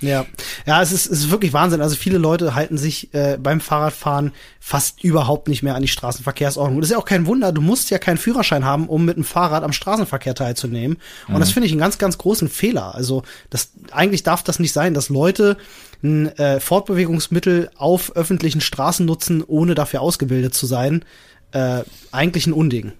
Ja, 0.00 0.26
ja, 0.66 0.82
es 0.82 0.92
ist, 0.92 1.06
es 1.06 1.20
ist 1.20 1.30
wirklich 1.30 1.54
Wahnsinn. 1.54 1.80
Also 1.80 1.96
viele 1.96 2.18
Leute 2.18 2.54
halten 2.54 2.76
sich 2.76 3.14
äh, 3.14 3.38
beim 3.40 3.60
Fahrradfahren 3.60 4.32
fast 4.60 5.02
überhaupt 5.02 5.48
nicht 5.48 5.62
mehr 5.62 5.74
an 5.74 5.80
die 5.80 5.88
Straßenverkehrsordnung. 5.88 6.76
Und 6.76 6.82
das 6.82 6.90
ist 6.90 6.92
ja 6.92 6.98
auch 6.98 7.06
kein 7.06 7.26
Wunder. 7.26 7.50
Du 7.52 7.62
musst 7.62 7.88
ja 7.88 7.98
keinen 7.98 8.18
Führerschein 8.18 8.64
haben, 8.64 8.88
um 8.88 9.06
mit 9.06 9.16
dem 9.16 9.24
Fahrrad 9.24 9.64
am 9.64 9.72
Straßenverkehr 9.72 10.34
teilzunehmen. 10.34 10.98
Und 11.28 11.40
das 11.40 11.50
finde 11.50 11.66
ich 11.66 11.72
einen 11.72 11.80
ganz, 11.80 11.96
ganz 11.96 12.18
großen 12.18 12.48
Fehler. 12.48 12.94
Also 12.94 13.22
das 13.48 13.72
eigentlich 13.90 14.22
darf 14.22 14.42
das 14.42 14.58
nicht 14.58 14.72
sein, 14.72 14.92
dass 14.92 15.08
Leute 15.08 15.56
ein 16.02 16.28
äh, 16.38 16.60
Fortbewegungsmittel 16.60 17.70
auf 17.76 18.14
öffentlichen 18.16 18.60
Straßen 18.60 19.06
nutzen, 19.06 19.42
ohne 19.42 19.74
dafür 19.74 20.02
ausgebildet 20.02 20.52
zu 20.54 20.66
sein. 20.66 21.04
Äh, 21.52 21.84
eigentlich 22.12 22.46
ein 22.46 22.52
Unding. 22.52 22.92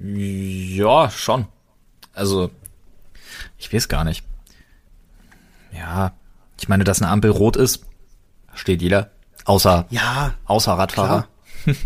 Ja, 0.00 1.10
schon. 1.10 1.46
Also, 2.14 2.50
ich 3.58 3.72
weiß 3.72 3.88
gar 3.88 4.04
nicht. 4.04 4.24
Ja, 5.78 6.12
ich 6.58 6.68
meine, 6.68 6.84
dass 6.84 7.02
eine 7.02 7.10
Ampel 7.10 7.30
rot 7.30 7.56
ist, 7.56 7.84
steht 8.54 8.82
jeder. 8.82 9.10
Außer, 9.44 9.86
Ja, 9.90 10.34
außer 10.46 10.72
Radfahrer. 10.72 11.08
Klar. 11.08 11.28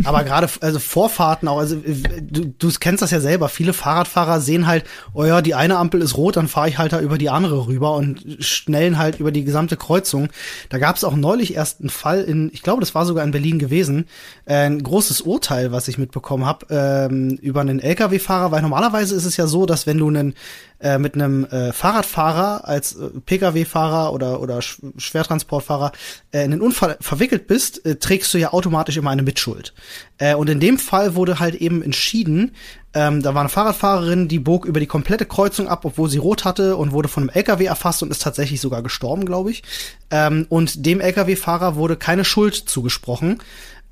Aber 0.04 0.24
gerade 0.24 0.48
also 0.60 0.78
Vorfahrten 0.78 1.48
auch, 1.48 1.58
also 1.58 1.76
du, 1.76 2.46
du 2.46 2.70
kennst 2.78 3.02
das 3.02 3.10
ja 3.10 3.20
selber. 3.20 3.48
Viele 3.48 3.72
Fahrradfahrer 3.72 4.40
sehen 4.40 4.66
halt, 4.66 4.84
oh 5.12 5.24
ja, 5.24 5.42
die 5.42 5.54
eine 5.54 5.78
Ampel 5.78 6.02
ist 6.02 6.16
rot, 6.16 6.36
dann 6.36 6.48
fahre 6.48 6.68
ich 6.68 6.78
halt 6.78 6.92
da 6.92 7.00
über 7.00 7.18
die 7.18 7.30
andere 7.30 7.66
rüber 7.66 7.94
und 7.94 8.24
schnellen 8.40 8.98
halt 8.98 9.20
über 9.20 9.32
die 9.32 9.44
gesamte 9.44 9.76
Kreuzung. 9.76 10.28
Da 10.68 10.78
gab 10.78 10.96
es 10.96 11.04
auch 11.04 11.16
neulich 11.16 11.54
erst 11.54 11.80
einen 11.80 11.90
Fall 11.90 12.22
in, 12.22 12.50
ich 12.52 12.62
glaube, 12.62 12.80
das 12.80 12.94
war 12.94 13.06
sogar 13.06 13.24
in 13.24 13.30
Berlin 13.30 13.58
gewesen, 13.58 14.06
äh, 14.44 14.66
ein 14.66 14.82
großes 14.82 15.20
Urteil, 15.22 15.72
was 15.72 15.88
ich 15.88 15.98
mitbekommen 15.98 16.46
habe 16.46 16.66
ähm, 16.70 17.38
über 17.40 17.60
einen 17.60 17.80
LKW-Fahrer, 17.80 18.50
weil 18.50 18.62
normalerweise 18.62 19.14
ist 19.14 19.24
es 19.24 19.36
ja 19.36 19.46
so, 19.46 19.66
dass 19.66 19.86
wenn 19.86 19.98
du 19.98 20.08
einen 20.08 20.34
äh, 20.80 20.98
mit 20.98 21.14
einem 21.14 21.44
äh, 21.44 21.72
Fahrradfahrer 21.72 22.66
als 22.66 22.94
äh, 22.94 23.10
Pkw-Fahrer 23.26 24.14
oder 24.14 24.40
oder 24.40 24.62
Sch 24.62 24.80
Schwertransportfahrer 24.96 25.92
äh, 26.32 26.44
in 26.44 26.52
einen 26.52 26.62
Unfall 26.62 26.96
verwickelt 27.00 27.46
bist, 27.46 27.82
trägst 28.00 28.32
du 28.32 28.38
ja 28.38 28.52
automatisch 28.52 28.96
immer 28.96 29.10
eine 29.10 29.22
Mitschuld. 29.22 29.69
Äh, 30.18 30.34
und 30.34 30.48
in 30.48 30.60
dem 30.60 30.78
Fall 30.78 31.14
wurde 31.14 31.40
halt 31.40 31.54
eben 31.54 31.82
entschieden, 31.82 32.52
ähm, 32.92 33.22
da 33.22 33.34
war 33.34 33.40
eine 33.40 33.48
Fahrradfahrerin, 33.48 34.28
die 34.28 34.38
bog 34.38 34.64
über 34.64 34.80
die 34.80 34.86
komplette 34.86 35.24
Kreuzung 35.24 35.68
ab, 35.68 35.84
obwohl 35.84 36.10
sie 36.10 36.18
rot 36.18 36.44
hatte 36.44 36.76
und 36.76 36.92
wurde 36.92 37.08
von 37.08 37.24
einem 37.24 37.30
LKW 37.30 37.64
erfasst 37.64 38.02
und 38.02 38.10
ist 38.10 38.22
tatsächlich 38.22 38.60
sogar 38.60 38.82
gestorben, 38.82 39.24
glaube 39.24 39.50
ich. 39.50 39.62
Ähm, 40.10 40.46
und 40.48 40.84
dem 40.84 41.00
LKW-Fahrer 41.00 41.76
wurde 41.76 41.96
keine 41.96 42.24
Schuld 42.24 42.54
zugesprochen. 42.54 43.38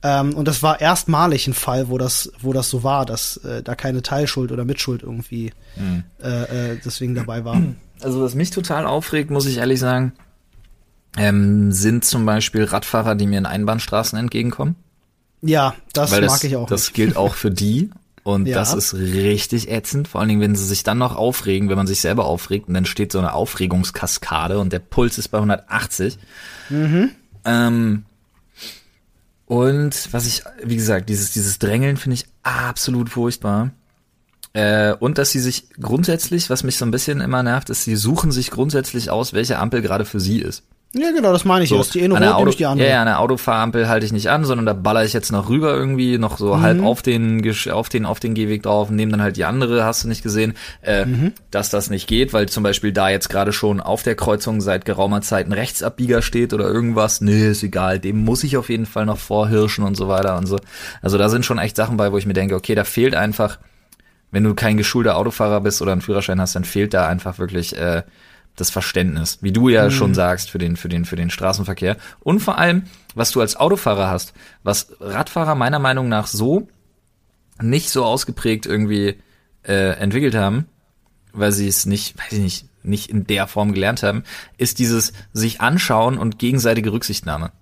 Ähm, 0.02 0.34
und 0.34 0.46
das 0.46 0.62
war 0.62 0.80
erstmalig 0.80 1.46
ein 1.46 1.54
Fall, 1.54 1.88
wo 1.88 1.98
das, 1.98 2.32
wo 2.40 2.52
das 2.52 2.70
so 2.70 2.82
war, 2.82 3.06
dass 3.06 3.36
äh, 3.38 3.62
da 3.62 3.74
keine 3.74 4.02
Teilschuld 4.02 4.52
oder 4.52 4.64
Mitschuld 4.64 5.02
irgendwie 5.02 5.52
äh, 6.22 6.72
äh, 6.72 6.78
deswegen 6.84 7.14
dabei 7.14 7.44
war. 7.44 7.60
Also 8.00 8.22
was 8.22 8.36
mich 8.36 8.50
total 8.50 8.86
aufregt, 8.86 9.30
muss 9.30 9.46
ich 9.46 9.58
ehrlich 9.58 9.80
sagen, 9.80 10.12
ähm, 11.16 11.72
sind 11.72 12.04
zum 12.04 12.26
Beispiel 12.26 12.64
Radfahrer, 12.64 13.16
die 13.16 13.26
mir 13.26 13.38
in 13.38 13.46
Einbahnstraßen 13.46 14.16
entgegenkommen. 14.18 14.76
Ja, 15.42 15.74
das 15.92 16.10
das, 16.10 16.30
mag 16.30 16.44
ich 16.44 16.56
auch. 16.56 16.66
das 16.66 16.86
nicht. 16.86 16.94
gilt 16.94 17.16
auch 17.16 17.34
für 17.34 17.50
die. 17.50 17.90
Und 18.24 18.46
Ja. 18.48 18.56
das 18.56 18.74
ist 18.74 18.94
richtig 18.94 19.70
ätzend. 19.70 20.08
Vor 20.08 20.20
allen 20.20 20.28
Dingen, 20.28 20.40
wenn 20.40 20.56
sie 20.56 20.66
sich 20.66 20.82
dann 20.82 20.98
noch 20.98 21.16
aufregen, 21.16 21.68
wenn 21.68 21.76
man 21.76 21.86
sich 21.86 22.00
selber 22.00 22.24
aufregt 22.26 22.68
und 22.68 22.74
dann 22.74 22.84
steht 22.84 23.12
so 23.12 23.18
eine 23.18 23.32
Aufregungskaskade 23.32 24.58
und 24.58 24.72
der 24.72 24.80
Puls 24.80 25.16
ist 25.18 25.28
bei 25.28 25.38
180. 25.38 26.18
Mhm. 26.70 27.10
Ähm, 27.44 28.04
und 29.46 30.12
was 30.12 30.26
ich, 30.26 30.42
wie 30.62 30.76
gesagt, 30.76 31.08
dieses, 31.08 31.32
dieses 31.32 31.58
Drängeln 31.58 31.96
finde 31.96 32.14
ich 32.16 32.26
absolut 32.42 33.08
furchtbar. 33.08 33.70
Äh, 34.52 34.92
und 34.94 35.18
dass 35.18 35.30
sie 35.30 35.40
sich 35.40 35.68
grundsätzlich, 35.80 36.50
was 36.50 36.64
mich 36.64 36.76
so 36.76 36.84
ein 36.84 36.90
bisschen 36.90 37.20
immer 37.20 37.42
nervt, 37.42 37.70
ist, 37.70 37.84
sie 37.84 37.96
suchen 37.96 38.32
sich 38.32 38.50
grundsätzlich 38.50 39.10
aus, 39.10 39.32
welche 39.32 39.58
Ampel 39.58 39.80
gerade 39.82 40.04
für 40.04 40.20
sie 40.20 40.40
ist. 40.40 40.64
Ja, 40.94 41.10
genau, 41.10 41.32
das 41.32 41.44
meine 41.44 41.64
ich. 41.64 41.70
So, 41.70 41.78
ist 41.82 41.94
die 41.94 42.02
eine 42.02 42.14
rot, 42.14 42.22
Auto, 42.34 42.48
ich 42.48 42.56
die 42.56 42.64
andere. 42.64 42.88
Ja, 42.88 42.94
ja, 42.96 43.04
der 43.04 43.20
Autofahrampel 43.20 43.88
halte 43.90 44.06
ich 44.06 44.12
nicht 44.12 44.30
an, 44.30 44.46
sondern 44.46 44.64
da 44.64 44.72
baller 44.72 45.04
ich 45.04 45.12
jetzt 45.12 45.30
noch 45.30 45.50
rüber 45.50 45.74
irgendwie, 45.74 46.16
noch 46.16 46.38
so 46.38 46.54
Mhm. 46.56 46.62
halb 46.62 46.82
auf 46.82 47.02
den, 47.02 47.42
auf 47.70 47.90
den, 47.90 48.06
auf 48.06 48.20
den 48.20 48.32
Gehweg 48.32 48.62
drauf, 48.62 48.88
nehme 48.88 49.12
dann 49.12 49.20
halt 49.20 49.36
die 49.36 49.44
andere, 49.44 49.84
hast 49.84 50.04
du 50.04 50.08
nicht 50.08 50.22
gesehen, 50.22 50.54
äh, 50.80 51.04
Mhm. 51.04 51.32
dass 51.50 51.68
das 51.68 51.90
nicht 51.90 52.06
geht, 52.08 52.32
weil 52.32 52.48
zum 52.48 52.62
Beispiel 52.62 52.92
da 52.92 53.10
jetzt 53.10 53.28
gerade 53.28 53.52
schon 53.52 53.80
auf 53.80 54.02
der 54.02 54.14
Kreuzung 54.14 54.62
seit 54.62 54.86
geraumer 54.86 55.20
Zeit 55.20 55.46
ein 55.46 55.52
Rechtsabbieger 55.52 56.22
steht 56.22 56.54
oder 56.54 56.66
irgendwas, 56.66 57.20
nee, 57.20 57.48
ist 57.50 57.62
egal, 57.62 57.98
dem 57.98 58.24
muss 58.24 58.42
ich 58.42 58.56
auf 58.56 58.70
jeden 58.70 58.86
Fall 58.86 59.04
noch 59.04 59.18
vorhirschen 59.18 59.84
und 59.84 59.94
so 59.94 60.08
weiter 60.08 60.38
und 60.38 60.46
so. 60.46 60.58
Also 61.02 61.18
da 61.18 61.28
sind 61.28 61.44
schon 61.44 61.58
echt 61.58 61.76
Sachen 61.76 61.98
bei, 61.98 62.12
wo 62.12 62.16
ich 62.16 62.24
mir 62.24 62.32
denke, 62.32 62.54
okay, 62.54 62.74
da 62.74 62.84
fehlt 62.84 63.14
einfach, 63.14 63.58
wenn 64.30 64.42
du 64.44 64.54
kein 64.54 64.78
geschulter 64.78 65.18
Autofahrer 65.18 65.60
bist 65.60 65.82
oder 65.82 65.92
einen 65.92 66.00
Führerschein 66.00 66.40
hast, 66.40 66.54
dann 66.56 66.64
fehlt 66.64 66.94
da 66.94 67.06
einfach 67.08 67.38
wirklich 67.38 67.76
äh, 67.76 68.04
das 68.60 68.70
Verständnis, 68.70 69.38
wie 69.40 69.52
du 69.52 69.68
ja 69.68 69.90
schon 69.90 70.14
sagst, 70.14 70.50
für 70.50 70.58
den, 70.58 70.76
für 70.76 70.88
den, 70.88 71.04
für 71.04 71.16
den 71.16 71.30
Straßenverkehr. 71.30 71.96
Und 72.20 72.40
vor 72.40 72.58
allem, 72.58 72.84
was 73.14 73.30
du 73.30 73.40
als 73.40 73.56
Autofahrer 73.56 74.08
hast, 74.08 74.32
was 74.62 74.92
Radfahrer 75.00 75.54
meiner 75.54 75.78
Meinung 75.78 76.08
nach 76.08 76.26
so 76.26 76.68
nicht 77.60 77.90
so 77.90 78.04
ausgeprägt 78.04 78.66
irgendwie 78.66 79.16
äh, 79.62 79.98
entwickelt 79.98 80.34
haben, 80.34 80.66
weil 81.32 81.52
sie 81.52 81.68
es 81.68 81.86
nicht, 81.86 82.18
weiß 82.18 82.32
ich 82.32 82.40
nicht, 82.40 82.68
nicht 82.84 83.10
in 83.10 83.26
der 83.26 83.46
Form 83.46 83.72
gelernt 83.72 84.02
haben, 84.02 84.22
ist 84.56 84.78
dieses 84.78 85.12
sich 85.32 85.60
anschauen 85.60 86.18
und 86.18 86.38
gegenseitige 86.38 86.92
Rücksichtnahme. 86.92 87.52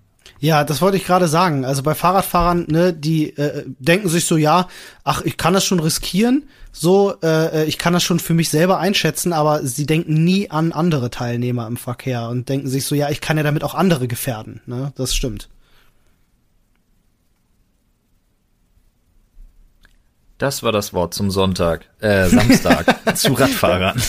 Ja, 0.41 0.65
das 0.65 0.81
wollte 0.83 0.97
ich 0.97 1.05
gerade 1.05 1.29
sagen. 1.29 1.65
Also 1.65 1.83
bei 1.83 1.95
Fahrradfahrern, 1.95 2.67
ne, 2.69 2.93
die 2.93 3.37
äh, 3.37 3.65
denken 3.79 4.09
sich 4.09 4.25
so, 4.25 4.37
ja, 4.37 4.69
ach, 5.05 5.23
ich 5.23 5.37
kann 5.37 5.55
das 5.55 5.65
schon 5.65 5.81
riskieren, 5.81 6.45
so, 6.73 7.15
äh, 7.23 7.65
ich 7.65 7.79
kann 7.79 7.95
das 7.95 8.03
schon 8.03 8.21
für 8.21 8.35
mich 8.35 8.51
selber 8.51 8.79
einschätzen, 8.79 9.33
aber 9.33 9.65
sie 9.65 9.87
denken 9.87 10.25
nie 10.25 10.51
an 10.51 10.73
andere 10.73 11.11
Teilnehmer 11.11 11.67
im 11.67 11.77
Verkehr 11.77 12.29
und 12.29 12.49
denken 12.49 12.69
sich 12.69 12.85
so, 12.85 12.95
ja, 12.95 13.09
ich 13.09 13.21
kann 13.21 13.39
ja 13.39 13.43
damit 13.43 13.65
auch 13.65 13.75
andere 13.75 14.09
gefährden. 14.09 14.61
Ne, 14.67 14.93
das 14.97 15.15
stimmt. 15.15 15.49
Das 20.39 20.63
war 20.63 20.71
das 20.71 20.93
Wort 20.93 21.15
zum 21.15 21.31
Sonntag, 21.31 21.87
äh, 22.01 22.29
Samstag, 22.29 22.85
zu 23.17 23.33
Radfahrern. 23.33 24.03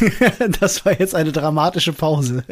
das 0.60 0.84
war 0.84 1.00
jetzt 1.00 1.14
eine 1.14 1.32
dramatische 1.32 1.94
Pause. 1.94 2.44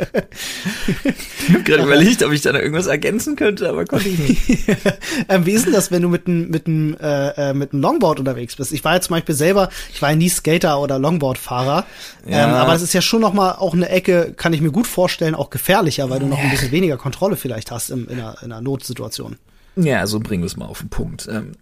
ich 1.47 1.53
habe 1.53 1.63
gerade 1.63 1.83
überlegt, 1.83 2.23
ob 2.23 2.33
ich 2.33 2.41
da 2.41 2.53
noch 2.53 2.61
irgendwas 2.61 2.87
ergänzen 2.87 3.37
könnte, 3.37 3.69
aber 3.69 3.85
konnte 3.85 4.09
ich 4.09 4.19
nicht. 4.19 4.69
ähm, 5.29 5.45
wie 5.45 5.53
ist 5.53 5.67
denn 5.67 5.75
das, 5.75 5.91
wenn 5.91 6.01
du 6.01 6.09
mit 6.09 6.27
einem 6.27 6.49
mit 6.49 6.67
einem 6.67 6.97
äh, 7.03 7.51
äh, 7.51 7.53
mit 7.53 7.75
einem 7.75 7.83
Longboard 7.83 8.19
unterwegs 8.19 8.57
bist? 8.57 8.73
Ich 8.73 8.83
war 8.83 8.95
ja 8.95 9.01
zum 9.03 9.17
Beispiel 9.17 9.35
selber, 9.35 9.69
ich 9.93 10.01
war 10.01 10.09
ja 10.09 10.17
nie 10.17 10.31
Skater 10.31 10.81
oder 10.81 10.99
Longboardfahrer, 10.99 11.85
ja. 12.27 12.45
ähm, 12.45 12.55
aber 12.55 12.73
es 12.73 12.81
ist 12.81 12.95
ja 12.95 13.03
schon 13.03 13.21
noch 13.21 13.35
mal 13.35 13.53
auch 13.53 13.75
eine 13.75 13.91
Ecke, 13.91 14.33
kann 14.35 14.55
ich 14.55 14.63
mir 14.63 14.73
gut 14.73 14.87
vorstellen, 14.87 15.35
auch 15.35 15.51
gefährlicher, 15.51 16.09
weil 16.09 16.21
du 16.21 16.27
noch 16.27 16.39
ein 16.39 16.51
bisschen 16.51 16.73
weniger 16.73 16.97
Kontrolle 16.97 17.37
vielleicht 17.37 17.71
hast 17.71 17.91
in, 17.91 18.07
in, 18.07 18.21
einer, 18.21 18.37
in 18.43 18.53
einer 18.53 18.63
Notsituation. 18.63 19.37
Ja, 19.81 20.01
also 20.01 20.19
bringen 20.19 20.43
wir 20.43 20.47
es 20.47 20.57
mal 20.57 20.67
auf 20.67 20.81
den 20.81 20.89
Punkt. 20.89 21.29
Ähm, 21.31 21.53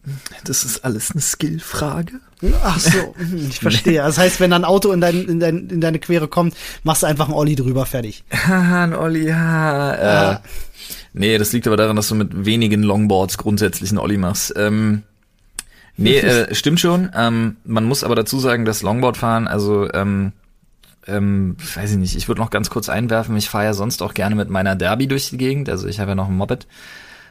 das 0.45 0.65
ist 0.65 0.85
alles 0.87 1.11
eine 1.11 1.21
Skillfrage. 1.21 2.15
Ach 2.63 2.79
so, 2.79 3.15
hm, 3.19 3.49
ich 3.51 3.61
verstehe. 3.61 3.99
Das 3.99 4.17
heißt, 4.17 4.41
wenn 4.41 4.55
ein 4.55 4.65
Auto 4.65 4.91
in, 4.93 5.03
dein, 5.03 5.29
in, 5.29 5.39
dein, 5.39 5.69
in 5.69 5.83
deine 5.83 5.99
Quere 5.99 6.27
kommt, 6.27 6.55
machst 6.83 7.03
du 7.03 7.07
einfach 7.07 7.27
einen 7.27 7.35
Olli 7.35 7.57
drüber, 7.57 7.85
fertig. 7.85 8.25
Haha, 8.33 8.85
ein 8.85 8.95
Olli, 8.95 9.27
ha. 9.29 10.33
Äh, 10.33 10.39
nee, 11.13 11.37
das 11.37 11.53
liegt 11.53 11.67
aber 11.67 11.77
daran, 11.77 11.97
dass 11.97 12.09
du 12.09 12.15
mit 12.15 12.47
wenigen 12.47 12.83
Longboards 12.83 13.37
grundsätzlich 13.37 13.91
einen 13.91 13.99
Olli 13.99 14.17
machst. 14.17 14.55
Ähm, 14.57 15.03
nee, 15.99 16.17
äh, 16.17 16.55
stimmt 16.55 16.81
schon. 16.81 17.11
Ähm, 17.15 17.57
man 17.65 17.85
muss 17.85 18.03
aber 18.03 18.15
dazu 18.15 18.39
sagen, 18.39 18.65
dass 18.65 18.81
Longboardfahren, 18.81 19.47
also 19.47 19.93
ähm, 19.93 20.33
ähm, 21.07 21.57
weiß 21.75 21.91
ich 21.91 21.99
nicht, 21.99 22.17
ich 22.17 22.29
würde 22.29 22.41
noch 22.41 22.51
ganz 22.51 22.71
kurz 22.71 22.89
einwerfen, 22.89 23.37
ich 23.37 23.51
fahre 23.51 23.67
ja 23.67 23.75
sonst 23.75 24.03
auch 24.03 24.15
gerne 24.15 24.37
mit 24.37 24.49
meiner 24.49 24.75
Derby 24.75 25.07
durch 25.07 25.29
die 25.29 25.37
Gegend, 25.37 25.69
also 25.69 25.87
ich 25.87 26.01
habe 26.01 26.13
ja 26.13 26.15
noch 26.15 26.29
ein 26.29 26.37
Moped. 26.37 26.67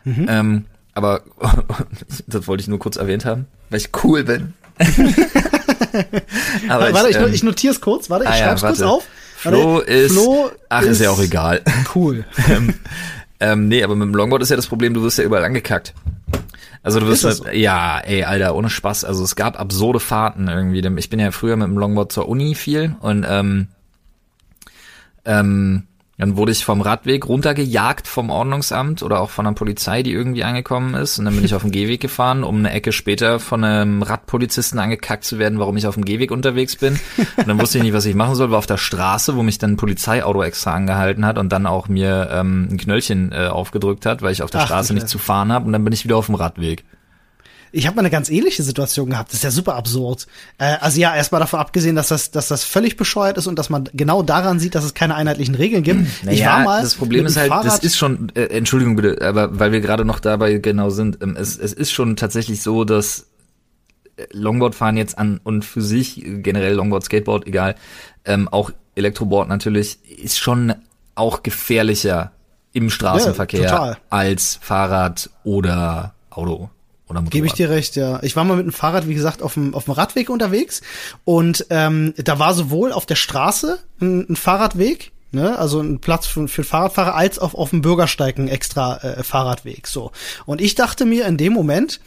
Mhm. 0.03 0.27
Ähm, 0.29 0.65
aber 0.95 1.21
das 2.27 2.47
wollte 2.47 2.61
ich 2.61 2.67
nur 2.67 2.79
kurz 2.79 2.95
erwähnt 2.95 3.25
haben, 3.25 3.45
weil 3.69 3.79
ich 3.79 3.89
cool 4.03 4.23
bin. 4.23 4.53
aber 6.69 6.93
warte, 6.93 7.09
ich, 7.09 7.17
ähm, 7.17 7.31
ich 7.31 7.43
notiere 7.43 7.73
es 7.73 7.81
kurz, 7.81 8.09
warte, 8.09 8.25
ich 8.25 8.31
ah, 8.31 8.35
schreib's 8.35 8.61
ja, 8.61 8.67
kurz 8.69 8.81
auf. 8.81 9.07
Flo 9.37 9.75
warte, 9.75 9.91
ist, 9.91 10.13
Flo 10.13 10.49
ach, 10.69 10.81
ist, 10.81 10.87
ist 10.89 11.01
ja 11.01 11.11
auch 11.11 11.19
egal. 11.19 11.61
Cool. 11.93 12.25
ähm, 12.49 12.73
ähm, 13.39 13.67
nee, 13.67 13.83
aber 13.83 13.95
mit 13.95 14.07
dem 14.07 14.15
Longboard 14.15 14.41
ist 14.41 14.49
ja 14.49 14.55
das 14.55 14.67
Problem, 14.67 14.93
du 14.93 15.03
wirst 15.03 15.17
ja 15.17 15.23
überall 15.23 15.43
angekackt. 15.43 15.93
Also 16.81 16.99
du 16.99 17.07
wirst 17.07 17.23
halt, 17.23 17.35
so? 17.35 17.47
ja, 17.49 17.99
ey, 17.99 18.23
Alter, 18.23 18.55
ohne 18.55 18.69
Spaß. 18.69 19.05
Also 19.05 19.23
es 19.23 19.35
gab 19.35 19.59
absurde 19.59 19.99
Fahrten 19.99 20.47
irgendwie. 20.47 20.87
Ich 20.99 21.09
bin 21.09 21.19
ja 21.19 21.31
früher 21.31 21.55
mit 21.55 21.67
dem 21.67 21.77
Longboard 21.77 22.11
zur 22.11 22.29
Uni 22.29 22.53
viel 22.55 22.95
und 23.01 23.25
ähm, 23.27 23.67
ähm, 25.25 25.87
dann 26.17 26.37
wurde 26.37 26.53
ich 26.53 26.63
vom 26.63 26.79
Radweg 26.79 27.27
runtergejagt 27.27 28.07
vom 28.07 28.29
Ordnungsamt 28.29 29.03
oder 29.03 29.19
auch 29.19 29.29
von 29.29 29.43
der 29.43 29.51
Polizei, 29.51 30.01
die 30.01 30.13
irgendwie 30.13 30.45
angekommen 30.45 30.93
ist. 30.93 31.19
Und 31.19 31.25
dann 31.25 31.35
bin 31.35 31.43
ich 31.43 31.53
auf 31.55 31.63
dem 31.63 31.71
Gehweg 31.71 31.99
gefahren, 31.99 32.45
um 32.45 32.59
eine 32.59 32.71
Ecke 32.71 32.93
später 32.93 33.39
von 33.39 33.65
einem 33.65 34.01
Radpolizisten 34.01 34.79
angekackt 34.79 35.25
zu 35.25 35.39
werden, 35.39 35.59
warum 35.59 35.75
ich 35.75 35.87
auf 35.87 35.95
dem 35.95 36.05
Gehweg 36.05 36.31
unterwegs 36.31 36.77
bin. 36.77 36.97
Und 37.35 37.47
dann 37.47 37.59
wusste 37.59 37.79
ich 37.79 37.83
nicht, 37.83 37.93
was 37.93 38.05
ich 38.05 38.15
machen 38.15 38.35
soll. 38.35 38.49
War 38.49 38.59
auf 38.59 38.65
der 38.65 38.77
Straße, 38.77 39.35
wo 39.35 39.43
mich 39.43 39.57
dann 39.57 39.73
ein 39.73 39.77
Polizeiauto 39.77 40.41
extra 40.41 40.73
angehalten 40.73 41.25
hat 41.25 41.37
und 41.37 41.51
dann 41.51 41.65
auch 41.65 41.89
mir 41.89 42.29
ähm, 42.31 42.69
ein 42.71 42.77
Knöllchen 42.77 43.33
äh, 43.33 43.47
aufgedrückt 43.47 44.05
hat, 44.05 44.21
weil 44.21 44.31
ich 44.31 44.41
auf 44.41 44.51
der 44.51 44.61
Ach, 44.61 44.67
Straße 44.67 44.93
nicht 44.93 45.09
zu 45.09 45.17
fahren 45.17 45.51
habe. 45.51 45.65
Und 45.65 45.73
dann 45.73 45.83
bin 45.83 45.91
ich 45.91 46.05
wieder 46.05 46.15
auf 46.15 46.27
dem 46.27 46.35
Radweg. 46.35 46.85
Ich 47.71 47.87
habe 47.87 47.95
mal 47.95 48.01
eine 48.01 48.09
ganz 48.09 48.29
ähnliche 48.29 48.63
Situation 48.63 49.09
gehabt. 49.09 49.29
Das 49.29 49.35
ist 49.37 49.43
ja 49.43 49.51
super 49.51 49.75
absurd. 49.75 50.27
Äh, 50.57 50.77
also 50.79 50.99
ja, 50.99 51.15
erstmal 51.15 51.41
davon 51.41 51.59
abgesehen, 51.59 51.95
dass 51.95 52.07
das, 52.07 52.31
dass 52.31 52.47
das 52.47 52.63
völlig 52.63 52.97
bescheuert 52.97 53.37
ist 53.37 53.47
und 53.47 53.57
dass 53.59 53.69
man 53.69 53.89
genau 53.93 54.23
daran 54.23 54.59
sieht, 54.59 54.75
dass 54.75 54.85
es 54.85 54.93
keine 54.93 55.15
einheitlichen 55.15 55.55
Regeln 55.55 55.83
gibt. 55.83 56.05
Naja, 56.23 56.37
ich 56.37 56.45
war 56.45 56.63
mal 56.63 56.81
das 56.81 56.95
Problem 56.95 57.25
ist 57.25 57.37
halt, 57.37 57.49
Fahrrad 57.49 57.65
das 57.65 57.79
ist 57.79 57.97
schon, 57.97 58.31
äh, 58.35 58.45
Entschuldigung 58.45 58.95
bitte, 58.95 59.25
aber 59.25 59.59
weil 59.59 59.71
wir 59.71 59.81
gerade 59.81 60.05
noch 60.05 60.19
dabei 60.19 60.53
genau 60.53 60.89
sind, 60.89 61.21
ähm, 61.21 61.35
es, 61.37 61.57
es 61.57 61.73
ist 61.73 61.91
schon 61.91 62.15
tatsächlich 62.15 62.61
so, 62.61 62.83
dass 62.83 63.27
äh, 64.17 64.25
Longboardfahren 64.31 64.97
jetzt 64.97 65.17
an 65.17 65.39
und 65.43 65.65
für 65.65 65.81
sich, 65.81 66.23
generell 66.23 66.73
Longboard, 66.73 67.03
Skateboard, 67.03 67.47
egal, 67.47 67.75
ähm, 68.23 68.47
auch 68.47 68.71
Elektroboard 68.95 69.49
natürlich, 69.49 69.99
ist 70.23 70.39
schon 70.39 70.73
auch 71.15 71.43
gefährlicher 71.43 72.31
im 72.73 72.89
Straßenverkehr 72.89 73.63
ja, 73.63 73.97
als 74.09 74.59
Fahrrad 74.61 75.29
oder 75.43 76.13
Auto. 76.29 76.69
Oder 77.07 77.21
Gebe 77.21 77.45
ich 77.45 77.53
dir 77.53 77.69
recht, 77.69 77.95
ja. 77.95 78.19
Ich 78.23 78.35
war 78.35 78.43
mal 78.43 78.57
mit 78.57 78.65
dem 78.65 78.73
Fahrrad, 78.73 79.07
wie 79.07 79.13
gesagt, 79.13 79.43
auf 79.43 79.53
dem, 79.53 79.75
auf 79.75 79.85
dem 79.85 79.93
Radweg 79.93 80.29
unterwegs 80.29 80.81
und 81.23 81.67
ähm, 81.69 82.13
da 82.17 82.39
war 82.39 82.53
sowohl 82.53 82.91
auf 82.91 83.05
der 83.05 83.15
Straße 83.15 83.79
ein, 84.01 84.25
ein 84.27 84.35
Fahrradweg, 84.35 85.11
ne, 85.31 85.57
also 85.59 85.81
ein 85.81 85.99
Platz 85.99 86.25
für, 86.25 86.47
für 86.47 86.63
Fahrradfahrer, 86.63 87.15
als 87.15 87.37
auch 87.37 87.53
auf 87.53 87.69
dem 87.69 87.81
Bürgersteig 87.81 88.39
ein 88.39 88.47
extra 88.47 88.97
äh, 88.97 89.23
Fahrradweg. 89.23 89.85
So. 89.87 90.11
Und 90.47 90.61
ich 90.61 90.73
dachte 90.73 91.05
mir 91.05 91.27
in 91.27 91.37
dem 91.37 91.53
Moment, 91.53 91.99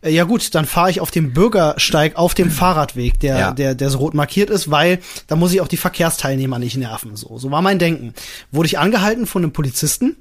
äh, 0.00 0.10
ja 0.10 0.24
gut, 0.24 0.54
dann 0.54 0.64
fahre 0.64 0.90
ich 0.90 1.00
auf 1.00 1.10
dem 1.10 1.34
Bürgersteig 1.34 2.16
auf 2.16 2.32
dem 2.32 2.50
Fahrradweg, 2.50 3.20
der, 3.20 3.38
ja. 3.38 3.52
der, 3.52 3.74
der 3.74 3.90
so 3.90 3.98
rot 3.98 4.14
markiert 4.14 4.48
ist, 4.48 4.70
weil 4.70 5.00
da 5.26 5.36
muss 5.36 5.52
ich 5.52 5.60
auch 5.60 5.68
die 5.68 5.76
Verkehrsteilnehmer 5.76 6.58
nicht 6.58 6.76
nerven. 6.76 7.16
So, 7.16 7.36
so 7.36 7.50
war 7.50 7.60
mein 7.60 7.78
Denken. 7.78 8.14
Wurde 8.52 8.68
ich 8.68 8.78
angehalten 8.78 9.26
von 9.26 9.42
einem 9.42 9.52
Polizisten 9.52 10.16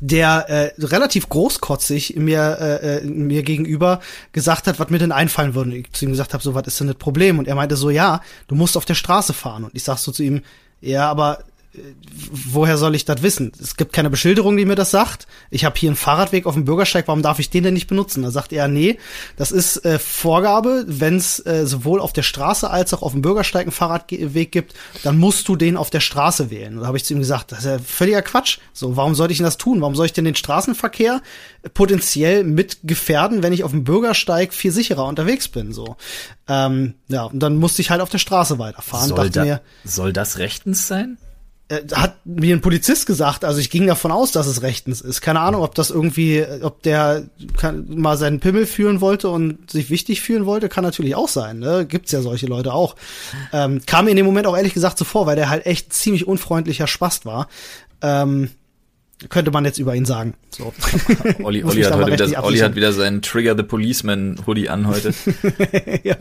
der 0.00 0.48
äh, 0.48 0.84
relativ 0.84 1.28
großkotzig 1.28 2.16
mir 2.16 2.58
äh, 2.60 2.98
äh, 2.98 3.04
mir 3.04 3.42
gegenüber 3.42 4.00
gesagt 4.32 4.66
hat, 4.66 4.78
was 4.78 4.90
mir 4.90 4.98
denn 4.98 5.12
einfallen 5.12 5.54
würde. 5.54 5.76
Ich 5.76 5.92
zu 5.92 6.04
ihm 6.04 6.10
gesagt 6.10 6.32
habe, 6.34 6.42
so 6.42 6.54
was 6.54 6.66
ist 6.66 6.80
denn 6.80 6.86
das 6.86 6.96
Problem? 6.96 7.38
Und 7.38 7.48
er 7.48 7.54
meinte 7.54 7.76
so, 7.76 7.90
ja, 7.90 8.20
du 8.48 8.54
musst 8.54 8.76
auf 8.76 8.84
der 8.84 8.94
Straße 8.94 9.32
fahren. 9.32 9.64
Und 9.64 9.74
ich 9.74 9.82
sag 9.82 9.98
so 9.98 10.12
zu 10.12 10.22
ihm, 10.22 10.42
ja, 10.80 11.10
aber 11.10 11.44
woher 12.32 12.76
soll 12.76 12.96
ich 12.96 13.04
das 13.04 13.22
wissen? 13.22 13.52
Es 13.60 13.76
gibt 13.76 13.92
keine 13.92 14.10
Beschilderung, 14.10 14.56
die 14.56 14.64
mir 14.64 14.74
das 14.74 14.90
sagt. 14.90 15.28
Ich 15.50 15.64
habe 15.64 15.78
hier 15.78 15.90
einen 15.90 15.96
Fahrradweg 15.96 16.46
auf 16.46 16.54
dem 16.54 16.64
Bürgersteig, 16.64 17.06
warum 17.06 17.22
darf 17.22 17.38
ich 17.38 17.48
den 17.48 17.62
denn 17.62 17.74
nicht 17.74 17.86
benutzen? 17.86 18.22
Da 18.24 18.32
sagt 18.32 18.52
er, 18.52 18.66
nee, 18.66 18.98
das 19.36 19.52
ist 19.52 19.84
äh, 19.84 20.00
Vorgabe, 20.00 20.84
wenn 20.88 21.16
es 21.16 21.44
äh, 21.46 21.66
sowohl 21.66 22.00
auf 22.00 22.12
der 22.12 22.22
Straße 22.22 22.68
als 22.68 22.92
auch 22.92 23.02
auf 23.02 23.12
dem 23.12 23.22
Bürgersteig 23.22 23.62
einen 23.62 23.70
Fahrradweg 23.70 24.50
gibt, 24.50 24.74
dann 25.04 25.18
musst 25.18 25.46
du 25.46 25.54
den 25.54 25.76
auf 25.76 25.90
der 25.90 26.00
Straße 26.00 26.50
wählen. 26.50 26.74
Und 26.74 26.80
da 26.80 26.88
habe 26.88 26.96
ich 26.96 27.04
zu 27.04 27.14
ihm 27.14 27.20
gesagt, 27.20 27.52
das 27.52 27.60
ist 27.60 27.66
ja 27.66 27.78
völliger 27.78 28.22
Quatsch. 28.22 28.58
So, 28.72 28.96
warum 28.96 29.14
sollte 29.14 29.32
ich 29.32 29.38
denn 29.38 29.44
das 29.44 29.58
tun? 29.58 29.80
Warum 29.80 29.94
soll 29.94 30.06
ich 30.06 30.12
denn 30.12 30.24
den 30.24 30.34
Straßenverkehr 30.34 31.22
potenziell 31.74 32.42
mit 32.42 32.78
gefährden, 32.82 33.44
wenn 33.44 33.52
ich 33.52 33.62
auf 33.62 33.70
dem 33.70 33.84
Bürgersteig 33.84 34.52
viel 34.52 34.72
sicherer 34.72 35.06
unterwegs 35.06 35.46
bin? 35.46 35.72
So, 35.72 35.96
ähm, 36.48 36.94
ja, 37.06 37.24
und 37.24 37.38
dann 37.38 37.56
musste 37.56 37.80
ich 37.80 37.90
halt 37.90 38.00
auf 38.00 38.10
der 38.10 38.18
Straße 38.18 38.58
weiterfahren. 38.58 39.08
Soll, 39.08 39.30
da, 39.30 39.44
mir, 39.44 39.60
soll 39.84 40.12
das 40.12 40.38
rechtens 40.38 40.88
sein? 40.88 41.16
Äh, 41.70 41.82
hat 41.94 42.16
mir 42.24 42.54
ein 42.54 42.60
Polizist 42.60 43.06
gesagt, 43.06 43.44
also 43.44 43.60
ich 43.60 43.70
ging 43.70 43.86
davon 43.86 44.10
aus, 44.10 44.32
dass 44.32 44.48
es 44.48 44.62
rechtens 44.62 45.00
ist. 45.00 45.20
Keine 45.20 45.38
Ahnung, 45.38 45.62
ob 45.62 45.76
das 45.76 45.90
irgendwie, 45.90 46.44
ob 46.62 46.82
der 46.82 47.22
mal 47.62 48.18
seinen 48.18 48.40
Pimmel 48.40 48.66
fühlen 48.66 49.00
wollte 49.00 49.28
und 49.28 49.70
sich 49.70 49.88
wichtig 49.88 50.20
fühlen 50.20 50.46
wollte, 50.46 50.68
kann 50.68 50.82
natürlich 50.82 51.14
auch 51.14 51.28
sein. 51.28 51.60
Ne? 51.60 51.86
Gibt's 51.86 52.10
ja 52.10 52.22
solche 52.22 52.46
Leute 52.46 52.74
auch. 52.74 52.96
Ähm, 53.52 53.80
kam 53.86 54.06
mir 54.06 54.10
in 54.10 54.16
dem 54.16 54.26
Moment 54.26 54.48
auch 54.48 54.56
ehrlich 54.56 54.74
gesagt 54.74 54.98
so 54.98 55.04
vor, 55.04 55.26
weil 55.26 55.36
der 55.36 55.48
halt 55.48 55.64
echt 55.64 55.92
ziemlich 55.92 56.26
unfreundlicher 56.26 56.88
Spast 56.88 57.24
war. 57.24 57.46
Ähm, 58.02 58.50
könnte 59.28 59.50
man 59.50 59.64
jetzt 59.64 59.78
über 59.78 59.94
ihn 59.94 60.06
sagen. 60.06 60.34
So. 60.50 60.72
Olli, 61.42 61.62
Olli, 61.62 61.82
hat, 61.82 61.94
heute 61.94 62.12
wieder, 62.12 62.44
Olli 62.44 62.58
hat 62.58 62.74
wieder 62.74 62.92
seinen 62.92 63.20
Trigger 63.20 63.54
the 63.56 63.62
Policeman 63.62 64.40
Hoodie 64.46 64.68
an 64.68 64.86
heute. 64.86 65.12
ja. 66.02 66.16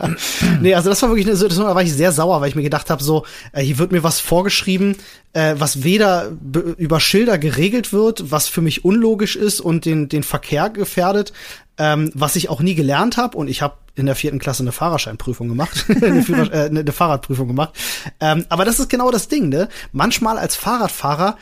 Nee, 0.61 0.75
also 0.75 0.89
das 0.89 1.01
war 1.01 1.09
wirklich 1.09 1.27
eine 1.27 1.35
Situation, 1.35 1.67
da 1.67 1.75
war 1.75 1.81
ich 1.81 1.93
sehr 1.93 2.11
sauer, 2.11 2.41
weil 2.41 2.49
ich 2.49 2.55
mir 2.55 2.63
gedacht 2.63 2.89
habe, 2.89 3.01
so, 3.01 3.25
äh, 3.53 3.61
hier 3.61 3.77
wird 3.77 3.91
mir 3.91 4.03
was 4.03 4.19
vorgeschrieben, 4.19 4.97
äh, 5.33 5.55
was 5.57 5.83
weder 5.83 6.31
über 6.77 6.99
Schilder 6.99 7.37
geregelt 7.37 7.93
wird, 7.93 8.31
was 8.31 8.47
für 8.47 8.61
mich 8.61 8.83
unlogisch 8.83 9.35
ist 9.35 9.61
und 9.61 9.85
den, 9.85 10.09
den 10.09 10.23
Verkehr 10.23 10.69
gefährdet, 10.69 11.31
ähm, 11.77 12.11
was 12.13 12.35
ich 12.35 12.49
auch 12.49 12.61
nie 12.61 12.75
gelernt 12.75 13.17
habe 13.17 13.37
und 13.37 13.47
ich 13.47 13.61
habe 13.61 13.75
in 13.95 14.05
der 14.05 14.15
vierten 14.15 14.39
Klasse 14.39 14.63
eine 14.63 14.71
Fahrerscheinprüfung 14.71 15.47
gemacht, 15.47 15.85
eine, 16.01 16.19
äh, 16.51 16.65
eine 16.69 16.91
Fahrradprüfung 16.91 17.47
gemacht. 17.47 17.73
Ähm, 18.19 18.45
aber 18.49 18.65
das 18.65 18.79
ist 18.79 18.89
genau 18.89 19.11
das 19.11 19.27
Ding, 19.27 19.49
ne? 19.49 19.69
Manchmal 19.91 20.37
als 20.37 20.55
Fahrradfahrer 20.55 21.37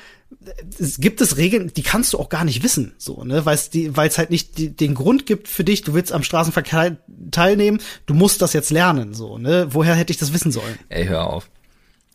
es 0.80 1.00
gibt 1.00 1.22
es 1.22 1.38
Regeln, 1.38 1.72
die 1.76 1.84
kannst 1.84 2.14
du 2.14 2.20
auch 2.20 2.30
gar 2.30 2.44
nicht 2.44 2.64
wissen, 2.64 2.94
so, 2.98 3.24
ne, 3.24 3.46
weil 3.46 3.56
es 3.56 3.70
die, 3.70 3.96
weil 3.96 4.10
es 4.10 4.18
halt 4.18 4.30
nicht 4.30 4.58
die, 4.58 4.76
den 4.76 4.94
Grund 4.94 5.26
gibt 5.26 5.48
für 5.48 5.64
dich, 5.64 5.82
du 5.82 5.94
willst 5.94 6.12
am 6.12 6.24
Straßenverkehr 6.24 6.98
teilnehmen, 7.32 7.80
du 8.06 8.14
musst 8.14 8.42
das 8.42 8.54
jetzt 8.54 8.72
lernen, 8.72 9.14
so, 9.14 9.38
ne, 9.38 9.68
woher 9.72 9.96
hätte 9.96 10.12
ich 10.12 10.18
das 10.18 10.34
wissen 10.34 10.52
sollen? 10.52 10.78
Ey, 10.90 11.06
hör 11.06 11.28
auf. 11.28 11.50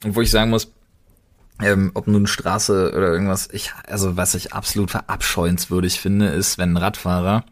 Und 0.04 0.16
wo 0.16 0.20
ich 0.20 0.30
sagen 0.30 0.50
muss, 0.50 0.72
ähm, 1.60 1.92
ob 1.94 2.06
nun 2.06 2.26
Straße 2.26 2.92
oder 2.94 3.08
irgendwas, 3.08 3.48
ich, 3.52 3.72
also 3.86 4.16
was 4.16 4.34
ich 4.34 4.52
absolut 4.52 4.90
verabscheuenswürdig 4.90 6.00
finde, 6.00 6.28
ist, 6.28 6.58
wenn 6.58 6.76
Radfahrer 6.76 7.44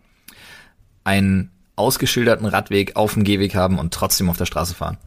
einen 1.04 1.50
ausgeschilderten 1.76 2.46
Radweg 2.46 2.96
auf 2.96 3.14
dem 3.14 3.24
Gehweg 3.24 3.54
haben 3.54 3.78
und 3.78 3.94
trotzdem 3.94 4.28
auf 4.28 4.36
der 4.36 4.46
Straße 4.46 4.74
fahren. 4.74 4.98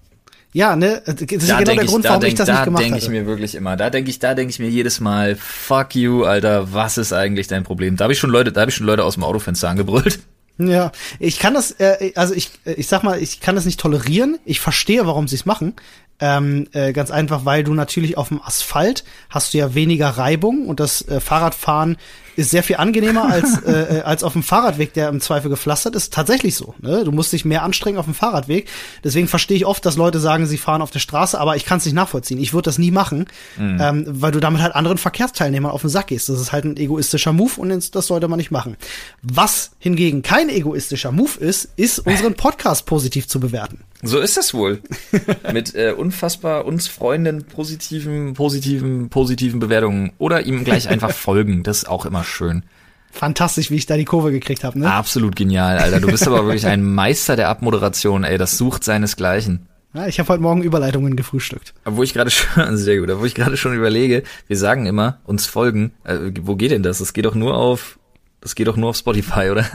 Ja, 0.53 0.75
ne, 0.75 1.01
das 1.05 1.15
ist 1.15 1.49
Da 1.49 1.57
genau 1.59 1.73
der 1.73 1.83
ich, 1.83 1.89
Grund, 1.89 2.05
da 2.05 2.09
warum 2.09 2.21
denk, 2.21 2.33
ich 2.33 2.37
das 2.37 2.47
da 2.47 2.53
nicht 2.53 2.65
gemacht 2.65 2.83
denk 2.83 2.95
ich 2.95 3.03
hatte. 3.03 3.11
mir 3.11 3.25
wirklich 3.25 3.55
immer, 3.55 3.75
da 3.75 3.89
denke 3.89 4.09
ich, 4.11 4.19
da 4.19 4.35
denke 4.35 4.51
ich 4.51 4.59
mir 4.59 4.69
jedes 4.69 4.99
Mal, 4.99 5.35
fuck 5.35 5.95
you, 5.95 6.23
Alter, 6.23 6.71
was 6.73 6.97
ist 6.97 7.11
eigentlich 7.11 7.47
dein 7.47 7.63
Problem? 7.63 7.97
Da 7.97 8.03
habe 8.03 8.13
ich 8.13 8.19
schon 8.19 8.29
Leute, 8.29 8.51
da 8.51 8.61
habe 8.61 8.69
ich 8.69 8.75
schon 8.75 8.85
Leute 8.85 9.03
aus 9.03 9.15
dem 9.15 9.23
Autofenster 9.23 9.69
angebrüllt. 9.69 10.19
Ja, 10.59 10.91
ich 11.19 11.39
kann 11.39 11.55
das, 11.55 11.71
äh, 11.79 12.11
also 12.15 12.35
ich, 12.35 12.51
äh, 12.65 12.73
ich 12.73 12.87
sag 12.87 13.01
mal, 13.03 13.19
ich 13.19 13.39
kann 13.39 13.55
das 13.55 13.65
nicht 13.65 13.79
tolerieren. 13.79 14.37
Ich 14.45 14.59
verstehe, 14.59 15.05
warum 15.07 15.27
sie 15.27 15.35
es 15.35 15.45
machen. 15.45 15.73
Ähm, 16.19 16.67
äh, 16.73 16.93
ganz 16.93 17.11
einfach, 17.11 17.43
weil 17.43 17.63
du 17.63 17.73
natürlich 17.73 18.17
auf 18.17 18.29
dem 18.29 18.41
Asphalt 18.41 19.03
hast 19.29 19.53
du 19.53 19.57
ja 19.57 19.73
weniger 19.73 20.09
Reibung 20.09 20.67
und 20.67 20.79
das 20.79 21.07
äh, 21.07 21.19
Fahrradfahren 21.19 21.97
ist 22.35 22.49
sehr 22.49 22.63
viel 22.63 22.77
angenehmer 22.77 23.29
als, 23.29 23.57
äh, 23.65 23.97
äh, 23.97 24.01
als 24.01 24.23
auf 24.23 24.33
dem 24.33 24.43
Fahrradweg, 24.43 24.93
der 24.93 25.09
im 25.09 25.21
Zweifel 25.21 25.49
gepflastert 25.49 25.95
ist. 25.95 26.13
Tatsächlich 26.13 26.55
so. 26.55 26.75
Ne? 26.79 27.03
Du 27.03 27.11
musst 27.11 27.33
dich 27.33 27.45
mehr 27.45 27.63
anstrengen 27.63 27.97
auf 27.97 28.05
dem 28.05 28.13
Fahrradweg. 28.13 28.69
Deswegen 29.03 29.27
verstehe 29.27 29.57
ich 29.57 29.65
oft, 29.65 29.85
dass 29.85 29.97
Leute 29.97 30.19
sagen, 30.19 30.45
sie 30.45 30.57
fahren 30.57 30.81
auf 30.81 30.91
der 30.91 30.99
Straße, 30.99 31.39
aber 31.39 31.55
ich 31.55 31.65
kann 31.65 31.79
es 31.79 31.85
nicht 31.85 31.93
nachvollziehen. 31.93 32.39
Ich 32.39 32.53
würde 32.53 32.65
das 32.65 32.77
nie 32.77 32.91
machen, 32.91 33.25
ähm, 33.57 34.05
weil 34.07 34.31
du 34.31 34.39
damit 34.39 34.61
halt 34.61 34.75
anderen 34.75 34.97
Verkehrsteilnehmern 34.97 35.71
auf 35.71 35.81
den 35.81 35.89
Sack 35.89 36.07
gehst. 36.07 36.29
Das 36.29 36.39
ist 36.39 36.51
halt 36.51 36.65
ein 36.65 36.77
egoistischer 36.77 37.33
Move 37.33 37.53
und 37.57 37.95
das 37.95 38.07
sollte 38.07 38.27
man 38.27 38.37
nicht 38.37 38.51
machen. 38.51 38.77
Was 39.21 39.71
hingegen 39.79 40.21
kein 40.21 40.49
egoistischer 40.49 41.11
Move 41.11 41.39
ist, 41.39 41.69
ist 41.75 41.99
unseren 41.99 42.35
Podcast 42.35 42.85
positiv 42.85 43.27
zu 43.27 43.39
bewerten. 43.39 43.79
So 44.03 44.19
ist 44.19 44.35
das 44.37 44.53
wohl. 44.53 44.81
Mit 45.53 45.73
äh, 45.75 45.93
unfassbar 45.93 46.65
uns 46.65 46.87
freunden 46.87 47.45
positiven, 47.45 48.33
positiven, 48.33 49.09
positiven 49.09 49.59
Bewertungen. 49.59 50.11
Oder 50.17 50.45
ihm 50.45 50.63
gleich 50.65 50.89
einfach 50.89 51.11
folgen. 51.15 51.63
Das 51.63 51.79
ist 51.79 51.89
auch 51.89 52.05
immer 52.05 52.23
schön. 52.23 52.63
Fantastisch, 53.11 53.71
wie 53.71 53.75
ich 53.75 53.85
da 53.85 53.95
die 53.95 54.05
Kurve 54.05 54.31
gekriegt 54.31 54.63
habe. 54.63 54.77
Ne? 54.79 54.91
Absolut 54.91 55.35
genial, 55.35 55.77
Alter. 55.77 55.99
Du 55.99 56.07
bist 56.07 56.27
aber 56.27 56.43
wirklich 56.45 56.65
ein 56.65 56.83
Meister 56.83 57.35
der 57.35 57.47
Abmoderation, 57.47 58.23
ey. 58.23 58.37
Das 58.37 58.57
sucht 58.57 58.83
seinesgleichen. 58.83 59.67
Ja, 59.93 60.07
ich 60.07 60.19
habe 60.19 60.29
heute 60.29 60.41
Morgen 60.41 60.63
Überleitungen 60.63 61.15
gefrühstückt. 61.15 61.73
Obwohl 61.85 62.03
ich 62.03 62.13
gerade 62.13 62.31
schon, 62.31 62.75
sehr 62.77 62.97
gut, 62.97 63.11
obwohl 63.11 63.27
ich 63.27 63.35
gerade 63.35 63.55
schon 63.55 63.75
überlege, 63.75 64.23
wir 64.47 64.57
sagen 64.57 64.87
immer, 64.87 65.19
uns 65.23 65.45
folgen, 65.45 65.91
äh, 66.03 66.31
wo 66.41 66.55
geht 66.55 66.71
denn 66.71 66.81
das? 66.81 66.97
Das 66.97 67.13
geht 67.13 67.25
doch 67.25 67.35
nur 67.35 67.55
auf, 67.55 67.99
das 68.41 68.55
geht 68.55 68.67
doch 68.67 68.75
nur 68.75 68.89
auf 68.89 68.97
Spotify, 68.97 69.51
oder? 69.51 69.65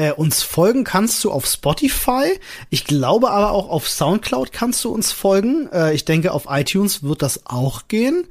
Äh, 0.00 0.12
uns 0.12 0.42
folgen 0.42 0.84
kannst 0.84 1.22
du 1.24 1.30
auf 1.30 1.44
Spotify. 1.44 2.40
Ich 2.70 2.86
glaube 2.86 3.30
aber 3.30 3.50
auch 3.50 3.68
auf 3.68 3.86
Soundcloud 3.86 4.50
kannst 4.50 4.82
du 4.82 4.88
uns 4.90 5.12
folgen. 5.12 5.68
Äh, 5.74 5.92
ich 5.92 6.06
denke, 6.06 6.32
auf 6.32 6.46
iTunes 6.48 7.02
wird 7.02 7.20
das 7.20 7.44
auch 7.44 7.86
gehen. 7.86 8.26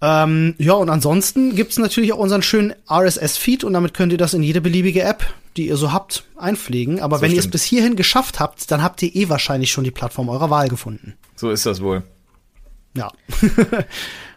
Ähm, 0.00 0.54
ja, 0.56 0.72
und 0.72 0.88
ansonsten 0.88 1.54
gibt's 1.54 1.76
natürlich 1.76 2.14
auch 2.14 2.18
unseren 2.18 2.40
schönen 2.40 2.72
RSS-Feed 2.90 3.64
und 3.64 3.74
damit 3.74 3.92
könnt 3.92 4.12
ihr 4.12 4.18
das 4.18 4.32
in 4.32 4.42
jede 4.42 4.62
beliebige 4.62 5.02
App, 5.02 5.26
die 5.58 5.68
ihr 5.68 5.76
so 5.76 5.92
habt, 5.92 6.24
einpflegen. 6.38 7.00
Aber 7.00 7.16
So 7.16 7.22
wenn 7.22 7.32
ihr 7.32 7.40
es 7.40 7.50
bis 7.50 7.64
hierhin 7.64 7.94
geschafft 7.94 8.40
habt, 8.40 8.70
dann 8.70 8.82
habt 8.82 9.02
ihr 9.02 9.14
eh 9.14 9.28
wahrscheinlich 9.28 9.70
schon 9.70 9.84
die 9.84 9.90
Plattform 9.90 10.30
eurer 10.30 10.48
Wahl 10.48 10.68
gefunden. 10.70 11.18
So 11.36 11.50
ist 11.50 11.66
das 11.66 11.82
wohl. 11.82 12.02
Ja. 12.96 13.12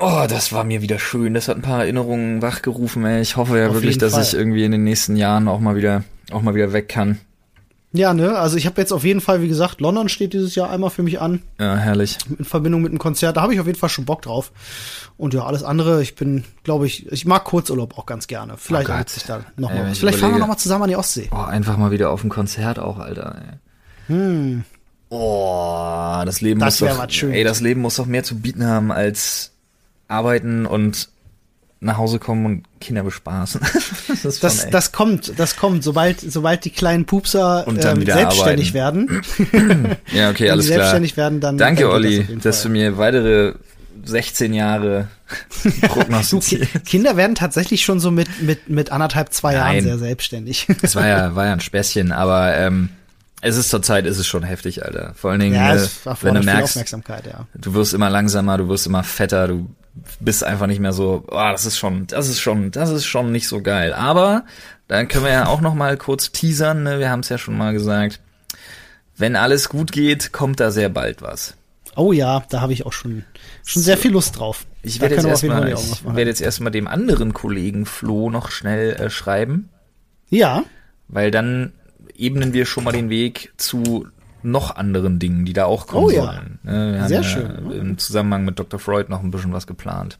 Oh, 0.00 0.24
das 0.28 0.52
war 0.52 0.64
mir 0.64 0.80
wieder 0.82 0.98
schön. 0.98 1.34
Das 1.34 1.48
hat 1.48 1.56
ein 1.56 1.62
paar 1.62 1.80
Erinnerungen 1.82 2.40
wachgerufen, 2.42 3.04
ey. 3.04 3.20
Ich 3.20 3.36
hoffe 3.36 3.58
ja 3.58 3.68
Auf 3.68 3.74
wirklich, 3.74 3.98
dass 3.98 4.14
Fall. 4.14 4.22
ich 4.22 4.34
irgendwie 4.34 4.64
in 4.64 4.72
den 4.72 4.84
nächsten 4.84 5.14
Jahren 5.16 5.46
auch 5.46 5.60
mal 5.60 5.76
wieder, 5.76 6.04
auch 6.32 6.40
mal 6.42 6.54
wieder 6.54 6.72
weg 6.72 6.88
kann. 6.88 7.18
Ja, 7.92 8.14
ne? 8.14 8.38
Also 8.38 8.56
ich 8.56 8.66
habe 8.66 8.80
jetzt 8.80 8.92
auf 8.92 9.02
jeden 9.04 9.20
Fall, 9.20 9.42
wie 9.42 9.48
gesagt, 9.48 9.80
London 9.80 10.08
steht 10.08 10.32
dieses 10.32 10.54
Jahr 10.54 10.70
einmal 10.70 10.90
für 10.90 11.02
mich 11.02 11.20
an. 11.20 11.42
Ja, 11.58 11.76
herrlich. 11.76 12.16
in 12.38 12.44
Verbindung 12.44 12.82
mit 12.82 12.92
einem 12.92 12.98
Konzert. 13.00 13.36
Da 13.36 13.42
habe 13.42 13.52
ich 13.52 13.58
auf 13.60 13.66
jeden 13.66 13.78
Fall 13.78 13.88
schon 13.88 14.04
Bock 14.04 14.22
drauf. 14.22 14.52
Und 15.16 15.34
ja, 15.34 15.44
alles 15.44 15.64
andere, 15.64 16.00
ich 16.00 16.14
bin, 16.14 16.44
glaube 16.62 16.86
ich, 16.86 17.10
ich 17.10 17.26
mag 17.26 17.44
Kurzurlaub 17.44 17.98
auch 17.98 18.06
ganz 18.06 18.26
gerne. 18.28 18.54
Vielleicht 18.56 18.88
Oh 18.88 19.02
sich 19.08 19.24
da 19.24 19.44
noch 19.56 19.70
Ey, 19.70 19.74
mal. 19.74 19.80
wenn 19.82 19.86
was. 19.90 19.92
ich 19.94 20.00
Vielleicht 20.00 20.18
fahren 20.18 20.28
wir 20.30 20.36
überlege- 20.36 20.40
noch 20.42 20.54
mal 20.54 20.56
zusammen 20.58 20.84
an 20.84 20.88
die 20.90 20.96
Ostsee. 20.96 21.28
Oh, 21.32 21.36
einfach 21.36 21.76
mal 21.76 21.90
wieder 21.90 22.10
auf 22.10 22.22
ein 22.22 22.28
Konzert 22.30 22.78
auch, 22.78 22.98
Alter. 23.00 23.36
Ey. 24.08 24.14
Hm. 24.14 24.64
Oh, 25.08 26.22
das 26.24 26.40
Leben 26.40 26.60
Das 26.60 26.80
muss 26.80 26.90
doch, 26.96 27.28
ey, 27.30 27.42
das 27.42 27.60
Leben 27.60 27.80
muss 27.80 27.96
doch 27.96 28.06
mehr 28.06 28.22
zu 28.22 28.38
bieten 28.40 28.64
haben 28.64 28.92
als 28.92 29.50
arbeiten 30.10 30.66
und 30.66 31.08
nach 31.82 31.96
Hause 31.96 32.18
kommen 32.18 32.44
und 32.44 32.64
Kinder 32.80 33.02
bespaßen. 33.04 33.60
das 34.08 34.24
ist 34.24 34.44
Das, 34.44 34.64
echt- 34.64 34.74
das 34.74 34.92
kommt, 34.92 35.38
das 35.38 35.56
kommt, 35.56 35.82
sobald, 35.82 36.20
sobald 36.20 36.64
die 36.66 36.70
kleinen 36.70 37.06
Pupser 37.06 37.66
Und 37.66 37.82
dann 37.82 37.96
ähm, 37.96 38.00
wieder 38.02 38.14
selbstständig 38.14 38.74
werden. 38.74 39.22
ja, 40.12 40.28
okay, 40.30 40.50
alles 40.50 40.66
klar. 40.66 40.76
selbstständig 40.78 41.16
werden, 41.16 41.40
dann. 41.40 41.56
Danke, 41.56 41.82
dann 41.84 41.92
Olli, 41.92 42.26
das 42.34 42.42
dass 42.42 42.62
du 42.64 42.68
mir 42.68 42.98
weitere 42.98 43.54
16 44.04 44.52
Jahre 44.52 45.08
Du, 45.62 45.70
prognostizierst. 45.88 46.72
Ki- 46.72 46.78
Kinder 46.80 47.16
werden 47.16 47.34
tatsächlich 47.34 47.82
schon 47.84 47.98
so 48.00 48.10
mit, 48.10 48.42
mit, 48.42 48.68
mit 48.68 48.92
anderthalb, 48.92 49.32
zwei 49.32 49.54
Jahren 49.54 49.76
Nein. 49.76 49.84
sehr 49.84 49.98
selbstständig. 49.98 50.66
Es 50.82 50.96
war 50.96 51.06
ja, 51.06 51.34
war 51.34 51.46
ja 51.46 51.52
ein 51.52 51.60
Späßchen, 51.60 52.12
aber 52.12 52.56
ähm, 52.56 52.90
es 53.40 53.56
ist 53.56 53.70
zur 53.70 53.80
Zeit, 53.80 54.04
ist 54.04 54.18
es 54.18 54.26
schon 54.26 54.42
heftig, 54.42 54.84
Alter. 54.84 55.14
Vor 55.14 55.30
allen 55.30 55.40
Dingen, 55.40 55.54
ja, 55.54 55.74
äh, 55.76 55.88
wenn 56.20 56.34
du 56.34 56.42
merkst, 56.42 56.72
Aufmerksamkeit, 56.74 57.26
ja. 57.26 57.46
du 57.54 57.72
wirst 57.72 57.94
immer 57.94 58.10
langsamer, 58.10 58.58
du 58.58 58.68
wirst 58.68 58.86
immer 58.86 59.02
fetter, 59.02 59.48
du 59.48 59.70
bist 60.20 60.44
einfach 60.44 60.66
nicht 60.66 60.80
mehr 60.80 60.92
so, 60.92 61.24
oh, 61.26 61.34
das 61.34 61.66
ist 61.66 61.78
schon, 61.78 62.06
das 62.06 62.28
ist 62.28 62.40
schon, 62.40 62.70
das 62.70 62.90
ist 62.90 63.06
schon 63.06 63.32
nicht 63.32 63.48
so 63.48 63.60
geil. 63.60 63.92
Aber 63.92 64.44
dann 64.88 65.08
können 65.08 65.24
wir 65.24 65.32
ja 65.32 65.46
auch 65.46 65.60
noch 65.60 65.74
mal 65.74 65.96
kurz 65.96 66.32
teasern, 66.32 66.82
ne? 66.82 66.98
wir 66.98 67.10
haben 67.10 67.20
es 67.20 67.28
ja 67.28 67.38
schon 67.38 67.56
mal 67.56 67.72
gesagt. 67.72 68.20
Wenn 69.16 69.36
alles 69.36 69.68
gut 69.68 69.92
geht, 69.92 70.32
kommt 70.32 70.60
da 70.60 70.70
sehr 70.70 70.88
bald 70.88 71.22
was. 71.22 71.54
Oh 71.96 72.12
ja, 72.12 72.44
da 72.48 72.60
habe 72.60 72.72
ich 72.72 72.86
auch 72.86 72.92
schon, 72.92 73.24
schon 73.64 73.82
sehr 73.82 73.98
viel 73.98 74.12
Lust 74.12 74.38
drauf. 74.38 74.64
Ich 74.82 75.00
werde 75.00 75.16
jetzt 75.16 75.26
erstmal, 75.26 75.66
werde 75.66 76.30
jetzt 76.30 76.40
erstmal 76.40 76.72
dem 76.72 76.86
anderen 76.86 77.34
Kollegen 77.34 77.84
Flo 77.84 78.30
noch 78.30 78.50
schnell 78.50 78.92
äh, 78.94 79.10
schreiben, 79.10 79.68
Ja, 80.30 80.64
weil 81.08 81.30
dann 81.30 81.72
ebnen 82.16 82.52
wir 82.52 82.64
schon 82.64 82.84
mal 82.84 82.92
den 82.92 83.10
Weg 83.10 83.52
zu 83.56 84.06
noch 84.42 84.76
anderen 84.76 85.18
Dingen, 85.18 85.44
die 85.44 85.52
da 85.52 85.64
auch 85.66 85.86
kommen 85.86 86.04
Oh 86.06 86.10
ja. 86.10 86.24
sollen. 86.24 86.58
Ne, 86.62 86.92
Wir 86.94 87.00
haben 87.02 87.08
Sehr 87.08 87.20
ja 87.22 87.24
schön. 87.28 87.70
Im 87.72 87.98
Zusammenhang 87.98 88.44
mit 88.44 88.58
Dr. 88.58 88.78
Freud 88.80 89.08
noch 89.10 89.22
ein 89.22 89.30
bisschen 89.30 89.52
was 89.52 89.66
geplant. 89.66 90.18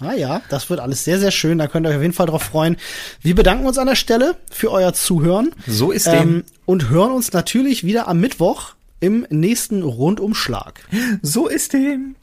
Ah 0.00 0.12
ja, 0.12 0.42
das 0.50 0.68
wird 0.68 0.78
alles 0.80 1.04
sehr, 1.04 1.18
sehr 1.18 1.30
schön. 1.30 1.56
Da 1.56 1.68
könnt 1.68 1.86
ihr 1.86 1.90
euch 1.90 1.96
auf 1.96 2.02
jeden 2.02 2.12
Fall 2.14 2.26
drauf 2.26 2.42
freuen. 2.42 2.76
Wir 3.22 3.34
bedanken 3.34 3.66
uns 3.66 3.78
an 3.78 3.86
der 3.86 3.94
Stelle 3.94 4.36
für 4.50 4.70
euer 4.70 4.92
Zuhören. 4.92 5.52
So 5.66 5.90
ist 5.90 6.06
Ähm, 6.06 6.44
und 6.66 6.90
hören 6.90 7.12
uns 7.12 7.32
natürlich 7.32 7.82
wieder 7.82 8.06
am 8.06 8.20
Mittwoch 8.20 8.74
im 9.00 9.26
nächsten 9.30 9.82
Rundumschlag. 9.82 10.80
dem. 10.92 11.18
So 11.22 11.48
ist 11.48 11.72
dem. 11.72 12.16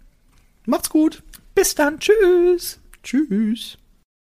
Macht's 0.65 0.89
gut. 0.89 1.23
Bis 1.55 1.73
dann. 1.73 1.99
Tschüss. 1.99 2.79
Tschüss. 3.03 3.77